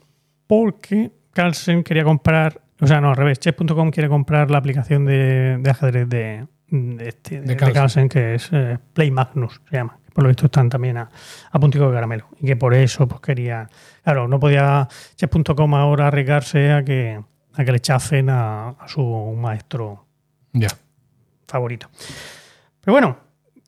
porque 0.48 1.12
Carlsen 1.34 1.84
quería 1.84 2.04
comprar, 2.04 2.62
o 2.82 2.88
sea, 2.88 3.00
no, 3.00 3.10
al 3.10 3.16
revés, 3.16 3.40
Chess.com 3.40 3.92
quiere 3.92 4.10
comprar 4.10 4.50
la 4.52 4.58
aplicación 4.58 5.06
de, 5.06 5.58
de 5.60 5.70
ajedrez 5.70 6.10
de, 6.10 6.46
de, 6.70 7.08
este- 7.08 7.42
de- 7.42 7.48
de 7.48 7.56
Carlsen. 7.56 7.74
Carlsen, 7.74 8.10
que 8.10 8.36
es 8.36 8.50
eh, 8.52 8.78
Play 8.94 9.12
Magnus, 9.12 9.62
se 9.70 9.76
llama. 9.78 9.98
Por 10.20 10.24
lo 10.26 10.28
visto 10.32 10.48
están 10.48 10.68
también 10.68 10.98
a, 10.98 11.10
a 11.50 11.60
puntico 11.62 11.88
de 11.88 11.94
caramelo. 11.94 12.28
Y 12.42 12.46
que 12.48 12.58
por 12.58 12.74
eso 12.74 13.08
pues 13.08 13.22
quería. 13.22 13.70
Claro, 14.04 14.28
no 14.28 14.38
podía 14.38 14.86
Chess.com 15.16 15.74
ahora 15.76 16.08
arriesgarse 16.08 16.74
a 16.74 16.84
que, 16.84 17.24
a 17.54 17.64
que 17.64 17.72
le 17.72 17.80
chafen 17.80 18.30
a, 18.30 18.72
a 18.72 18.88
su 18.90 19.02
maestro 19.38 20.06
Ya. 20.52 20.68
favorito. 21.48 21.88
Pero 22.82 22.92
bueno, 22.96 23.18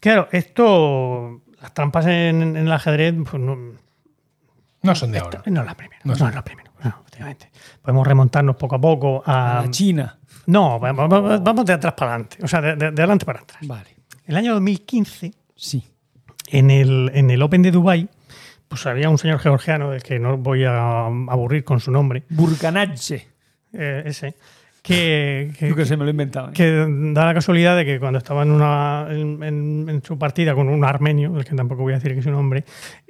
claro, 0.02 0.28
esto. 0.34 1.42
Las 1.62 1.74
trampas 1.74 2.06
en, 2.08 2.42
en 2.42 2.58
el 2.58 2.72
ajedrez 2.74 3.16
pues 3.24 3.42
no, 3.42 3.56
No 4.84 4.94
son 4.96 5.14
de 5.14 5.20
esta- 5.20 5.38
ahora. 5.38 5.44
no 5.50 5.62
es 5.62 5.66
la 5.68 5.76
primera. 5.78 6.02
No 6.04 6.12
No, 6.12 6.18
son. 6.20 6.28
es 6.28 6.36
la 6.36 6.44
primera. 6.44 6.70
no, 6.84 6.90
efectivamente. 7.00 7.50
Podemos 7.82 8.06
remontarnos 8.06 8.58
poco 8.58 8.76
a 8.76 8.82
poco 8.82 9.24
A 9.26 9.60
a. 9.60 9.62
la 9.62 9.72
China. 9.72 10.20
No, 10.48 10.78
vamos, 10.82 11.08
vamos- 11.08 11.42
vamos 11.42 11.66
de 11.66 11.72
atrás 11.72 11.94
para 11.94 12.12
adelante. 12.16 12.40
O 12.44 12.48
sea, 12.50 12.60
de, 12.60 12.76
de- 12.76 12.92
de 12.92 13.02
adelante 13.02 13.26
para 13.26 13.40
atrás. 13.40 13.60
Vale. 13.66 13.96
El 14.26 14.36
año 14.36 14.52
2015, 14.56 15.32
Sí. 15.56 15.88
En 16.52 16.70
el, 16.72 17.12
en 17.14 17.32
el 17.32 17.42
Open 17.42 17.62
de 17.62 17.72
Dubai 17.72 18.08
pues 18.68 18.86
había 18.86 19.10
un 19.10 19.18
señor 19.18 19.40
georgiano 19.40 19.92
del 19.92 20.02
que 20.02 20.18
no 20.20 20.38
voy 20.38 20.64
a 20.64 21.06
aburrir 21.08 21.64
con 21.66 21.80
su 21.82 21.92
nombre, 21.92 22.24
Burkanache. 22.30 23.28
eh, 23.74 24.04
ese, 24.06 24.36
que, 24.82 25.52
que- 25.60 25.70
Yo 25.70 25.76
que 25.76 25.86
se 25.86 25.98
me 25.98 26.04
lo 26.06 26.10
he 26.10 26.12
inventado. 26.12 26.50
¿eh? 26.50 26.54
que 26.54 26.72
da 27.14 27.26
la 27.26 27.34
casualidad 27.34 27.76
de 27.76 27.84
que 27.86 28.00
cuando 28.00 28.18
estaba 28.20 28.44
en, 28.44 28.52
una, 28.52 29.08
en, 29.10 29.44
en- 29.44 29.90
en 29.90 30.04
su 30.04 30.18
partida 30.18 30.56
con 30.56 30.70
un 30.70 30.86
armenio, 30.86 31.32
del 31.34 31.44
que 31.44 31.54
tampoco 31.56 31.82
voy 31.84 31.94
a 31.94 31.98
decir 31.98 32.14
que 32.14 32.20
es 32.20 32.24
su 32.24 32.32
nombre, 32.32 32.64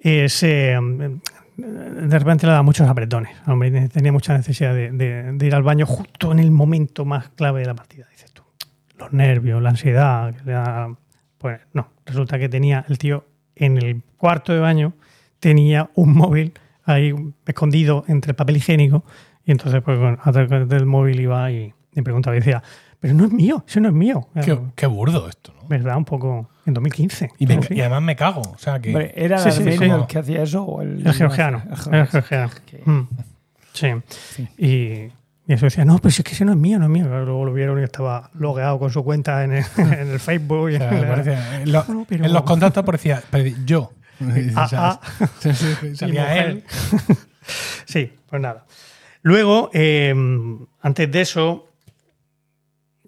eh, 0.04 0.28
se, 0.30 0.80
mm, 0.80 1.20
de 1.58 2.20
repente 2.20 2.48
le 2.48 2.54
da 2.54 2.64
muchos 2.64 2.88
apretones. 2.90 3.38
Hombre, 3.46 3.88
tenía 3.90 4.12
mucha 4.12 4.36
necesidad 4.36 4.74
de, 4.74 4.92
de- 4.92 5.32
de 5.34 5.46
ir 5.46 5.54
al 5.54 5.62
baño 5.64 5.86
justo 5.86 6.32
en 6.32 6.40
el 6.40 6.50
momento 6.50 7.06
más 7.06 7.30
clave 7.30 7.60
de 7.62 7.68
la 7.68 7.76
partida, 7.76 8.08
dices 8.12 8.32
tú. 8.34 8.42
Los 8.98 9.14
nervios, 9.14 9.62
la 9.62 9.70
ansiedad, 9.70 10.34
pues 11.38 11.62
no, 11.74 11.90
resulta 12.06 12.40
que 12.40 12.50
tenía 12.50 12.84
el 12.90 12.98
tío 12.98 13.26
en 13.64 13.78
el 13.78 14.02
cuarto 14.18 14.54
de 14.54 14.60
baño, 14.60 14.94
tenía 15.40 15.90
un 15.96 16.14
móvil 16.14 16.54
ahí 16.84 17.14
escondido 17.46 18.04
entre 18.08 18.32
el 18.32 18.36
papel 18.36 18.58
higiénico 18.58 19.04
y 19.46 19.52
entonces 19.52 19.82
pues, 19.82 19.98
a 20.22 20.32
través 20.32 20.68
del 20.68 20.86
móvil 20.86 21.20
iba 21.20 21.50
y, 21.52 21.74
y 21.94 22.02
preguntaba 22.02 22.36
y 22.36 22.40
decía, 22.40 22.62
pero 23.00 23.14
no 23.14 23.26
es 23.26 23.32
mío, 23.32 23.64
eso 23.68 23.80
no 23.80 23.88
es 23.90 23.94
mío. 23.96 24.28
Qué, 24.44 24.60
qué 24.76 24.86
burdo 24.88 25.28
esto, 25.28 25.54
¿no? 25.60 25.68
¿Verdad? 25.68 25.98
Un 25.98 26.06
poco 26.06 26.50
en 26.66 26.74
2015. 26.76 27.30
Y, 27.40 27.48
me- 27.48 27.60
y 27.72 27.80
además 27.82 28.02
me 28.04 28.16
cago. 28.16 28.42
O 28.42 28.58
sea 28.60 28.80
que. 28.80 28.90
Hombre, 28.90 29.12
¿Era 29.16 29.38
el 29.38 29.52
Sí, 29.52 29.52
sí, 29.52 29.70
armenio 29.70 29.96
sí. 29.96 30.02
el 30.02 30.08
que 30.08 30.20
hacía 30.20 30.44
eso 30.44 30.64
o 30.64 30.82
el, 30.84 31.08
El 31.08 31.14
georgiano. 31.14 31.64
el 31.92 31.96
El 31.96 32.08
georgiano. 32.08 32.50
Mm. 32.86 33.02
Sí. 33.74 33.88
Y, 34.58 35.12
y 35.48 35.54
eso 35.54 35.66
decía, 35.66 35.84
no, 35.86 35.98
pero 35.98 36.12
si 36.12 36.22
es 36.22 36.26
que 36.26 36.34
ese 36.34 36.46
no 36.46 36.52
es 36.52 36.58
mío, 36.58 36.78
no 36.80 36.86
es 36.86 36.92
mío. 36.92 37.06
Luego 37.08 37.46
lo 37.46 37.54
vieron 37.54 37.80
y 37.80 37.84
estaba 37.84 38.30
logueado 38.36 38.80
con 38.80 38.92
su 38.92 39.04
cuenta 39.04 39.44
en 39.44 39.54
el, 39.54 39.66
en 39.78 40.12
el 40.12 40.20
Facebook. 40.20 40.70
y 40.72 40.76
o 40.76 40.78
sea, 40.78 40.90
en 40.98 41.08
parece- 41.10 41.62
en, 41.64 41.72
lo- 41.72 41.86
No, 41.88 42.06
pero- 42.08 42.26
en 42.26 42.34
los 42.34 42.44
contactos 42.44 42.84
parecía, 42.84 43.22
parecía 43.30 43.58
yo. 43.66 43.92
Ah, 44.56 44.70
ah. 44.72 45.00
salía 45.96 46.38
él. 46.46 46.64
sí, 47.86 48.14
pues 48.30 48.42
nada. 48.42 48.66
Luego, 49.24 49.70
eh, 49.74 50.14
antes 50.82 51.12
de 51.12 51.22
eso, 51.22 51.68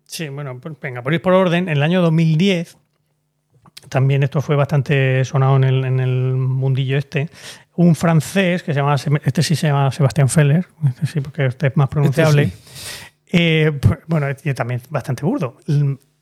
sí, 0.05 0.27
bueno, 0.29 0.59
pues 0.59 0.75
venga, 0.81 1.01
por 1.01 1.13
ir 1.13 1.21
por 1.21 1.33
orden, 1.33 1.69
en 1.69 1.77
el 1.77 1.83
año 1.83 2.01
2010, 2.01 2.77
también 3.89 4.23
esto 4.23 4.41
fue 4.41 4.55
bastante 4.55 5.23
sonado 5.25 5.55
en 5.57 5.63
el, 5.63 5.85
en 5.85 5.99
el 5.99 6.33
mundillo 6.35 6.97
este, 6.97 7.29
un 7.75 7.95
francés 7.95 8.63
que 8.63 8.73
se 8.73 8.79
llama, 8.79 8.95
este 9.23 9.43
sí 9.43 9.55
se 9.55 9.67
llama 9.67 9.91
Sebastián 9.91 10.29
Feller, 10.29 10.65
este 10.87 11.05
sí, 11.07 11.21
porque 11.21 11.45
este 11.47 11.67
es 11.67 11.77
más 11.77 11.89
pronunciable. 11.89 12.43
Este 12.43 12.57
Eh, 13.35 13.71
pues, 13.71 13.99
bueno, 14.07 14.27
y 14.43 14.53
también 14.53 14.81
bastante 14.89 15.25
burdo. 15.25 15.57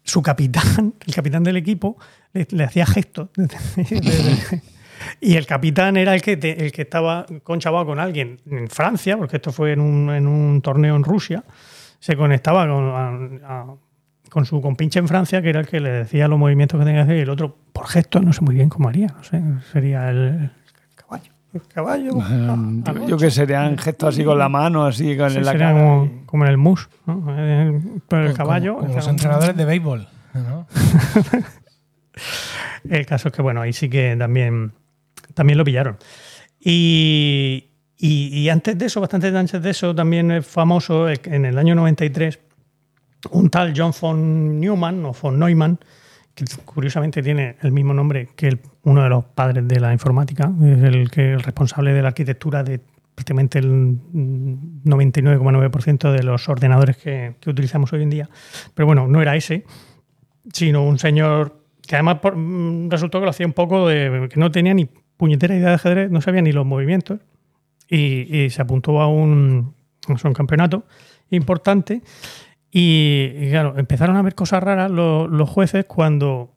su 0.04 0.22
capitán, 0.22 0.94
el 1.06 1.14
capitán 1.14 1.44
del 1.44 1.58
equipo, 1.58 1.98
le, 2.34 2.48
le 2.52 2.64
hacía 2.64 2.86
gestos. 2.86 3.30
y 5.20 5.36
el 5.36 5.46
capitán 5.46 5.98
era 5.98 6.14
el 6.16 6.22
que, 6.22 6.38
te- 6.38 6.66
el 6.66 6.72
que 6.72 6.84
estaba 6.84 7.26
conchabado 7.44 7.86
con 7.88 8.00
alguien 8.00 8.40
en 8.50 8.68
Francia, 8.70 9.18
porque 9.18 9.38
esto 9.38 9.52
fue 9.52 9.74
en 9.74 9.82
un, 9.82 10.10
en 10.12 10.28
un 10.28 10.62
torneo 10.62 10.96
en 10.96 11.04
Rusia, 11.04 11.44
se 12.00 12.16
conectaba 12.16 12.68
con, 12.68 12.86
a- 12.90 13.62
a- 13.62 13.76
con 14.32 14.46
su 14.46 14.62
compinche 14.62 14.98
en 14.98 15.10
Francia, 15.10 15.42
que 15.42 15.50
era 15.50 15.60
el 15.60 15.68
que 15.68 15.82
le 15.82 15.90
decía 15.92 16.28
los 16.30 16.40
movimientos 16.40 16.80
que 16.80 16.86
tenía 16.86 17.02
que 17.02 17.04
hacer, 17.04 17.18
y 17.18 17.22
el 17.22 17.30
otro, 17.30 17.58
por 17.74 17.88
gestos, 17.88 18.24
no 18.24 18.32
sé 18.32 18.42
muy 18.42 18.56
bien 18.56 18.70
cómo 18.70 18.88
haría, 18.88 19.08
no 19.08 19.24
sé, 19.24 19.42
sería 19.74 20.10
el, 20.10 20.18
el 20.18 20.50
caballo. 20.96 21.32
El 21.54 21.62
caballo. 21.68 22.14
Um, 22.14 22.82
a- 22.88 22.92
a 22.92 23.06
yo, 23.08 23.18
que 23.18 23.30
serían 23.30 23.78
gestos 23.78 24.16
así 24.16 24.24
con 24.24 24.40
la 24.40 24.48
mano, 24.48 24.86
así 24.86 25.18
con 25.18 25.30
Sí, 25.32 25.42
la 25.42 25.52
cara. 25.52 25.74
como, 25.74 26.10
como 26.26 26.46
en 26.46 26.50
el 26.52 26.58
mus, 26.58 26.88
¿no? 27.06 27.26
Eh, 27.38 27.78
Pero 28.08 28.22
el 28.22 28.28
Como- 28.30 28.38
caballo. 28.38 28.78
Como, 28.78 28.96
los 28.96 29.08
entrenadores 29.08 29.58
de 29.58 29.66
béisbol. 29.66 30.08
¿no? 30.34 30.66
El 32.90 33.06
caso 33.06 33.28
es 33.30 33.34
que, 33.34 33.42
bueno, 33.42 33.62
ahí 33.62 33.74
sí 33.74 33.90
que 33.90 34.16
también, 34.18 34.72
también 35.34 35.58
lo 35.58 35.64
pillaron. 35.66 35.98
Y, 36.60 37.70
y- 37.98 38.38
y 38.40 38.50
antes 38.50 38.78
de 38.78 38.86
eso, 38.86 39.02
bastante 39.02 39.28
antes 39.36 39.62
de 39.62 39.70
eso, 39.70 39.94
también 39.96 40.32
es 40.32 40.46
famoso 40.48 41.08
en 41.10 41.46
el 41.46 41.58
año 41.58 41.76
93 41.76 42.40
un 43.30 43.50
tal 43.50 43.74
John 43.76 43.94
von 44.00 44.60
Neumann 44.60 45.06
o 45.06 45.14
von 45.14 45.40
Neumann, 45.40 45.80
que 46.34 46.46
curiosamente 46.66 47.22
tiene 47.22 47.58
el 47.62 47.72
mismo 47.72 47.94
nombre 47.94 48.30
que 48.36 48.58
uno 48.84 49.04
de 49.04 49.10
los 49.10 49.26
padres 49.26 49.68
de 49.68 49.80
la 49.80 49.94
informática, 49.94 50.52
es 50.62 50.84
el, 50.84 51.12
que, 51.12 51.34
el 51.34 51.44
responsable 51.44 51.94
de 51.94 52.02
la 52.02 52.10
arquitectura 52.10 52.64
de 52.64 52.80
prácticamente 53.14 53.60
el 53.60 53.70
mm, 53.70 54.84
99,9% 54.86 56.12
de 56.12 56.24
los 56.24 56.48
ordenadores 56.50 56.98
que, 56.98 57.36
utilizamos 57.46 57.92
hoy 57.94 58.04
en 58.04 58.10
día. 58.10 58.30
Pero 58.74 58.88
bueno, 58.88 59.08
no 59.08 59.22
era 59.22 59.36
ese, 59.36 59.66
sino 60.52 60.84
un 60.84 60.98
señor 60.98 61.62
que 61.88 61.96
además 61.96 62.18
mm, 62.36 62.90
resultó 62.90 63.20
que 63.20 63.26
lo 63.26 63.32
hacía 63.32 63.46
un 63.46 63.54
poco 63.54 63.88
de 63.88 64.30
que 64.32 64.40
no 64.40 64.52
tenía 64.52 64.74
ni 64.74 64.90
puñetera 65.18 65.56
idea 65.56 65.70
de 65.70 65.76
ajedrez, 65.76 66.10
no 66.10 66.22
sabía 66.22 66.42
ni 66.42 66.52
los 66.52 66.66
movimientos 66.66 67.20
y, 67.88 68.36
y 68.36 68.50
se 68.50 68.62
apuntó 68.62 69.02
a 69.02 69.08
un, 69.08 69.76
a 70.08 70.28
un 70.28 70.34
campeonato 70.34 70.86
importante 71.30 72.02
y, 72.72 73.34
y 73.38 73.50
claro, 73.50 73.78
empezaron 73.78 74.16
a 74.16 74.22
ver 74.22 74.34
cosas 74.34 74.64
raras 74.64 74.90
los, 74.90 75.30
los 75.30 75.50
jueces 75.50 75.86
cuando 75.86 76.54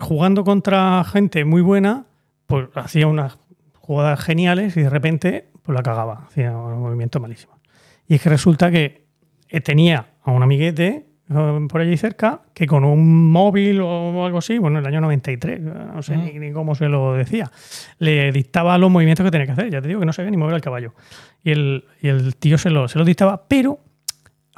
jugando 0.00 0.44
contra 0.44 1.04
gente 1.04 1.44
muy 1.44 1.62
buena, 1.62 2.06
pues 2.46 2.68
hacía 2.74 3.06
unas 3.06 3.38
jugadas 3.74 4.20
geniales 4.20 4.76
y 4.76 4.82
de 4.82 4.90
repente 4.90 5.48
pues 5.62 5.76
la 5.76 5.82
cagaba, 5.82 6.24
hacía 6.26 6.56
un 6.56 6.80
movimiento 6.80 7.20
malísimo. 7.20 7.60
Y 8.08 8.14
es 8.14 8.22
que 8.22 8.28
resulta 8.28 8.70
que 8.70 9.04
eh, 9.48 9.60
tenía 9.60 10.06
a 10.22 10.32
un 10.32 10.42
amiguete 10.42 11.06
eh, 11.32 11.66
por 11.68 11.80
allí 11.80 11.96
cerca 11.96 12.40
que 12.54 12.66
con 12.66 12.84
un 12.84 13.30
móvil 13.30 13.80
o 13.82 14.24
algo 14.24 14.38
así, 14.38 14.58
bueno, 14.58 14.78
en 14.78 14.84
el 14.84 14.92
año 14.92 15.00
93, 15.02 15.60
no 15.60 16.02
sé 16.02 16.16
ni, 16.16 16.32
ni 16.40 16.52
cómo 16.52 16.74
se 16.74 16.88
lo 16.88 17.14
decía, 17.14 17.50
le 17.98 18.32
dictaba 18.32 18.76
los 18.78 18.90
movimientos 18.90 19.24
que 19.24 19.30
tenía 19.30 19.46
que 19.46 19.52
hacer. 19.52 19.70
Ya 19.70 19.80
te 19.80 19.88
digo 19.88 20.00
que 20.00 20.06
no 20.06 20.12
sabía 20.12 20.30
ni 20.30 20.36
mover 20.36 20.54
al 20.54 20.60
caballo. 20.60 20.94
Y 21.44 21.52
el, 21.52 21.84
y 22.00 22.08
el 22.08 22.34
tío 22.36 22.58
se 22.58 22.70
lo, 22.70 22.88
se 22.88 22.98
lo 22.98 23.04
dictaba, 23.04 23.44
pero 23.46 23.78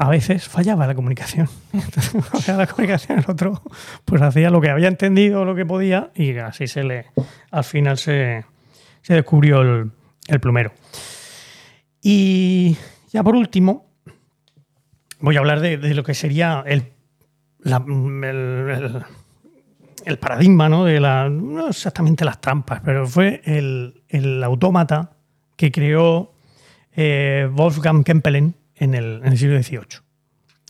a 0.02 0.08
veces 0.08 0.48
fallaba 0.48 0.88
la 0.88 0.96
comunicación. 0.96 1.48
sea, 2.40 2.56
la 2.56 2.66
comunicación, 2.66 3.20
el 3.20 3.24
otro 3.28 3.62
pues 4.04 4.20
hacía 4.20 4.50
lo 4.50 4.60
que 4.60 4.68
había 4.68 4.88
entendido, 4.88 5.44
lo 5.44 5.54
que 5.54 5.64
podía, 5.64 6.10
y 6.16 6.36
así 6.38 6.66
se 6.66 6.82
le, 6.82 7.06
al 7.52 7.62
final 7.62 7.98
se, 7.98 8.44
se 9.00 9.14
descubrió 9.14 9.60
el, 9.60 9.92
el 10.26 10.40
plumero. 10.40 10.72
Y 12.02 12.76
ya 13.12 13.22
por 13.22 13.36
último, 13.36 13.86
voy 15.20 15.36
a 15.36 15.38
hablar 15.38 15.60
de, 15.60 15.76
lo 15.94 16.02
que 16.02 16.14
sería 16.14 16.64
el, 16.66 16.88
el, 20.04 20.18
paradigma, 20.18 20.68
¿no? 20.68 20.84
De 20.84 20.98
la, 20.98 21.28
no 21.28 21.68
exactamente 21.68 22.24
las 22.24 22.40
trampas, 22.40 22.80
pero 22.84 23.06
fue 23.06 23.40
el, 23.44 24.02
el 24.08 24.42
autómata 24.42 25.12
que 25.54 25.70
creó 25.70 26.32
eh, 26.96 27.48
Wolfgang 27.52 28.02
Kempelen 28.02 28.56
en 28.76 28.94
el, 28.94 29.20
en 29.24 29.32
el 29.32 29.38
siglo 29.38 29.60
XVIII, 29.62 30.00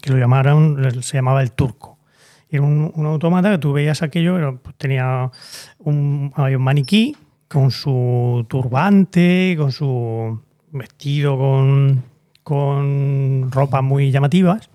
que 0.00 0.10
lo 0.10 0.18
llamaron, 0.18 0.92
se 1.02 1.16
llamaba 1.16 1.42
el 1.42 1.52
turco. 1.52 1.98
Era 2.50 2.62
un, 2.62 2.92
un 2.94 3.06
autómata 3.06 3.50
que 3.50 3.58
tú 3.58 3.72
veías 3.72 4.02
aquello, 4.02 4.36
era- 4.38 4.52
pues, 4.52 4.76
tenía 4.76 5.30
un, 5.78 6.32
había 6.36 6.58
un 6.58 6.64
maniquí 6.64 7.16
con 7.48 7.70
su 7.70 8.44
turbante, 8.48 9.54
con 9.58 9.72
su 9.72 10.40
vestido 10.70 11.36
con, 11.38 12.02
con 12.42 13.50
ropas 13.50 13.82
muy 13.82 14.10
llamativas, 14.10 14.70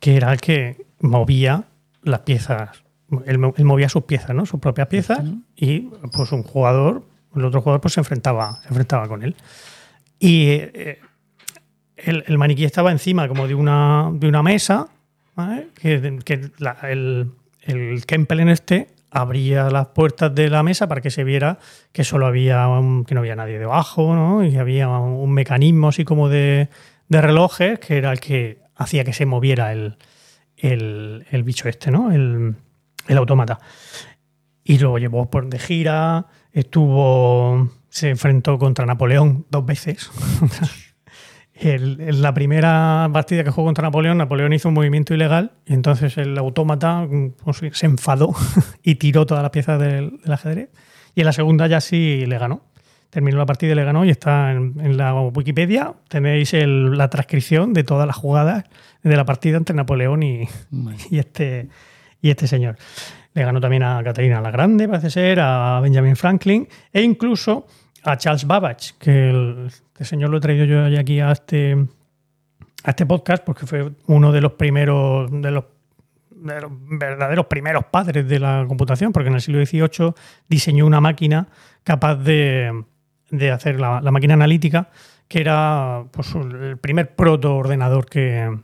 que 0.00 0.16
era 0.16 0.32
el 0.32 0.40
que 0.40 0.84
movía 1.00 1.64
las 2.02 2.20
piezas. 2.20 2.70
Él, 3.26 3.40
él 3.56 3.64
movía 3.64 3.88
sus 3.88 4.04
piezas, 4.04 4.34
¿no? 4.34 4.46
Sus 4.46 4.58
propias 4.60 4.88
piezas, 4.88 5.20
y 5.56 5.80
pues 6.12 6.32
un 6.32 6.42
jugador, 6.42 7.04
el 7.36 7.44
otro 7.44 7.60
jugador, 7.60 7.80
pues 7.80 7.94
se 7.94 8.00
enfrentaba, 8.00 8.60
se 8.62 8.68
enfrentaba 8.68 9.06
con 9.08 9.22
él. 9.22 9.36
Y 10.18 10.46
eh, 10.50 10.98
el, 11.96 12.38
maniquí 12.38 12.64
estaba 12.64 12.92
encima 12.92 13.28
como 13.28 13.46
de 13.48 13.54
una, 13.54 14.10
de 14.12 14.28
una 14.28 14.42
mesa, 14.42 14.88
que, 15.74 15.94
el, 16.82 17.32
el 17.62 18.06
Kempelen 18.06 18.48
este 18.48 18.88
abría 19.10 19.70
las 19.70 19.88
puertas 19.88 20.34
de 20.34 20.48
la 20.48 20.62
mesa 20.62 20.88
para 20.88 21.00
que 21.00 21.10
se 21.10 21.24
viera 21.24 21.58
que 21.92 22.04
solo 22.04 22.26
había 22.26 22.68
que 23.06 23.14
no 23.14 23.20
había 23.20 23.36
nadie 23.36 23.58
debajo, 23.58 24.14
¿no? 24.14 24.44
Y 24.44 24.56
había 24.56 24.88
un 24.88 25.32
mecanismo 25.32 25.88
así 25.88 26.04
como 26.04 26.28
de, 26.28 26.68
de 27.08 27.20
relojes 27.20 27.78
que 27.78 27.96
era 27.96 28.12
el 28.12 28.20
que 28.20 28.58
hacía 28.74 29.04
que 29.04 29.12
se 29.12 29.26
moviera 29.26 29.72
el, 29.72 29.96
el, 30.56 31.26
el 31.30 31.42
bicho 31.44 31.68
este, 31.68 31.90
¿no? 31.90 32.12
El, 32.12 32.56
el 33.08 33.18
autómata. 33.18 33.58
Y 34.64 34.78
lo 34.78 34.98
llevó 34.98 35.30
por 35.30 35.48
de 35.48 35.58
gira, 35.58 36.26
estuvo. 36.52 37.70
se 37.88 38.10
enfrentó 38.10 38.58
contra 38.58 38.84
Napoleón 38.84 39.46
dos 39.50 39.64
veces. 39.64 40.10
El- 41.58 42.00
en 42.00 42.20
la 42.22 42.34
primera 42.34 43.08
partida 43.12 43.42
que 43.44 43.50
jugó 43.50 43.66
contra 43.68 43.82
Napoleón, 43.82 44.18
Napoleón 44.18 44.52
hizo 44.52 44.68
un 44.68 44.74
movimiento 44.74 45.14
ilegal 45.14 45.52
y 45.64 45.72
entonces 45.72 46.18
el 46.18 46.36
autómata 46.36 47.06
pues, 47.44 47.62
se 47.72 47.86
enfadó 47.86 48.34
y 48.82 48.96
tiró 48.96 49.24
todas 49.26 49.42
las 49.42 49.50
piezas 49.50 49.80
del, 49.80 50.18
del 50.22 50.32
ajedrez. 50.32 50.68
Y 51.14 51.20
en 51.20 51.26
la 51.26 51.32
segunda 51.32 51.66
ya 51.66 51.80
sí 51.80 52.24
le 52.26 52.38
ganó. 52.38 52.62
Terminó 53.08 53.38
la 53.38 53.46
partida 53.46 53.72
y 53.72 53.74
le 53.74 53.84
ganó 53.84 54.04
y 54.04 54.10
está 54.10 54.52
en, 54.52 54.74
en 54.80 54.96
la 54.98 55.14
Wikipedia. 55.14 55.94
Tenéis 56.08 56.52
el- 56.52 56.98
la 56.98 57.08
transcripción 57.08 57.72
de 57.72 57.84
todas 57.84 58.06
las 58.06 58.16
jugadas 58.16 58.64
de 59.02 59.16
la 59.16 59.24
partida 59.24 59.56
entre 59.56 59.74
Napoleón 59.74 60.22
y, 60.22 60.48
y 61.10 61.18
este, 61.18 61.68
y 62.20 62.28
este 62.30 62.46
señor. 62.46 62.76
Le 63.32 63.44
ganó 63.44 63.60
también 63.60 63.82
a 63.82 64.02
Catalina 64.02 64.40
la 64.40 64.50
Grande, 64.50 64.88
parece 64.88 65.08
ser, 65.10 65.40
a 65.40 65.78
Benjamin 65.80 66.16
Franklin 66.16 66.68
e 66.92 67.02
incluso 67.02 67.66
a 68.06 68.16
Charles 68.16 68.46
Babbage, 68.46 68.94
que 68.98 69.30
el, 69.30 69.66
este 69.66 70.04
señor 70.04 70.30
lo 70.30 70.38
he 70.38 70.40
traído 70.40 70.64
yo 70.64 70.98
aquí 70.98 71.20
a 71.20 71.32
este, 71.32 71.72
a 72.84 72.90
este 72.90 73.04
podcast 73.04 73.44
porque 73.44 73.66
fue 73.66 73.90
uno 74.06 74.30
de 74.32 74.40
los 74.40 74.52
primeros, 74.52 75.30
de 75.30 75.50
los, 75.50 75.64
de 76.30 76.60
los 76.60 76.70
verdaderos 76.72 77.46
primeros 77.46 77.84
padres 77.86 78.28
de 78.28 78.38
la 78.38 78.64
computación, 78.68 79.12
porque 79.12 79.28
en 79.28 79.34
el 79.34 79.40
siglo 79.40 79.64
XVIII 79.64 80.12
diseñó 80.48 80.86
una 80.86 81.00
máquina 81.00 81.48
capaz 81.82 82.14
de, 82.16 82.84
de 83.30 83.50
hacer 83.50 83.80
la, 83.80 84.00
la 84.00 84.10
máquina 84.12 84.34
analítica, 84.34 84.88
que 85.26 85.40
era 85.40 86.04
pues, 86.12 86.32
el 86.34 86.78
primer 86.78 87.16
protoordenador 87.16 88.06
que, 88.06 88.56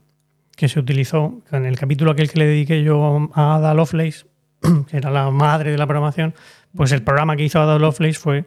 que 0.56 0.68
se 0.68 0.78
utilizó. 0.78 1.40
En 1.50 1.66
el 1.66 1.76
capítulo 1.76 2.12
aquel 2.12 2.30
que 2.30 2.38
le 2.38 2.46
dediqué 2.46 2.84
yo 2.84 3.28
a 3.34 3.56
Ada 3.56 3.74
Lovelace, 3.74 4.26
que 4.88 4.96
era 4.96 5.10
la 5.10 5.30
madre 5.30 5.72
de 5.72 5.78
la 5.78 5.86
programación, 5.86 6.34
pues 6.76 6.92
el 6.92 7.02
programa 7.02 7.34
que 7.34 7.42
hizo 7.42 7.60
Ada 7.60 7.80
Lovelace 7.80 8.18
fue 8.20 8.44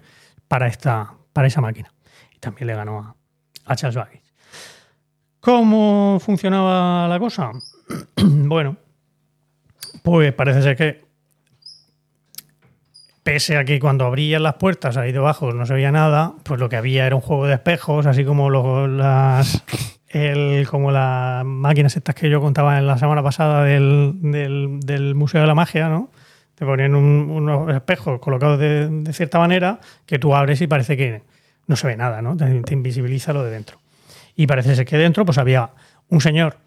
para, 0.47 0.67
esta, 0.67 1.13
para 1.33 1.47
esa 1.47 1.61
máquina. 1.61 1.91
Y 2.35 2.39
también 2.39 2.67
le 2.67 2.75
ganó 2.75 3.15
a, 3.65 3.75
Charles 3.75 3.95
Babbage. 3.95 4.21
¿Cómo 5.39 6.19
funcionaba 6.19 7.07
la 7.07 7.19
cosa? 7.19 7.51
bueno, 8.17 8.77
pues 10.03 10.33
parece 10.33 10.61
ser 10.61 10.75
que 10.75 11.05
pese 13.23 13.57
a 13.57 13.65
que 13.65 13.79
cuando 13.79 14.05
abrían 14.05 14.43
las 14.43 14.55
puertas 14.55 14.97
ahí 14.97 15.11
debajo 15.11 15.51
no 15.51 15.65
se 15.65 15.73
veía 15.73 15.91
nada, 15.91 16.33
pues 16.43 16.59
lo 16.59 16.69
que 16.69 16.75
había 16.75 17.07
era 17.07 17.15
un 17.15 17.21
juego 17.21 17.47
de 17.47 17.55
espejos, 17.55 18.05
así 18.05 18.23
como 18.23 18.49
las 18.87 19.63
el, 20.09 20.67
como 20.69 20.91
las 20.91 21.43
máquinas 21.43 21.95
estas 21.97 22.13
que 22.15 22.29
yo 22.29 22.39
contaba 22.39 22.77
en 22.77 22.85
la 22.87 22.97
semana 22.97 23.23
pasada 23.23 23.63
del, 23.63 24.13
del- 24.21 24.79
del 24.81 25.15
Museo 25.15 25.41
de 25.41 25.47
la 25.47 25.55
Magia, 25.55 25.89
¿no? 25.89 26.09
Te 26.55 26.65
ponían 26.65 26.95
un- 26.95 27.29
unos 27.29 27.73
espejos 27.75 28.19
colocados 28.19 28.59
de, 28.59 28.89
de 28.89 29.13
cierta 29.13 29.39
manera 29.39 29.79
que 30.05 30.19
tú 30.19 30.35
abres 30.35 30.61
y 30.61 30.67
parece 30.67 30.95
que 30.97 31.21
no 31.67 31.75
se 31.75 31.87
ve 31.87 31.97
nada, 31.97 32.21
¿no? 32.21 32.35
Te, 32.37 32.61
te 32.61 32.73
invisibiliza 32.73 33.33
lo 33.33 33.43
de 33.43 33.51
dentro. 33.51 33.79
Y 34.35 34.47
parece 34.47 34.75
ser 34.75 34.85
que 34.85 34.97
dentro 34.97 35.25
pues 35.25 35.37
había 35.37 35.69
un 36.09 36.21
señor 36.21 36.57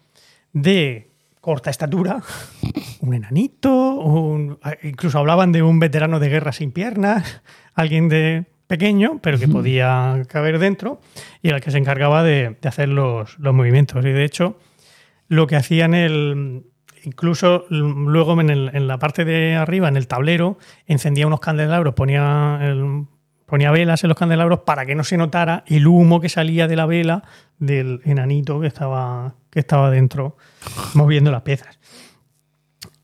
de 0.53 1.09
corta 1.41 1.69
estatura, 1.69 2.21
un 3.01 3.13
enanito, 3.13 3.71
un- 3.95 4.59
incluso 4.83 5.17
hablaban 5.19 5.51
de 5.51 5.63
un 5.63 5.79
veterano 5.79 6.19
de 6.19 6.29
guerra 6.29 6.51
sin 6.51 6.71
piernas, 6.71 7.41
alguien 7.73 8.09
de 8.09 8.45
pequeño, 8.67 9.19
pero 9.23 9.39
que 9.39 9.47
podía 9.47 10.21
caber 10.27 10.59
dentro, 10.59 10.99
y 11.41 11.49
el 11.49 11.59
que 11.61 11.71
se 11.71 11.79
encargaba 11.79 12.21
de, 12.23 12.55
de 12.61 12.69
hacer 12.69 12.89
los, 12.89 13.39
los 13.39 13.53
movimientos. 13.55 14.05
Y 14.05 14.09
de 14.11 14.23
hecho, 14.23 14.59
lo 15.27 15.47
que 15.47 15.55
hacían 15.55 15.95
el, 15.95 16.65
incluso 17.03 17.65
luego 17.69 18.39
en, 18.39 18.87
la 18.87 18.99
parte 18.99 19.25
de 19.25 19.55
arriba, 19.55 19.87
en 19.87 19.97
el 19.97 20.07
tablero, 20.07 20.57
encendía 20.85 21.27
unos 21.27 21.39
candelabros, 21.39 21.93
ponía, 21.93 22.59
ponía 23.45 23.71
velas 23.71 24.03
en 24.03 24.09
los 24.09 24.17
candelabros 24.17 24.59
para 24.59 24.85
que 24.85 24.95
no 24.95 25.03
se 25.03 25.17
notara 25.17 25.63
el 25.67 25.87
humo 25.87 26.19
que 26.19 26.29
salía 26.29 26.67
de 26.67 26.75
la 26.75 26.85
vela 26.85 27.23
del 27.57 28.01
enanito 28.05 28.59
que 28.59 28.67
estaba, 28.67 29.35
que 29.49 29.59
estaba 29.59 29.89
dentro 29.91 30.37
moviendo 30.93 31.31
las 31.31 31.41
piezas. 31.41 31.79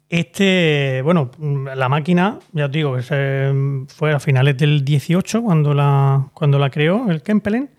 Este, 0.07 1.01
bueno, 1.03 1.31
la 1.75 1.89
máquina, 1.89 2.39
ya 2.53 2.65
os 2.65 2.71
digo, 2.71 2.95
fue 3.01 4.13
a 4.13 4.19
finales 4.19 4.57
del 4.57 4.85
18 4.85 5.41
cuando 5.41 5.73
la, 5.73 6.29
cuando 6.33 6.59
la 6.59 6.69
creó 6.69 7.09
el 7.09 7.21
Kempelen. 7.21 7.71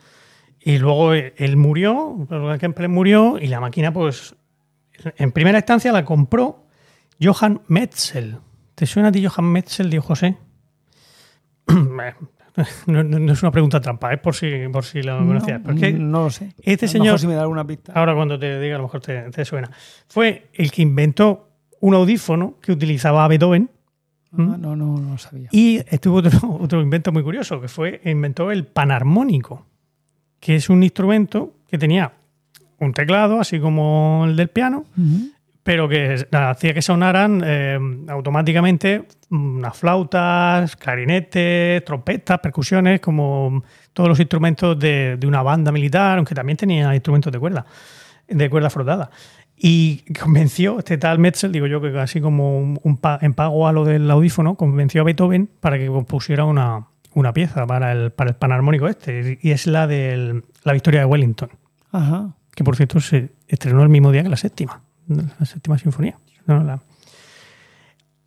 Y 0.60 0.78
luego 0.78 1.12
él 1.14 1.56
murió, 1.56 2.26
el 2.28 2.58
Kempelen 2.58 2.90
murió 2.90 3.38
y 3.40 3.46
la 3.46 3.60
máquina, 3.60 3.92
pues, 3.92 4.34
en 5.16 5.32
primera 5.32 5.58
instancia 5.58 5.92
la 5.92 6.04
compró 6.04 6.64
Johann 7.20 7.62
Metzel. 7.68 8.38
¿Te 8.74 8.86
suena 8.86 9.08
a 9.08 9.12
ti 9.12 9.24
Johann 9.26 9.46
Metzel, 9.50 9.88
dijo 9.90 10.04
José? 10.04 10.36
No, 12.86 13.02
no- 13.04 13.18
no 13.18 13.32
es 13.34 13.42
una 13.42 13.52
pregunta 13.52 13.82
trampa, 13.82 14.14
es 14.14 14.18
por 14.20 14.34
si, 14.34 14.50
por 14.72 14.82
si 14.82 15.02
lo 15.02 15.18
conocías. 15.18 15.60
no, 15.62 15.74
no 15.74 16.22
lo 16.24 16.30
sé. 16.30 16.54
este 16.62 16.88
señor- 16.88 17.04
mejor 17.08 17.20
si 17.20 17.26
me 17.26 17.34
da 17.34 17.42
alguna 17.42 17.66
pista. 17.66 17.92
Ahora 17.94 18.14
cuando 18.14 18.38
te 18.38 18.58
diga 18.58 18.76
a 18.76 18.78
lo 18.78 18.84
mejor 18.84 19.02
te, 19.02 19.30
te 19.30 19.44
suena. 19.44 19.70
Fue 20.08 20.48
el 20.54 20.70
que 20.70 20.80
inventó 20.80 21.50
un 21.80 21.92
audífono 21.94 22.54
que 22.62 22.72
utilizaba 22.72 23.28
Beethoven 23.28 23.70
Ah, 24.32 24.56
no, 24.58 24.74
no, 24.74 24.98
no 24.98 25.10
lo 25.12 25.18
sabía. 25.18 25.48
y 25.52 25.82
estuvo 25.88 26.16
otro, 26.16 26.30
otro 26.60 26.80
invento 26.80 27.12
muy 27.12 27.22
curioso, 27.22 27.60
que 27.60 27.68
fue 27.68 28.00
inventó 28.06 28.50
el 28.50 28.66
panarmónico, 28.66 29.66
que 30.40 30.56
es 30.56 30.70
un 30.70 30.82
instrumento 30.82 31.54
que 31.68 31.76
tenía 31.76 32.12
un 32.80 32.92
teclado, 32.92 33.40
así 33.40 33.58
como 33.60 34.24
el 34.26 34.36
del 34.36 34.48
piano, 34.48 34.84
pero 35.62 35.88
que 35.88 36.26
hacía 36.30 36.74
que 36.74 36.82
sonaran 36.82 37.42
eh, 37.44 37.78
automáticamente 38.08 39.04
unas 39.30 39.76
flautas, 39.76 40.76
clarinetes, 40.76 41.84
trompetas, 41.84 42.38
percusiones, 42.38 43.00
como 43.00 43.64
todos 43.92 44.08
los 44.08 44.20
instrumentos 44.20 44.78
de, 44.78 45.16
de 45.16 45.26
una 45.26 45.42
banda 45.42 45.72
militar, 45.72 46.18
aunque 46.18 46.34
también 46.34 46.56
tenía 46.56 46.94
instrumentos 46.94 47.32
de 47.32 47.38
cuerda, 47.38 47.66
de 48.28 48.48
cuerda 48.50 48.70
frotada. 48.70 49.10
Y 49.58 50.04
convenció, 50.20 50.78
este 50.78 50.98
tal 50.98 51.18
Metzel, 51.18 51.50
digo 51.50 51.66
yo 51.66 51.80
que 51.80 51.98
así 51.98 52.20
como 52.20 52.58
un, 52.58 52.78
un 52.82 52.98
pa- 52.98 53.18
en 53.22 53.32
pago 53.32 53.66
a 53.66 53.72
lo 53.72 53.84
del 53.86 54.08
audífono, 54.10 54.54
convenció 54.54 55.00
a 55.00 55.04
Beethoven 55.04 55.48
para 55.60 55.78
que 55.78 55.86
compusiera 55.86 56.44
una, 56.44 56.86
una 57.14 57.32
pieza 57.32 57.66
para 57.66 57.90
el, 57.92 58.10
para 58.12 58.30
el 58.30 58.36
panarmónico 58.36 58.86
este, 58.86 59.38
y 59.40 59.50
es 59.52 59.66
la 59.66 59.86
de 59.86 60.42
la 60.62 60.72
Victoria 60.74 61.00
de 61.00 61.06
Wellington 61.06 61.48
Ajá. 61.90 62.34
Que 62.56 62.64
por 62.64 62.74
cierto 62.74 62.98
se 62.98 63.30
estrenó 63.46 63.84
el 63.84 63.88
mismo 63.88 64.10
día 64.10 64.24
que 64.24 64.28
la 64.30 64.36
séptima, 64.36 64.82
la 65.06 65.46
séptima 65.46 65.78
sinfonía. 65.78 66.18
¿no? 66.46 66.64
La- 66.64 66.80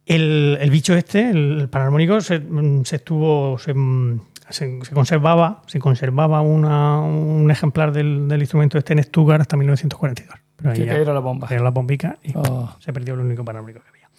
el, 0.05 0.57
el 0.59 0.69
bicho 0.71 0.95
este, 0.95 1.29
el 1.29 1.67
panarmónico, 1.69 2.19
se, 2.21 2.39
mm, 2.39 2.83
se 2.85 2.95
estuvo, 2.97 3.57
se, 3.59 3.73
mm, 3.73 4.21
se- 4.49 4.79
se 4.83 4.93
conservaba, 4.93 5.61
se 5.67 5.79
conservaba 5.79 6.41
una- 6.41 6.99
un 6.99 7.49
ejemplar 7.51 7.91
del, 7.91 8.27
del 8.27 8.39
instrumento 8.39 8.77
este 8.77 8.93
en 8.93 9.03
Stuttgart 9.03 9.41
hasta 9.41 9.55
1942. 9.57 10.35
Pero 10.55 10.71
ahí 10.71 10.77
Que 10.79 10.85
ya 10.85 10.95
era 10.95 11.13
la 11.13 11.19
bomba. 11.19 11.47
cayó 11.47 11.63
la 11.63 11.69
bombica 11.71 12.17
y 12.23 12.33
Oh. 12.35 12.75
se 12.79 12.91
perdió 12.91 13.13
el 13.13 13.19
único 13.21 13.45
panarmónico 13.45 13.81
que 13.81 13.89
había. 13.89 14.09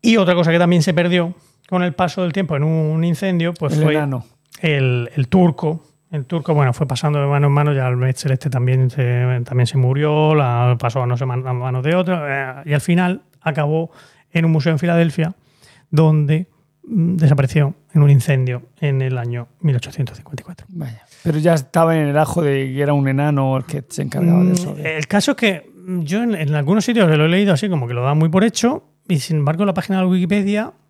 Y 0.00 0.16
otra 0.16 0.34
cosa 0.34 0.50
que 0.50 0.58
también 0.58 0.82
se 0.82 0.92
perdió 0.94 1.34
con 1.68 1.82
el 1.82 1.94
paso 1.94 2.22
del 2.22 2.32
tiempo 2.32 2.56
en 2.56 2.64
un 2.64 3.04
incendio, 3.04 3.52
pues 3.54 3.74
el 3.76 3.82
fue 3.82 3.94
el, 4.62 5.10
el 5.14 5.28
turco. 5.28 5.84
El 6.14 6.26
turco, 6.26 6.54
bueno, 6.54 6.72
fue 6.72 6.86
pasando 6.86 7.20
de 7.20 7.26
mano 7.26 7.48
en 7.48 7.52
mano, 7.52 7.72
ya 7.72 7.88
el 7.88 7.96
Metzel 7.96 8.30
este 8.32 8.48
también 8.48 8.88
se, 8.90 9.40
también 9.44 9.66
se 9.66 9.76
murió, 9.76 10.34
la 10.34 10.76
pasó 10.78 11.02
a 11.02 11.06
no 11.06 11.16
sé, 11.16 11.26
man- 11.26 11.46
a 11.46 11.52
manos 11.52 11.82
de 11.82 11.94
otro, 11.96 12.20
eh, 12.28 12.54
y 12.66 12.72
al 12.72 12.80
final 12.80 13.22
acabó 13.40 13.90
en 14.32 14.44
un 14.44 14.52
museo 14.52 14.70
en 14.72 14.78
Filadelfia, 14.78 15.34
donde 15.90 16.46
mm, 16.86 17.16
desapareció 17.16 17.74
en 17.94 18.02
un 18.02 18.10
incendio 18.10 18.62
en 18.80 19.02
el 19.02 19.18
año 19.18 19.48
1854. 19.60 20.66
Vaya. 20.70 21.02
Pero 21.24 21.38
ya 21.38 21.54
estaba 21.54 21.96
en 21.96 22.06
el 22.08 22.16
ajo 22.18 22.42
de 22.42 22.72
que 22.72 22.80
era 22.80 22.92
un 22.92 23.08
enano 23.08 23.56
el 23.56 23.64
que 23.64 23.82
se 23.88 24.02
encargaba 24.02 24.44
de 24.44 24.52
eso. 24.52 24.74
Mm, 24.74 24.86
El 24.86 25.06
caso 25.08 25.32
es 25.32 25.36
que 25.36 25.70
yo 26.00 26.22
en, 26.22 26.34
en 26.34 26.54
algunos 26.54 26.84
sitios 26.84 27.08
lo 27.08 27.24
he 27.24 27.28
leído 27.28 27.52
así 27.52 27.68
como 27.68 27.86
que 27.88 27.94
lo 27.94 28.02
dan 28.04 28.18
muy 28.18 28.28
por 28.28 28.44
hecho 28.44 28.84
y 29.08 29.18
sin 29.18 29.38
embargo 29.38 29.64
la 29.64 29.74
página 29.74 29.98
de 30.00 30.06
Wikipedia 30.06 30.66
mm, 30.66 30.83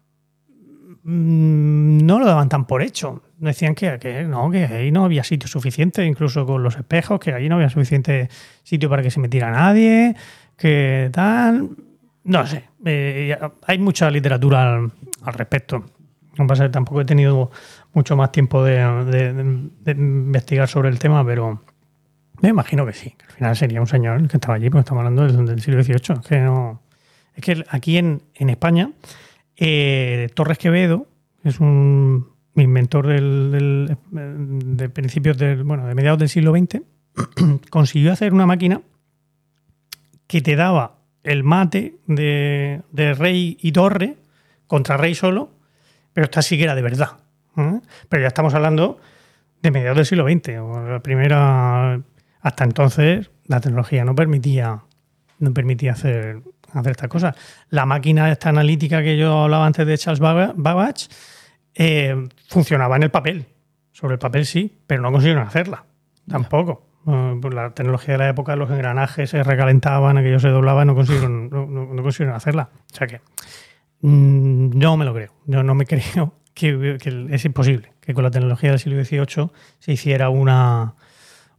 no 1.04 2.18
lo 2.18 2.26
daban 2.26 2.48
tan 2.48 2.64
por 2.64 2.82
hecho. 2.82 3.22
Decían 3.38 3.74
que, 3.74 4.24
no, 4.26 4.50
que 4.50 4.64
ahí 4.64 4.90
no 4.90 5.04
había 5.04 5.22
sitio 5.22 5.48
suficiente, 5.48 6.04
incluso 6.04 6.46
con 6.46 6.62
los 6.62 6.76
espejos, 6.76 7.20
que 7.20 7.32
ahí 7.32 7.48
no 7.48 7.56
había 7.56 7.68
suficiente 7.68 8.28
sitio 8.62 8.88
para 8.88 9.02
que 9.02 9.10
se 9.10 9.20
metiera 9.20 9.50
nadie, 9.50 10.16
que 10.56 11.10
tal. 11.12 11.70
No 12.24 12.46
sé, 12.46 12.64
eh, 12.86 13.36
hay 13.66 13.78
mucha 13.78 14.10
literatura 14.10 14.76
al, 14.76 14.90
respecto. 15.34 15.84
No 16.38 16.46
pasa 16.46 16.64
que 16.64 16.70
tampoco 16.70 17.02
he 17.02 17.04
tenido 17.04 17.50
mucho 17.92 18.16
más 18.16 18.32
tiempo 18.32 18.64
de, 18.64 18.80
investigar 19.86 20.68
sobre 20.68 20.88
el 20.88 20.98
tema, 20.98 21.24
pero 21.24 21.62
me 22.40 22.48
imagino 22.48 22.86
que 22.86 22.94
sí. 22.94 23.14
Al 23.28 23.34
final 23.34 23.56
sería 23.56 23.80
un 23.80 23.86
señor 23.86 24.26
que 24.26 24.38
estaba 24.38 24.54
allí, 24.54 24.70
porque 24.70 24.80
estamos 24.80 25.04
hablando 25.04 25.44
del, 25.44 25.60
siglo 25.60 25.82
XVIII. 25.82 26.78
Es 27.34 27.44
que, 27.44 27.64
aquí 27.68 27.98
en 27.98 28.22
España, 28.38 28.90
eh, 29.56 30.28
Torres 30.34 30.58
Quevedo 30.58 31.06
es 31.42 31.60
un 31.60 32.28
inventor 32.56 33.06
del, 33.06 33.96
de 34.10 34.88
principios 34.88 35.36
del, 35.36 35.64
bueno, 35.64 35.86
de 35.86 35.94
mediados 35.94 36.18
del 36.18 36.28
siglo 36.28 36.52
XX, 36.52 36.82
consiguió 37.70 38.12
hacer 38.12 38.32
una 38.32 38.46
máquina 38.46 38.80
que 40.26 40.40
te 40.40 40.56
daba 40.56 40.96
el 41.22 41.44
mate 41.44 41.96
de, 42.06 42.82
de 42.92 43.14
rey 43.14 43.56
y 43.60 43.72
torre 43.72 44.16
contra 44.66 44.96
rey 44.96 45.14
solo, 45.14 45.50
pero 46.12 46.26
esta 46.26 46.42
sí 46.42 46.56
que 46.56 46.64
era 46.64 46.74
de 46.74 46.82
verdad. 46.82 47.18
¿eh? 47.56 47.80
Pero 48.08 48.22
ya 48.22 48.28
estamos 48.28 48.54
hablando 48.54 48.98
de 49.62 49.70
mediados 49.70 49.96
del 49.96 50.06
siglo 50.06 50.28
XX. 50.28 50.58
o 50.60 50.88
La 50.88 51.00
primera, 51.00 52.00
hasta 52.40 52.64
entonces, 52.64 53.30
la 53.46 53.60
tecnología 53.60 54.04
no 54.04 54.14
permitía, 54.14 54.82
no 55.38 55.52
permitía 55.52 55.92
hacer, 55.92 56.42
hacer 56.74 56.92
estas 56.92 57.08
cosas. 57.08 57.36
La 57.70 57.86
máquina 57.86 58.30
esta 58.30 58.48
analítica 58.48 59.02
que 59.02 59.16
yo 59.16 59.42
hablaba 59.42 59.66
antes 59.66 59.86
de 59.86 59.98
Charles 59.98 60.20
Babbage 60.20 61.08
eh, 61.74 62.28
funcionaba 62.48 62.96
en 62.96 63.04
el 63.04 63.10
papel. 63.10 63.46
Sobre 63.92 64.14
el 64.14 64.18
papel 64.18 64.44
sí, 64.46 64.80
pero 64.86 65.02
no 65.02 65.12
consiguieron 65.12 65.46
hacerla. 65.46 65.84
Tampoco. 66.28 66.86
Eh, 67.06 67.38
pues 67.40 67.54
la 67.54 67.70
tecnología 67.74 68.14
de 68.14 68.18
la 68.18 68.28
época, 68.28 68.56
los 68.56 68.70
engranajes 68.70 69.30
se 69.30 69.42
recalentaban, 69.42 70.18
aquellos 70.18 70.42
se 70.42 70.48
doblaban, 70.48 70.86
no 70.86 70.94
consiguieron, 70.94 71.50
no, 71.50 72.02
consiguieron 72.02 72.34
hacerla. 72.34 72.70
O 72.92 72.94
sea 72.94 73.06
que 73.06 73.20
mm, 74.00 74.78
no 74.78 74.96
me 74.96 75.04
lo 75.04 75.14
creo. 75.14 75.32
Yo 75.46 75.62
no 75.62 75.74
me 75.74 75.86
creo 75.86 76.34
que, 76.54 76.98
que 77.00 77.26
es 77.30 77.44
imposible 77.44 77.92
que 78.00 78.14
con 78.14 78.24
la 78.24 78.30
tecnología 78.30 78.70
del 78.70 78.78
siglo 78.78 79.02
XVIII 79.02 79.50
se 79.78 79.92
hiciera 79.92 80.28
una, 80.28 80.94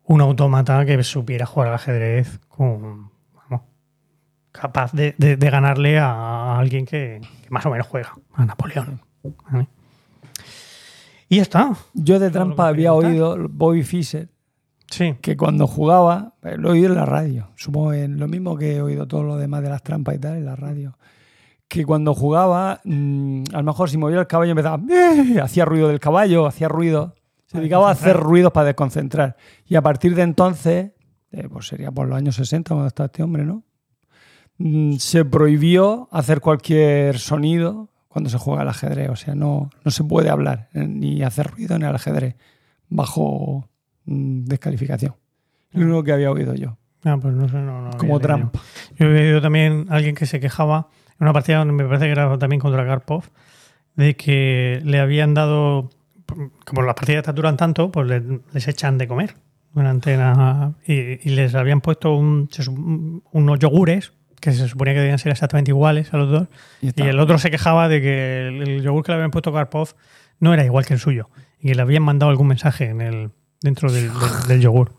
un 0.03 0.21
autómata 0.21 0.85
que 0.85 1.01
supiera 1.03 1.45
jugar 1.45 1.69
al 1.69 1.75
ajedrez 1.75 2.39
con, 2.47 3.11
capaz 4.59 4.91
de, 4.93 5.15
de- 5.17 5.37
de 5.37 5.49
ganarle 5.49 5.99
a 5.99 6.57
alguien 6.57 6.85
que, 6.85 7.21
que 7.43 7.49
más 7.49 7.65
o 7.65 7.69
menos 7.69 7.87
juega, 7.87 8.13
a 8.33 8.45
Napoleón. 8.45 9.01
¿vale? 9.51 9.67
Y 11.29 11.37
ya 11.37 11.41
está. 11.41 11.71
Yo 11.93 12.19
de 12.19 12.29
trampa 12.29 12.67
había 12.67 12.93
oído 12.93 13.35
Bobby 13.49 13.83
Fischer, 13.83 14.29
Sí. 14.89 15.15
que 15.21 15.35
cuando 15.35 15.65
jugaba, 15.65 16.35
eh, 16.43 16.57
lo 16.57 16.69
he 16.69 16.73
oído 16.73 16.89
en 16.89 16.95
la 16.95 17.05
radio, 17.05 17.49
supongo 17.55 17.93
en 17.93 18.19
lo 18.19 18.27
mismo 18.27 18.55
que 18.55 18.75
he 18.75 18.81
oído 18.81 19.07
todo 19.07 19.23
lo 19.23 19.35
demás 19.37 19.63
de 19.63 19.69
las 19.69 19.81
trampas 19.81 20.15
y 20.15 20.19
tal, 20.19 20.37
en 20.37 20.45
la 20.45 20.55
radio, 20.55 20.97
que 21.67 21.83
cuando 21.83 22.13
jugaba, 22.13 22.81
mm, 22.83 23.43
a 23.51 23.57
lo 23.57 23.63
mejor 23.63 23.89
si 23.89 23.97
movía 23.97 24.19
el 24.19 24.27
caballo 24.27 24.51
empezaba, 24.51 24.79
"Eh", 24.87 25.39
hacía 25.41 25.65
ruido 25.65 25.87
del 25.87 25.99
caballo, 25.99 26.45
hacía 26.45 26.67
ruido, 26.67 27.15
se 27.47 27.57
dedicaba 27.57 27.89
a 27.89 27.93
hacer 27.93 28.15
ruidos 28.17 28.51
para 28.51 28.67
desconcentrar. 28.67 29.35
Y 29.65 29.75
a 29.75 29.81
partir 29.81 30.13
de 30.13 30.21
entonces, 30.21 30.91
eh, 31.31 31.49
pues 31.51 31.67
sería 31.67 31.91
por 31.91 32.07
los 32.07 32.15
años 32.15 32.35
60 32.35 32.69
cuando 32.75 32.87
estaba 32.87 33.07
este 33.07 33.23
hombre, 33.23 33.43
¿no? 33.43 33.63
Mm, 34.57 34.95
Se 34.97 35.25
prohibió 35.25 36.07
hacer 36.11 36.39
cualquier 36.41 37.19
sonido 37.19 37.89
cuando 38.07 38.29
se 38.29 38.37
juega 38.37 38.61
al 38.61 38.69
ajedrez, 38.69 39.09
o 39.09 39.15
sea, 39.17 39.35
no, 39.35 39.69
no 39.83 39.91
se 39.91 40.03
puede 40.05 40.29
hablar 40.29 40.69
eh, 40.73 40.87
ni 40.87 41.21
hacer 41.23 41.47
ruido 41.51 41.75
en 41.75 41.83
el 41.83 41.93
ajedrez 41.93 42.35
bajo 42.89 43.67
mm, 44.05 44.45
descalificación. 44.45 45.15
Lo 45.71 45.85
único 45.85 46.03
que 46.03 46.13
había 46.13 46.31
oído 46.31 46.53
yo, 46.55 46.77
Ah, 47.03 47.17
pues 47.21 47.33
no 47.35 47.47
sé, 47.49 47.57
no, 47.57 47.81
no 47.81 47.91
como 47.97 48.19
trampa. 48.19 48.59
Yo 48.97 49.07
he 49.07 49.27
oído 49.27 49.41
también 49.41 49.85
a 49.89 49.95
alguien 49.95 50.15
que 50.15 50.25
se 50.25 50.39
quejaba 50.39 50.87
en 51.19 51.25
una 51.25 51.33
partida 51.33 51.57
donde 51.59 51.73
me 51.73 51.83
parece 51.85 52.05
que 52.05 52.11
era 52.11 52.35
también 52.39 52.59
contra 52.61 52.85
Karpov, 52.85 53.25
de 53.95 54.15
que 54.15 54.81
le 54.83 54.99
habían 54.99 55.33
dado, 55.33 55.89
como 56.65 56.81
las 56.81 56.95
partidas 56.95 57.19
estas 57.19 57.35
duran 57.35 57.57
tanto, 57.57 57.91
pues 57.91 58.07
le- 58.07 58.39
les 58.53 58.67
echan 58.67 58.97
de 58.97 59.07
comer 59.07 59.35
durante 59.73 60.15
la, 60.17 60.73
y, 60.87 60.93
y 60.93 61.35
les 61.35 61.53
habían 61.53 61.81
puesto 61.81 62.15
un- 62.15 62.49
unos 63.33 63.59
yogures 63.59 64.13
que 64.45 64.53
se 64.53 64.67
suponía 64.67 64.93
que 64.93 64.99
debían 65.01 65.19
ser 65.19 65.31
exactamente 65.31 65.71
iguales 65.71 66.13
a 66.13 66.17
los 66.17 66.29
dos. 66.31 66.47
Y 66.81 67.01
el 67.01 67.19
otro 67.19 67.37
se 67.39 67.51
quejaba 67.51 67.87
de 67.89 68.01
que 68.01 68.47
el, 68.47 68.61
el 68.67 68.81
yogur 68.83 69.03
que 69.03 69.11
le 69.11 69.15
habían 69.17 69.31
puesto 69.31 69.51
Karpov 69.51 69.89
no 70.39 70.53
era 70.53 70.63
igual 70.63 70.85
que 70.85 70.93
el 70.93 70.99
suyo 70.99 71.29
y 71.59 71.67
que 71.69 71.75
le 71.75 71.81
habían 71.81 72.03
mandado 72.03 72.29
algún 72.29 72.47
mensaje 72.47 72.85
en 72.85 73.01
el, 73.01 73.31
dentro 73.61 73.91
del, 73.91 74.07
del- 74.09 74.47
del 74.47 74.61
yogur. 74.61 74.93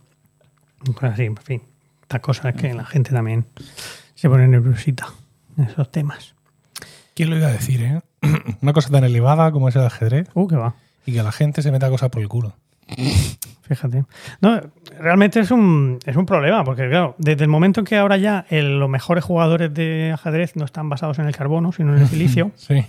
Pues 0.85 1.13
así, 1.13 1.25
en 1.25 1.37
fin, 1.37 1.63
estas 2.03 2.21
cosas 2.21 2.55
que 2.55 2.73
la 2.75 2.85
gente 2.85 3.11
también 3.13 3.47
se 4.15 4.29
pone 4.29 4.47
nerviosita 4.47 5.07
en 5.57 5.65
esos 5.65 5.91
temas. 5.91 6.35
¿Quién 7.15 7.31
lo 7.31 7.39
iba 7.39 7.49
a 7.49 7.53
decir, 7.53 7.83
eh? 7.83 8.01
Una 8.63 8.73
cosa 8.73 8.91
tan 8.91 9.05
elevada 9.05 9.51
como 9.53 9.69
es 9.69 9.77
el 9.77 9.83
ajedrez 9.83 10.29
Uh, 10.35 10.47
que 10.47 10.57
va. 10.57 10.75
y 11.07 11.13
que 11.13 11.23
la 11.23 11.33
gente 11.33 11.63
se 11.63 11.71
meta 11.73 11.89
cosas 11.89 12.11
por 12.11 12.21
el 12.23 12.29
culo. 12.29 12.55
Fíjate. 13.63 14.05
No, 14.41 14.61
realmente 15.01 15.41
es 15.41 15.51
un, 15.51 15.99
es 16.07 16.15
un 16.17 16.25
problema, 16.25 16.63
porque 16.65 16.89
claro, 16.89 17.15
desde 17.19 17.43
el 17.45 17.51
momento 17.51 17.81
en 17.81 17.87
que 17.87 17.97
ahora 17.97 18.17
ya 18.17 18.47
el- 18.49 18.79
los 18.79 18.89
mejores 18.89 19.25
jugadores 19.25 19.75
de 19.75 20.13
ajedrez 20.15 20.55
no 20.57 20.65
están 20.65 20.89
basados 20.89 21.19
en 21.19 21.27
el 21.27 21.35
carbono, 21.37 21.73
sino 21.73 21.95
en 21.97 22.03
el 22.03 22.07
silicio, 22.09 22.53
Sí. 22.55 22.85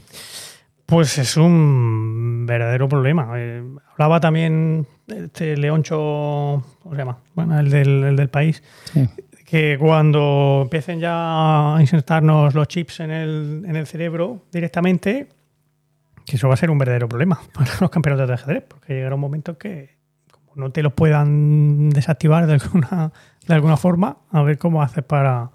pues 0.86 1.18
es 1.18 1.36
un 1.38 2.46
verdadero 2.48 2.88
problema. 2.88 3.32
Eh, 3.38 3.64
hablaba 3.94 4.20
también 4.20 4.86
este 5.08 5.58
Leoncho, 5.58 6.64
¿cómo 6.84 6.94
se 6.94 6.98
llama? 6.98 7.18
Bueno, 7.34 7.60
el 7.60 7.70
del, 7.72 8.04
el 8.04 8.16
del 8.16 8.30
país, 8.30 8.62
Sí. 8.94 9.08
que 9.46 9.78
cuando 9.80 10.60
empiecen 10.64 11.00
ya 11.00 11.76
a 11.76 11.82
insertarnos 11.82 12.54
los 12.54 12.68
chips 12.68 13.00
en 13.00 13.10
el, 13.12 13.64
en 13.68 13.76
el 13.76 13.88
cerebro 13.88 14.44
directamente, 14.52 15.30
que 16.28 16.36
eso 16.36 16.48
va 16.50 16.54
a 16.54 16.58
ser 16.58 16.70
un 16.70 16.78
verdadero 16.78 17.08
problema 17.08 17.40
para 17.54 17.72
los 17.80 17.90
campeonatos 17.90 18.28
de 18.28 18.34
ajedrez, 18.36 18.64
porque 18.68 18.94
llegará 18.94 19.16
un 19.16 19.22
momento 19.22 19.58
que 19.58 19.98
como 20.30 20.52
no 20.56 20.72
te 20.72 20.84
los 20.84 20.94
puedan 20.94 21.90
desactivar 21.90 22.46
de 22.46 22.54
alguna, 22.54 23.12
de 23.48 23.54
alguna 23.54 23.78
forma, 23.78 24.18
a 24.32 24.44
ver 24.44 24.58
cómo 24.60 24.84
haces 24.84 25.04
para, 25.04 25.50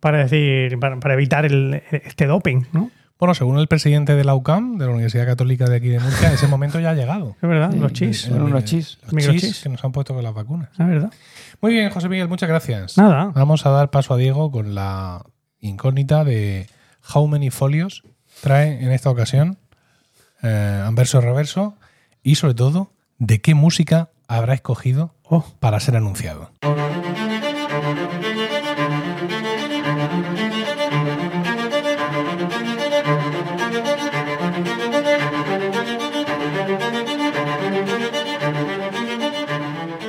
para 0.00 0.18
decir, 0.18 0.78
para, 0.78 0.98
para 0.98 1.14
evitar 1.14 1.46
el, 1.46 1.82
este 1.90 2.26
doping, 2.26 2.64
¿no? 2.72 2.90
Bueno, 3.16 3.32
según 3.32 3.58
el 3.58 3.68
presidente 3.68 4.16
de 4.16 4.24
la 4.24 4.34
UCAM, 4.34 4.76
de 4.76 4.86
la 4.86 4.90
Universidad 4.90 5.24
Católica 5.24 5.66
de 5.66 5.76
aquí 5.76 5.88
de 5.88 6.00
Murcia, 6.00 6.32
ese 6.32 6.48
momento 6.48 6.80
ya 6.80 6.90
ha 6.90 6.94
llegado. 6.94 7.36
Es 7.40 7.48
verdad, 7.48 7.72
los 7.72 7.92
chips. 7.92 8.22
Son 8.22 8.42
unos 8.42 8.64
chis. 8.64 8.98
Los 9.08 9.24
chis 9.24 9.62
que 9.62 9.68
nos 9.68 9.82
han 9.84 9.92
puesto 9.92 10.14
con 10.14 10.24
las 10.24 10.34
vacunas. 10.34 10.68
Es 10.72 10.86
verdad. 10.86 11.12
Muy 11.60 11.72
bien, 11.72 11.90
José 11.90 12.08
Miguel, 12.08 12.28
muchas 12.28 12.48
gracias. 12.48 12.98
Nada. 12.98 13.30
Vamos 13.34 13.64
a 13.66 13.70
dar 13.70 13.90
paso 13.90 14.14
a 14.14 14.16
Diego 14.16 14.50
con 14.50 14.74
la 14.74 15.24
incógnita 15.60 16.24
de 16.24 16.66
How 17.14 17.26
many 17.28 17.50
folios 17.50 18.02
trae 18.42 18.84
en 18.84 18.90
esta 18.90 19.10
ocasión 19.10 19.58
eh, 20.42 20.82
Anverso 20.84 21.20
Reverso 21.20 21.74
y 22.22 22.34
sobre 22.36 22.54
todo 22.54 22.92
de 23.18 23.40
qué 23.40 23.54
música 23.54 24.10
habrá 24.28 24.54
escogido 24.54 25.14
Oh, 25.26 25.42
para 25.58 25.80
ser 25.80 25.96
anunciado. 25.96 26.50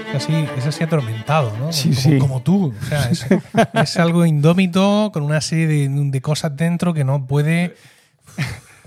Es 0.09 0.15
así, 0.15 0.47
es 0.57 0.65
así 0.65 0.83
atormentado, 0.83 1.55
¿no? 1.57 1.71
Sí, 1.73 1.89
como, 1.89 2.01
sí. 2.01 2.17
como 2.17 2.41
tú. 2.41 2.73
O 2.81 2.85
sea, 2.85 3.09
es, 3.09 3.25
es 3.73 3.97
algo 3.97 4.25
indómito 4.25 5.11
con 5.13 5.23
una 5.23 5.41
serie 5.41 5.67
de, 5.67 5.89
de 5.89 6.21
cosas 6.21 6.55
dentro 6.55 6.93
que 6.93 7.03
no 7.03 7.25
puede. 7.25 7.75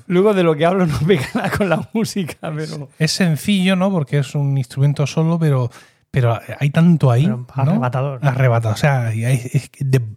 Luego 0.08 0.34
de 0.34 0.42
lo 0.42 0.56
que 0.56 0.66
hablo 0.66 0.86
no 0.86 0.98
pega 1.06 1.26
nada 1.34 1.50
con 1.50 1.68
la 1.68 1.88
música, 1.92 2.36
pero. 2.54 2.88
Es 2.98 3.12
sencillo, 3.12 3.76
¿no? 3.76 3.90
Porque 3.92 4.18
es 4.18 4.34
un 4.34 4.58
instrumento 4.58 5.06
solo, 5.06 5.38
pero, 5.38 5.70
pero 6.10 6.38
hay 6.58 6.70
tanto 6.70 7.10
ahí. 7.10 7.24
Pero 7.24 7.36
¿no? 7.38 7.46
arrebatador. 7.54 8.20
Arrebatador. 8.26 8.74
O 8.74 8.78
sea, 8.78 9.12
es 9.12 9.70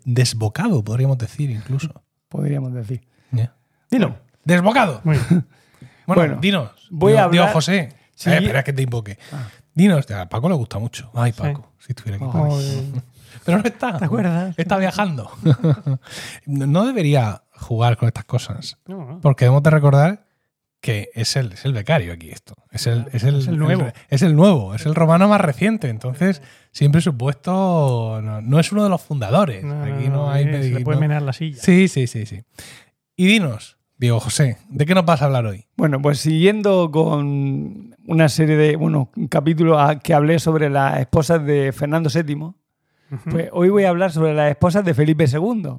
desbocado, 0.04 0.84
podríamos 0.84 1.18
decir 1.18 1.50
incluso. 1.52 2.02
Podríamos 2.30 2.74
decir. 2.74 3.02
Ya. 3.32 3.54
dilo. 3.92 4.16
¡Desbocado! 4.44 5.02
Bueno, 6.08 6.22
Bueno, 6.24 6.42
dinos. 6.42 6.72
voy 6.90 7.14
a 7.14 7.28
digo, 7.30 7.44
hablar- 7.44 7.54
José. 7.54 7.90
Sí. 8.16 8.30
Eh, 8.32 8.38
espera 8.40 8.64
que 8.64 8.74
te 8.74 8.82
invoque. 8.82 9.18
Dinos, 9.74 10.10
a 10.12 10.28
Paco 10.28 10.50
le 10.50 10.56
gusta 10.56 10.78
mucho. 10.80 11.10
Ay, 11.14 11.32
Paco, 11.32 11.72
si 11.80 11.92
estuviera 11.94 12.18
aquí. 12.18 12.26
Oh. 12.38 12.60
Pero 13.46 13.60
no 13.60 13.64
está. 13.64 13.98
¿Te 13.98 14.06
acuerdas? 14.06 14.54
Está 14.58 14.78
viajando. 14.78 15.32
no 16.48 16.86
debería 16.86 17.44
jugar 17.62 17.98
con 17.98 18.08
estas 18.08 18.26
cosas. 18.26 18.78
no, 18.88 19.06
no. 19.06 19.22
Porque 19.22 19.46
debemos 19.46 19.64
de 19.64 19.70
recordar 19.70 20.26
que 20.82 21.10
es 21.14 21.36
el, 21.36 21.52
es 21.54 21.64
el 21.66 21.74
becario 21.74 22.12
aquí 22.12 22.32
esto. 22.32 22.56
Es 22.72 22.88
el, 22.88 23.06
es 23.14 23.24
el, 23.24 23.36
Es 23.36 23.48
el 23.48 23.58
nuevo. 23.60 23.88
es 24.10 24.22
el 24.24 24.36
nuevo, 24.36 24.74
es 24.74 24.86
el 24.88 24.96
romano 24.96 25.28
más 25.28 25.40
reciente. 25.40 25.90
Entonces, 25.90 26.42
siempre 26.72 27.02
su 27.02 27.16
puesto 27.16 28.20
no, 28.24 28.42
no 28.42 28.60
es 28.60 28.72
uno 28.72 28.84
de 28.84 28.90
los 28.90 29.02
fundadores. 29.02 29.64
No, 29.64 29.84
aquí 29.84 30.08
no, 30.10 30.16
no, 30.16 30.32
hay... 30.32 30.46
eh, 30.46 30.64
se 30.64 30.70
le 30.70 30.80
no- 30.80 30.84
puede 30.84 31.00
menear 31.00 31.22
la 31.22 31.34
silla. 31.34 31.62
Sí, 31.62 31.88
sí, 31.88 32.08
sí, 32.08 32.26
sí. 32.26 32.42
Y 33.16 33.28
dinos, 33.28 33.78
Diego 33.98 34.20
José, 34.20 34.58
¿de 34.70 34.86
qué 34.88 34.96
nos 34.96 35.06
vas 35.06 35.22
a 35.22 35.26
hablar 35.26 35.46
hoy? 35.46 35.68
Bueno, 35.78 36.02
pues 36.02 36.18
siguiendo 36.20 36.90
con 36.90 37.96
una 38.08 38.30
serie 38.30 38.56
de, 38.58 38.76
bueno, 38.76 39.12
un 39.16 39.28
capítulo 39.28 39.80
a- 39.80 40.00
que 40.00 40.16
hablé 40.16 40.40
sobre 40.40 40.72
las 40.72 41.00
esposas 41.00 41.46
de 41.46 41.72
Fernando 41.74 42.10
VII, 42.12 42.54
pues 43.30 43.50
hoy 43.52 43.70
voy 43.70 43.84
a 43.84 43.90
hablar 43.90 44.12
sobre 44.12 44.34
las 44.34 44.50
esposas 44.50 44.84
de 44.84 44.96
Felipe 44.96 45.26
II. 45.32 45.74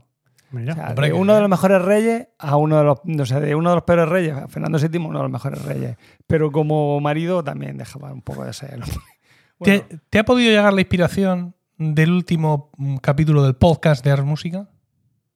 Mira. 0.52 0.72
O 0.72 0.76
sea, 0.76 0.88
Hombre, 0.90 1.06
de 1.08 1.12
uno 1.14 1.34
de 1.34 1.40
los 1.40 1.48
mejores 1.50 1.82
reyes 1.82 2.28
a 2.38 2.56
uno 2.56 2.78
de 2.78 2.84
los, 2.84 2.98
o 3.20 3.26
sea, 3.26 3.40
de 3.40 3.54
uno 3.54 3.70
de 3.70 3.76
los 3.76 3.84
peores 3.84 4.08
reyes, 4.08 4.34
a 4.36 4.48
Fernando 4.48 4.78
VII, 4.78 4.98
uno 4.98 5.18
de 5.18 5.22
los 5.24 5.32
mejores 5.32 5.62
reyes. 5.64 5.96
Pero 6.26 6.52
como 6.52 7.00
marido 7.00 7.42
también 7.42 7.76
dejaba 7.78 8.12
un 8.12 8.22
poco 8.22 8.44
de 8.44 8.52
ser. 8.52 8.80
Bueno, 9.58 9.84
¿Te, 9.88 9.98
te 10.10 10.18
ha 10.18 10.24
podido 10.24 10.50
llegar 10.50 10.72
la 10.72 10.80
inspiración 10.80 11.54
del 11.78 12.10
último 12.10 12.70
mm, 12.78 12.96
capítulo 12.96 13.44
del 13.44 13.54
podcast 13.54 14.04
de 14.04 14.10
Ars 14.10 14.24
Música? 14.24 14.68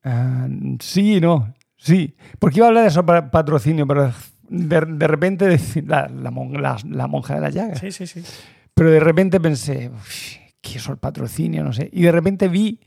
ah, 0.02 0.48
sí 0.80 1.16
y 1.16 1.20
no, 1.20 1.54
sí. 1.76 2.16
Porque 2.40 2.58
iba 2.58 2.66
a 2.66 2.68
hablar 2.68 2.82
de 2.84 2.88
eso 2.88 3.06
para 3.06 3.30
patrocinio, 3.30 3.86
pero 3.86 4.12
de, 4.48 4.80
de 4.80 5.06
repente 5.06 5.46
decir 5.48 5.84
la, 5.88 6.08
la 6.08 6.30
mon- 6.32 6.60
la- 6.60 6.76
la 6.90 7.06
monja 7.06 7.34
de 7.36 7.40
la 7.40 7.50
llaga. 7.50 7.76
Sí, 7.76 7.92
sí, 7.92 8.06
sí. 8.06 8.22
Pero 8.74 8.90
de 8.90 8.98
repente 9.00 9.38
pensé, 9.40 9.90
"Uf, 9.94 10.34
¿qué 10.60 10.78
es 10.78 10.88
el 10.88 10.96
patrocinio? 10.98 11.62
No 11.62 11.72
sé. 11.72 11.88
Y 11.92 12.02
de 12.02 12.10
repente 12.12 12.48
vi, 12.48 12.80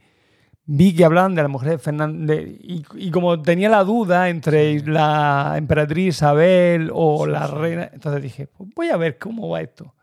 vi 0.71 0.93
que 0.95 1.03
hablaban 1.03 1.33
de 1.33 1.41
la 1.41 1.47
mujer 1.47 1.71
de 1.71 1.77
Fernando. 1.79 2.33
y, 2.33 2.85
y 2.95 3.09
como 3.11 3.41
tenía 3.41 3.69
la 3.69 3.83
duda 3.83 4.29
entre 4.29 4.79
la 4.83 5.55
emperatriz 5.57 6.15
Isabel 6.15 6.91
o 6.93 7.25
la 7.25 7.47
reina, 7.47 7.89
entonces 7.91 8.21
dije, 8.21 8.45
pues 8.47 8.69
voy 8.75 8.89
a 8.89 8.97
ver 8.97 9.17
cómo 9.17 9.49
va 9.49 9.61
esto. 9.61 9.95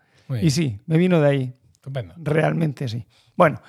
Y 0.43 0.51
sí, 0.51 0.81
me 0.87 0.99
vino 0.99 1.21
de 1.21 1.29
ahí. 1.29 1.55
estupendo. 1.73 2.15
Realmente 2.19 2.89
sí. 2.89 3.07
Bueno, 3.37 3.61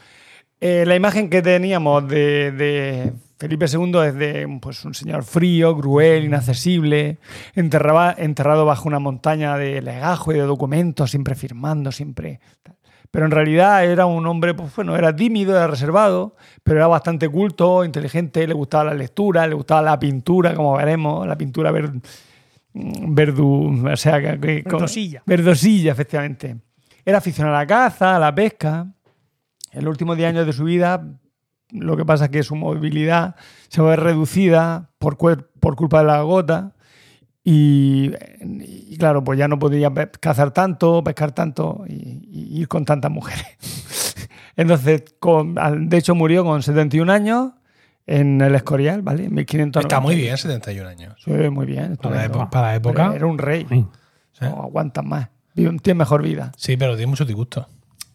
eh, 0.60 0.86
la 0.88 0.95
imagen 0.95 1.30
que 1.30 1.44
teníamos 1.44 2.07
de, 2.07 2.52
de 2.52 3.14
Felipe 3.38 3.68
II 3.72 3.91
es 4.07 4.15
de 4.15 4.57
pues, 4.60 4.84
un 4.84 4.95
señor 4.95 5.24
frío, 5.24 5.78
cruel, 5.78 6.24
inaccesible, 6.26 7.19
enterraba- 7.53 8.15
enterrado 8.18 8.65
bajo 8.65 8.88
una 8.88 8.98
montaña 8.98 9.56
de 9.57 9.84
legajo 9.84 10.32
y 10.32 10.36
de 10.36 10.41
documentos, 10.41 11.11
siempre 11.11 11.36
firmando, 11.36 11.91
siempre. 11.91 12.40
tal. 12.64 12.76
Pero 13.12 13.26
en 13.26 13.32
realidad 13.32 13.86
era 13.86 14.06
un 14.06 14.26
hombre, 14.28 14.54
pues 14.54 14.76
bueno, 14.76 14.96
era 14.96 15.16
tímido, 15.16 15.56
era 15.56 15.68
reservado, 15.68 16.36
pero 16.64 16.78
era 16.80 16.88
bastante 16.88 17.30
culto, 17.30 17.84
inteligente, 17.86 18.46
le 18.46 18.54
gustaba 18.54 18.84
la 18.86 18.94
lectura, 18.94 19.48
le 19.48 19.56
gustaba 19.56 19.82
la 19.82 19.98
pintura, 19.98 20.54
como 20.54 20.76
veremos, 20.76 21.26
la 21.26 21.38
pintura 21.38 21.72
ver- 21.72 21.92
verdu, 22.74 23.88
o 23.92 23.96
sea, 23.98 24.20
que- 24.22 24.62
Verdosilla. 24.64 25.24
Verdosilla, 25.26 25.92
efectivamente. 25.92 26.58
Era 27.06 27.20
aficionado 27.20 27.56
a 27.56 27.60
la 27.60 27.68
caza, 27.68 28.16
a 28.16 28.20
la 28.20 28.34
pesca. 28.36 28.88
En 29.72 29.84
los 29.86 29.92
últimos 29.92 30.18
10 30.18 30.30
años 30.30 30.46
de 30.46 30.54
su 30.54 30.66
vida, 30.66 31.04
lo 31.72 31.96
que 31.98 32.06
pasa 32.06 32.26
es 32.26 32.32
que 32.32 32.44
su 32.44 32.56
movilidad 32.56 33.36
se 33.70 33.82
ve 33.82 33.96
reducida 33.96 34.90
por, 35.00 35.18
por 35.18 35.76
culpa 35.76 36.00
de 36.00 36.06
la 36.06 36.22
gota. 36.22 36.74
Y, 37.49 38.11
y 38.41 38.98
claro, 38.98 39.24
pues 39.24 39.40
ya 39.40 39.48
no 39.48 39.57
podía 39.57 39.90
cazar 40.19 40.52
tanto, 40.52 41.02
pescar 41.02 41.32
tanto 41.32 41.86
y, 41.88 41.94
y 42.30 42.60
ir 42.60 42.68
con 42.68 42.84
tantas 42.84 43.10
mujeres. 43.10 43.45
Entonces, 44.57 45.03
con- 45.19 45.56
de 45.88 45.98
hecho, 45.98 46.14
murió 46.14 46.44
con 46.44 46.61
71 46.61 47.10
años 47.10 47.52
en 48.06 48.41
el 48.41 48.53
Escorial, 48.53 49.02
¿vale? 49.02 49.26
En 49.26 49.34
1590. 49.34 49.80
Está 49.80 50.02
muy 50.02 50.15
bien, 50.15 50.36
71 50.38 50.90
años. 50.90 51.14
Sí, 51.24 51.32
muy 51.49 51.65
bien. 51.65 51.95
Para 51.95 52.26
epo- 52.26 52.49
para 52.49 52.68
la 52.68 52.76
época. 52.76 53.03
Pero 53.06 53.15
Era 53.15 53.26
un 53.28 53.38
rey. 53.38 53.65
Sí. 53.69 53.86
No 54.41 54.64
aguantan 54.64 55.07
más. 55.07 55.30
Tiene 55.53 55.95
mejor 55.95 56.24
vida. 56.24 56.52
Sí, 56.57 56.76
pero 56.76 56.98
tiene 56.98 57.10
mucho 57.10 57.24
disgusto. 57.24 57.65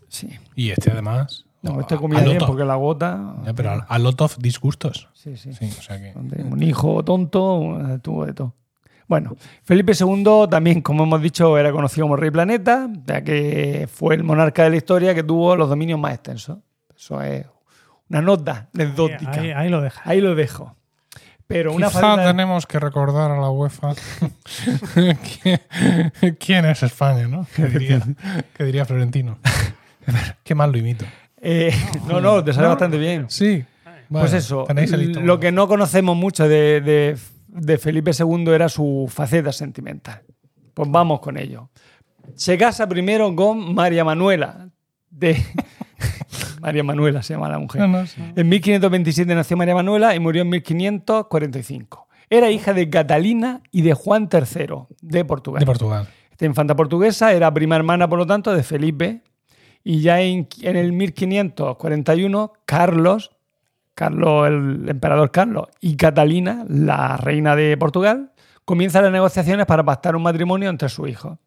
Sí. 0.08 0.28
Y 0.54 0.70
este 0.70 0.90
además. 0.90 1.46
No, 1.62 1.80
este 1.80 1.96
comía 1.96 2.20
bien 2.20 2.36
of- 2.42 2.46
porque 2.48 2.64
la 2.64 2.74
gota. 2.74 3.34
Ya, 3.46 3.54
pero 3.54 3.70
a, 3.70 3.74
a 3.88 3.98
lot 3.98 4.20
of 4.20 4.36
disgustos. 4.38 5.08
Sí, 5.14 5.38
sí. 5.38 5.54
Sí, 5.54 5.70
o 5.78 5.82
sea 5.82 5.98
que. 5.98 6.12
Un 6.18 6.62
hijo 6.62 7.02
tonto, 7.02 7.78
eh, 7.94 7.98
tuvo 8.00 8.26
de 8.26 8.34
todo. 8.34 8.54
Bueno, 9.08 9.36
Felipe 9.64 9.92
II 9.98 10.24
también, 10.50 10.80
como 10.80 11.04
hemos 11.04 11.20
dicho, 11.20 11.58
era 11.58 11.70
conocido 11.72 12.04
como 12.06 12.16
Rey 12.16 12.30
Planeta, 12.30 12.88
ya 13.06 13.22
que 13.22 13.88
fue 13.92 14.14
el 14.14 14.24
monarca 14.24 14.64
de 14.64 14.70
la 14.70 14.76
historia 14.76 15.14
que 15.14 15.22
tuvo 15.22 15.54
los 15.56 15.68
dominios 15.68 15.98
más 15.98 16.14
extensos. 16.14 16.58
Eso 16.96 17.20
es 17.22 17.44
una 18.08 18.22
nota 18.22 18.68
anecdótica. 18.74 19.32
Ahí, 19.32 19.50
ahí 19.50 19.68
lo 19.68 19.80
deja. 19.80 20.00
Ahí 20.04 20.20
lo 20.20 20.34
dejo. 20.34 20.76
Pero 21.46 21.72
una 21.74 21.88
Quizá 21.88 22.00
faceta- 22.00 22.26
tenemos 22.30 22.66
que 22.66 22.78
recordar 22.78 23.30
a 23.32 23.38
la 23.40 23.50
UEFA 23.50 23.94
quién, 26.38 26.64
es 26.64 26.82
España, 26.82 27.26
¿no? 27.28 27.46
Que 27.54 27.66
diría, 27.66 28.00
que 28.56 28.64
diría 28.64 28.84
Florentino. 28.84 29.38
Qué 30.44 30.54
mal 30.54 30.72
lo 30.72 30.78
imito. 30.78 31.04
Eh, 31.40 31.72
no, 32.08 32.20
no, 32.20 32.42
te 32.42 32.52
sale 32.52 32.64
No. 32.66 32.70
bastante 32.70 32.98
bien. 32.98 33.26
Sí. 33.28 33.64
Pues 34.08 34.32
eso, 34.34 34.66
lo 35.22 35.40
que 35.40 35.52
no 35.52 35.66
conocemos 35.68 36.16
mucho 36.16 36.46
de, 36.46 36.80
de- 36.82 37.16
de 37.52 37.78
Felipe 37.78 38.12
II 38.18 38.48
era 38.48 38.68
su 38.68 39.06
faceta 39.08 39.52
sentimental. 39.52 40.22
Pues 40.74 40.90
vamos 40.90 41.20
con 41.20 41.36
ello. 41.36 41.70
Se 42.34 42.56
casa 42.56 42.88
primero 42.88 43.34
con 43.36 43.74
María 43.74 44.04
Manuela, 44.04 44.68
de, 45.10 45.36
María 46.60 46.82
Manuela 46.82 47.22
se 47.22 47.34
llama 47.34 47.48
la 47.48 47.58
mujer. 47.58 47.82
No, 47.82 47.88
no, 47.88 48.06
sí. 48.06 48.22
En 48.34 48.48
1527 48.48 49.34
nació 49.34 49.56
María 49.56 49.74
Manuela 49.74 50.14
y 50.14 50.20
murió 50.20 50.42
en 50.42 50.48
1545. 50.48 52.08
Era 52.30 52.50
hija 52.50 52.72
de 52.72 52.88
Catalina 52.88 53.60
y 53.70 53.82
de 53.82 53.92
Juan 53.92 54.30
III 54.32 54.86
de 55.02 55.24
Portugal. 55.24 55.60
De 55.60 55.66
Portugal. 55.66 56.08
Esta 56.30 56.46
infanta 56.46 56.74
portuguesa 56.74 57.32
era 57.32 57.52
prima 57.52 57.76
hermana, 57.76 58.08
por 58.08 58.18
lo 58.18 58.26
tanto, 58.26 58.54
de 58.54 58.62
Felipe. 58.62 59.22
Y 59.84 60.00
ya 60.00 60.22
en, 60.22 60.48
en 60.62 60.76
el 60.76 60.92
1541, 60.92 62.52
Carlos, 62.64 63.31
Carlos, 63.94 64.48
el 64.48 64.88
emperador 64.88 65.30
Carlos, 65.30 65.68
y 65.80 65.96
Catalina, 65.96 66.64
la 66.68 67.16
reina 67.16 67.54
de 67.56 67.76
Portugal, 67.76 68.32
comienzan 68.64 69.02
las 69.04 69.12
negociaciones 69.12 69.66
para 69.66 69.84
pactar 69.84 70.16
un 70.16 70.22
matrimonio 70.22 70.70
entre 70.70 70.88
sus 70.88 71.08
hijos. 71.08 71.38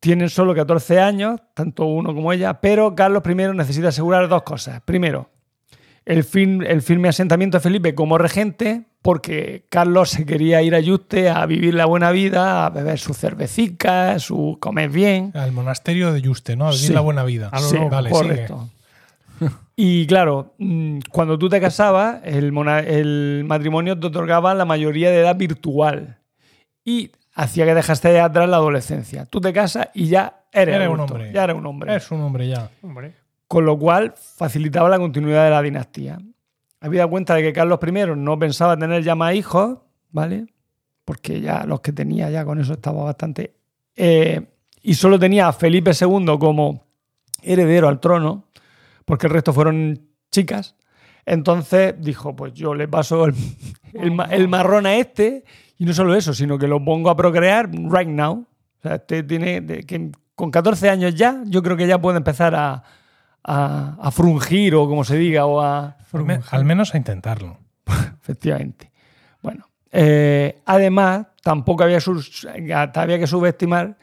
Tienen 0.00 0.28
solo 0.28 0.54
14 0.54 1.00
años, 1.00 1.40
tanto 1.54 1.86
uno 1.86 2.14
como 2.14 2.32
ella, 2.32 2.60
pero 2.60 2.94
Carlos 2.94 3.22
I 3.26 3.34
necesita 3.54 3.88
asegurar 3.88 4.28
dos 4.28 4.42
cosas. 4.42 4.82
Primero, 4.84 5.30
el, 6.04 6.22
fin- 6.22 6.62
el 6.64 6.82
firme 6.82 7.08
asentamiento 7.08 7.56
de 7.56 7.62
Felipe 7.62 7.94
como 7.94 8.18
regente, 8.18 8.84
porque 9.00 9.64
Carlos 9.70 10.10
se 10.10 10.26
quería 10.26 10.60
ir 10.62 10.74
a 10.74 10.80
Yuste 10.80 11.30
a 11.30 11.46
vivir 11.46 11.74
la 11.74 11.86
buena 11.86 12.10
vida, 12.10 12.66
a 12.66 12.70
beber 12.70 12.98
sus 12.98 13.16
cervecicas, 13.16 14.22
su 14.22 14.58
comer 14.60 14.90
bien. 14.90 15.32
Al 15.34 15.52
monasterio 15.52 16.12
de 16.12 16.20
Yuste, 16.20 16.56
¿no? 16.56 16.66
A 16.68 16.70
vivir 16.72 16.86
Sí. 16.88 16.92
la 16.92 17.00
buena 17.00 17.24
vida. 17.24 17.48
A 17.50 17.60
lo 17.60 17.66
Sí, 17.68 17.76
sigue. 17.76 18.46
Y 19.78 20.06
claro, 20.06 20.54
mm, 20.56 21.00
cuando 21.10 21.38
tú 21.38 21.50
te 21.50 21.60
casabas, 21.60 22.22
el, 22.24 22.50
matrimonio 23.44 23.98
te 23.98 24.06
otorgaba 24.06 24.54
la 24.54 24.64
mayoría 24.64 25.10
de 25.10 25.20
edad 25.20 25.36
virtual 25.36 26.18
y 26.82 27.10
hacía 27.34 27.66
que 27.66 27.74
dejaste 27.74 28.18
atrás 28.18 28.48
la 28.48 28.56
adolescencia. 28.56 29.26
Tú 29.26 29.38
te 29.38 29.52
casas 29.52 29.88
y 29.92 30.06
ya 30.06 30.44
eres, 30.50 30.76
Eres 30.76 30.88
un 30.88 31.00
hombre. 31.00 31.30
Ya 31.30 31.44
eres 31.44 31.56
un 31.56 31.66
hombre. 31.66 31.94
Es 31.94 32.10
un 32.10 32.22
hombre 32.22 32.48
ya. 32.48 32.70
Hombre. 32.80 33.12
Con 33.46 33.66
lo 33.66 33.78
cual 33.78 34.14
facilitaba 34.16 34.88
la 34.88 34.98
continuidad 34.98 35.44
de 35.44 35.50
la 35.50 35.60
dinastía. 35.60 36.18
Había 36.80 37.06
cuenta 37.06 37.34
de 37.34 37.42
que 37.42 37.52
Carlos 37.52 37.78
I 37.86 38.16
no 38.16 38.38
pensaba 38.38 38.78
tener 38.78 39.02
ya 39.02 39.14
más 39.14 39.34
hijos, 39.34 39.78
¿vale? 40.10 40.46
Porque 41.04 41.42
ya 41.42 41.64
los 41.66 41.82
que 41.82 41.92
tenía 41.92 42.30
ya 42.30 42.46
con 42.46 42.58
eso 42.58 42.72
estaba 42.72 43.04
bastante. 43.04 43.52
eh, 43.94 44.40
y 44.86 44.94
solo 44.94 45.18
tenía 45.18 45.48
a 45.48 45.52
Felipe 45.52 45.90
II 46.00 46.38
como 46.38 46.84
heredero 47.42 47.88
al 47.88 47.98
trono, 47.98 48.44
porque 49.06 49.26
el 49.28 49.32
resto 49.32 49.54
fueron 49.54 49.98
chicas. 50.30 50.76
Entonces 51.24 51.94
dijo: 51.98 52.36
Pues 52.36 52.52
yo 52.52 52.74
le 52.74 52.86
paso 52.88 53.24
el, 53.24 53.34
el 53.94 54.12
el 54.30 54.48
marrón 54.48 54.84
a 54.86 54.96
este, 54.96 55.44
y 55.78 55.86
no 55.86 55.94
solo 55.94 56.14
eso, 56.14 56.34
sino 56.34 56.58
que 56.58 56.68
lo 56.68 56.84
pongo 56.84 57.08
a 57.08 57.16
procrear 57.16 57.70
right 57.70 58.08
now. 58.08 58.46
O 58.78 58.82
sea, 58.82 58.96
este 58.96 59.22
tiene 59.22 59.60
de- 59.62 59.84
que 59.84 60.10
con 60.34 60.50
14 60.50 60.90
años 60.90 61.14
ya, 61.14 61.42
yo 61.46 61.62
creo 61.62 61.76
que 61.78 61.86
ya 61.86 61.98
puede 62.00 62.18
empezar 62.18 62.54
a, 62.54 62.82
a, 63.42 63.96
a 64.00 64.10
frungir 64.10 64.74
o 64.74 64.86
como 64.88 65.02
se 65.02 65.16
diga, 65.16 65.46
o 65.46 65.60
a. 65.62 65.96
Al, 66.12 66.24
me- 66.24 66.40
al 66.50 66.64
menos 66.64 66.94
a 66.94 66.98
intentarlo. 66.98 67.58
Efectivamente. 68.22 68.90
Bueno, 69.42 69.66
eh, 69.92 70.60
además, 70.66 71.26
tampoco 71.42 71.82
había, 71.84 72.00
sus- 72.00 72.46
había 72.46 73.18
que 73.18 73.26
subestimar 73.26 73.96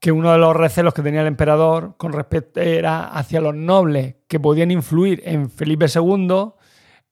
que 0.00 0.12
uno 0.12 0.32
de 0.32 0.38
los 0.38 0.54
recelos 0.56 0.94
que 0.94 1.02
tenía 1.02 1.22
el 1.22 1.26
emperador 1.26 1.96
con 1.96 2.12
respecto 2.12 2.60
era 2.60 3.08
hacia 3.08 3.40
los 3.40 3.54
nobles 3.54 4.16
que 4.28 4.38
podían 4.38 4.70
influir 4.70 5.22
en 5.24 5.50
Felipe 5.50 5.86
II, 5.92 6.50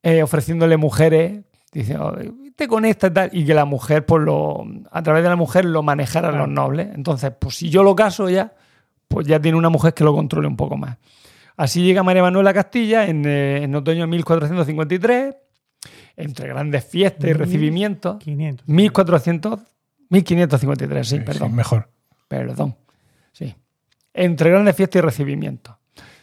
eh, 0.03 0.23
ofreciéndole 0.23 0.77
mujeres, 0.77 1.41
diciendo, 1.73 2.17
te 2.55 2.69
con 2.69 2.85
esta 2.85 3.09
y 3.09 3.11
tal, 3.11 3.31
y 3.33 3.45
que 3.45 3.55
la 3.55 3.65
mujer, 3.65 4.07
pues 4.07 4.23
lo, 4.23 4.65
a 4.91 5.03
través 5.03 5.23
de 5.25 5.29
la 5.29 5.37
mujer 5.37 5.65
lo 5.65 5.83
manejaran 5.83 6.39
los 6.39 6.49
nobles. 6.49 6.89
Entonces, 6.95 7.33
pues 7.39 7.57
si 7.57 7.71
yo 7.71 7.83
lo 7.83 7.97
caso 7.97 8.31
ya, 8.31 8.55
pues 9.09 9.27
ya 9.27 9.41
tiene 9.41 9.59
una 9.59 9.69
mujer 9.69 9.93
que 9.93 10.05
lo 10.05 10.15
controle 10.15 10.47
un 10.47 10.57
poco 10.57 10.77
más. 10.77 10.97
Así 11.57 11.83
llega 11.83 12.03
María 12.03 12.23
Manuela 12.23 12.51
a 12.51 12.55
Castilla 12.55 13.07
en, 13.07 13.25
eh, 13.27 13.65
en 13.65 13.75
otoño 13.75 14.03
de 14.03 14.07
1453, 14.09 15.35
entre 16.17 16.49
grandes 16.49 16.85
fiestas 16.85 17.29
y 17.29 17.33
recibimientos. 17.33 18.19
500. 18.19 18.69
1400, 18.69 19.61
1553, 20.09 21.09
sí, 21.09 21.17
Sí, 21.17 21.23
perdón. 21.25 21.51
sí, 21.51 21.55
mejor. 21.57 21.89
Perdón. 22.29 22.77
Sí. 23.33 23.55
Entre 24.13 24.51
grandes 24.51 24.77
fiestas 24.77 25.01
y 25.01 25.03
recibimientos. 25.03 25.75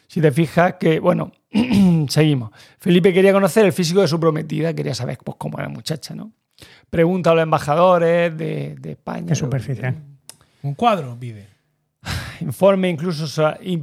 Si 0.08 0.22
te 0.22 0.32
fijas 0.32 0.76
que, 0.80 1.00
bueno, 1.00 1.32
seguimos. 2.08 2.52
Felipe 2.78 3.14
quería 3.14 3.34
conocer 3.34 3.66
el 3.66 3.74
físico 3.74 4.02
de 4.02 4.08
su 4.08 4.20
prometida, 4.20 4.74
quería 4.74 4.94
saber 4.94 5.18
pues, 5.24 5.38
cómo 5.38 5.58
era 5.58 5.68
la 5.68 5.74
muchacha, 5.74 6.14
¿no? 6.14 6.32
Pregunta 6.90 7.32
a 7.32 7.34
los 7.34 7.44
embajadores 7.44 8.38
de, 8.38 8.76
de 8.80 8.92
España. 8.92 9.28
Qué 9.28 9.36
superficial. 9.36 9.96
Un 10.62 10.76
cuadro 10.76 11.18
pide. 11.20 11.48
Informe 12.42 12.90
incluso, 12.90 13.26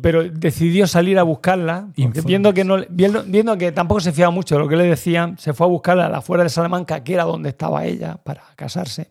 pero 0.00 0.22
decidió 0.24 0.86
salir 0.86 1.18
a 1.18 1.22
buscarla, 1.22 1.88
viendo 1.96 2.52
que, 2.52 2.64
no, 2.64 2.78
viendo, 2.88 3.22
viendo 3.24 3.56
que 3.58 3.72
tampoco 3.72 4.00
se 4.00 4.12
fiaba 4.12 4.30
mucho 4.30 4.54
de 4.54 4.60
lo 4.60 4.68
que 4.68 4.76
le 4.76 4.84
decían, 4.84 5.38
se 5.38 5.52
fue 5.52 5.66
a 5.66 5.70
buscarla 5.70 6.06
a 6.06 6.08
la 6.08 6.18
afuera 6.18 6.42
de 6.42 6.50
Salamanca, 6.50 7.02
que 7.02 7.14
era 7.14 7.24
donde 7.24 7.50
estaba 7.50 7.84
ella 7.84 8.18
para 8.22 8.42
casarse, 8.56 9.10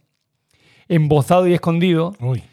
embozado 0.87 1.47
y 1.47 1.53
escondido, 1.53 2.15
Uy. 2.19 2.43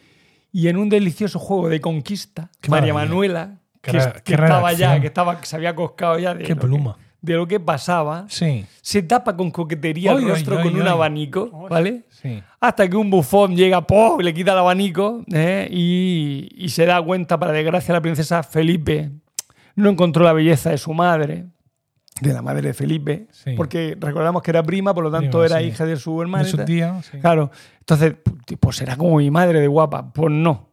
Y 0.59 0.69
en 0.69 0.79
un 0.79 0.89
delicioso 0.89 1.39
juego 1.39 1.69
de 1.69 1.81
conquista, 1.83 2.51
Qué 2.63 2.71
María 2.71 2.95
maravilla. 2.95 3.11
Manuela, 3.15 3.59
Qué 3.83 3.93
que, 3.93 3.99
que 3.99 4.23
qué 4.25 4.35
estaba 4.35 4.73
ya, 4.73 4.99
que 5.01 5.07
estaba, 5.09 5.39
que 5.39 5.47
se 5.47 5.55
había 5.57 5.75
coscado 5.75 6.19
ya 6.19 6.35
de, 6.35 6.45
Qué 6.45 6.55
lo 6.55 6.61
que, 6.61 6.67
pluma. 6.67 6.97
de 7.21 7.35
lo 7.35 7.47
que 7.47 7.61
pasaba, 7.61 8.25
Sí, 8.29 8.65
se 8.81 9.03
tapa 9.03 9.37
con 9.37 9.51
coquetería 9.51 10.13
el 10.13 10.27
rostro 10.27 10.63
con 10.63 10.75
un 10.75 10.89
abanico, 10.89 11.67
¿vale? 11.69 12.05
sí. 12.09 12.43
Hasta 12.59 12.89
que 12.89 12.97
un 12.97 13.11
bufón 13.11 13.55
llega, 13.55 13.83
¡pum! 13.87 14.19
le 14.21 14.33
quita 14.33 14.53
el 14.53 14.59
abanico 14.59 15.25
¿eh? 15.31 15.69
y, 15.71 16.49
y 16.57 16.69
se 16.71 16.87
da 16.87 17.03
cuenta, 17.03 17.39
para 17.39 17.53
desgracia, 17.53 17.93
la 17.93 18.01
princesa 18.01 18.43
Felipe 18.43 19.11
no 19.75 19.91
encontró 19.91 20.25
la 20.25 20.33
belleza 20.33 20.71
de 20.71 20.79
su 20.79 20.95
madre, 20.95 21.45
de 22.21 22.33
la 22.33 22.41
madre 22.43 22.63
de 22.69 22.75
Felipe, 22.75 23.27
Sí. 23.31 23.53
porque 23.57 23.97
recordamos 24.01 24.43
que 24.43 24.51
era 24.51 24.63
prima, 24.63 24.95
por 24.95 25.05
lo 25.05 25.11
tanto 25.11 25.45
era 25.45 25.59
sí. 25.59 25.65
hija 25.67 25.85
de 25.85 25.97
su 25.97 26.21
hermana. 26.23 26.45
De 26.45 26.51
su 26.51 26.59
tía. 26.65 27.01
sí. 27.03 27.19
Claro, 27.19 27.51
entonces, 27.81 28.15
pues 28.59 28.77
será 28.77 28.97
como 28.97 29.17
mi 29.19 29.31
madre 29.31 29.61
de 29.61 29.67
guapa. 29.69 30.13
Pues 30.13 30.33
no. 30.33 30.71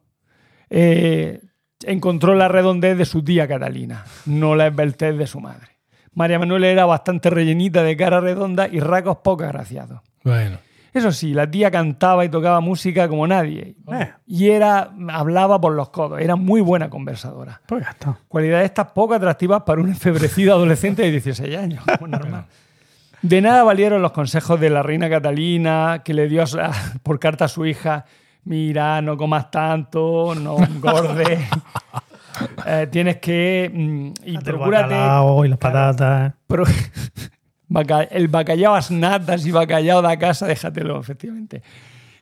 Eh, 0.70 1.40
encontró 1.82 2.34
la 2.34 2.48
redondez 2.48 2.96
de 2.96 3.04
su 3.04 3.22
tía 3.22 3.46
Catalina, 3.46 4.04
no 4.26 4.54
la 4.56 4.68
esbeltez 4.68 5.16
de 5.18 5.26
su 5.26 5.40
madre. 5.40 5.68
María 6.14 6.38
Manuela 6.38 6.68
era 6.68 6.86
bastante 6.86 7.28
rellenita 7.28 7.82
de 7.82 7.96
cara 7.96 8.20
redonda 8.20 8.68
y 8.68 8.80
rasgos 8.80 9.18
poco 9.18 9.44
agraciados. 9.44 10.00
Bueno. 10.22 10.58
Eso 10.94 11.10
sí, 11.10 11.34
la 11.34 11.50
tía 11.50 11.70
cantaba 11.72 12.24
y 12.24 12.28
tocaba 12.28 12.60
música 12.60 13.08
como 13.08 13.26
nadie. 13.26 13.74
Eh, 13.92 14.12
Y 14.26 14.48
era, 14.50 14.90
hablaba 15.10 15.60
por 15.60 15.72
los 15.74 15.88
codos, 15.90 16.20
era 16.20 16.36
muy 16.36 16.60
buena 16.60 16.88
conversadora. 16.88 17.60
pues. 17.66 17.84
Cualidades 18.28 18.66
estas 18.66 18.92
poco 18.92 19.12
atractivas 19.14 19.62
para 19.64 19.80
un 19.80 19.88
enfebrecido 19.88 20.54
adolescente 20.54 21.02
de 21.02 21.10
16 21.10 21.56
años, 21.58 21.84
como 21.98 22.06
normal. 22.06 22.44
De 23.22 23.40
nada 23.40 23.64
valieron 23.64 24.02
los 24.02 24.12
consejos 24.12 24.60
de 24.60 24.70
la 24.70 24.82
reina 24.84 25.10
Catalina, 25.10 26.02
que 26.04 26.14
le 26.14 26.28
dio 26.28 26.42
a 26.44 26.70
por 27.02 27.18
carta 27.18 27.46
a 27.46 27.48
su 27.48 27.66
hija, 27.66 28.04
mira, 28.44 29.02
no 29.02 29.16
comas 29.16 29.50
tanto, 29.50 30.34
no 30.36 30.58
engordes, 30.62 31.40
eh, 32.66 32.86
tienes 32.90 33.16
que... 33.16 33.70
mm, 33.72 34.12
y 34.28 34.38
procúrate... 34.38 34.94
y 35.44 35.48
las 35.48 35.58
patatas. 35.58 36.34
pro- 36.46 36.64
baca- 37.74 38.04
el 38.04 38.28
bacallao 38.28 38.72
a 38.72 38.76
las 38.76 38.90
natas 38.90 39.44
y 39.46 39.50
bacallao 39.50 40.00
de 40.02 40.18
casa, 40.18 40.46
déjatelo, 40.46 40.98
efectivamente. 41.00 41.62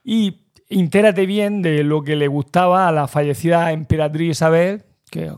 Y 0.04 0.46
intérate 0.68 1.26
bien 1.26 1.62
de 1.62 1.84
lo 1.84 2.02
que 2.02 2.16
le 2.16 2.26
gustaba 2.28 2.88
a 2.88 2.92
la 2.92 3.06
fallecida 3.06 3.70
emperatriz 3.72 4.30
Isabel, 4.32 4.84
que, 5.10 5.30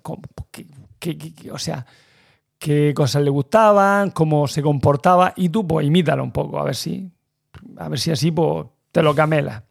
que- 0.50 0.66
que- 0.98 1.18
que- 1.18 1.34
que- 1.34 1.50
o 1.50 1.58
sea, 1.58 1.84
qué 2.58 2.92
cosas 2.94 3.22
le 3.22 3.30
gustaban, 3.30 4.10
cómo 4.12 4.46
se 4.46 4.62
comportaba, 4.62 5.32
y 5.36 5.48
tú 5.50 5.66
pues 5.66 5.86
imítalo 5.86 6.22
un 6.24 6.32
poco, 6.32 6.58
a 6.58 6.64
ver 6.64 6.76
si, 6.76 7.10
a 7.76 7.88
ver 7.88 7.98
si 7.98 8.10
así 8.10 8.30
pues, 8.30 8.66
te 8.92 9.02
lo 9.02 9.14
camelas. 9.14 9.62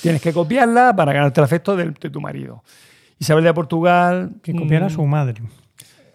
Tienes 0.00 0.22
que 0.22 0.32
copiarla 0.32 0.94
para 0.96 1.12
ganarte 1.12 1.40
el 1.40 1.44
afecto 1.44 1.76
de, 1.76 1.90
tu 1.92 2.20
marido. 2.22 2.64
Isabel 3.18 3.44
de 3.44 3.52
Portugal. 3.52 4.30
Que 4.42 4.54
copiara 4.54 4.86
a 4.86 4.88
mm, 4.88 4.92
su 4.92 5.04
madre. 5.04 5.42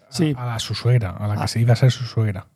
Sí, 0.08 0.34
A, 0.36 0.46
la- 0.46 0.58
su 0.58 0.74
suegra, 0.74 1.10
a 1.10 1.28
la 1.28 1.36
que 1.36 1.42
Ah. 1.44 1.48
se 1.48 1.60
iba 1.60 1.74
a 1.74 1.76
ser 1.76 1.92
su 1.92 2.04
suegra. 2.04 2.46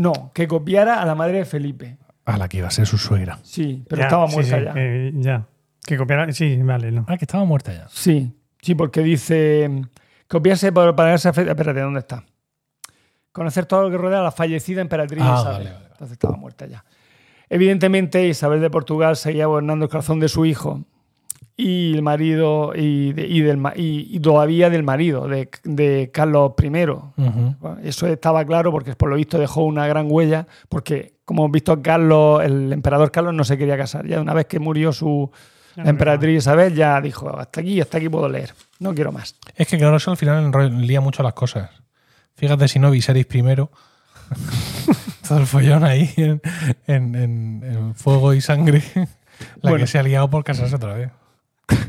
No, 0.00 0.30
que 0.34 0.48
copiara 0.48 1.00
a 1.02 1.06
la 1.06 1.14
madre 1.14 1.38
de 1.38 1.44
Felipe. 1.44 1.98
A 2.24 2.36
la 2.36 2.48
que 2.48 2.58
iba 2.58 2.68
a 2.68 2.70
ser 2.70 2.86
su 2.86 2.96
suegra. 2.98 3.38
Sí, 3.42 3.84
pero 3.88 4.00
Ya, 4.00 4.06
estaba 4.06 4.28
sí, 4.28 4.34
muerta 4.34 4.58
sí, 4.58 4.64
ya. 4.64 4.72
eh, 4.76 5.12
ya. 5.14 5.46
Que 5.84 5.96
copiara. 5.96 6.32
Sí, 6.32 6.56
vale, 6.62 6.92
no. 6.92 7.04
Ah, 7.08 7.16
que 7.16 7.24
estaba 7.24 7.44
muerta 7.44 7.72
ya. 7.72 7.86
Sí, 7.88 8.32
sí, 8.60 8.74
porque 8.74 9.02
dice 9.02 9.68
copiarse 10.28 10.72
para, 10.72 10.94
para 10.94 11.14
esa 11.14 11.32
fecha. 11.32 11.50
Espérate, 11.50 11.80
¿dónde 11.80 12.00
está? 12.00 12.24
Conocer 13.32 13.66
todo 13.66 13.82
lo 13.82 13.90
que 13.90 13.96
rodea 13.96 14.20
a 14.20 14.22
la 14.24 14.32
fallecida 14.32 14.80
emperatriz 14.80 15.22
Ah, 15.22 15.36
Isabel. 15.40 15.52
vale, 15.52 15.64
vale, 15.64 15.74
vale. 15.76 15.86
Entonces 15.92 16.12
estaba 16.12 16.36
muerta 16.36 16.66
ya. 16.66 16.84
Evidentemente, 17.48 18.26
Isabel 18.26 18.60
de 18.60 18.70
Portugal 18.70 19.16
seguía 19.16 19.46
gobernando 19.46 19.84
el 19.84 19.90
corazón 19.90 20.20
de 20.20 20.28
su 20.28 20.44
hijo 20.46 20.84
y 21.60 21.94
el 21.94 22.02
marido 22.02 22.72
y, 22.74 23.12
de- 23.12 23.26
y 23.26 23.40
del, 23.42 23.58
y, 23.76 24.08
y 24.16 24.20
todavía 24.20 24.70
del 24.70 24.82
marido, 24.82 25.28
de, 25.28 25.48
de 25.64 26.10
Carlos 26.12 26.52
I. 26.62 26.68
Eso 27.86 28.06
estaba 28.06 28.44
claro 28.44 28.70
porque 28.72 28.94
por 28.94 29.10
lo 29.10 29.16
visto 29.16 29.38
dejó 29.38 29.64
una 29.64 29.86
gran 29.86 30.06
huella, 30.10 30.46
porque 30.68 31.14
como 31.24 31.42
hemos 31.44 31.52
visto 31.52 31.80
Carlos, 31.82 32.42
el 32.42 32.72
emperador 32.72 33.10
Carlos 33.10 33.34
no 33.34 33.44
se 33.44 33.56
quería 33.58 33.76
casar. 33.76 34.06
Ya 34.06 34.20
una 34.20 34.34
vez 34.34 34.46
que 34.46 34.58
murió 34.58 34.92
su 34.92 35.30
emperatriz 35.76 36.38
Isabel, 36.38 36.74
ya 36.74 37.00
dijo, 37.00 37.28
hasta 37.38 37.60
aquí, 37.60 37.80
hasta 37.80 37.98
aquí 37.98 38.08
puedo 38.08 38.28
leer, 38.28 38.52
no 38.80 38.94
quiero 38.94 39.12
más. 39.12 39.36
Es 39.56 39.68
que 39.68 39.78
claro, 39.78 39.96
eso 39.96 40.10
al 40.10 40.16
final 40.16 40.50
lía 40.86 41.00
mucho 41.00 41.22
las 41.22 41.34
cosas. 41.34 41.70
Fíjate 42.34 42.68
si 42.68 42.78
no 42.78 42.90
Viserys 42.90 43.26
primero. 43.26 43.70
Todo 45.28 45.38
el 45.38 45.46
follón 45.46 45.84
ahí 45.84 46.10
en, 46.16 46.40
en- 46.86 47.14
en- 47.14 47.62
en 47.64 47.94
fuego 47.94 48.34
y 48.34 48.40
sangre. 48.40 48.82
La 49.62 49.70
Bueno. 49.70 49.78
que 49.78 49.86
se 49.86 49.98
ha 49.98 50.02
liado 50.02 50.28
por 50.28 50.44
casarse 50.44 50.74
otra 50.76 50.94
vez. 50.94 51.10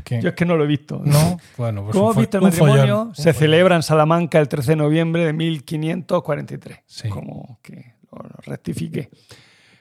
¿Qué? 0.03 0.21
Yo 0.21 0.29
es 0.29 0.35
que 0.35 0.45
no 0.45 0.55
lo 0.55 0.63
he 0.63 0.67
visto. 0.67 1.01
No, 1.03 1.37
bueno, 1.57 1.83
pues 1.83 1.93
Como 1.93 2.07
un 2.07 2.11
has 2.11 2.17
visto, 2.17 2.37
el 2.37 2.43
matrimonio 2.43 2.81
follón, 2.81 3.15
se 3.15 3.33
celebra 3.33 3.75
en 3.75 3.83
Salamanca 3.83 4.39
el 4.39 4.47
13 4.47 4.71
de 4.71 4.75
noviembre 4.75 5.25
de 5.25 5.33
1543. 5.33 6.79
Sí. 6.85 7.09
Como 7.09 7.59
que 7.61 7.95
lo 8.11 8.19
rectifique. 8.45 9.09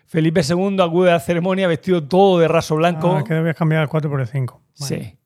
Felipe 0.06 0.40
II 0.48 0.76
acude 0.80 1.10
a 1.10 1.14
la 1.14 1.20
ceremonia 1.20 1.68
vestido 1.68 2.02
todo 2.02 2.40
de 2.40 2.48
raso 2.48 2.76
blanco. 2.76 3.16
Ah, 3.16 3.24
que 3.24 3.34
debes 3.34 3.54
cambiar 3.54 3.82
el 3.82 3.88
4 3.88 4.10
por 4.10 4.20
el 4.20 4.26
5. 4.26 4.60
Sí. 4.74 5.16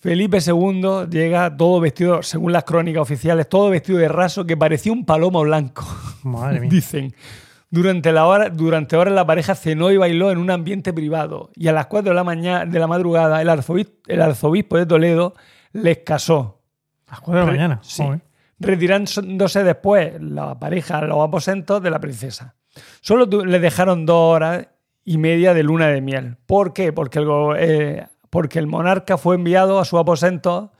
Felipe 0.00 0.38
II 0.38 1.06
llega 1.10 1.54
todo 1.54 1.78
vestido, 1.80 2.22
según 2.22 2.52
las 2.52 2.64
crónicas 2.64 3.02
oficiales, 3.02 3.46
todo 3.46 3.68
vestido 3.68 3.98
de 3.98 4.08
raso 4.08 4.46
que 4.46 4.56
parecía 4.56 4.92
un 4.92 5.04
palomo 5.04 5.42
blanco. 5.42 5.86
Madre 6.22 6.60
mía. 6.60 6.70
Dicen. 6.70 7.14
Durante, 7.72 8.10
la 8.12 8.26
hora, 8.26 8.48
durante 8.50 8.96
horas 8.96 9.14
la 9.14 9.24
pareja 9.24 9.54
cenó 9.54 9.90
y 9.92 9.96
bailó 9.96 10.30
en 10.32 10.38
un 10.38 10.50
ambiente 10.50 10.92
privado. 10.92 11.50
Y 11.54 11.68
a 11.68 11.72
las 11.72 11.86
4 11.86 12.10
de 12.10 12.14
la, 12.16 12.24
mañana, 12.24 12.66
de 12.66 12.78
la 12.80 12.86
madrugada 12.88 13.40
el 13.40 13.48
arzobispo, 13.48 13.92
el 14.08 14.20
arzobispo 14.22 14.76
de 14.76 14.86
Toledo 14.86 15.34
les 15.72 15.98
casó. 15.98 16.62
A 17.06 17.12
las 17.12 17.20
4 17.20 17.40
de 17.40 17.46
la 17.46 17.52
mañana. 17.52 17.78
sí. 17.82 18.02
Joder. 18.02 18.20
Retirándose 18.62 19.64
después 19.64 20.20
la 20.20 20.58
pareja 20.58 20.98
a 20.98 21.02
los 21.06 21.18
aposentos 21.26 21.82
de 21.82 21.90
la 21.90 21.98
princesa. 21.98 22.56
Solo 23.00 23.26
tu- 23.26 23.44
le 23.46 23.58
dejaron 23.58 24.04
dos 24.04 24.34
horas 24.34 24.68
y 25.02 25.16
media 25.16 25.54
de 25.54 25.62
luna 25.62 25.86
de 25.88 26.02
miel. 26.02 26.36
¿Por 26.44 26.74
qué? 26.74 26.92
Porque 26.92 27.20
el, 27.20 27.28
eh, 27.56 28.06
porque 28.28 28.58
el 28.58 28.66
monarca 28.66 29.16
fue 29.16 29.36
enviado 29.36 29.78
a 29.80 29.86
su 29.86 29.96
aposento 29.96 30.72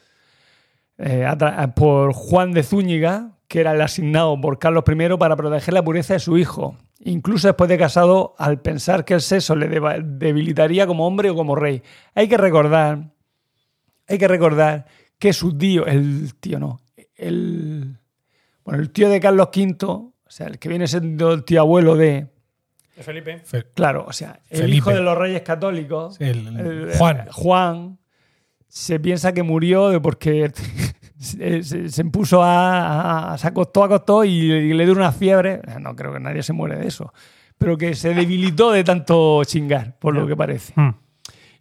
eh, 0.98 1.26
por 1.74 2.12
Juan 2.12 2.52
de 2.52 2.62
Zúñiga, 2.64 3.30
que 3.50 3.58
era 3.58 3.72
el 3.72 3.80
asignado 3.80 4.40
por 4.40 4.60
Carlos 4.60 4.84
I 4.86 5.16
para 5.18 5.34
proteger 5.34 5.74
la 5.74 5.82
pureza 5.82 6.14
de 6.14 6.20
su 6.20 6.38
hijo. 6.38 6.76
Incluso 7.00 7.48
después 7.48 7.68
de 7.68 7.76
casado, 7.78 8.36
al 8.38 8.60
pensar 8.60 9.04
que 9.04 9.14
el 9.14 9.20
sexo 9.20 9.56
le 9.56 9.66
debilitaría 10.04 10.86
como 10.86 11.04
hombre 11.04 11.30
o 11.30 11.34
como 11.34 11.56
rey. 11.56 11.82
Hay 12.14 12.28
que 12.28 12.36
recordar, 12.36 13.10
hay 14.06 14.18
que 14.18 14.28
recordar 14.28 14.86
que 15.18 15.32
su 15.32 15.58
tío, 15.58 15.84
el 15.86 16.32
tío 16.38 16.60
no, 16.60 16.80
el, 17.16 17.96
bueno, 18.64 18.80
el 18.82 18.90
tío 18.90 19.08
de 19.08 19.18
Carlos 19.18 19.48
V, 19.52 19.76
o 19.84 20.12
sea, 20.28 20.46
el 20.46 20.60
que 20.60 20.68
viene 20.68 20.86
siendo 20.86 21.32
el 21.32 21.42
tío 21.42 21.60
abuelo 21.62 21.96
de, 21.96 22.28
Felipe. 23.00 23.40
Fe- 23.44 23.66
claro, 23.74 24.04
o 24.06 24.12
sea, 24.12 24.38
el 24.48 24.58
Felipe. 24.60 24.76
hijo 24.76 24.90
de 24.90 25.00
los 25.00 25.18
reyes 25.18 25.42
católicos, 25.42 26.20
el- 26.20 26.46
el- 26.60 26.92
Juan. 26.96 27.26
Juan 27.32 27.98
se 28.68 29.00
piensa 29.00 29.32
que 29.34 29.42
murió 29.42 29.88
de 29.88 29.98
porque 29.98 30.52
se, 31.20 31.62
se- 31.62 31.88
se 31.90 32.04
puso 32.06 32.42
a, 32.42 33.32
a- 33.34 33.38
se 33.38 33.46
acostó, 33.46 33.84
acostó 33.84 34.24
y, 34.24 34.30
y 34.30 34.72
le 34.72 34.84
dio 34.84 34.94
una 34.94 35.12
fiebre. 35.12 35.60
No 35.80 35.94
creo 35.94 36.12
que 36.12 36.20
nadie 36.20 36.42
se 36.42 36.52
muere 36.52 36.76
de 36.76 36.88
eso. 36.88 37.12
Pero 37.58 37.76
que 37.76 37.94
se 37.94 38.14
debilitó 38.14 38.72
de 38.72 38.82
tanto 38.84 39.44
chingar, 39.44 39.96
por 39.98 40.14
lo 40.14 40.26
que 40.26 40.34
parece. 40.34 40.72
Hmm. 40.76 40.94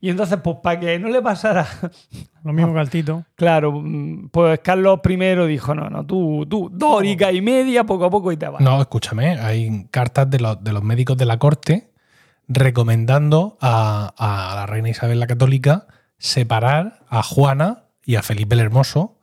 Y 0.02 0.10
entonces, 0.10 0.40
pues 0.42 0.56
para 0.64 0.80
que 0.80 0.98
no 0.98 1.10
le 1.10 1.22
pasara, 1.22 1.68
Lo 2.46 2.54
mismo 2.54 2.74
que 2.74 2.80
al 2.80 2.90
Tito. 2.90 3.26
claro, 3.36 3.74
mm, 3.74 4.30
pues 4.30 4.60
Carlos 4.64 5.00
I 5.06 5.18
dijo, 5.48 5.76
no, 5.76 5.90
no, 5.90 6.06
tú, 6.06 6.46
tú, 6.50 6.70
dos 6.72 7.04
y 7.04 7.42
media, 7.42 7.84
poco 7.84 8.06
a 8.06 8.10
poco 8.10 8.32
y 8.32 8.38
te 8.38 8.48
vas. 8.48 8.62
No, 8.62 8.80
escúchame, 8.80 9.38
hay 9.40 9.88
cartas 9.92 10.30
de 10.30 10.40
los, 10.40 10.64
de 10.64 10.72
los 10.72 10.84
médicos 10.84 11.18
de 11.18 11.26
la 11.26 11.38
corte 11.38 11.92
recomendando 12.48 13.58
a, 13.62 14.14
a 14.18 14.56
la 14.56 14.66
reina 14.66 14.90
Isabel 14.90 15.20
la 15.20 15.28
Católica 15.28 15.86
separar 16.18 17.00
a 17.10 17.22
Juana 17.22 17.84
y 18.06 18.16
a 18.16 18.24
Felipe 18.24 18.56
el 18.56 18.62
Hermoso 18.62 19.19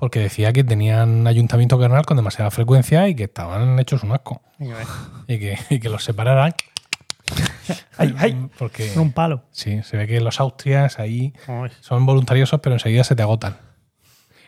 porque 0.00 0.18
decía 0.20 0.50
que 0.54 0.64
tenían 0.64 1.26
ayuntamiento 1.26 1.78
carnal 1.78 2.06
con 2.06 2.16
demasiada 2.16 2.50
frecuencia 2.50 3.06
y 3.08 3.14
que 3.14 3.24
estaban 3.24 3.78
hechos 3.78 4.02
un 4.02 4.12
asco. 4.12 4.40
Y 5.28 5.38
que, 5.38 5.58
y 5.68 5.78
que 5.78 5.90
los 5.90 6.02
separaran. 6.02 6.54
Ay, 7.98 8.14
ay. 8.18 8.48
Porque 8.58 8.90
un 8.96 9.12
palo. 9.12 9.44
sí, 9.50 9.82
se 9.82 9.98
ve 9.98 10.06
que 10.06 10.20
los 10.22 10.40
austrias 10.40 10.98
ahí 10.98 11.34
Ay. 11.46 11.70
son 11.80 12.06
voluntariosos, 12.06 12.60
pero 12.60 12.74
enseguida 12.76 13.04
se 13.04 13.14
te 13.14 13.22
agotan. 13.22 13.58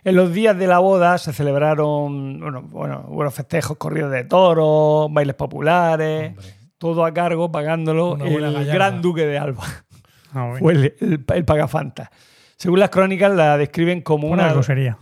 En 0.05 0.17
los 0.17 0.33
días 0.33 0.57
de 0.59 0.67
la 0.67 0.79
boda 0.79 1.19
se 1.19 1.35
celebraron 1.35 2.41
bueno, 2.41 2.63
bueno, 2.63 3.05
hubo 3.09 3.31
festejos, 3.31 3.77
corridos 3.77 4.11
de 4.11 4.25
toros, 4.25 5.13
bailes 5.13 5.37
populares, 5.37 6.31
Hombre. 6.31 6.47
todo 6.79 7.05
a 7.05 7.13
cargo, 7.13 7.53
pagándolo 7.53 8.13
Una 8.15 8.25
el 8.49 8.65
gran 8.67 9.03
duque 9.03 9.27
de 9.27 9.39
Alba. 9.39 9.65
Ah, 10.33 10.45
bueno. 10.47 10.59
Fue 10.61 10.73
el, 10.73 10.95
el, 10.99 11.25
el 11.35 11.45
pagafanta. 11.45 12.11
Según 12.57 12.81
las 12.81 12.89
crónicas, 12.89 13.31
la 13.33 13.59
describen 13.59 14.01
como 14.01 14.29
Una 14.29 14.45
una. 14.45 14.53
grosería. 14.55 14.97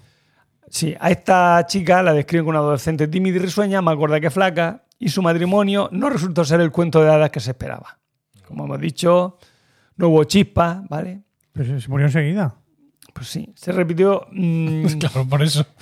Sí, 0.71 0.95
a 0.99 1.11
esta 1.11 1.67
chica 1.67 2.03
la 2.03 2.15
describen 2.15 2.45
como 2.45 2.51
una 2.51 2.61
adolescente 2.61 3.09
tímida 3.09 3.37
y 3.37 3.41
risueña, 3.41 3.83
más 3.83 3.97
gorda 3.97 4.21
que 4.21 4.31
flaca, 4.31 4.85
y 4.99 5.09
su 5.09 5.21
matrimonio 5.21 5.89
no 5.93 6.09
resultó 6.09 6.45
ser 6.45 6.61
el 6.61 6.71
cuento 6.71 7.03
de 7.03 7.11
hadas 7.11 7.31
que 7.31 7.41
se 7.41 7.51
esperaba. 7.51 7.99
Como 8.47 8.65
hemos 8.65 8.81
dicho, 8.81 9.37
no 9.97 10.09
hubo 10.09 10.25
chispa, 10.25 10.83
¿vale? 10.89 11.23
Pero 11.53 11.67
se- 11.67 11.81
se 11.81 11.89
murió 11.89 12.07
enseguida. 12.07 12.55
Pues 13.13 13.27
sí, 13.29 13.53
se 13.57 13.73
repitió. 13.73 14.27
mm, 14.31 14.85
Claro, 15.01 15.27
por 15.29 15.43
eso. 15.43 15.67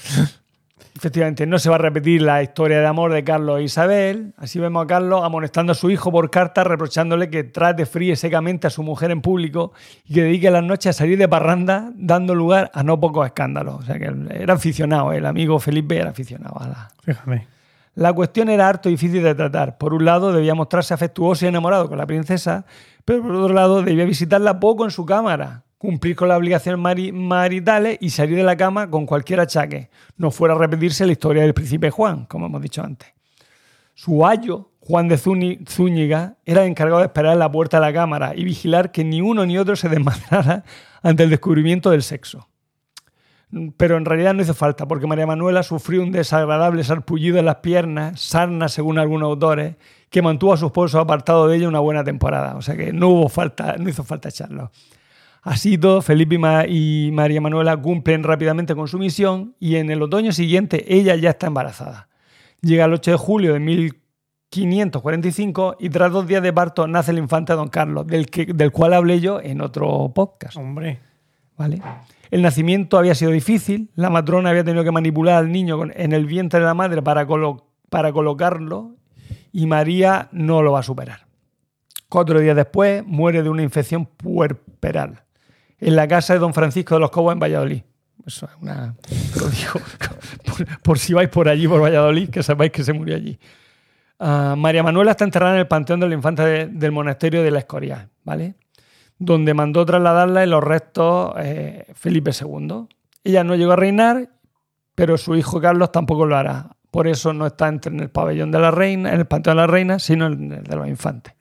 Efectivamente, 0.98 1.46
no 1.46 1.60
se 1.60 1.70
va 1.70 1.76
a 1.76 1.78
repetir 1.78 2.22
la 2.22 2.42
historia 2.42 2.80
de 2.80 2.86
amor 2.86 3.12
de 3.12 3.22
Carlos 3.22 3.60
e 3.60 3.62
Isabel. 3.62 4.34
Así 4.36 4.58
vemos 4.58 4.82
a 4.82 4.86
Carlos 4.88 5.22
amonestando 5.22 5.70
a 5.70 5.76
su 5.76 5.90
hijo 5.90 6.10
por 6.10 6.28
carta, 6.28 6.64
reprochándole 6.64 7.30
que 7.30 7.44
trate 7.44 7.86
fríe 7.86 8.16
secamente 8.16 8.66
a 8.66 8.70
su 8.70 8.82
mujer 8.82 9.12
en 9.12 9.20
público 9.20 9.72
y 10.04 10.14
que 10.14 10.22
dedique 10.24 10.50
las 10.50 10.64
noches 10.64 10.96
a 10.96 10.98
salir 10.98 11.16
de 11.16 11.28
parranda, 11.28 11.92
dando 11.94 12.34
lugar 12.34 12.72
a 12.74 12.82
no 12.82 12.98
pocos 12.98 13.24
escándalos. 13.26 13.76
O 13.76 13.82
sea 13.82 13.96
que 13.96 14.12
era 14.28 14.54
aficionado, 14.54 15.12
el 15.12 15.24
amigo 15.24 15.60
Felipe 15.60 15.96
era 15.96 16.10
aficionado 16.10 16.60
a 16.60 16.66
la, 16.66 16.90
Fíjate. 17.04 17.46
la 17.94 18.12
cuestión 18.12 18.48
era 18.48 18.68
harto 18.68 18.88
difícil 18.88 19.22
de 19.22 19.36
tratar. 19.36 19.78
Por 19.78 19.94
un 19.94 20.04
lado, 20.04 20.32
debía 20.32 20.56
mostrarse 20.56 20.94
afectuoso 20.94 21.44
y 21.44 21.48
enamorado 21.48 21.88
con 21.88 21.96
la 21.96 22.06
princesa, 22.06 22.66
pero 23.04 23.22
por 23.22 23.36
otro 23.36 23.54
lado, 23.54 23.84
debía 23.84 24.04
visitarla 24.04 24.58
poco 24.58 24.84
en 24.84 24.90
su 24.90 25.06
cámara, 25.06 25.62
cumplir 25.78 26.16
con 26.16 26.28
las 26.28 26.36
obligaciones 26.38 26.80
mari- 26.80 27.12
maritales 27.12 27.98
y 28.00 28.10
salir 28.10 28.36
de 28.36 28.42
la 28.42 28.56
cama 28.56 28.90
con 28.90 29.06
cualquier 29.06 29.40
achaque. 29.40 29.90
No 30.16 30.30
fuera 30.30 30.54
a 30.54 30.58
repetirse 30.58 31.06
la 31.06 31.12
historia 31.12 31.42
del 31.42 31.54
príncipe 31.54 31.90
Juan, 31.90 32.26
como 32.26 32.46
hemos 32.46 32.60
dicho 32.60 32.82
antes. 32.82 33.08
Su 33.94 34.26
ayo, 34.26 34.70
Juan 34.80 35.08
de 35.08 35.16
Zúñi- 35.18 35.68
Zúñiga, 35.68 36.36
era 36.44 36.62
el 36.62 36.68
encargado 36.70 37.00
de 37.00 37.06
esperar 37.06 37.32
en 37.32 37.38
la 37.40 37.50
puerta 37.50 37.78
de 37.78 37.86
la 37.86 37.92
cámara 37.92 38.32
y 38.34 38.44
vigilar 38.44 38.90
que 38.92 39.04
ni 39.04 39.20
uno 39.20 39.44
ni 39.46 39.58
otro 39.58 39.76
se 39.76 39.88
desmadrara 39.88 40.64
ante 41.02 41.22
el 41.24 41.30
descubrimiento 41.30 41.90
del 41.90 42.02
sexo. 42.02 42.48
Pero 43.78 43.96
en 43.96 44.04
realidad 44.04 44.34
no 44.34 44.42
hizo 44.42 44.52
falta, 44.52 44.86
porque 44.86 45.06
María 45.06 45.26
Manuela 45.26 45.62
sufrió 45.62 46.02
un 46.02 46.12
desagradable 46.12 46.84
sarpullido 46.84 47.38
en 47.38 47.46
las 47.46 47.56
piernas, 47.56 48.20
sarna 48.20 48.68
según 48.68 48.98
algunos 48.98 49.26
autores, 49.28 49.76
que 50.10 50.20
mantuvo 50.20 50.52
a 50.52 50.58
su 50.58 50.66
esposo 50.66 51.00
apartado 51.00 51.48
de 51.48 51.56
ella 51.56 51.68
una 51.68 51.80
buena 51.80 52.04
temporada. 52.04 52.56
O 52.56 52.62
sea 52.62 52.76
que 52.76 52.92
no 52.92 53.08
hubo 53.08 53.28
falta, 53.30 53.76
no 53.78 53.88
hizo 53.88 54.04
falta 54.04 54.28
echarlo. 54.28 54.70
Así 55.42 55.78
todo, 55.78 56.02
Felipe 56.02 56.34
y, 56.34 56.38
Ma- 56.38 56.66
y 56.66 57.10
María 57.12 57.40
Manuela 57.40 57.76
cumplen 57.76 58.22
rápidamente 58.24 58.74
con 58.74 58.88
su 58.88 58.98
misión 58.98 59.54
y 59.60 59.76
en 59.76 59.90
el 59.90 60.02
otoño 60.02 60.32
siguiente 60.32 60.84
ella 60.94 61.14
ya 61.16 61.30
está 61.30 61.46
embarazada. 61.46 62.08
Llega 62.60 62.84
el 62.86 62.92
8 62.92 63.12
de 63.12 63.16
julio 63.16 63.52
de 63.54 63.60
1545 64.50 65.76
y 65.78 65.90
tras 65.90 66.10
dos 66.12 66.26
días 66.26 66.42
de 66.42 66.52
parto 66.52 66.86
nace 66.86 67.10
el 67.12 67.18
infante 67.18 67.52
Don 67.52 67.68
Carlos, 67.68 68.06
del, 68.06 68.26
que, 68.26 68.46
del 68.46 68.72
cual 68.72 68.94
hablé 68.94 69.20
yo 69.20 69.40
en 69.40 69.60
otro 69.60 70.10
podcast. 70.14 70.56
Hombre. 70.56 70.98
¿vale? 71.56 71.80
El 72.30 72.42
nacimiento 72.42 72.98
había 72.98 73.14
sido 73.14 73.30
difícil, 73.30 73.90
la 73.94 74.10
matrona 74.10 74.50
había 74.50 74.64
tenido 74.64 74.84
que 74.84 74.90
manipular 74.92 75.36
al 75.36 75.50
niño 75.52 75.80
en 75.94 76.12
el 76.12 76.26
vientre 76.26 76.60
de 76.60 76.66
la 76.66 76.74
madre 76.74 77.02
para, 77.02 77.26
colo- 77.26 77.64
para 77.88 78.12
colocarlo 78.12 78.96
y 79.52 79.66
María 79.66 80.28
no 80.32 80.62
lo 80.62 80.72
va 80.72 80.80
a 80.80 80.84
superar. 80.84 81.26
Cuatro 82.08 82.40
días 82.40 82.56
después 82.56 83.04
muere 83.06 83.42
de 83.42 83.50
una 83.50 83.62
infección 83.62 84.06
puerperal 84.06 85.22
en 85.80 85.96
la 85.96 86.06
casa 86.08 86.32
de 86.34 86.38
don 86.40 86.54
Francisco 86.54 86.94
de 86.94 87.00
los 87.00 87.10
Cobos 87.10 87.32
en 87.32 87.38
Valladolid. 87.40 87.82
Eso 88.26 88.46
es 88.46 88.52
una... 88.60 88.94
Lo 89.40 89.48
digo 89.48 89.72
por, 90.44 90.78
por 90.80 90.98
si 90.98 91.14
vais 91.14 91.28
por 91.28 91.48
allí, 91.48 91.66
por 91.68 91.80
Valladolid, 91.82 92.28
que 92.30 92.42
sepáis 92.42 92.70
que 92.72 92.84
se 92.84 92.92
murió 92.92 93.16
allí. 93.16 93.38
Ah, 94.18 94.54
María 94.58 94.82
Manuela 94.82 95.12
está 95.12 95.24
enterrada 95.24 95.54
en 95.54 95.60
el 95.60 95.68
Panteón 95.68 96.00
de 96.00 96.08
la 96.08 96.14
Infanta 96.14 96.44
de- 96.44 96.66
del 96.66 96.92
Monasterio 96.92 97.42
de 97.42 97.50
la 97.50 97.60
Escorial, 97.60 98.08
¿vale? 98.24 98.54
donde 99.20 99.52
mandó 99.52 99.84
trasladarla 99.84 100.44
en 100.44 100.50
los 100.50 100.62
restos 100.62 101.32
eh, 101.38 101.86
Felipe 101.94 102.30
II. 102.40 102.86
Ella 103.24 103.42
no 103.42 103.56
llegó 103.56 103.72
a 103.72 103.76
reinar, 103.76 104.28
pero 104.94 105.18
su 105.18 105.34
hijo 105.34 105.60
Carlos 105.60 105.90
tampoco 105.90 106.24
lo 106.24 106.36
hará. 106.36 106.68
Por 106.92 107.08
eso 107.08 107.32
no 107.32 107.44
está 107.46 107.66
entre- 107.66 107.92
en 107.92 107.98
el 108.00 108.10
pabellón 108.10 108.52
de 108.52 108.60
la 108.60 108.70
reina, 108.70 109.12
en 109.12 109.18
el 109.18 109.26
panteón 109.26 109.56
de 109.56 109.62
la 109.62 109.66
reina, 109.66 109.98
sino 109.98 110.26
en 110.26 110.52
el 110.52 110.62
de 110.62 110.76
los 110.76 110.86
infantes. 110.86 111.34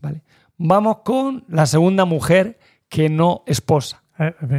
¿vale? 0.00 0.22
Vamos 0.56 0.98
con 1.04 1.44
la 1.48 1.66
segunda 1.66 2.04
mujer 2.04 2.59
que 2.90 3.08
no 3.08 3.42
esposa. 3.46 4.02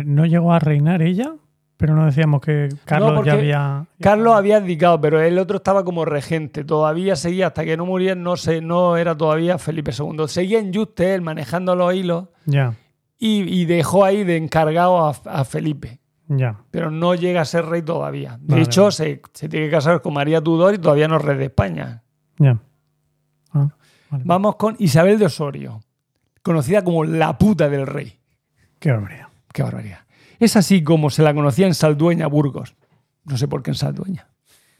No 0.05 0.25
llegó 0.25 0.53
a 0.53 0.59
reinar 0.59 1.03
ella, 1.03 1.35
pero 1.77 1.95
no 1.95 2.05
decíamos 2.05 2.41
que 2.41 2.69
Carlos 2.85 3.23
ya 3.23 3.33
había. 3.33 3.85
Carlos 3.99 4.33
había 4.33 4.57
abdicado, 4.57 4.99
pero 4.99 5.21
el 5.21 5.37
otro 5.37 5.57
estaba 5.57 5.83
como 5.83 6.05
regente. 6.05 6.63
Todavía 6.63 7.15
seguía, 7.15 7.47
hasta 7.47 7.63
que 7.63 7.77
no 7.77 7.85
muriera, 7.85 8.15
no, 8.15 8.37
se, 8.37 8.61
no 8.61 8.97
era 8.97 9.15
todavía 9.15 9.59
Felipe 9.59 9.91
II. 9.95 10.27
Seguía 10.27 10.57
en 10.59 10.73
Juste, 10.73 11.13
él 11.13 11.21
manejando 11.21 11.75
los 11.75 11.93
hilos, 11.93 12.29
Ya, 12.45 12.73
y, 13.19 13.41
y 13.41 13.65
dejó 13.65 14.03
ahí 14.05 14.23
de 14.23 14.37
encargado 14.37 15.05
a, 15.05 15.15
a 15.25 15.45
Felipe. 15.45 15.99
Ya. 16.33 16.61
pero 16.71 16.89
no 16.91 17.13
llega 17.13 17.41
a 17.41 17.45
ser 17.45 17.65
rey 17.65 17.81
todavía. 17.81 18.37
De 18.39 18.53
Vale, 18.53 18.61
hecho, 18.63 18.89
se, 18.89 19.21
se 19.33 19.49
tiene 19.49 19.65
que 19.65 19.71
casar 19.73 20.01
con 20.01 20.13
María 20.13 20.39
Tudor 20.41 20.73
y 20.73 20.77
todavía 20.77 21.09
no 21.09 21.17
es 21.17 21.21
rey 21.23 21.37
de 21.37 21.45
España. 21.45 22.03
Ya. 22.37 22.57
Ah, 23.51 23.67
vale. 24.09 24.23
Vamos 24.25 24.55
con 24.55 24.77
Isabel 24.79 25.19
de 25.19 25.25
Osorio, 25.25 25.81
conocida 26.41 26.85
como 26.85 27.03
la 27.03 27.37
puta 27.37 27.67
del 27.67 27.85
rey. 27.85 28.20
Qué 28.81 28.91
barbaridad. 28.91 29.27
Qué 29.53 29.63
barbaridad. 29.63 29.99
Es 30.39 30.55
así 30.57 30.83
como 30.83 31.09
se 31.11 31.21
la 31.21 31.33
conocía 31.33 31.67
en 31.67 31.75
Saldueña, 31.75 32.25
Burgos. 32.27 32.75
No 33.25 33.37
sé 33.37 33.47
por 33.47 33.61
qué 33.61 33.71
en 33.71 33.75
Saldueña. 33.75 34.27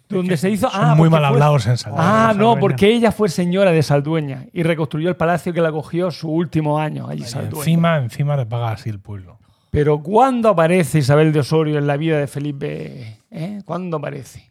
Donde 0.10 0.36
se 0.36 0.50
hizo. 0.50 0.70
Son 0.70 0.82
ah, 0.84 0.96
muy 0.96 1.08
mal 1.10 1.20
fue- 1.22 1.28
hablados 1.28 1.68
en 1.68 1.78
Saldueña. 1.78 2.30
Ah, 2.30 2.34
no, 2.34 2.60
porque 2.60 2.88
ella 2.90 3.12
fue 3.12 3.30
señora 3.30 3.72
de 3.72 3.84
Saldueña 3.84 4.48
y 4.52 4.64
reconstruyó 4.64 5.08
el 5.08 5.16
palacio 5.16 5.54
que 5.54 5.62
la 5.62 5.72
cogió 5.72 6.10
su 6.12 6.30
último 6.30 6.80
año 6.80 7.08
allí 7.08 7.22
en 7.22 7.28
Y 7.28 7.30
Saldueña. 7.30 7.58
encima, 7.60 7.98
encima 8.00 8.36
le 8.36 8.46
paga 8.48 8.72
así 8.72 8.90
el 8.90 9.00
pueblo. 9.00 9.38
Pero 9.70 10.02
¿cuándo 10.02 10.50
aparece 10.50 10.98
Isabel 10.98 11.32
de 11.32 11.40
Osorio 11.42 11.78
en 11.78 11.88
la 11.88 11.96
vida 11.96 12.18
de 12.18 12.28
Felipe? 12.28 13.20
¿Eh? 13.30 13.62
¿Cuándo 13.64 13.98
aparece? 13.98 14.51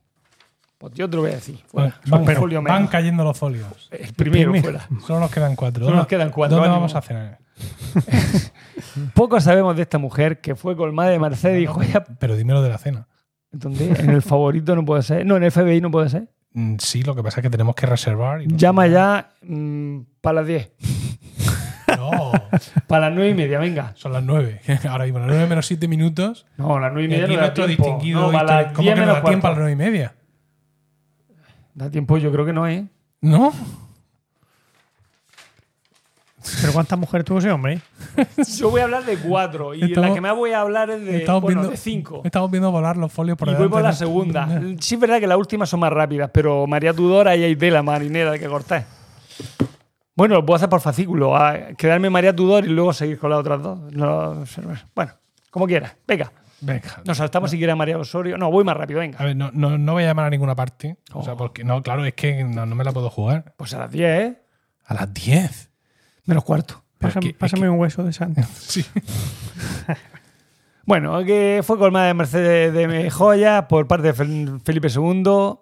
Pues 0.81 0.95
yo 0.95 1.11
te 1.11 1.17
lo 1.17 1.23
voy 1.23 1.33
a 1.33 1.35
decir. 1.35 1.59
Fuera. 1.67 1.95
Van, 2.07 2.25
folio 2.25 2.63
cayendo 2.91 3.23
los 3.23 3.37
folios. 3.39 3.89
El 3.91 4.15
primero 4.15 4.51
Primero. 4.51 4.79
fuera. 4.81 5.01
Solo 5.07 5.21
nos 5.21 5.31
quedan 5.31 5.55
cuatro. 5.55 5.85
Solo 5.85 5.95
nos 5.97 6.05
¿Dónde- 6.07 6.17
quedan 6.17 6.31
cuatro, 6.31 6.57
¿Dónde 6.57 6.69
ánimo. 6.71 6.81
vamos 6.81 6.95
a 6.97 7.03
cenar? 7.03 7.39
Poco 9.15 9.39
sabemos 9.41 9.77
de 9.77 9.83
esta 9.83 9.99
mujer 9.99 10.41
que 10.41 10.55
fue 10.55 10.75
colmada 10.77 11.11
de 11.11 11.19
Mercedes 11.19 11.63
y 11.63 11.67
joya. 11.67 12.03
Pero 12.19 12.35
dímelo 12.35 12.63
de 12.63 12.71
la 12.71 12.79
cena. 12.79 13.07
¿Dónde? 13.53 13.89
En 13.99 14.09
el 14.11 14.23
favorito 14.23 14.75
no 14.75 14.85
puede 14.85 15.03
ser. 15.03 15.27
No, 15.27 15.37
en 15.37 15.43
el 15.43 15.51
FBI 15.51 15.83
no 15.83 15.91
puede 15.91 16.09
ser. 16.09 16.29
Mm, 16.55 16.77
Sí, 16.79 17.03
lo 17.03 17.15
que 17.15 17.23
pasa 17.23 17.41
es 17.41 17.43
que 17.43 17.51
tenemos 17.51 17.75
que 17.75 17.85
reservar. 17.87 18.41
y 18.41 18.47
no- 18.47 18.57
Llama 18.57 18.87
ya 18.87 19.35
para 20.23 20.35
las 20.37 20.47
10. 20.47 20.73
No, 21.99 22.31
Para 22.87 23.09
las 23.09 23.17
9 23.17 23.31
y 23.31 23.35
media, 23.35 23.59
venga. 23.59 23.93
son 23.97 24.13
las 24.13 24.23
nueve. 24.23 24.61
Ahora 24.89 25.05
mismo, 25.05 25.19
las 25.19 25.27
nueve 25.29 25.47
menos 25.49 25.67
siete 25.67 25.89
minutos. 25.89 26.47
No, 26.57 26.79
las 26.79 26.93
9 26.93 27.03
y 27.03 27.05
Y 27.07 27.09
media 27.11 27.25
aquí 27.25 27.35
no 27.61 27.63
da 27.63 27.67
distinguido. 27.67 28.21
No, 28.21 28.33
para 28.33 28.63
las 28.63 28.73
¿Cómo 28.73 28.83
10 28.83 28.95
que 28.95 29.01
no 29.01 29.07
da 29.09 29.23
tiempo 29.23 29.29
a 29.29 29.31
las 29.33 29.41
cuarto. 29.41 29.59
nueve 29.59 29.73
y 29.73 29.77
media? 29.77 30.15
Da 31.75 31.91
tiempo, 31.91 32.19
yo 32.19 32.31
creo 32.33 32.45
que 32.45 32.53
no, 32.53 32.67
¿eh? 32.69 32.87
¿No? 33.21 33.53
¿Pero 36.63 36.73
cuántas 36.73 36.99
mujeres 36.99 37.25
tuvo 37.27 37.39
ese 37.39 37.51
hombre? 37.51 37.81
Yo 38.59 38.71
voy 38.71 38.81
a 38.81 38.85
hablar 38.85 39.05
de 39.05 39.19
cuatro 39.19 39.75
y 39.75 39.83
Estamos- 39.85 40.09
la 40.09 40.15
que 40.15 40.21
más 40.23 40.35
voy 40.35 40.53
a 40.53 40.61
hablar 40.63 40.89
es 40.91 41.05
de, 41.05 41.19
Estamos 41.19 41.43
bueno, 41.43 41.61
viendo, 41.61 41.71
de 41.71 41.77
cinco. 41.77 42.23
Estamos 42.25 42.51
viendo 42.51 42.71
volar 42.73 42.97
los 42.97 43.13
folios 43.13 43.37
por 43.37 43.49
Y 43.49 43.55
voy 43.55 43.69
por 43.69 43.83
la 43.83 43.91
de- 43.91 43.97
segunda. 43.97 44.49
Sí 44.81 44.95
es 44.95 45.01
verdad 45.01 45.21
que 45.21 45.27
las 45.27 45.37
últimas 45.37 45.69
son 45.69 45.81
más 45.81 45.93
rápidas, 45.93 46.31
pero 46.33 46.67
María 46.67 46.95
Tudora 46.95 47.37
y 47.37 47.45
hay 47.45 47.57
tela 47.57 47.83
marinera 47.83 48.39
que 48.39 48.47
cortar. 48.47 48.87
Bueno, 50.17 50.35
lo 50.37 50.45
puedo 50.47 50.57
hacer 50.57 50.69
por 50.71 50.81
fascículo. 50.81 51.37
a 51.37 51.73
quedarme 51.77 52.09
María 52.09 52.35
Tudor 52.35 52.65
y 52.65 52.69
luego 52.69 52.93
seguir 52.95 53.19
con 53.19 53.31
las 53.31 53.39
otras 53.41 53.63
dos. 53.63 53.79
No, 53.93 54.43
bueno, 54.95 55.13
como 55.51 55.67
quieras. 55.67 55.95
Venga. 56.07 56.33
Venga. 56.61 57.03
Nos 57.05 57.17
saltamos 57.19 57.51
si 57.51 57.57
quieres 57.57 57.73
a 57.73 57.77
María 57.77 57.97
Osorio. 57.99 58.37
No, 58.37 58.51
voy 58.51 58.65
más 58.65 58.77
rápido, 58.77 59.01
A 59.01 59.03
venga. 59.03 59.25
ver, 59.25 59.35
no, 59.37 59.51
no, 59.53 59.79
no 59.79 59.93
voy 59.95 60.03
a 60.05 60.07
llamar 60.09 60.27
a 60.27 60.31
ninguna 60.31 60.55
parte. 60.55 60.97
O 61.13 61.23
sea, 61.23 61.33
Oh. 61.33 61.37
porque. 61.37 61.65
No, 61.65 61.83
claro, 61.83 62.05
es 62.05 62.15
que 62.15 62.45
no, 62.45 62.67
no 62.67 62.75
me 62.75 62.85
la 62.85 62.93
puedo 62.93 63.09
jugar. 63.11 63.55
Pues 63.57 63.73
a 63.75 63.79
las 63.79 63.91
10, 63.91 64.21
¿eh? 64.21 64.43
A 64.85 64.95
las 64.95 65.13
10. 65.15 65.71
Menos 66.27 66.45
cuarto. 66.45 66.75
Es 66.95 67.07
Pásame, 67.07 67.27
es 67.29 67.33
pásame 67.35 67.63
que- 67.63 67.69
un 67.71 67.79
hueso 67.79 68.05
de 68.05 68.13
santo. 68.13 68.43
Sí. 68.59 68.85
Bueno, 70.85 71.23
que 71.25 71.61
fue 71.63 71.79
colmada 71.79 72.07
de 72.07 72.15
Mercedes 72.15 72.73
de 72.75 73.11
joya 73.11 73.69
por 73.69 73.87
parte 73.87 74.09
de 74.13 74.15
Fel- 74.15 74.61
Felipe 74.65 74.89
II 74.89 75.59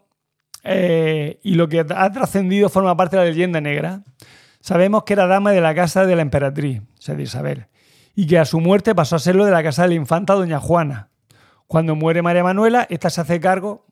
eh, 0.64 1.38
y 1.42 1.54
lo 1.54 1.68
que 1.68 1.80
ha 1.80 2.12
trascendido 2.12 2.68
forma 2.70 2.96
parte 2.96 3.16
de 3.16 3.24
la 3.24 3.28
leyenda 3.30 3.60
negra. 3.60 4.02
Sabemos 4.60 5.04
que 5.04 5.12
era 5.12 5.26
dama 5.26 5.52
de 5.52 5.60
la 5.60 5.74
casa 5.74 6.06
de 6.06 6.16
la 6.16 6.22
emperatriz, 6.22 6.80
o 6.80 7.02
sea, 7.02 7.14
de 7.14 7.24
Isabel, 7.24 7.66
y 8.18 8.26
que 8.26 8.36
a 8.36 8.44
su 8.44 8.58
muerte 8.58 8.96
pasó 8.96 9.14
a 9.14 9.20
serlo 9.20 9.44
de 9.44 9.52
la 9.52 9.62
casa 9.62 9.82
de 9.82 9.90
la 9.90 9.94
infanta 9.94 10.34
Doña 10.34 10.58
Juana. 10.58 11.08
Cuando 11.68 11.94
muere 11.94 12.20
María 12.20 12.42
Manuela, 12.42 12.84
esta 12.90 13.10
se 13.10 13.20
hace 13.20 13.38
cargo, 13.38 13.86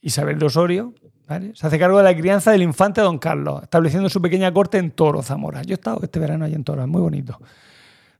Isabel 0.00 0.38
de 0.38 0.46
Osorio, 0.46 0.94
¿vale? 1.26 1.50
se 1.56 1.66
hace 1.66 1.76
cargo 1.76 1.98
de 1.98 2.04
la 2.04 2.16
crianza 2.16 2.52
del 2.52 2.62
infante 2.62 3.00
Don 3.00 3.18
Carlos, 3.18 3.64
estableciendo 3.64 4.08
su 4.08 4.22
pequeña 4.22 4.54
corte 4.54 4.78
en 4.78 4.92
Toro, 4.92 5.20
Zamora. 5.20 5.62
Yo 5.62 5.72
he 5.72 5.74
estado 5.74 5.98
este 6.04 6.20
verano 6.20 6.44
allí 6.44 6.54
en 6.54 6.62
Toro, 6.62 6.82
es 6.82 6.88
muy 6.88 7.02
bonito 7.02 7.40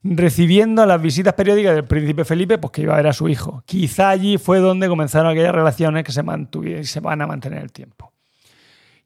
recibiendo 0.03 0.85
las 0.85 1.01
visitas 1.01 1.33
periódicas 1.33 1.77
del 1.77 1.85
príncipe 1.85 2.27
Felipe, 2.27 2.59
pues 2.59 2.73
que 2.73 2.83
iba 2.83 2.93
a 2.93 2.97
ver 2.97 3.07
a 3.07 3.15
su 3.15 3.27
hijo. 3.27 3.63
Quizá 3.65 4.11
allí 4.11 4.37
fue 4.37 4.59
donde 4.59 4.87
comenzaron 4.87 5.31
aquellas 5.31 5.55
relaciones 5.55 6.05
que 6.05 6.13
se 6.13 6.23
mantuvieron 6.23 6.83
y 6.83 6.85
se 6.85 7.01
van 7.01 7.23
a 7.23 7.27
mantener 7.27 7.61
en 7.61 7.65
el 7.65 7.73
tiempo. 7.73 8.13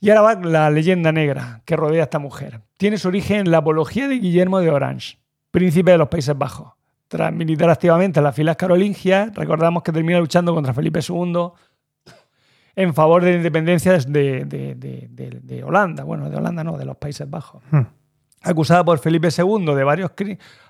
Y 0.01 0.11
ahora 0.11 0.23
va 0.23 0.35
la 0.35 0.71
leyenda 0.71 1.13
negra 1.13 1.63
que 1.65 1.77
rodea 1.77 2.01
a 2.01 2.05
esta 2.05 2.19
mujer. 2.19 2.63
Tiene 2.79 2.99
su 2.99 3.07
origen 3.07 3.41
en 3.41 3.51
la 3.53 3.59
apología 3.59 4.09
de 4.09 4.19
Guillermo 4.19 4.59
de 4.59 4.71
Orange, 4.71 5.18
príncipe 5.51 5.91
de 5.93 5.99
los 5.99 6.09
Países 6.09 6.37
Bajos. 6.37 6.73
Tras 7.09 7.33
militar 7.33 7.71
activamente 7.71 8.21
en 8.21 8.25
las 8.25 8.35
filas 8.35 8.57
carolingias, 8.57 9.35
recordamos 9.35 9.83
que 9.83 9.93
termina 9.93 10.19
luchando 10.19 10.55
contra 10.55 10.75
Felipe 10.75 11.01
II 11.07 11.49
en 12.77 12.95
favor 12.95 13.23
de 13.25 13.31
la 13.33 13.37
independencia 13.39 13.99
de, 13.99 14.45
de- 14.45 14.75
de- 14.75 15.65
Holanda. 15.65 16.05
Bueno, 16.05 16.31
de 16.31 16.37
Holanda 16.37 16.63
no, 16.63 16.77
de 16.79 16.85
los 16.85 16.97
Países 16.97 17.29
Bajos 17.29 17.63
Hmm. 17.71 17.83
acusada 18.43 18.85
por 18.85 18.99
Felipe 18.99 19.29
II 19.37 19.75
de 19.75 19.85
varios 19.85 20.13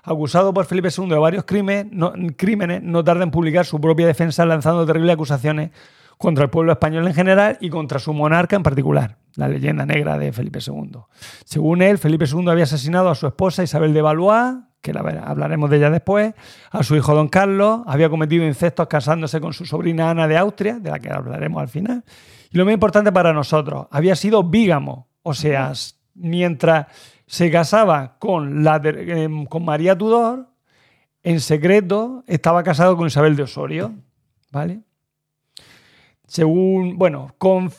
acusado 0.03 0.53
por 0.53 0.65
Felipe 0.65 0.89
II 0.95 1.07
de 1.09 1.17
varios 1.17 1.43
crímenes 1.43 1.87
no, 1.91 2.13
crímenes, 2.35 2.81
no 2.81 3.03
tarda 3.03 3.23
en 3.23 3.31
publicar 3.31 3.65
su 3.65 3.79
propia 3.79 4.07
defensa 4.07 4.45
lanzando 4.45 4.85
terribles 4.85 5.13
acusaciones 5.13 5.69
contra 6.17 6.45
el 6.45 6.49
pueblo 6.49 6.71
español 6.71 7.07
en 7.07 7.13
general 7.13 7.57
y 7.61 7.69
contra 7.69 7.99
su 7.99 8.13
monarca 8.13 8.55
en 8.55 8.63
particular, 8.63 9.17
la 9.35 9.47
leyenda 9.47 9.85
negra 9.85 10.17
de 10.17 10.33
Felipe 10.33 10.59
II. 10.65 10.91
Según 11.45 11.81
él, 11.81 11.97
Felipe 11.97 12.25
II 12.25 12.49
había 12.49 12.63
asesinado 12.65 13.09
a 13.09 13.15
su 13.15 13.27
esposa 13.27 13.61
Isabel 13.63 13.93
de 13.93 14.01
Valois, 14.01 14.55
que 14.81 14.93
la 14.93 15.01
hablaremos 15.01 15.69
de 15.69 15.77
ella 15.77 15.89
después, 15.89 16.33
a 16.71 16.83
su 16.83 16.95
hijo 16.95 17.13
Don 17.13 17.27
Carlos, 17.27 17.81
había 17.85 18.09
cometido 18.09 18.45
incestos 18.45 18.87
casándose 18.87 19.41
con 19.41 19.53
su 19.53 19.65
sobrina 19.65 20.09
Ana 20.09 20.27
de 20.27 20.37
Austria, 20.37 20.79
de 20.79 20.89
la 20.89 20.99
que 20.99 21.11
hablaremos 21.11 21.61
al 21.61 21.67
final, 21.67 22.03
y 22.51 22.57
lo 22.57 22.65
más 22.65 22.73
importante 22.73 23.11
para 23.11 23.33
nosotros, 23.33 23.87
había 23.91 24.15
sido 24.15 24.43
bígamo, 24.43 25.07
o 25.21 25.33
sea, 25.33 25.73
mientras 26.15 26.87
se 27.25 27.51
casaba 27.51 28.17
con, 28.17 28.63
la 28.63 28.81
em, 28.83 29.45
con 29.45 29.63
María 29.63 29.97
Tudor, 29.97 30.47
en 31.21 31.39
secreto 31.41 32.23
estaba 32.27 32.63
casado 32.63 32.95
con 32.97 33.07
Isabel 33.07 33.35
de 33.35 33.43
Osorio, 33.43 33.93
¿vale? 34.51 34.81
Según, 36.25 36.97
bueno, 36.97 37.35
con 37.37 37.71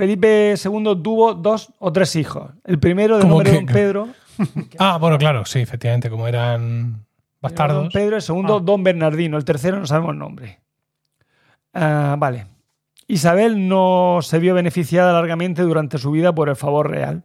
Felipe 0.00 0.54
II 0.62 1.02
tuvo 1.02 1.34
dos 1.34 1.72
o 1.78 1.92
tres 1.92 2.16
hijos. 2.16 2.50
El 2.64 2.78
primero 2.78 3.16
de 3.16 3.22
¿Cómo 3.22 3.34
nombre 3.34 3.50
que? 3.50 3.56
Don 3.58 3.66
Pedro, 3.66 4.08
Ah, 4.78 4.98
bueno, 4.98 5.18
claro, 5.18 5.44
sí, 5.44 5.60
efectivamente, 5.60 6.08
como 6.10 6.26
eran 6.28 6.92
Don 6.92 7.04
bastardos. 7.40 7.92
Pedro, 7.92 8.16
el 8.16 8.22
segundo 8.22 8.56
Ah. 8.56 8.60
Don 8.62 8.82
Bernardino, 8.82 9.36
el 9.36 9.44
tercero 9.44 9.78
no 9.78 9.86
sabemos 9.86 10.12
el 10.12 10.18
nombre. 10.18 10.60
Ah, 11.72 12.16
vale. 12.18 12.46
Isabel 13.06 13.68
no 13.68 14.18
se 14.22 14.38
vio 14.38 14.54
beneficiada 14.54 15.12
largamente 15.12 15.62
durante 15.62 15.98
su 15.98 16.10
vida 16.10 16.34
por 16.34 16.48
el 16.48 16.56
favor 16.56 16.90
real. 16.90 17.24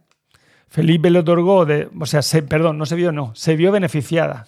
Felipe 0.68 1.10
le 1.10 1.20
otorgó, 1.20 1.64
de, 1.64 1.88
o 1.98 2.06
sea, 2.06 2.22
se- 2.22 2.42
perdón, 2.42 2.76
no 2.78 2.86
se 2.86 2.96
vio, 2.96 3.12
no, 3.12 3.32
se 3.34 3.54
vio 3.56 3.70
beneficiada. 3.70 4.46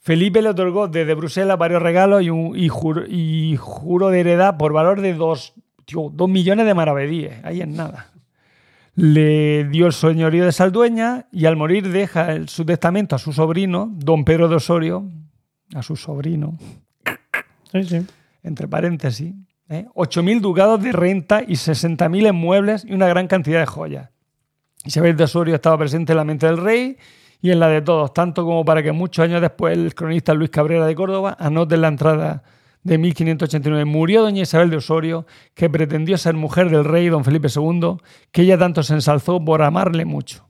Felipe 0.00 0.42
le 0.42 0.48
otorgó 0.50 0.88
desde 0.88 1.14
Bruselas 1.14 1.56
varios 1.58 1.82
regalos 1.82 2.22
y, 2.22 2.30
un, 2.30 2.56
y, 2.56 2.68
jur- 2.68 3.06
y 3.08 3.56
juro 3.56 4.08
de 4.08 4.20
heredad 4.20 4.56
por 4.56 4.72
valor 4.72 5.00
de 5.00 5.14
dos, 5.14 5.54
tío, 5.84 6.10
dos 6.12 6.28
millones 6.28 6.66
de 6.66 6.74
maravedíes. 6.74 7.44
Ahí 7.44 7.60
es 7.60 7.68
nada. 7.68 8.08
Le 8.96 9.64
dio 9.68 9.86
el 9.86 9.92
señorío 9.92 10.46
de 10.46 10.52
Saldueña 10.52 11.26
y 11.30 11.44
al 11.44 11.56
morir 11.56 11.88
deja 11.90 12.32
el- 12.32 12.48
su 12.48 12.64
testamento 12.64 13.14
a 13.14 13.18
su 13.18 13.32
sobrino, 13.32 13.90
don 13.92 14.24
Pedro 14.24 14.48
de 14.48 14.56
Osorio, 14.56 15.04
a 15.74 15.82
su 15.82 15.96
sobrino, 15.96 16.56
Sí, 17.72 17.84
sí. 17.84 18.06
entre 18.42 18.66
paréntesis, 18.68 19.34
¿eh? 19.68 19.86
8.000 19.94 20.40
ducados 20.40 20.82
de 20.82 20.92
renta 20.92 21.42
y 21.46 21.56
60.000 21.56 22.26
en 22.26 22.36
muebles 22.36 22.86
y 22.86 22.94
una 22.94 23.06
gran 23.06 23.26
cantidad 23.28 23.60
de 23.60 23.66
joyas. 23.66 24.08
Isabel 24.84 25.14
de 25.16 25.24
Osorio 25.24 25.54
estaba 25.56 25.76
presente 25.76 26.12
en 26.12 26.16
la 26.16 26.24
mente 26.24 26.46
del 26.46 26.56
rey 26.56 26.96
y 27.42 27.50
en 27.50 27.60
la 27.60 27.68
de 27.68 27.82
todos, 27.82 28.14
tanto 28.14 28.44
como 28.46 28.64
para 28.64 28.82
que 28.82 28.92
muchos 28.92 29.22
años 29.24 29.42
después 29.42 29.76
el 29.76 29.94
cronista 29.94 30.32
Luis 30.32 30.48
Cabrera 30.48 30.86
de 30.86 30.94
Córdoba 30.94 31.36
anote 31.38 31.74
en 31.74 31.80
la 31.82 31.88
entrada 31.88 32.42
de 32.86 32.98
1589. 32.98 33.84
Murió 33.84 34.22
doña 34.22 34.42
Isabel 34.42 34.70
de 34.70 34.76
Osorio, 34.76 35.26
que 35.54 35.68
pretendió 35.68 36.16
ser 36.18 36.34
mujer 36.34 36.70
del 36.70 36.84
rey 36.84 37.08
don 37.08 37.24
Felipe 37.24 37.48
II, 37.54 37.96
que 38.32 38.42
ella 38.42 38.56
tanto 38.56 38.82
se 38.82 38.94
ensalzó 38.94 39.44
por 39.44 39.62
amarle 39.62 40.04
mucho. 40.04 40.48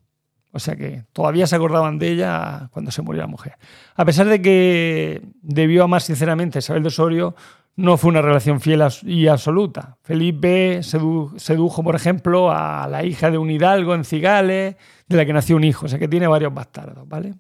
O 0.53 0.59
sea 0.59 0.77
que 0.77 1.05
todavía 1.13 1.47
se 1.47 1.57
acordaban 1.57 1.99
de 1.99 2.11
ella 2.13 2.69
cuando 2.73 2.91
se 2.91 3.03
murió 3.03 3.23
la 3.23 3.27
mujer. 3.29 3.55
A 3.95 4.05
pesar 4.05 4.27
de 4.27 4.41
que 4.41 5.23
debió 5.43 5.85
amar 5.85 6.03
sinceramente 6.03 6.59
a 6.59 6.61
Isabel 6.61 6.83
de 6.83 6.89
Osorio, 6.89 7.35
no 7.75 7.97
fue 7.99 8.09
una 8.11 8.23
relación 8.23 8.61
fiel 8.61 8.83
y 9.03 9.27
absoluta. 9.27 9.99
Felipe 10.03 10.79
sedu- 10.81 11.39
sedujo, 11.39 11.83
por 11.83 11.95
ejemplo, 11.95 12.51
a 12.51 12.87
la 12.89 13.05
hija 13.05 13.31
de 13.31 13.37
un 13.39 13.51
hidalgo 13.51 13.95
en 13.95 14.05
Cigales, 14.05 14.77
de 15.09 15.17
la 15.17 15.27
que 15.27 15.33
nació 15.35 15.57
un 15.57 15.65
hijo, 15.65 15.87
o 15.87 15.89
sea 15.89 15.99
que 15.99 16.09
tiene 16.09 16.27
varios 16.27 16.55
bastardos, 16.55 17.07
¿vale? 17.07 17.35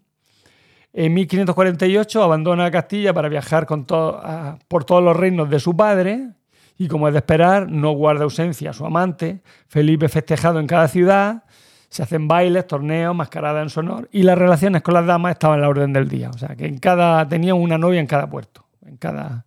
En 0.98 1.12
1548 1.12 2.23
abandona 2.23 2.70
Castilla 2.70 3.12
para 3.12 3.28
viajar 3.28 3.66
por 3.66 4.85
todos 4.86 5.05
los 5.05 5.14
reinos 5.14 5.51
de 5.51 5.60
su 5.60 5.77
padre 5.77 6.31
y, 6.78 6.89
como 6.89 7.06
es 7.06 7.12
de 7.12 7.18
esperar, 7.18 7.70
no 7.70 7.90
guarda 7.90 8.24
ausencia 8.24 8.70
a 8.70 8.73
su 8.73 8.86
amante. 8.86 9.43
Felipe 9.68 10.09
festejado 10.09 10.59
en 10.59 10.66
cada 10.66 10.89
ciudad, 10.89 11.44
se 11.90 12.02
hacen 12.02 12.27
bailes, 12.27 12.66
torneos, 12.66 13.14
mascaradas 13.14 13.64
en 13.64 13.68
su 13.68 13.81
honor 13.81 14.09
y 14.10 14.23
las 14.23 14.39
relaciones 14.39 14.81
con 14.81 14.94
las 14.94 15.05
damas 15.05 15.32
estaban 15.32 15.56
en 15.56 15.62
la 15.64 15.68
orden 15.68 15.93
del 15.93 16.09
día. 16.09 16.31
O 16.31 16.39
sea, 16.39 16.56
que 16.56 16.64
en 16.64 16.78
cada, 16.78 17.28
tenía 17.28 17.55
una 17.55 17.77
novia 17.77 18.01
en 18.01 18.06
cada 18.06 18.31
puerto, 18.31 18.64
en 18.86 18.97
cada, 18.97 19.44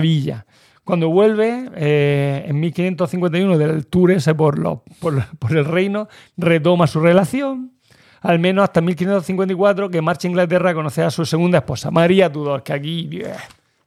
villa. 0.00 0.46
Cuando 0.84 1.10
vuelve, 1.10 1.70
eh, 1.74 2.44
en 2.46 2.60
1551, 2.60 3.58
del 3.58 3.88
tour 3.88 4.12
ese 4.12 4.32
por, 4.36 4.82
por, 5.00 5.26
por 5.40 5.56
el 5.56 5.64
reino, 5.64 6.06
retoma 6.36 6.86
su 6.86 7.00
relación, 7.00 7.73
al 8.24 8.38
menos 8.38 8.64
hasta 8.64 8.80
1554, 8.80 9.90
que 9.90 10.00
marcha 10.00 10.26
a 10.26 10.30
Inglaterra 10.30 10.70
a 10.70 10.74
conocer 10.74 11.04
a 11.04 11.10
su 11.10 11.26
segunda 11.26 11.58
esposa, 11.58 11.90
María 11.90 12.32
Tudor, 12.32 12.62
que 12.62 12.72
aquí, 12.72 13.20
eh, 13.22 13.34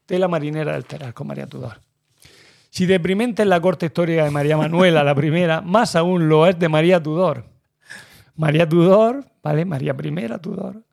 tela 0.05 0.27
marinera 0.27 0.73
del 0.73 0.85
Teral 0.85 1.11
con 1.15 1.25
María 1.25 1.47
Tudor. 1.47 1.81
Si 2.69 2.85
deprimente 2.85 3.41
es 3.41 3.47
la 3.47 3.59
corta 3.59 3.87
historia 3.87 4.23
de 4.23 4.29
María 4.29 4.55
Manuela, 4.55 5.03
la 5.03 5.15
primera, 5.15 5.61
más 5.61 5.95
aún 5.95 6.29
lo 6.29 6.45
es 6.45 6.59
de 6.59 6.69
María 6.69 7.01
Tudor. 7.01 7.45
María 8.35 8.69
Tudor, 8.69 9.25
¿vale? 9.41 9.65
María 9.65 9.95
I 9.99 10.39
Tudor, 10.39 10.83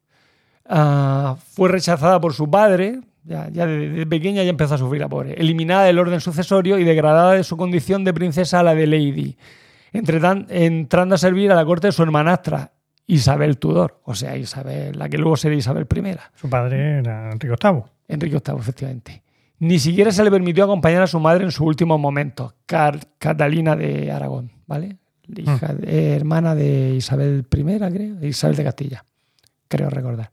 ah, 0.67 1.37
fue 1.53 1.69
rechazada 1.69 2.19
por 2.23 2.33
su 2.33 2.51
padre, 2.51 3.01
ya, 3.25 3.51
desde 3.51 3.91
desde 3.91 4.07
pequeña 4.07 4.43
ya 4.43 4.49
empezó 4.49 4.77
a 4.77 4.79
sufrir 4.79 5.03
la 5.03 5.09
pobre, 5.11 5.35
eliminada 5.35 5.85
del 5.85 5.99
orden 5.99 6.23
sucesorio 6.23 6.79
y 6.79 6.85
degradada 6.85 7.33
de 7.33 7.45
su 7.45 7.59
condición 7.59 8.05
de 8.05 8.15
princesa 8.15 8.61
a 8.61 8.63
la 8.63 8.75
de 8.75 8.87
lady, 8.87 9.37
entrando 9.93 11.15
a 11.15 11.19
servir 11.19 11.53
a 11.53 11.55
la 11.55 11.67
corte 11.67 11.89
de 11.89 11.93
su 11.93 12.03
hermanastra, 12.03 12.73
Isabel 13.07 13.59
Tudor, 13.59 14.01
o 14.05 14.15
sea, 14.15 14.37
Isabel, 14.37 14.99
la 14.99 15.09
que 15.09 15.19
luego 15.19 15.37
sería 15.37 15.59
Isabel 15.59 15.87
I. 15.95 16.17
Su 16.35 16.49
padre 16.49 16.99
era 16.99 17.31
Enrique 17.33 17.55
VIII. 17.63 17.83
Enrique 18.09 18.41
VIII, 18.45 18.59
efectivamente. 18.59 19.23
Ni 19.59 19.79
siquiera 19.79 20.11
se 20.11 20.25
le 20.25 20.31
permitió 20.31 20.65
acompañar 20.65 21.03
a 21.03 21.07
su 21.07 21.21
madre 21.21 21.45
en 21.45 21.51
sus 21.51 21.61
últimos 21.67 21.99
momentos, 22.01 22.55
Catalina 23.19 23.77
de 23.77 24.11
Aragón, 24.11 24.51
¿vale? 24.67 24.97
Hija 25.29 25.73
de- 25.75 25.87
eh, 26.13 26.17
hermana 26.17 26.55
de 26.55 26.95
Isabel 26.97 27.47
I, 27.51 27.63
creo, 27.93 28.25
Isabel 28.27 28.57
de 28.57 28.65
Castilla, 28.65 29.05
creo 29.69 29.89
recordar. 29.91 30.31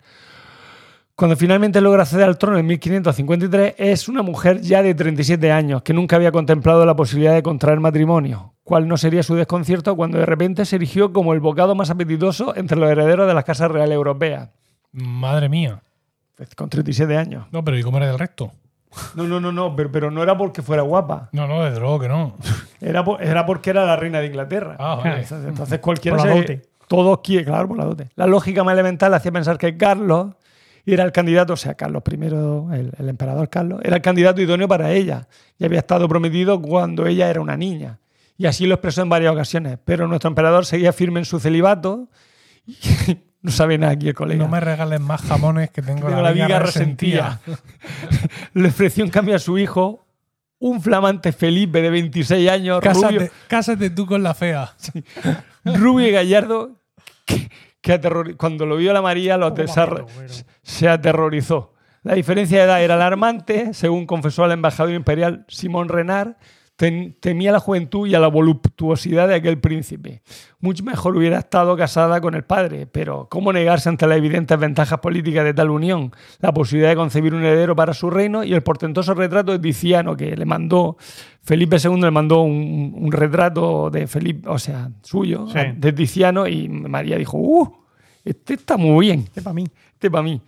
Cuando 1.16 1.36
finalmente 1.38 1.80
logra 1.82 2.02
acceder 2.04 2.26
al 2.26 2.38
trono 2.38 2.58
en 2.58 2.66
1553, 2.66 3.76
es 3.78 4.08
una 4.10 4.22
mujer 4.24 4.60
ya 4.62 4.82
de 4.82 4.96
37 4.96 5.52
años, 5.52 5.82
que 5.84 5.94
nunca 5.94 6.16
había 6.16 6.32
contemplado 6.32 6.86
la 6.86 6.96
posibilidad 6.96 7.34
de 7.36 7.44
contraer 7.44 7.80
matrimonio, 7.80 8.51
cual 8.64 8.88
no 8.88 8.98
sería 8.98 9.24
su 9.24 9.36
desconcierto 9.36 9.96
cuando 9.96 10.18
de 10.20 10.26
repente 10.26 10.66
se 10.66 10.76
erigió 10.76 11.12
como 11.14 11.34
el 11.34 11.40
bocado 11.40 11.76
más 11.76 11.90
apetitoso 11.90 12.56
entre 12.56 12.78
los 12.78 12.90
herederos 12.90 13.28
de 13.28 13.34
las 13.34 13.44
casas 13.44 13.72
reales 13.72 13.96
europeas, 13.96 14.50
Madre 14.92 15.50
mía. 15.50 15.82
con 16.56 16.70
37 16.70 17.18
años. 17.18 17.46
No, 17.52 17.64
pero 17.64 17.78
¿y 17.78 17.84
cómo 17.84 17.98
era 17.98 18.08
del 18.08 18.20
resto? 18.20 18.52
No, 19.16 19.24
no, 19.24 19.40
no, 19.40 19.52
no, 19.54 19.74
pero, 19.76 19.90
pero 19.92 20.12
no 20.12 20.22
era 20.22 20.38
porque 20.38 20.62
fuera 20.62 20.82
guapa. 20.84 21.30
No, 21.32 21.48
no, 21.48 21.64
desde 21.64 21.80
luego 21.80 22.00
que 22.00 22.10
no. 22.10 22.36
Era, 22.82 23.04
por- 23.06 23.24
era 23.24 23.46
porque 23.46 23.70
era 23.70 23.86
la 23.86 23.96
reina 23.96 24.20
de 24.20 24.26
Inglaterra. 24.28 24.76
Ah, 24.80 24.96
vale. 24.96 25.26
Entonces, 25.48 25.80
cualquiera 25.82 26.18
Por 26.18 26.26
la 26.28 26.34
se- 26.34 26.40
dote. 26.40 26.62
Todos 26.90 27.20
quieren, 27.24 27.46
claro, 27.46 27.70
por 27.70 27.78
la 27.78 27.86
dote. 27.86 28.10
La 28.16 28.28
lógica 28.28 28.66
más 28.66 28.74
elemental 28.74 29.14
hacía 29.14 29.32
pensar 29.32 29.58
que 29.58 29.78
Carlos 29.78 30.34
era 30.86 31.06
el 31.06 31.14
candidato, 31.14 31.54
o 31.54 31.56
sea, 31.58 31.76
Carlos 31.76 32.04
I, 32.12 32.16
el, 32.26 32.92
el 32.98 33.08
emperador 33.10 33.48
Carlos, 33.50 33.80
era 33.82 33.96
el 33.96 34.02
candidato 34.02 34.42
idóneo 34.42 34.68
para 34.68 34.92
ella. 34.92 35.26
Y 35.58 35.64
había 35.64 35.80
estado 35.80 36.10
prometido 36.10 36.62
cuando 36.62 37.06
ella 37.06 37.30
era 37.30 37.40
una 37.40 37.56
niña. 37.56 38.00
Y 38.42 38.48
así 38.48 38.66
lo 38.66 38.74
expresó 38.74 39.04
en 39.04 39.10
varias 39.10 39.32
ocasiones. 39.32 39.78
Pero 39.86 40.08
nuestro 40.08 40.28
emperador 40.30 40.66
seguía 40.66 40.92
firme 40.94 41.20
en 41.20 41.26
su 41.26 41.40
celibato. 41.40 42.10
Y 42.66 42.76
no 43.44 43.52
sabe 43.52 43.78
nada 43.78 43.94
aquí 43.94 44.08
el 44.08 44.16
colega. 44.16 44.44
No 44.44 44.50
me 44.50 44.60
regales 44.60 45.00
más 45.00 45.22
jamones 45.22 45.70
que 45.70 45.84
tengo, 45.84 46.08
Tengo 46.08 46.24
la 46.24 46.32
viga 46.32 46.58
resentida. 46.58 47.40
Le 48.56 48.70
ofreció 48.70 49.04
en 49.04 49.12
cambio 49.12 49.36
a 49.36 49.40
su 49.40 49.60
hijo 49.60 50.08
un 50.58 50.82
flamante 50.82 51.34
Felipe 51.34 51.84
de 51.84 51.92
26 51.92 52.50
años, 52.50 52.84
rubio, 52.84 53.02
Cásate, 53.02 53.32
cásate 53.48 53.90
tú 53.92 54.08
con 54.08 54.24
la 54.24 54.34
fea. 54.34 54.74
rubio 55.64 56.08
y 56.08 56.12
gallardo, 56.12 56.80
que, 57.26 57.48
cuando 58.38 58.66
lo 58.66 58.78
vio 58.78 58.92
la 58.92 59.04
María 59.04 59.38
lo 59.38 59.54
se 60.64 60.90
aterrorizó. 60.90 61.76
La 62.02 62.16
diferencia 62.16 62.58
de 62.58 62.64
edad 62.64 62.84
era 62.84 62.96
alarmante, 62.96 63.76
según 63.76 64.08
confesó 64.08 64.46
el 64.46 64.52
embajador 64.52 64.94
imperial 64.94 65.46
Simón 65.48 65.90
Renard, 65.90 66.38
temía 67.20 67.52
la 67.52 67.60
juventud 67.60 68.08
y 68.08 68.16
a 68.16 68.20
la 68.20 68.28
voluptuosidad 68.28 69.28
de 69.28 69.36
aquel 69.36 69.60
príncipe. 69.60 70.22
Mucho 70.60 70.84
mejor 70.84 71.16
hubiera 71.16 71.38
estado 71.40 71.76
casada 71.78 72.20
con 72.22 72.34
el 72.34 72.44
padre, 72.44 72.88
pero 72.88 73.28
¿cómo 73.30 73.54
negarse 73.54 73.90
ante 73.90 74.08
las 74.08 74.18
evidentes 74.18 74.58
ventajas 74.60 75.00
políticas 75.00 75.44
de 75.44 75.54
tal 75.54 75.70
unión? 75.70 76.12
La 76.40 76.54
posibilidad 76.54 76.90
de 76.90 76.96
concebir 76.96 77.34
un 77.34 77.42
heredero 77.44 77.76
para 77.76 77.94
su 77.94 78.10
reino 78.10 78.44
y 78.44 78.54
el 78.54 78.64
portentoso 78.64 79.14
retrato 79.14 79.52
de 79.52 79.60
Tiziano 79.60 80.16
que 80.16 80.36
le 80.36 80.46
mandó, 80.46 80.98
Felipe 81.44 81.78
II 81.84 82.02
le 82.02 82.12
mandó 82.12 82.42
un, 82.42 82.94
un 82.96 83.12
retrato 83.12 83.90
de 83.90 84.08
Felipe, 84.08 84.50
o 84.50 84.58
sea, 84.60 84.90
suyo, 85.04 85.48
Sí. 85.50 85.60
de 85.76 85.94
Tiziano, 85.94 86.48
y 86.48 86.68
María 86.70 87.18
dijo, 87.18 87.38
¡uh! 87.38 87.72
Este 88.24 88.54
está 88.54 88.78
muy 88.78 89.08
bien 89.08 89.22
Este 89.22 89.42
para 89.42 89.54
mí. 89.54 89.66
este 89.94 90.10
para 90.12 90.24
mí. 90.24 90.42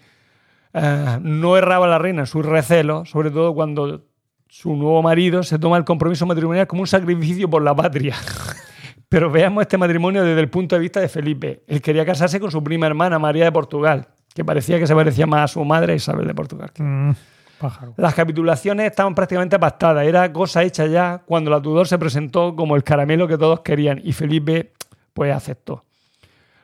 Eh, 0.75 1.19
no 1.21 1.57
erraba 1.57 1.87
la 1.87 1.99
reina 1.99 2.21
en 2.21 2.27
sus 2.27 2.45
recelos, 2.45 3.09
sobre 3.09 3.29
todo 3.31 3.53
cuando 3.53 4.05
su 4.53 4.75
nuevo 4.75 5.01
marido 5.01 5.41
se 5.41 5.57
toma 5.57 5.77
el 5.77 5.83
compromiso 5.83 6.27
matrimonial 6.27 6.67
como 6.67 6.81
un 6.81 6.87
sacrificio 6.87 7.49
por 7.49 7.63
la 7.63 7.75
patria. 7.75 8.15
Pero 9.09 9.31
veamos 9.31 9.63
este 9.63 9.79
matrimonio 9.79 10.23
desde 10.23 10.39
el 10.39 10.47
punto 10.47 10.75
de 10.75 10.81
vista 10.81 10.99
de 10.99 11.09
Felipe. 11.09 11.63
Él 11.65 11.81
quería 11.81 12.05
casarse 12.05 12.39
con 12.39 12.51
su 12.51 12.63
prima 12.63 12.85
hermana, 12.85 13.17
María 13.17 13.45
de 13.45 13.51
Portugal, 13.51 14.09
que 14.31 14.45
parecía 14.45 14.77
que 14.77 14.85
se 14.85 14.93
parecía 14.93 15.25
más 15.25 15.45
a 15.45 15.53
su 15.53 15.65
madre, 15.65 15.95
Isabel 15.95 16.27
de 16.27 16.35
Portugal. 16.35 16.69
Mm, 16.77 17.09
pájaro. 17.57 17.95
Las 17.97 18.13
capitulaciones 18.13 18.91
estaban 18.91 19.15
prácticamente 19.15 19.57
pactadas, 19.57 20.05
era 20.05 20.31
cosa 20.31 20.61
hecha 20.61 20.85
ya 20.85 21.23
cuando 21.25 21.49
la 21.49 21.59
Tudor 21.59 21.87
se 21.87 21.97
presentó 21.97 22.55
como 22.55 22.75
el 22.75 22.83
caramelo 22.83 23.27
que 23.27 23.39
todos 23.39 23.61
querían 23.61 24.01
y 24.03 24.13
Felipe 24.13 24.73
pues 25.15 25.33
aceptó. 25.33 25.83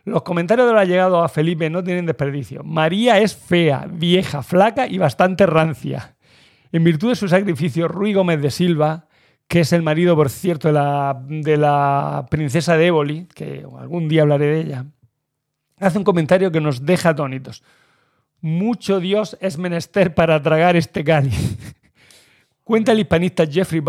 Los 0.05 0.21
comentarios 0.21 0.67
de 0.67 0.73
los 0.73 0.81
allegados 0.81 1.25
a 1.25 1.27
Felipe 1.27 1.71
no 1.71 1.83
tienen 1.83 2.05
desperdicio. 2.05 2.63
María 2.63 3.17
es 3.17 3.35
fea, 3.35 3.87
vieja, 3.89 4.43
flaca 4.43 4.85
y 4.85 4.99
bastante 4.99 5.47
rancia. 5.47 6.15
En 6.71 6.83
virtud 6.83 7.09
de 7.09 7.15
su 7.15 7.27
sacrificio, 7.27 7.87
Ruy 7.87 8.13
Gómez 8.13 8.41
de 8.41 8.51
Silva, 8.51 9.07
que 9.47 9.61
es 9.61 9.73
el 9.73 9.81
marido, 9.81 10.15
por 10.15 10.29
cierto, 10.29 10.67
de 10.67 10.73
la, 10.75 11.19
de 11.27 11.57
la 11.57 12.27
princesa 12.29 12.77
de 12.77 12.87
Éboli, 12.87 13.27
que 13.33 13.65
algún 13.79 14.07
día 14.07 14.21
hablaré 14.21 14.45
de 14.45 14.61
ella, 14.61 14.85
hace 15.79 15.97
un 15.97 16.03
comentario 16.03 16.51
que 16.51 16.61
nos 16.61 16.85
deja 16.85 17.09
atónitos. 17.09 17.63
Mucho 18.41 18.99
Dios 18.99 19.37
es 19.41 19.57
menester 19.57 20.13
para 20.13 20.41
tragar 20.41 20.75
este 20.75 21.03
cáliz. 21.03 21.57
Cuenta 22.63 22.91
el 22.91 22.99
hispanista 22.99 23.45
Geoffrey 23.47 23.81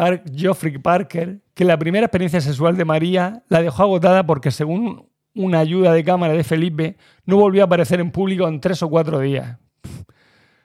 Parker 0.79 1.43
que 1.53 1.65
la 1.67 1.79
primera 1.79 2.07
experiencia 2.07 2.41
sexual 2.41 2.79
de 2.79 2.87
María 2.87 3.43
la 3.49 3.61
dejó 3.61 3.83
agotada 3.83 4.25
porque, 4.25 4.51
según 4.51 5.07
una 5.35 5.59
ayuda 5.59 5.93
de 5.93 6.03
cámara 6.03 6.33
de 6.33 6.43
Felipe, 6.43 6.97
no 7.27 7.37
volvió 7.37 7.63
a 7.63 7.67
aparecer 7.67 8.01
en 8.01 8.11
público 8.11 8.49
en 8.49 8.61
tres 8.61 8.83
o 8.83 8.89
cuatro 8.89 9.21
días. 9.21 9.59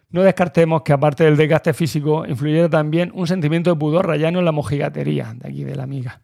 No 0.10 0.23
descartemos 0.23 0.84
que, 0.84 0.94
aparte 0.94 1.23
del 1.23 1.38
desgaste 1.38 1.73
físico, 1.73 2.26
influyera 2.26 2.69
también 2.69 3.11
un 3.14 3.27
sentimiento 3.27 3.69
de 3.69 3.76
pudor 3.76 4.07
rayano 4.07 4.40
en 4.40 4.45
la 4.45 4.52
mojigatería 4.52 5.34
de 5.36 5.49
aquí 5.49 5.64
de 5.64 5.76
la 5.76 5.84
amiga. 5.84 6.22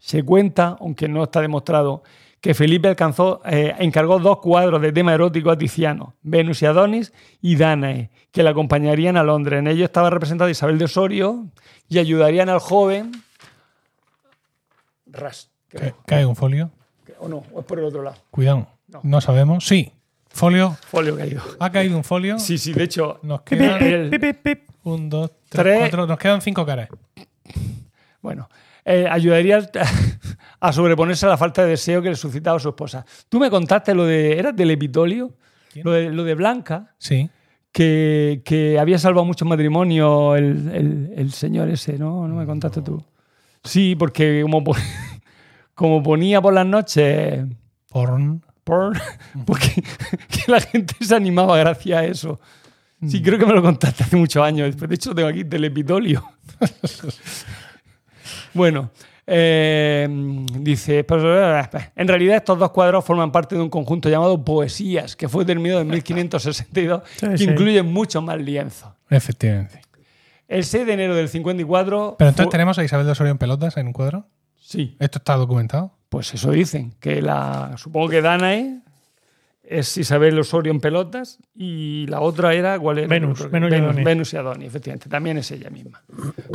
Se 0.00 0.22
cuenta, 0.22 0.76
aunque 0.80 1.08
no 1.08 1.24
está 1.24 1.40
demostrado, 1.40 2.02
que 2.40 2.54
Felipe 2.54 2.88
alcanzó, 2.88 3.40
eh, 3.44 3.74
encargó 3.78 4.18
dos 4.18 4.38
cuadros 4.38 4.80
de 4.80 4.92
tema 4.92 5.12
erótico 5.12 5.50
a 5.50 5.58
Tiziano, 5.58 6.14
Venus 6.22 6.62
y 6.62 6.66
Adonis 6.66 7.12
y 7.40 7.56
Danae, 7.56 8.10
que 8.30 8.42
le 8.42 8.48
acompañarían 8.50 9.16
a 9.16 9.22
Londres. 9.22 9.58
En 9.58 9.66
ellos 9.66 9.84
estaba 9.84 10.10
representada 10.10 10.50
Isabel 10.50 10.78
de 10.78 10.84
Osorio 10.84 11.46
y 11.88 11.98
ayudarían 11.98 12.48
al 12.48 12.60
joven. 12.60 13.12
Ras, 15.06 15.50
creo. 15.68 15.96
Cae 16.06 16.26
un 16.26 16.36
folio. 16.36 16.70
O 17.18 17.28
no, 17.28 17.42
o 17.52 17.60
es 17.60 17.66
por 17.66 17.78
el 17.78 17.86
otro 17.86 18.02
lado. 18.02 18.16
Cuidado. 18.30 18.68
No. 18.86 19.00
No, 19.02 19.20
sabemos. 19.20 19.66
Sí. 19.66 19.92
Folio. 20.30 20.76
Folio 20.88 21.16
caído. 21.16 21.42
Ha 21.58 21.70
caído 21.70 21.96
un 21.96 22.04
folio. 22.04 22.38
Sí, 22.38 22.58
sí, 22.58 22.72
de 22.72 22.84
hecho, 22.84 23.18
Nos 23.22 23.42
quedan 23.42 23.82
el- 23.82 24.10
pip, 24.10 24.20
pip, 24.20 24.36
pip. 24.42 24.68
un, 24.84 25.08
dos, 25.08 25.30
tres, 25.48 25.62
Tres. 25.64 25.78
cuatro. 25.80 26.06
Nos 26.06 26.18
quedan 26.18 26.40
cinco 26.40 26.64
caras. 26.64 26.88
Bueno, 28.20 28.48
eh, 28.84 29.06
ayudaría 29.10 29.68
a 30.60 30.72
sobreponerse 30.72 31.26
a 31.26 31.30
la 31.30 31.36
falta 31.36 31.62
de 31.62 31.70
deseo 31.70 32.02
que 32.02 32.10
le 32.10 32.16
suscitaba 32.16 32.58
su 32.58 32.68
esposa. 32.70 33.04
Tú 33.28 33.38
me 33.40 33.50
contaste 33.50 33.94
lo 33.94 34.04
de. 34.04 34.38
¿Era 34.38 34.52
del 34.52 34.70
Epitolio? 34.70 35.32
Lo 35.82 35.92
de, 35.92 36.10
lo 36.10 36.24
de 36.24 36.34
Blanca, 36.34 36.94
Sí. 36.98 37.30
que, 37.70 38.42
que 38.44 38.78
había 38.80 38.98
salvado 38.98 39.24
muchos 39.24 39.46
matrimonios 39.46 40.36
el, 40.36 40.68
el- 40.74 41.12
el 41.16 41.32
señor 41.32 41.68
ese, 41.68 41.98
¿no? 41.98 42.26
No 42.26 42.34
me 42.34 42.46
contaste 42.46 42.82
tú. 42.82 43.04
Sí, 43.62 43.94
porque 43.96 44.40
como, 44.42 44.64
como 45.74 46.02
ponía 46.02 46.40
por 46.40 46.52
las 46.54 46.66
noches 46.66 47.44
Porn. 47.90 48.42
Porn, 48.68 48.92
porque 49.46 49.82
que 50.28 50.52
la 50.52 50.60
gente 50.60 50.94
se 51.00 51.14
animaba 51.14 51.56
gracias 51.56 51.98
a 51.98 52.04
eso. 52.04 52.40
Sí, 53.06 53.22
creo 53.22 53.38
que 53.38 53.46
me 53.46 53.52
lo 53.54 53.62
contaste 53.62 54.02
hace 54.02 54.16
muchos 54.16 54.42
años. 54.44 54.76
De 54.76 54.94
hecho, 54.94 55.14
tengo 55.14 55.28
aquí 55.28 55.44
Telepitolio. 55.44 56.24
bueno, 58.54 58.90
eh, 59.24 60.08
dice, 60.58 61.04
pues, 61.04 61.22
en 61.94 62.08
realidad 62.08 62.36
estos 62.36 62.58
dos 62.58 62.72
cuadros 62.72 63.04
forman 63.04 63.30
parte 63.30 63.54
de 63.54 63.62
un 63.62 63.70
conjunto 63.70 64.08
llamado 64.10 64.44
Poesías, 64.44 65.14
que 65.14 65.28
fue 65.28 65.44
terminado 65.44 65.80
en 65.80 65.88
1562, 65.90 67.02
Sí, 67.16 67.28
que 67.28 67.38
sí. 67.38 67.44
incluye 67.44 67.82
muchos 67.82 68.22
más 68.22 68.38
lienzos. 68.38 68.90
Efectivamente. 69.08 69.80
El 70.48 70.64
6 70.64 70.84
de 70.86 70.92
enero 70.92 71.14
del 71.14 71.28
54... 71.28 72.16
Pero 72.18 72.30
entonces 72.30 72.50
tenemos 72.50 72.78
a 72.78 72.84
Isabel 72.84 73.06
de 73.06 73.12
Osorio 73.12 73.30
en 73.30 73.38
pelotas 73.38 73.76
en 73.76 73.86
un 73.86 73.92
cuadro. 73.92 74.26
Sí, 74.56 74.96
¿Esto 74.98 75.18
está 75.18 75.36
documentado? 75.36 75.92
Pues 76.08 76.32
eso 76.34 76.50
dicen, 76.50 76.92
que 77.00 77.20
la... 77.22 77.74
Supongo 77.76 78.08
que 78.08 78.22
Danae 78.22 78.80
es 79.62 79.96
Isabel 79.98 80.38
Osorio 80.38 80.72
en 80.72 80.80
pelotas 80.80 81.38
y 81.54 82.06
la 82.08 82.20
otra 82.20 82.54
era, 82.54 82.78
¿cuál 82.78 82.98
era? 82.98 83.08
Venus, 83.08 83.50
Venus 83.50 83.70
y 83.70 83.74
Adonis. 83.74 84.04
Venus 84.04 84.32
y 84.32 84.36
Adonis, 84.38 84.66
efectivamente, 84.68 85.08
también 85.10 85.36
es 85.38 85.50
ella 85.50 85.68
misma. 85.68 86.02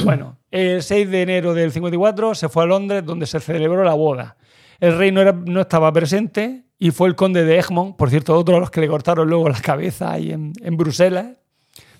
Bueno, 0.03 0.37
el 0.49 0.81
6 0.81 1.09
de 1.11 1.21
enero 1.21 1.53
del 1.53 1.71
54 1.71 2.33
se 2.33 2.49
fue 2.49 2.63
a 2.63 2.65
Londres 2.65 3.05
donde 3.05 3.27
se 3.27 3.39
celebró 3.39 3.83
la 3.83 3.93
boda. 3.93 4.35
El 4.79 4.97
rey 4.97 5.11
no, 5.11 5.21
era- 5.21 5.33
no 5.33 5.61
estaba 5.61 5.93
presente 5.93 6.63
y 6.79 6.89
fue 6.91 7.07
el 7.07 7.15
conde 7.15 7.45
de 7.45 7.59
Egmont, 7.59 7.95
por 7.95 8.09
cierto, 8.09 8.35
otro 8.35 8.55
de 8.55 8.61
los 8.61 8.71
que 8.71 8.81
le 8.81 8.87
cortaron 8.87 9.29
luego 9.29 9.47
la 9.47 9.61
cabeza 9.61 10.11
ahí 10.11 10.31
en, 10.31 10.51
en 10.61 10.75
Bruselas, 10.75 11.27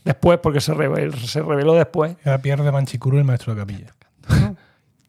después, 0.03 0.39
porque 0.39 0.59
se 0.61 0.73
reveló, 0.73 1.15
se 1.15 1.41
reveló 1.43 1.75
después. 1.75 2.17
Era 2.25 2.39
Pierre 2.41 2.63
de 2.63 2.71
Manchicuro, 2.71 3.19
el 3.19 3.23
maestro 3.23 3.53
de 3.53 3.61
capilla. 3.61 3.93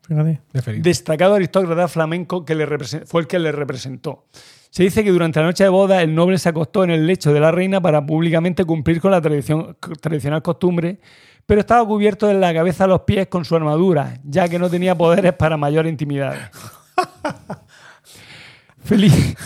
Fíjate. 0.06 0.40
Destacado 0.80 1.34
aristócrata 1.34 1.88
flamenco 1.88 2.44
que 2.44 2.54
le 2.54 2.66
fue 3.06 3.22
el 3.22 3.26
que 3.26 3.38
le 3.38 3.52
representó. 3.52 4.26
Se 4.70 4.82
dice 4.82 5.04
que 5.04 5.10
durante 5.10 5.38
la 5.40 5.46
noche 5.46 5.64
de 5.64 5.70
boda 5.70 6.02
el 6.02 6.14
noble 6.14 6.36
se 6.38 6.48
acostó 6.48 6.82
en 6.84 6.90
el 6.90 7.06
lecho 7.06 7.32
de 7.32 7.40
la 7.40 7.50
reina 7.52 7.80
para 7.80 8.04
públicamente 8.04 8.64
cumplir 8.64 9.00
con 9.00 9.12
la 9.12 9.20
tradición- 9.20 9.76
tradicional 10.00 10.42
costumbre, 10.42 10.98
pero 11.46 11.60
estaba 11.60 11.86
cubierto 11.86 12.26
de 12.26 12.34
la 12.34 12.52
cabeza 12.52 12.84
a 12.84 12.86
los 12.88 13.02
pies 13.02 13.28
con 13.28 13.44
su 13.44 13.54
armadura, 13.54 14.18
ya 14.24 14.48
que 14.48 14.58
no 14.58 14.68
tenía 14.68 14.94
poderes 14.96 15.32
para 15.34 15.56
mayor 15.56 15.86
intimidad. 15.86 16.50
Felipe, 18.82 19.36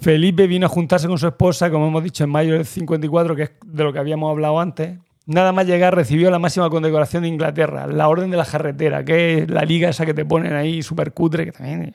Felipe 0.00 0.46
vino 0.46 0.66
a 0.66 0.68
juntarse 0.68 1.06
con 1.08 1.18
su 1.18 1.26
esposa, 1.26 1.70
como 1.70 1.88
hemos 1.88 2.02
dicho, 2.02 2.24
en 2.24 2.30
mayo 2.30 2.54
del 2.54 2.64
54, 2.64 3.36
que 3.36 3.42
es 3.42 3.50
de 3.66 3.84
lo 3.84 3.92
que 3.92 3.98
habíamos 3.98 4.30
hablado 4.30 4.58
antes. 4.60 4.98
Nada 5.28 5.52
más 5.52 5.66
llegar 5.66 5.94
recibió 5.94 6.30
la 6.30 6.38
máxima 6.38 6.70
condecoración 6.70 7.22
de 7.22 7.28
Inglaterra, 7.28 7.86
la 7.86 8.08
Orden 8.08 8.30
de 8.30 8.38
la 8.38 8.46
Carretera, 8.46 9.04
que 9.04 9.40
es 9.42 9.50
la 9.50 9.62
liga 9.62 9.90
esa 9.90 10.06
que 10.06 10.14
te 10.14 10.24
ponen 10.24 10.54
ahí 10.54 10.82
súper 10.82 11.12
cutre, 11.12 11.44
que 11.44 11.52
también, 11.52 11.94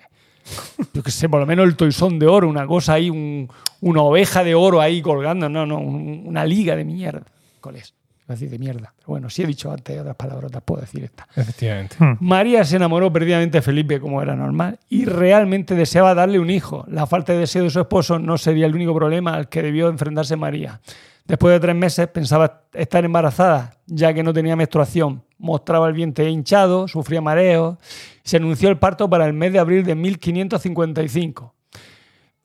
yo 0.94 1.02
qué 1.02 1.10
sé, 1.10 1.28
por 1.28 1.40
lo 1.40 1.46
menos 1.48 1.66
el 1.66 1.76
toisón 1.76 2.20
de 2.20 2.28
oro, 2.28 2.48
una 2.48 2.68
cosa 2.68 2.94
ahí, 2.94 3.10
un- 3.10 3.50
una 3.82 4.04
oveja 4.04 4.44
de 4.44 4.54
oro 4.54 4.80
ahí 4.80 5.02
colgando, 5.02 5.50
no, 5.50 5.66
no, 5.66 5.80
un- 5.80 6.24
una 6.28 6.46
liga 6.46 6.76
de 6.76 6.86
mierda. 6.86 7.24
¿Cuál 7.60 7.78
es? 7.78 7.96
Iba 8.26 8.26
a 8.30 8.34
decir 8.36 8.50
de 8.52 8.60
mierda. 8.60 8.94
Pero 8.98 9.08
bueno, 9.08 9.30
sí 9.32 9.42
he 9.42 9.48
dicho 9.48 9.72
antes 9.72 10.00
otras 10.00 10.16
palabrotas, 10.16 10.62
puedo 10.64 10.82
decir 10.82 11.04
esta. 11.04 11.28
Efectivamente. 11.36 11.96
María 12.20 12.64
se 12.64 12.76
enamoró 12.76 13.12
perdidamente 13.12 13.58
de 13.58 13.62
Felipe, 13.64 14.00
como 14.00 14.22
era 14.22 14.36
normal, 14.36 14.78
y 14.90 15.06
realmente 15.06 15.74
deseaba 15.76 16.14
darle 16.14 16.40
un 16.40 16.50
hijo. 16.52 16.86
La 16.88 17.08
falta 17.08 17.34
de 17.34 17.40
deseo 17.40 17.64
de 17.64 17.70
su 17.72 17.80
esposo 17.82 18.20
no 18.20 18.38
sería 18.38 18.68
el 18.68 18.76
único 18.76 18.94
problema 18.96 19.34
al 19.34 19.50
que 19.50 19.64
debió 19.64 19.90
enfrentarse 19.90 20.36
María. 20.38 20.80
Después 21.26 21.54
de 21.54 21.60
tres 21.60 21.76
meses 21.76 22.08
pensaba 22.08 22.64
estar 22.74 23.06
embarazada, 23.06 23.78
ya 23.86 24.14
que 24.14 24.24
no 24.24 24.34
tenía 24.34 24.56
menstruación. 24.56 25.24
Mostraba 25.38 25.88
el 25.88 25.94
vientre 25.94 26.30
hinchado, 26.30 26.88
sufría 26.88 27.22
mareos. 27.22 27.78
Se 28.24 28.38
anunció 28.38 28.70
el 28.70 28.78
parto 28.78 29.10
para 29.10 29.26
el 29.26 29.34
mes 29.34 29.54
de 29.54 29.60
abril 29.60 29.86
de 29.86 29.96
1555. 29.96 31.54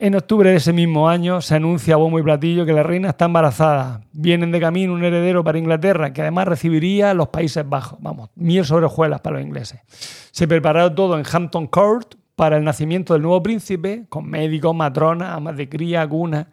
En 0.00 0.14
octubre 0.14 0.50
de 0.50 0.56
ese 0.56 0.72
mismo 0.72 1.08
año 1.08 1.40
se 1.40 1.56
anuncia 1.56 1.94
a 1.94 1.96
bombo 1.96 2.20
y 2.20 2.22
platillo 2.22 2.64
que 2.64 2.72
la 2.72 2.84
reina 2.84 3.08
está 3.08 3.24
embarazada. 3.24 4.02
Vienen 4.12 4.52
de 4.52 4.60
camino 4.60 4.92
un 4.92 5.02
heredero 5.02 5.42
para 5.42 5.58
Inglaterra, 5.58 6.12
que 6.12 6.22
además 6.22 6.46
recibiría 6.46 7.12
los 7.14 7.30
Países 7.30 7.68
Bajos. 7.68 7.98
Vamos, 8.00 8.30
miel 8.36 8.64
sobre 8.64 8.86
hojuelas 8.86 9.20
para 9.22 9.38
los 9.38 9.46
ingleses. 9.46 9.80
Se 10.30 10.46
preparó 10.46 10.94
todo 10.94 11.18
en 11.18 11.24
Hampton 11.28 11.66
Court 11.66 12.14
para 12.36 12.58
el 12.58 12.62
nacimiento 12.62 13.12
del 13.12 13.22
nuevo 13.22 13.42
príncipe, 13.42 14.06
con 14.08 14.24
médicos, 14.24 14.72
matronas, 14.72 15.34
amas 15.34 15.56
de 15.56 15.68
cría, 15.68 16.08
cunas. 16.08 16.46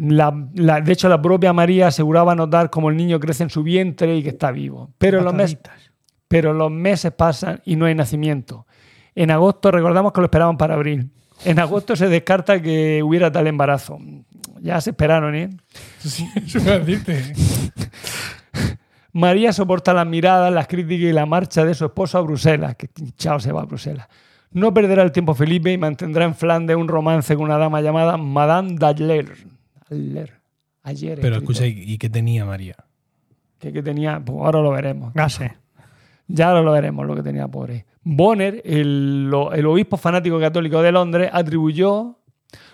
La- 0.00 0.34
la- 0.54 0.80
de 0.80 0.92
hecho, 0.92 1.08
la 1.08 1.20
propia 1.20 1.52
María 1.52 1.88
aseguraba 1.88 2.34
notar 2.34 2.70
cómo 2.70 2.90
el 2.90 2.96
niño 2.96 3.18
crece 3.20 3.42
en 3.44 3.50
su 3.50 3.62
vientre 3.62 4.16
y 4.16 4.22
que 4.22 4.30
está 4.30 4.50
vivo. 4.50 4.90
Pero 4.98 5.20
los, 5.20 5.34
meses, 5.34 5.56
Pataditas. 5.56 5.90
pero 6.28 6.52
los 6.52 6.70
meses 6.70 7.12
pasan 7.12 7.60
y 7.64 7.76
no 7.76 7.86
hay 7.86 7.94
nacimiento. 7.94 8.66
En 9.14 9.30
agosto, 9.30 9.70
recordamos 9.70 10.12
que 10.12 10.20
lo 10.20 10.26
esperaban 10.26 10.56
para 10.56 10.74
abril. 10.74 11.10
En 11.44 11.58
agosto 11.58 11.94
se 11.96 12.08
descarta 12.08 12.60
que 12.60 13.02
hubiera 13.02 13.30
tal 13.32 13.46
embarazo. 13.46 13.98
Ya 14.60 14.80
se 14.80 14.90
esperaron, 14.90 15.34
¿eh? 15.34 15.50
Eso 16.04 16.24
decirte. 16.60 17.32
María 19.12 19.52
soporta 19.52 19.92
las 19.94 20.06
miradas, 20.06 20.52
las 20.52 20.66
críticas 20.68 21.08
y 21.10 21.12
la 21.12 21.26
marcha 21.26 21.64
de 21.64 21.74
su 21.74 21.86
esposo 21.86 22.18
a 22.18 22.20
Bruselas, 22.20 22.76
que 22.76 22.88
chao 23.16 23.40
se 23.40 23.52
va 23.52 23.62
a 23.62 23.64
Bruselas. 23.64 24.06
No 24.52 24.72
perderá 24.72 25.02
el 25.02 25.12
tiempo 25.12 25.34
Felipe 25.34 25.72
y 25.72 25.78
mantendrá 25.78 26.24
en 26.24 26.34
Flandes 26.34 26.76
un 26.76 26.88
romance 26.88 27.34
con 27.34 27.44
una 27.44 27.58
dama 27.58 27.80
llamada 27.80 28.16
Madame 28.16 28.74
d'Aller. 28.76 29.36
Ayer. 30.82 31.18
Pero 31.20 31.36
escucha, 31.36 31.66
¿y 31.66 31.98
qué 31.98 32.08
tenía 32.08 32.44
María? 32.44 32.76
Que, 33.58 33.72
que 33.72 33.82
tenía, 33.82 34.20
pues 34.24 34.38
ahora 34.38 34.60
lo 34.60 34.70
veremos. 34.70 35.12
Gase. 35.14 35.56
Ya 36.30 36.50
ahora 36.50 36.60
lo 36.60 36.72
veremos 36.72 37.06
lo 37.06 37.16
que 37.16 37.22
tenía 37.22 37.48
pobre. 37.48 37.86
Bonner, 38.02 38.62
el, 38.64 39.30
obispo 39.32 39.96
fanático 39.96 40.38
católico 40.38 40.82
de 40.82 40.92
Londres, 40.92 41.30
atribuyó 41.32 42.18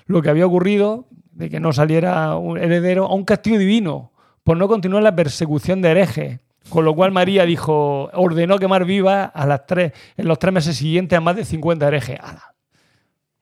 lo 0.07 0.23
que 0.23 0.29
había 0.29 0.47
ocurrido 0.47 1.07
de 1.33 1.49
que 1.49 1.61
no 1.61 1.73
saliera 1.73 2.37
un 2.37 2.59
heredero 2.59 3.07
a 3.07 3.15
un 3.15 3.25
castigo 3.25 3.59
divino 3.59 4.13
por 4.43 4.57
no 4.57 4.69
continuar 4.69 5.03
la 5.03 5.15
persecución 5.15 5.83
de 5.83 5.91
herejes. 5.91 6.41
Con 6.69 6.85
lo 6.85 6.95
cual 6.95 7.13
María 7.13 7.45
dijo, 7.45 8.11
ordenó 8.13 8.59
quemar 8.59 8.85
viva 8.85 9.25
a 9.25 9.47
las 9.47 9.67
tres, 9.67 9.93
en 10.17 10.27
los 10.27 10.39
tres 10.39 10.53
meses 10.53 10.77
siguientes 10.77 11.17
a 11.17 11.21
más 11.21 11.37
de 11.37 11.45
50 11.45 11.87
herejes. 11.87 12.19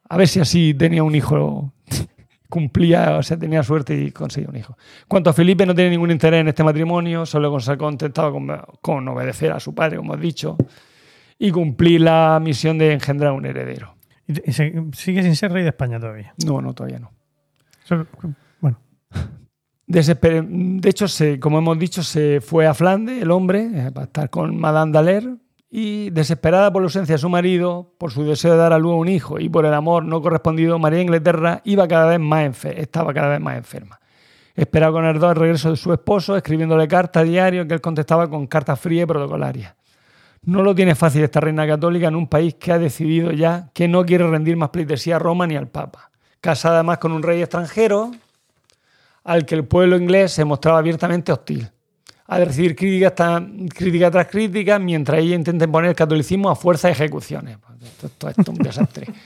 A 0.08 0.16
ver 0.16 0.28
si 0.28 0.40
así 0.40 0.74
tenía 0.74 1.04
un 1.04 1.14
hijo, 1.14 1.72
cumplía, 2.52 3.16
o 3.16 3.22
sea, 3.22 3.38
tenía 3.38 3.62
suerte 3.62 3.94
y 3.98 4.10
conseguía 4.10 4.50
un 4.50 4.56
hijo. 4.56 4.76
Cuanto 5.08 5.30
a 5.30 5.32
Felipe, 5.32 5.64
no 5.64 5.74
tiene 5.74 5.88
ningún 5.88 6.10
interés 6.10 6.42
en 6.42 6.48
este 6.48 6.62
matrimonio, 6.62 7.24
solo 7.24 7.58
se 7.60 7.78
contentaba 7.78 8.30
con, 8.30 8.46
con 8.82 9.08
obedecer 9.08 9.52
a 9.52 9.58
su 9.58 9.74
padre, 9.74 9.96
como 9.96 10.12
has 10.12 10.20
dicho, 10.20 10.58
y 11.38 11.50
cumplir 11.50 12.02
la 12.02 12.38
misión 12.42 12.76
de 12.76 12.92
engendrar 12.92 13.32
un 13.32 13.46
heredero. 13.46 13.94
Y- 14.28 14.34
sigue 14.92 15.22
sin 15.22 15.34
ser 15.34 15.50
rey 15.52 15.62
de 15.62 15.70
España 15.70 15.98
todavía. 15.98 16.34
No, 16.44 16.60
no, 16.60 16.74
todavía 16.74 16.98
no. 16.98 17.10
Bueno, 18.60 18.78
Desesper- 19.88 20.46
De 20.46 20.90
hecho, 20.90 21.08
se, 21.08 21.40
como 21.40 21.58
hemos 21.58 21.78
dicho, 21.78 22.02
se 22.02 22.42
fue 22.42 22.66
a 22.66 22.74
Flandes, 22.74 23.22
el 23.22 23.30
hombre, 23.30 23.66
eh, 23.74 23.90
para 23.92 24.04
estar 24.04 24.28
con 24.28 24.54
Madame 24.58 24.92
Daller, 24.92 25.36
y 25.74 26.10
desesperada 26.10 26.70
por 26.70 26.82
la 26.82 26.86
ausencia 26.86 27.14
de 27.14 27.18
su 27.18 27.30
marido, 27.30 27.94
por 27.96 28.12
su 28.12 28.24
deseo 28.24 28.52
de 28.52 28.58
dar 28.58 28.74
a 28.74 28.78
luz 28.78 28.92
a 28.92 28.96
un 28.96 29.08
hijo 29.08 29.40
y 29.40 29.48
por 29.48 29.64
el 29.64 29.72
amor 29.72 30.04
no 30.04 30.20
correspondido, 30.20 30.78
María 30.78 31.00
Inglaterra 31.00 31.62
iba 31.64 31.88
cada 31.88 32.06
vez 32.08 32.20
más 32.20 32.44
enfer- 32.44 32.74
estaba 32.76 33.14
cada 33.14 33.28
vez 33.28 33.40
más 33.40 33.56
enferma. 33.56 33.98
Esperaba 34.54 34.92
con 34.92 35.06
ardor 35.06 35.30
el 35.30 35.40
regreso 35.40 35.70
de 35.70 35.76
su 35.76 35.90
esposo, 35.94 36.36
escribiéndole 36.36 36.86
cartas 36.86 37.24
diario 37.24 37.66
que 37.66 37.72
él 37.72 37.80
contestaba 37.80 38.28
con 38.28 38.46
cartas 38.46 38.78
frías 38.78 39.04
y 39.04 39.06
protocolarias. 39.06 39.74
No 40.42 40.62
lo 40.62 40.74
tiene 40.74 40.94
fácil 40.94 41.24
esta 41.24 41.40
reina 41.40 41.66
católica 41.66 42.08
en 42.08 42.16
un 42.16 42.28
país 42.28 42.54
que 42.56 42.70
ha 42.70 42.78
decidido 42.78 43.30
ya 43.32 43.70
que 43.72 43.88
no 43.88 44.04
quiere 44.04 44.26
rendir 44.26 44.58
más 44.58 44.68
pleitesía 44.68 45.16
a 45.16 45.20
Roma 45.20 45.46
ni 45.46 45.56
al 45.56 45.68
Papa. 45.68 46.10
Casada 46.42 46.74
además 46.74 46.98
con 46.98 47.12
un 47.12 47.22
rey 47.22 47.40
extranjero, 47.40 48.10
al 49.24 49.46
que 49.46 49.54
el 49.54 49.64
pueblo 49.64 49.96
inglés 49.96 50.32
se 50.32 50.44
mostraba 50.44 50.80
abiertamente 50.80 51.32
hostil, 51.32 51.70
al 52.34 52.46
recibir 52.46 52.74
crítica, 52.76 53.14
tan- 53.14 53.68
crítica 53.68 54.10
tras 54.10 54.26
crítica, 54.28 54.78
mientras 54.78 55.20
ella 55.20 55.34
intenta 55.34 55.64
imponer 55.64 55.90
el 55.90 55.96
catolicismo 55.96 56.50
a 56.50 56.56
fuerza 56.56 56.88
de 56.88 56.92
ejecuciones. 56.92 57.58
Esto, 57.82 58.06
esto- 58.06 58.28
esto 58.28 58.42
es 58.42 58.48
un 58.48 58.54
desastre. 58.56 59.06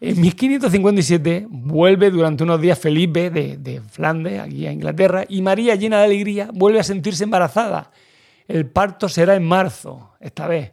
En 0.00 0.20
1557 0.20 1.48
vuelve 1.50 2.08
durante 2.12 2.44
unos 2.44 2.60
días 2.60 2.78
Felipe 2.78 3.30
de, 3.30 3.56
de 3.56 3.80
Flandes, 3.80 4.40
aquí 4.40 4.64
a 4.64 4.70
Inglaterra, 4.70 5.24
y 5.28 5.42
María, 5.42 5.74
llena 5.74 5.98
de 5.98 6.04
alegría, 6.04 6.50
vuelve 6.54 6.78
a 6.78 6.84
sentirse 6.84 7.24
embarazada. 7.24 7.90
El 8.46 8.66
parto 8.66 9.08
será 9.08 9.34
en 9.34 9.44
marzo, 9.44 10.12
esta 10.20 10.46
vez. 10.46 10.70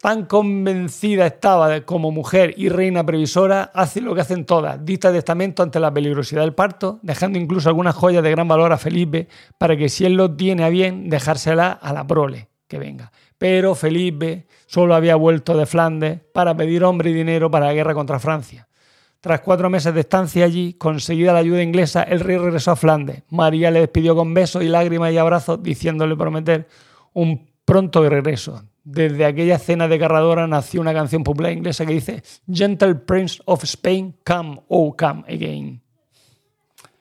Tan 0.00 0.26
convencida 0.26 1.26
estaba 1.26 1.80
como 1.80 2.10
mujer 2.10 2.54
y 2.56 2.68
reina 2.68 3.04
previsora, 3.04 3.70
hace 3.74 4.02
lo 4.02 4.14
que 4.14 4.20
hacen 4.20 4.44
todas, 4.44 4.84
dicta 4.84 5.10
testamento 5.10 5.62
ante 5.62 5.80
la 5.80 5.92
peligrosidad 5.92 6.42
del 6.42 6.54
parto, 6.54 7.00
dejando 7.02 7.38
incluso 7.38 7.70
algunas 7.70 7.94
joyas 7.94 8.22
de 8.22 8.30
gran 8.30 8.46
valor 8.46 8.72
a 8.72 8.78
Felipe 8.78 9.26
para 9.56 9.76
que 9.76 9.88
si 9.88 10.04
él 10.04 10.14
lo 10.14 10.36
tiene 10.36 10.64
a 10.64 10.68
bien, 10.68 11.08
dejársela 11.08 11.72
a 11.72 11.92
la 11.94 12.06
prole 12.06 12.48
que 12.68 12.78
venga. 12.78 13.10
Pero 13.38 13.74
Felipe 13.74 14.46
solo 14.66 14.94
había 14.94 15.16
vuelto 15.16 15.56
de 15.56 15.66
Flandes 15.66 16.20
para 16.32 16.54
pedir 16.54 16.84
hombre 16.84 17.10
y 17.10 17.14
dinero 17.14 17.50
para 17.50 17.66
la 17.66 17.74
guerra 17.74 17.94
contra 17.94 18.18
Francia. 18.18 18.68
Tras 19.20 19.40
cuatro 19.40 19.70
meses 19.70 19.94
de 19.94 20.00
estancia 20.00 20.44
allí, 20.44 20.74
conseguida 20.74 21.32
la 21.32 21.40
ayuda 21.40 21.62
inglesa, 21.62 22.02
el 22.02 22.20
rey 22.20 22.36
regresó 22.36 22.72
a 22.72 22.76
Flandes. 22.76 23.22
María 23.30 23.70
le 23.70 23.80
despidió 23.80 24.14
con 24.14 24.34
besos 24.34 24.62
y 24.62 24.68
lágrimas 24.68 25.12
y 25.12 25.18
abrazos, 25.18 25.62
diciéndole 25.62 26.16
prometer 26.16 26.68
un 27.12 27.48
pronto 27.64 28.08
regreso. 28.08 28.62
Desde 28.88 29.24
aquella 29.24 29.56
escena 29.56 29.88
desgarradora 29.88 30.46
nació 30.46 30.80
una 30.80 30.94
canción 30.94 31.24
popular 31.24 31.50
inglesa 31.50 31.84
que 31.84 31.92
dice 31.92 32.22
Gentle 32.48 32.94
Prince 32.94 33.42
of 33.44 33.64
Spain, 33.64 34.14
come, 34.24 34.60
oh, 34.68 34.94
come 34.96 35.24
again. 35.26 35.82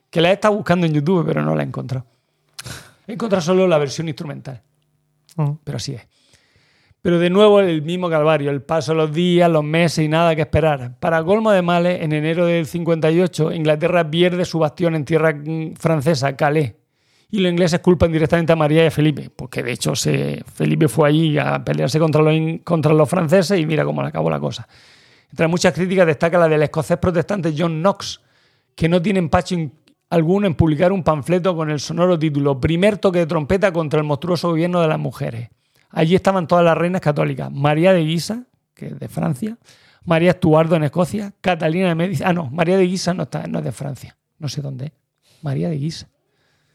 Que 0.10 0.20
la 0.20 0.32
he 0.32 0.34
estado 0.34 0.56
buscando 0.56 0.88
en 0.88 0.94
YouTube, 0.94 1.24
pero 1.28 1.44
no 1.44 1.53
la 1.53 1.62
he 1.62 1.66
encontrado. 1.68 2.07
He 3.06 3.14
encontrado 3.14 3.44
solo 3.44 3.68
la 3.68 3.78
versión 3.78 4.07
instrumental 4.07 4.64
mm. 5.36 5.52
pero 5.64 5.76
así 5.76 5.94
es. 5.94 6.07
Pero 7.03 7.20
de 7.20 7.30
nuevo 7.30 7.60
el 7.60 7.84
mismo 7.84 8.10
calvario, 8.10 8.49
el 8.49 8.64
paso 8.64 8.94
de 8.94 8.98
los 8.98 9.14
días, 9.14 9.48
los 9.48 9.64
meses 9.64 10.03
y 10.03 10.07
nada 10.07 10.36
que 10.36 10.41
esperar. 10.41 10.98
Para 10.99 11.24
colmo 11.24 11.52
de 11.52 11.62
males, 11.62 12.02
en 12.02 12.14
enero 12.14 12.48
del 12.48 12.66
58, 12.66 13.52
Inglaterra 13.52 14.10
pierde 14.10 14.44
su 14.44 14.57
bastión 14.57 14.95
en 14.95 15.06
tierra 15.06 15.36
mm, 15.36 15.76
francesa, 15.76 16.36
Calais. 16.36 16.74
Y 17.32 17.40
los 17.40 17.52
ingleses 17.52 17.80
culpan 17.80 18.12
directamente 18.12 18.54
a 18.54 18.56
María 18.56 18.84
y 18.84 18.88
a 18.88 18.92
Felipe, 18.92 19.30
porque 19.36 19.64
de 19.64 19.72
hecho 19.72 19.94
Felipe 19.96 20.88
fue 20.88 21.10
allí 21.10 21.38
a 21.38 21.64
pelearse 21.64 22.00
contra 22.00 22.22
los, 22.22 22.34
contra 22.64 22.94
los 22.94 23.10
franceses 23.10 23.60
y 23.60 23.66
mira 23.66 23.84
cómo 23.84 24.02
le 24.02 24.10
acabó 24.10 24.30
la 24.30 24.40
cosa. 24.40 24.68
Entre 25.32 25.48
muchas 25.48 25.74
críticas 25.74 26.08
destaca 26.08 26.38
la 26.38 26.48
del 26.48 26.64
escocés 26.64 26.98
protestante 26.98 27.54
John 27.58 27.82
Knox, 27.82 28.22
que 28.76 28.88
no 28.88 29.02
tiene 29.02 29.20
empacho 29.20 29.56
alguno 30.10 30.48
en 30.48 30.56
publicar 30.56 30.92
un 30.92 31.04
panfleto 31.04 31.56
con 31.56 31.70
el 31.70 31.80
sonoro 31.80 32.18
título 32.18 32.60
Primer 32.60 32.98
toque 32.98 33.20
de 33.20 33.26
trompeta 33.26 33.74
contra 33.74 34.00
el 34.00 34.06
monstruoso 34.06 34.50
gobierno 34.50 34.82
de 34.82 34.88
las 34.88 35.00
mujeres. 35.00 35.50
Allí 35.90 36.16
estaban 36.16 36.48
todas 36.48 36.64
las 36.64 36.78
reinas 36.78 37.02
católicas. 37.02 37.52
María 37.52 37.94
de 37.94 38.04
Guisa, 38.04 38.44
que 38.74 38.88
es 38.88 39.00
de 39.00 39.08
Francia, 39.08 39.58
María 40.04 40.32
Estuardo 40.32 40.76
en 40.76 40.84
Escocia, 40.84 41.34
Catalina 41.42 41.90
de 41.90 41.96
Medici. 41.96 42.24
Ah, 42.24 42.34
no, 42.34 42.50
María 42.50 42.78
de 42.78 42.86
Guisa 42.86 43.14
no, 43.14 43.24
está, 43.24 43.48
no 43.48 43.60
es 43.60 43.66
de 43.66 43.72
Francia. 43.72 44.16
No 44.38 44.48
sé 44.48 44.62
dónde 44.62 44.86
es. 44.86 44.92
María 45.42 45.70
de 45.70 45.78
Guisa. 45.78 46.08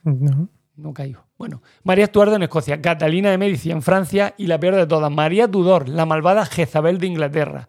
No. 0.05 0.49
No 0.77 0.95
caigo. 0.95 1.25
Bueno, 1.37 1.63
María 1.85 2.05
Estuardo 2.05 2.37
en 2.37 2.43
Escocia, 2.43 2.81
Catalina 2.81 3.31
de 3.31 3.39
Medici 3.39 3.71
en 3.71 3.83
Francia 3.83 4.35
y 4.39 4.47
la 4.47 4.59
peor 4.59 4.77
de 4.77 4.87
todas, 4.87 5.11
María 5.11 5.51
Tudor, 5.51 5.89
la 5.89 6.07
malvada 6.07 6.47
Jezabel 6.47 6.99
de 6.99 7.07
Inglaterra. 7.07 7.69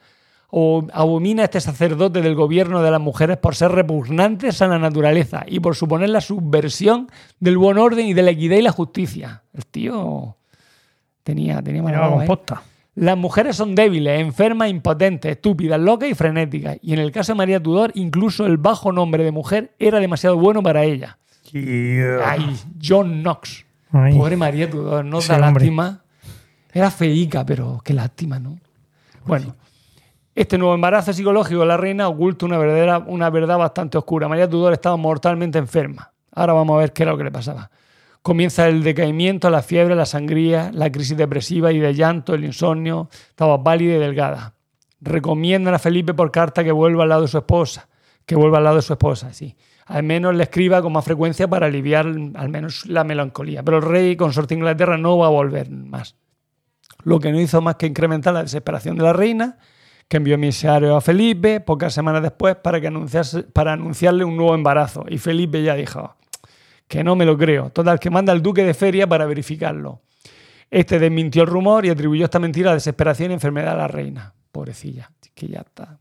O 0.50 0.86
abomina 0.94 1.44
a 1.44 1.46
este 1.46 1.62
sacerdote 1.62 2.22
del 2.22 2.36
gobierno 2.36 2.82
de 2.82 2.92
las 2.92 3.00
mujeres 3.00 3.38
por 3.38 3.56
ser 3.56 3.72
repugnantes 3.72 4.62
a 4.62 4.68
la 4.68 4.80
naturaleza 4.80 5.44
y 5.48 5.62
por 5.62 5.76
suponer 5.76 6.10
la 6.10 6.20
subversión 6.20 7.08
del 7.40 7.58
buen 7.58 7.78
orden 7.78 8.06
y 8.08 8.14
de 8.14 8.24
la 8.24 8.32
equidad 8.32 8.58
y 8.58 8.62
la 8.62 8.72
justicia. 8.72 9.44
El 9.54 9.66
tío 9.66 10.36
tenía, 11.24 11.62
tenía 11.62 11.82
mala 11.82 12.08
¿eh? 12.08 12.10
composta. 12.10 12.64
Las 12.96 13.18
mujeres 13.18 13.56
son 13.56 13.74
débiles, 13.74 14.20
enfermas, 14.20 14.70
impotentes, 14.70 15.32
estúpidas, 15.32 15.80
locas 15.80 16.10
y 16.10 16.14
frenéticas. 16.14 16.78
Y 16.82 16.92
en 16.92 17.00
el 17.00 17.14
caso 17.14 17.32
de 17.32 17.38
María 17.38 17.64
Tudor, 17.64 17.92
incluso 17.96 18.46
el 18.46 18.58
bajo 18.58 18.92
nombre 18.92 19.24
de 19.24 19.32
mujer 19.32 19.74
era 19.80 20.00
demasiado 20.02 20.38
bueno 20.38 20.62
para 20.62 20.84
ella. 20.84 21.18
Ay, 21.54 22.58
John 22.82 23.22
Knox. 23.22 23.66
Ay. 23.92 24.18
Pobre 24.18 24.38
María 24.38 24.70
Tudor, 24.70 25.04
no 25.06 25.20
da 25.22 25.38
lástima. 25.38 26.02
Era 26.74 26.90
feica, 26.90 27.46
pero 27.46 27.82
qué 27.84 27.94
lástima, 27.94 28.40
¿no? 28.40 28.58
Bueno, 29.26 29.56
este 30.34 30.58
nuevo 30.58 30.74
embarazo 30.74 31.12
psicológico 31.12 31.60
de 31.62 31.66
la 31.66 31.78
reina 31.78 32.08
oculta 32.08 32.46
una, 32.46 32.58
verdadera, 32.58 33.00
una 33.00 33.30
verdad 33.30 33.58
bastante 33.58 33.98
oscura. 33.98 34.30
María 34.30 34.50
Tudor 34.50 34.72
estaba 34.74 34.96
mortalmente 34.96 35.58
enferma. 35.58 36.14
Ahora 36.34 36.54
vamos 36.54 36.76
a 36.76 36.80
ver 36.80 36.94
qué 36.94 37.04
era 37.04 37.12
lo 37.12 37.18
que 37.18 37.26
le 37.26 37.32
pasaba. 37.32 37.70
Comienza 38.22 38.68
el 38.68 38.84
decaimiento, 38.84 39.50
la 39.50 39.62
fiebre, 39.62 39.96
la 39.96 40.06
sangría, 40.06 40.72
la 40.74 40.92
crisis 40.92 41.18
depresiva 41.18 41.72
y 41.72 41.80
de 41.80 41.94
llanto, 41.94 42.34
el 42.34 42.46
insomnio. 42.46 43.10
Estaba 43.30 43.62
pálida 43.62 43.96
y 43.96 44.00
delgada. 44.00 44.54
Recomiendan 45.02 45.74
a 45.74 45.80
Felipe 45.80 46.14
por 46.14 46.32
carta 46.32 46.64
que 46.64 46.72
vuelva 46.72 47.04
al 47.04 47.10
lado 47.10 47.24
de 47.24 47.28
su 47.28 47.38
esposa. 47.38 47.90
Que 48.26 48.36
vuelva 48.36 48.60
al 48.60 48.64
lado 48.64 48.76
de 48.78 48.84
su 48.84 48.94
esposa, 48.94 49.34
sí. 49.34 49.56
Al 49.92 50.04
menos 50.04 50.34
le 50.34 50.44
escriba 50.44 50.82
con 50.82 50.94
más 50.94 51.04
frecuencia 51.04 51.50
para 51.50 51.66
aliviar 51.66 52.06
al 52.06 52.50
menos 52.50 52.86
la 52.86 53.04
melancolía. 53.04 53.62
Pero 53.62 53.78
el 53.78 53.84
rey 53.84 54.16
consorte 54.16 54.56
de 54.56 54.60
Inglaterra 54.60 54.98
no 54.98 55.18
va 55.18 55.28
a 55.28 55.32
volver 55.32 55.70
más. 55.70 56.16
Lo 57.04 57.20
que 57.20 57.32
no 57.32 57.42
hizo 57.42 57.62
más 57.62 57.76
que 57.76 57.88
incrementar 57.88 58.34
la 58.34 58.44
desesperación 58.44 58.96
de 58.96 59.04
la 59.04 59.12
reina, 59.12 59.58
que 60.08 60.18
envió 60.18 60.36
emisarios 60.36 60.96
a 60.96 61.02
Felipe 61.02 61.60
pocas 61.60 61.94
semanas 61.94 62.22
después 62.22 62.56
para, 62.56 62.80
que 62.80 62.88
anunciase, 62.88 63.44
para 63.44 63.74
anunciarle 63.74 64.24
un 64.24 64.38
nuevo 64.38 64.56
embarazo. 64.56 65.04
Y 65.10 65.18
Felipe 65.18 65.62
ya 65.62 65.76
dijo 65.76 66.16
que 66.88 67.04
no 67.04 67.18
me 67.18 67.26
lo 67.26 67.38
creo. 67.38 67.70
Total, 67.72 68.00
que 68.00 68.10
manda 68.10 68.32
al 68.32 68.42
duque 68.42 68.64
de 68.64 68.74
Feria 68.74 69.08
para 69.08 69.26
verificarlo. 69.26 70.02
Este 70.70 71.00
desmintió 71.00 71.44
el 71.44 71.50
rumor 71.50 71.86
y 71.86 71.90
atribuyó 71.90 72.24
esta 72.24 72.40
mentira 72.40 72.72
a 72.72 72.76
desesperación 72.76 73.32
y 73.32 73.34
enfermedad 73.34 73.74
a 73.74 73.78
la 73.78 73.88
reina. 73.90 74.34
Pobrecilla, 74.54 75.12
que 75.36 75.48
ya 75.48 75.60
está. 75.60 76.00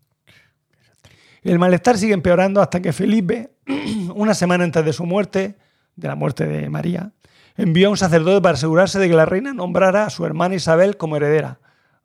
El 1.43 1.59
malestar 1.59 1.97
sigue 1.99 2.13
empeorando 2.15 2.61
hasta 2.61 2.81
que 2.81 2.93
Felipe, 2.93 3.51
una 4.15 4.35
semana 4.35 4.65
antes 4.65 4.85
de 4.85 4.93
su 4.93 5.05
muerte, 5.07 5.57
de 5.97 6.09
la 6.09 6.15
muerte 6.15 6.47
de 6.47 6.69
María, 6.69 7.13
envió 7.57 7.89
a 7.89 7.91
un 7.91 7.97
sacerdote 7.97 8.41
para 8.43 8.55
asegurarse 8.55 8.99
de 8.99 9.09
que 9.09 9.15
la 9.15 9.27
reina 9.27 9.53
nombrara 9.53 10.05
a 10.07 10.11
su 10.11 10.25
hermana 10.25 10.55
Isabel 10.55 10.97
como 10.97 11.17
heredera. 11.17 11.59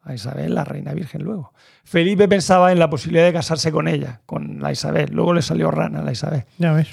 A 0.03 0.14
Isabel, 0.14 0.53
la 0.53 0.64
reina 0.64 0.94
virgen 0.94 1.24
luego. 1.24 1.52
Felipe 1.84 2.28
pensaba 2.28 2.72
en 2.72 2.78
la 2.80 2.90
posibilidad 2.91 3.26
de 3.26 3.34
casarse 3.34 3.72
con 3.72 3.88
ella, 3.88 4.22
con 4.28 4.60
la 4.62 4.72
Isabel. 4.72 5.10
Luego 5.12 5.34
le 5.34 5.41
salió 5.41 5.72
rana 5.72 6.03
la 6.03 6.12
Isabel. 6.12 6.44
Ya 6.60 6.74
ves. 6.74 6.90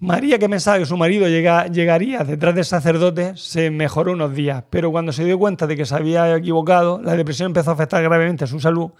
María, 0.00 0.38
que 0.38 0.48
pensaba 0.48 0.78
que 0.78 0.86
su 0.86 0.96
marido 0.96 1.28
llega- 1.28 1.66
llegaría 1.66 2.20
detrás 2.24 2.54
del 2.54 2.64
sacerdote, 2.64 3.32
se 3.36 3.70
mejoró 3.70 4.12
unos 4.12 4.32
días, 4.32 4.62
pero 4.70 4.90
cuando 4.92 5.12
se 5.12 5.24
dio 5.24 5.38
cuenta 5.38 5.66
de 5.66 5.76
que 5.76 5.84
se 5.84 5.94
había 5.94 6.34
equivocado, 6.36 7.02
la 7.02 7.16
depresión 7.16 7.46
empezó 7.48 7.70
a 7.70 7.74
afectar 7.74 8.02
gravemente 8.02 8.44
a 8.44 8.46
su 8.46 8.60
salud, 8.60 8.92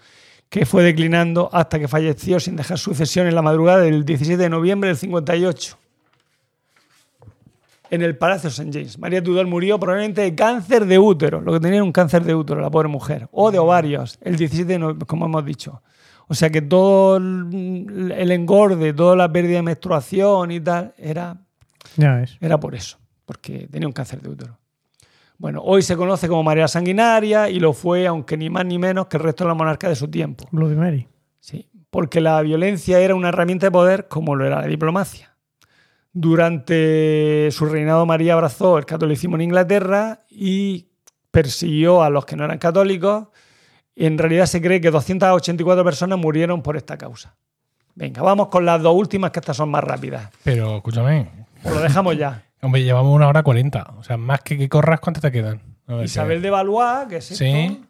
que 0.49 0.65
fue 0.65 0.83
declinando 0.83 1.49
hasta 1.53 1.79
que 1.79 1.87
falleció 1.87 2.39
sin 2.39 2.55
dejar 2.55 2.79
sucesión 2.79 3.27
en 3.27 3.35
la 3.35 3.41
madrugada 3.41 3.81
del 3.81 4.03
17 4.03 4.41
de 4.41 4.49
noviembre 4.49 4.89
del 4.89 4.97
58. 4.97 5.77
En 7.91 8.01
el 8.01 8.17
Palacio 8.17 8.49
St. 8.49 8.69
James. 8.71 8.99
María 8.99 9.23
Tudor 9.23 9.47
murió 9.47 9.79
probablemente 9.79 10.21
de 10.21 10.35
cáncer 10.35 10.85
de 10.85 10.99
útero, 10.99 11.41
lo 11.41 11.53
que 11.53 11.59
tenía 11.59 11.77
era 11.77 11.83
un 11.83 11.91
cáncer 11.91 12.23
de 12.23 12.35
útero, 12.35 12.61
la 12.61 12.69
pobre 12.69 12.87
mujer, 12.87 13.27
o 13.31 13.51
de 13.51 13.57
ovarios, 13.57 14.17
el 14.21 14.35
17 14.35 14.73
de 14.73 14.79
noviembre, 14.79 15.07
como 15.07 15.25
hemos 15.25 15.45
dicho. 15.45 15.81
O 16.27 16.35
sea 16.35 16.51
que 16.51 16.61
todo 16.61 17.17
el 17.17 18.31
engorde, 18.31 18.93
toda 18.93 19.15
la 19.15 19.31
pérdida 19.31 19.57
de 19.57 19.63
menstruación 19.63 20.51
y 20.51 20.59
tal, 20.59 20.93
era 20.97 21.37
Ya 21.95 22.23
era 22.39 22.59
por 22.59 22.75
eso, 22.75 22.99
porque 23.25 23.67
tenía 23.71 23.87
un 23.87 23.93
cáncer 23.93 24.21
de 24.21 24.29
útero. 24.29 24.58
Bueno, 25.39 25.61
hoy 25.63 25.81
se 25.83 25.95
conoce 25.95 26.27
como 26.27 26.43
María 26.43 26.67
Sanguinaria 26.67 27.49
y 27.49 27.61
lo 27.61 27.71
fue, 27.71 28.05
aunque 28.05 28.35
ni 28.35 28.49
más 28.49 28.65
ni 28.65 28.77
menos, 28.77 29.07
que 29.07 29.15
el 29.15 29.23
resto 29.23 29.45
de 29.45 29.47
la 29.47 29.53
monarca 29.53 29.87
de 29.87 29.95
su 29.95 30.09
tiempo. 30.09 30.45
Bloody 30.51 30.75
Mary. 30.75 31.07
Sí, 31.39 31.69
porque 31.89 32.19
la 32.19 32.41
violencia 32.41 32.99
era 32.99 33.15
una 33.15 33.29
herramienta 33.29 33.67
de 33.67 33.71
poder 33.71 34.09
como 34.09 34.35
lo 34.35 34.45
era 34.45 34.59
la 34.59 34.67
diplomacia. 34.67 35.33
Durante 36.11 37.49
su 37.51 37.67
reinado 37.67 38.05
María 38.05 38.33
abrazó 38.33 38.77
el 38.77 38.85
catolicismo 38.85 39.37
en 39.37 39.43
Inglaterra 39.43 40.25
y 40.29 40.89
persiguió 41.31 42.03
a 42.03 42.09
los 42.09 42.25
que 42.25 42.35
no 42.35 42.43
eran 42.43 42.57
católicos. 42.57 43.29
En 43.95 44.17
realidad 44.17 44.45
se 44.45 44.61
cree 44.61 44.81
que 44.81 44.91
284 44.91 45.85
personas 45.85 46.19
murieron 46.19 46.61
por 46.61 46.75
esta 46.75 46.97
causa. 46.97 47.37
Venga, 47.95 48.21
vamos 48.21 48.49
con 48.49 48.65
las 48.65 48.81
dos 48.81 48.93
últimas, 48.93 49.31
que 49.31 49.39
estas 49.39 49.55
son 49.55 49.69
más 49.71 49.85
rápidas. 49.85 50.29
Pero 50.43 50.75
escúchame, 50.77 51.29
Os 51.63 51.71
lo 51.71 51.79
dejamos 51.79 52.17
ya. 52.17 52.43
Hombre, 52.61 52.83
llevamos 52.83 53.15
una 53.15 53.27
hora 53.27 53.43
cuarenta. 53.43 53.93
O 53.97 54.03
sea, 54.03 54.17
más 54.17 54.41
que 54.41 54.57
que 54.57 54.69
corras, 54.69 54.99
¿cuántas 54.99 55.21
te 55.21 55.31
quedan? 55.31 55.61
A 55.87 55.95
ver, 55.95 56.05
Isabel 56.05 56.41
de 56.41 56.49
Valois, 56.49 57.07
que 57.09 57.17
es 57.17 57.31
esto, 57.31 57.43
Sí. 57.43 57.81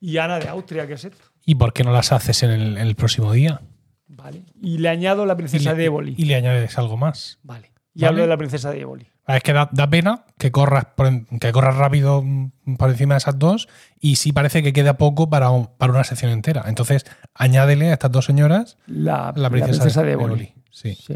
y 0.00 0.18
Ana 0.18 0.38
de 0.38 0.48
Austria, 0.48 0.86
que 0.86 0.94
es 0.94 1.04
esto. 1.04 1.24
¿Y 1.44 1.54
por 1.54 1.72
qué 1.72 1.84
no 1.84 1.92
las 1.92 2.12
haces 2.12 2.42
en 2.42 2.50
el, 2.50 2.62
en 2.78 2.86
el 2.86 2.94
próximo 2.94 3.32
día? 3.32 3.60
Vale. 4.08 4.42
Y 4.60 4.78
le 4.78 4.88
añado 4.88 5.24
la 5.26 5.36
princesa 5.36 5.72
le, 5.72 5.78
de 5.78 5.84
Éboli. 5.86 6.14
y 6.18 6.24
le 6.24 6.34
añades 6.34 6.76
algo 6.78 6.96
más. 6.96 7.38
Vale. 7.42 7.70
Y 7.94 8.00
Vale. 8.00 8.08
hablo 8.08 8.22
de 8.22 8.28
la 8.28 8.36
princesa 8.36 8.70
de 8.70 8.80
Éboli. 8.80 9.06
Ah, 9.26 9.36
Es 9.36 9.42
que 9.42 9.52
da, 9.52 9.68
da 9.72 9.88
pena 9.88 10.24
que 10.38 10.50
corras, 10.50 10.86
por 10.96 11.10
que 11.38 11.52
corras 11.52 11.76
rápido 11.76 12.22
mm, 12.22 12.76
por 12.78 12.88
encima 12.90 13.14
de 13.14 13.18
esas 13.18 13.38
dos 13.38 13.68
y 14.00 14.16
sí 14.16 14.32
parece 14.32 14.62
que 14.62 14.72
queda 14.72 14.96
poco 14.96 15.28
para, 15.28 15.50
un- 15.50 15.66
para 15.76 15.92
una 15.92 16.02
sección 16.04 16.30
entera. 16.32 16.64
Entonces, 16.66 17.04
añádele 17.34 17.90
a 17.90 17.92
estas 17.92 18.10
dos 18.10 18.24
señoras 18.24 18.78
La, 18.86 19.32
la 19.36 19.50
princesa, 19.50 20.00
de 20.02 20.06
de. 20.08 20.12
Éboli. 20.14 20.54
Sí. 20.70 20.94
Sí. 20.94 21.14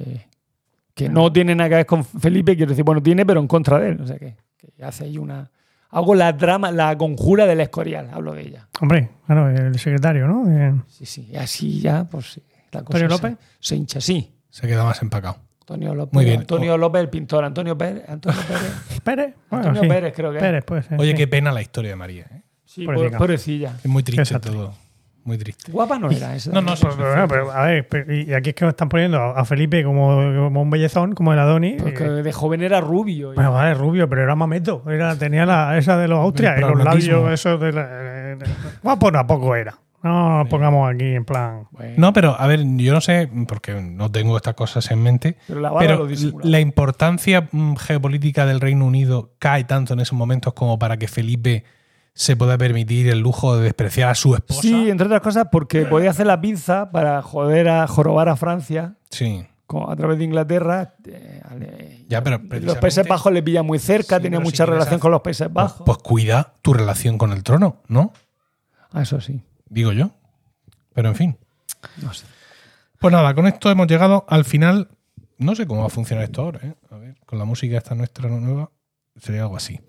Que 0.94 1.08
no 1.08 1.32
tiene 1.32 1.54
nada 1.54 1.68
que 1.70 1.74
ver 1.76 1.86
con 1.86 2.04
Felipe, 2.04 2.54
quiero 2.56 2.70
decir, 2.70 2.84
bueno, 2.84 3.02
tiene, 3.02 3.24
pero 3.24 3.40
en 3.40 3.46
contra 3.48 3.78
de 3.78 3.90
él. 3.90 4.00
O 4.00 4.06
sea 4.06 4.18
que, 4.18 4.36
que 4.58 4.84
hace 4.84 5.04
ahí 5.04 5.16
una. 5.18 5.50
Hago 5.90 6.14
la 6.14 6.36
trama, 6.36 6.70
la 6.70 6.96
conjura 6.96 7.46
del 7.46 7.60
Escorial, 7.60 8.08
hablo 8.12 8.32
de 8.34 8.42
ella. 8.42 8.68
Hombre, 8.80 9.10
claro, 9.26 9.48
el 9.50 9.78
secretario, 9.78 10.26
¿no? 10.26 10.50
Eh, 10.50 10.74
Sí, 10.88 11.06
sí. 11.06 11.28
Y 11.32 11.36
así 11.36 11.80
ya, 11.80 12.04
pues 12.04 12.32
sí, 12.32 12.42
la 12.72 12.82
cosa 12.82 12.98
¿Antonio 12.98 13.16
se- 13.16 13.22
López? 13.28 13.46
Se, 13.60 13.76
hincha, 13.76 14.00
sí. 14.00 14.32
Se 14.50 14.66
queda 14.66 14.84
más 14.84 15.00
empacado. 15.02 15.36
Antonio 15.60 15.94
López. 15.94 16.14
Muy 16.14 16.24
bien. 16.24 16.40
Antonio 16.40 16.76
López, 16.76 17.00
el 17.02 17.08
pintor. 17.08 17.44
Antonio 17.44 17.76
Pérez. 17.78 18.04
Antonio 18.08 18.40
Pérez. 18.46 19.00
Pérez. 19.04 19.34
Bueno, 19.50 19.66
Antonio 19.68 19.82
sí. 19.82 19.88
Pérez, 19.88 20.12
creo 20.14 20.30
que 20.30 20.36
es. 20.38 20.42
Pérez, 20.42 20.64
puede 20.64 20.82
ser. 20.82 21.00
Oye, 21.00 21.10
sí. 21.12 21.16
qué 21.16 21.28
pena 21.28 21.52
la 21.52 21.62
historia 21.62 21.90
de 21.90 21.96
María. 21.96 22.26
¿eh? 22.30 22.42
Sí, 22.64 22.84
por- 22.84 23.16
pobrecilla. 23.16 23.76
Es 23.82 23.86
muy 23.86 24.02
triste 24.02 24.22
Exacto. 24.22 24.50
todo. 24.52 24.74
Muy 25.24 25.38
triste. 25.38 25.70
Guapa 25.70 25.98
no 25.98 26.10
era 26.10 26.34
esa. 26.34 26.50
No, 26.50 26.60
no, 26.62 26.74
sí. 26.74 26.84
Pero, 26.96 26.96
pero, 27.14 27.28
pero, 27.28 27.52
a 27.52 27.66
ver, 27.66 27.86
pero- 27.88 28.12
y 28.12 28.34
aquí 28.34 28.50
es 28.50 28.54
que 28.56 28.66
están 28.66 28.88
poniendo 28.88 29.18
a 29.18 29.40
a 29.40 29.44
Felipe 29.44 29.84
como, 29.84 30.16
como 30.46 30.62
un 30.62 30.70
bellezón, 30.70 31.14
como 31.14 31.32
el 31.32 31.38
Adoni. 31.38 31.76
Porque 31.80 32.04
eh, 32.04 32.08
de 32.22 32.32
joven 32.32 32.62
era 32.62 32.80
rubio. 32.80 33.32
Bueno, 33.34 33.52
vale, 33.52 33.74
rubio, 33.74 34.08
pero 34.08 34.22
era 34.22 34.34
mameto. 34.34 34.82
Era, 34.90 35.16
tenía 35.16 35.46
la, 35.46 35.78
esa 35.78 35.96
de 35.96 36.08
los 36.08 36.18
Austrias 36.18 36.58
y 36.58 36.60
los 36.62 36.82
labios 36.84 37.30
esos 37.32 37.60
de 37.60 37.72
la. 37.72 37.82
eh, 37.82 38.36
de- 38.36 38.46
Guapo 38.82 39.12
tampoco 39.12 39.54
era. 39.54 39.78
No 40.02 40.38
nos 40.38 40.48
pongamos 40.48 40.92
aquí 40.92 41.14
en 41.14 41.24
plan. 41.24 41.68
Bueno, 41.70 41.94
No, 41.96 42.12
pero 42.12 42.34
a 42.36 42.44
ver, 42.48 42.64
yo 42.76 42.92
no 42.92 43.00
sé, 43.00 43.30
porque 43.46 43.74
no 43.80 44.10
tengo 44.10 44.36
estas 44.36 44.54
cosas 44.54 44.90
en 44.90 45.00
mente, 45.00 45.36
pero 45.46 45.60
la 45.60 45.72
pero 45.78 46.08
la 46.42 46.58
importancia 46.58 47.48
mm, 47.52 47.76
geopolítica 47.76 48.44
del 48.44 48.60
Reino 48.60 48.84
Unido 48.84 49.30
cae 49.38 49.62
tanto 49.62 49.94
en 49.94 50.00
esos 50.00 50.18
momentos 50.18 50.54
como 50.54 50.76
para 50.80 50.96
que 50.96 51.06
Felipe 51.06 51.62
se 52.14 52.36
pueda 52.36 52.58
permitir 52.58 53.08
el 53.08 53.20
lujo 53.20 53.56
de 53.56 53.64
despreciar 53.64 54.10
a 54.10 54.14
su 54.14 54.34
esposa. 54.34 54.60
Sí, 54.62 54.90
entre 54.90 55.06
otras 55.06 55.22
cosas 55.22 55.46
porque 55.50 55.86
podía 55.86 56.10
hacer 56.10 56.26
la 56.26 56.40
pinza 56.40 56.90
para 56.90 57.22
joder 57.22 57.68
a 57.68 57.86
jorobar 57.86 58.28
a 58.28 58.36
Francia 58.36 58.96
Sí. 59.10 59.46
con- 59.66 59.90
a 59.90 59.96
través 59.96 60.18
de 60.18 60.24
Inglaterra. 60.24 60.94
eh, 61.06 61.40
ale- 61.48 62.04
Ya, 62.08 62.22
pero 62.22 62.38
los 62.60 62.76
Países 62.76 63.06
Bajos 63.08 63.32
le 63.32 63.42
pilla 63.42 63.62
muy 63.62 63.78
cerca, 63.78 64.16
Sí, 64.18 64.24
tenía 64.24 64.38
si 64.40 64.44
mucha 64.44 64.66
relación 64.66 64.88
hacer- 64.94 65.00
con 65.00 65.10
los 65.12 65.22
Países 65.22 65.46
Pues, 65.46 65.54
Bajos. 65.54 65.82
pues 65.86 65.98
cuida 65.98 66.54
tu 66.60 66.74
relación 66.74 67.16
con 67.16 67.32
el 67.32 67.42
trono, 67.42 67.80
¿no? 67.88 68.12
Ah, 68.92 69.00
eso 69.02 69.20
sí. 69.20 69.40
Digo 69.70 69.92
yo. 69.92 70.10
Pero 70.92 71.08
en 71.08 71.14
fin. 71.14 71.38
No 72.02 72.12
sé. 72.12 72.26
Pues 73.00 73.10
nada, 73.12 73.34
con 73.34 73.46
esto 73.46 73.70
hemos 73.70 73.86
llegado 73.86 74.26
al 74.28 74.44
final. 74.44 74.88
No 75.38 75.54
sé 75.56 75.66
cómo 75.66 75.80
va 75.80 75.86
a 75.86 75.90
funcionar 75.90 76.24
esto 76.24 76.42
ahora, 76.42 76.60
¿eh? 76.62 76.74
A 76.90 76.96
ver, 76.98 77.16
con 77.24 77.38
la 77.38 77.46
música 77.46 77.78
esta 77.78 77.94
nuestra 77.94 78.28
nueva. 78.28 78.70
Sería 79.18 79.42
algo 79.42 79.56
así. 79.56 79.80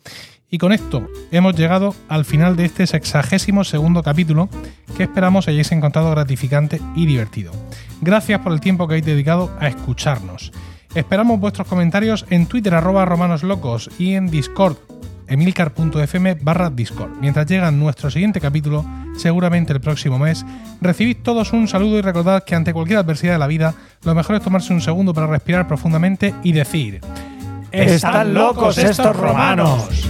Y 0.54 0.60
con 0.60 0.72
esto 0.72 1.10
hemos 1.32 1.56
llegado 1.56 1.96
al 2.08 2.26
final 2.26 2.56
de 2.56 2.66
este 2.66 2.86
sexagésimo 2.86 3.64
segundo 3.64 4.04
capítulo 4.04 4.50
que 4.96 5.02
esperamos 5.02 5.48
hayáis 5.48 5.72
encontrado 5.72 6.12
gratificante 6.12 6.80
y 6.96 7.08
divertido. 7.08 7.52
Gracias 8.02 8.40
por 8.40 8.54
el 8.54 8.60
tiempo 8.60 8.88
que 8.88 8.94
habéis 8.94 9.06
dedicado 9.08 9.52
a 9.60 9.68
escucharnos. 9.68 10.52
Esperamos 10.94 11.40
vuestros 11.40 11.68
comentarios 11.68 12.28
en 12.30 12.46
Twitter 12.46 12.76
arroba 12.76 13.04
romanoslocos 13.04 13.90
y 13.98 14.14
en 14.14 14.30
Discord 14.30 14.78
emilcar.fm 15.28 16.36
barra 16.36 16.70
Discord. 16.70 17.18
Mientras 17.20 17.48
llega 17.48 17.72
nuestro 17.72 18.12
siguiente 18.12 18.40
capítulo, 18.40 18.86
seguramente 19.18 19.74
el 19.74 19.82
próximo 19.82 20.20
mes, 20.20 20.46
recibid 20.82 21.18
todos 21.24 21.52
un 21.52 21.68
saludo 21.68 21.98
y 21.98 22.02
recordad 22.02 22.44
que 22.44 22.54
ante 22.54 22.74
cualquier 22.74 23.00
adversidad 23.00 23.34
de 23.34 23.40
la 23.40 23.48
vida, 23.48 23.74
lo 24.04 24.14
mejor 24.14 24.36
es 24.36 24.44
tomarse 24.44 24.72
un 24.72 24.82
segundo 24.82 25.16
para 25.16 25.26
respirar 25.26 25.68
profundamente 25.68 26.36
y 26.44 26.52
decir... 26.52 27.02
¡Están 27.74 28.36
locos 28.36 28.78
estos 28.78 29.16
romanos! 29.16 30.08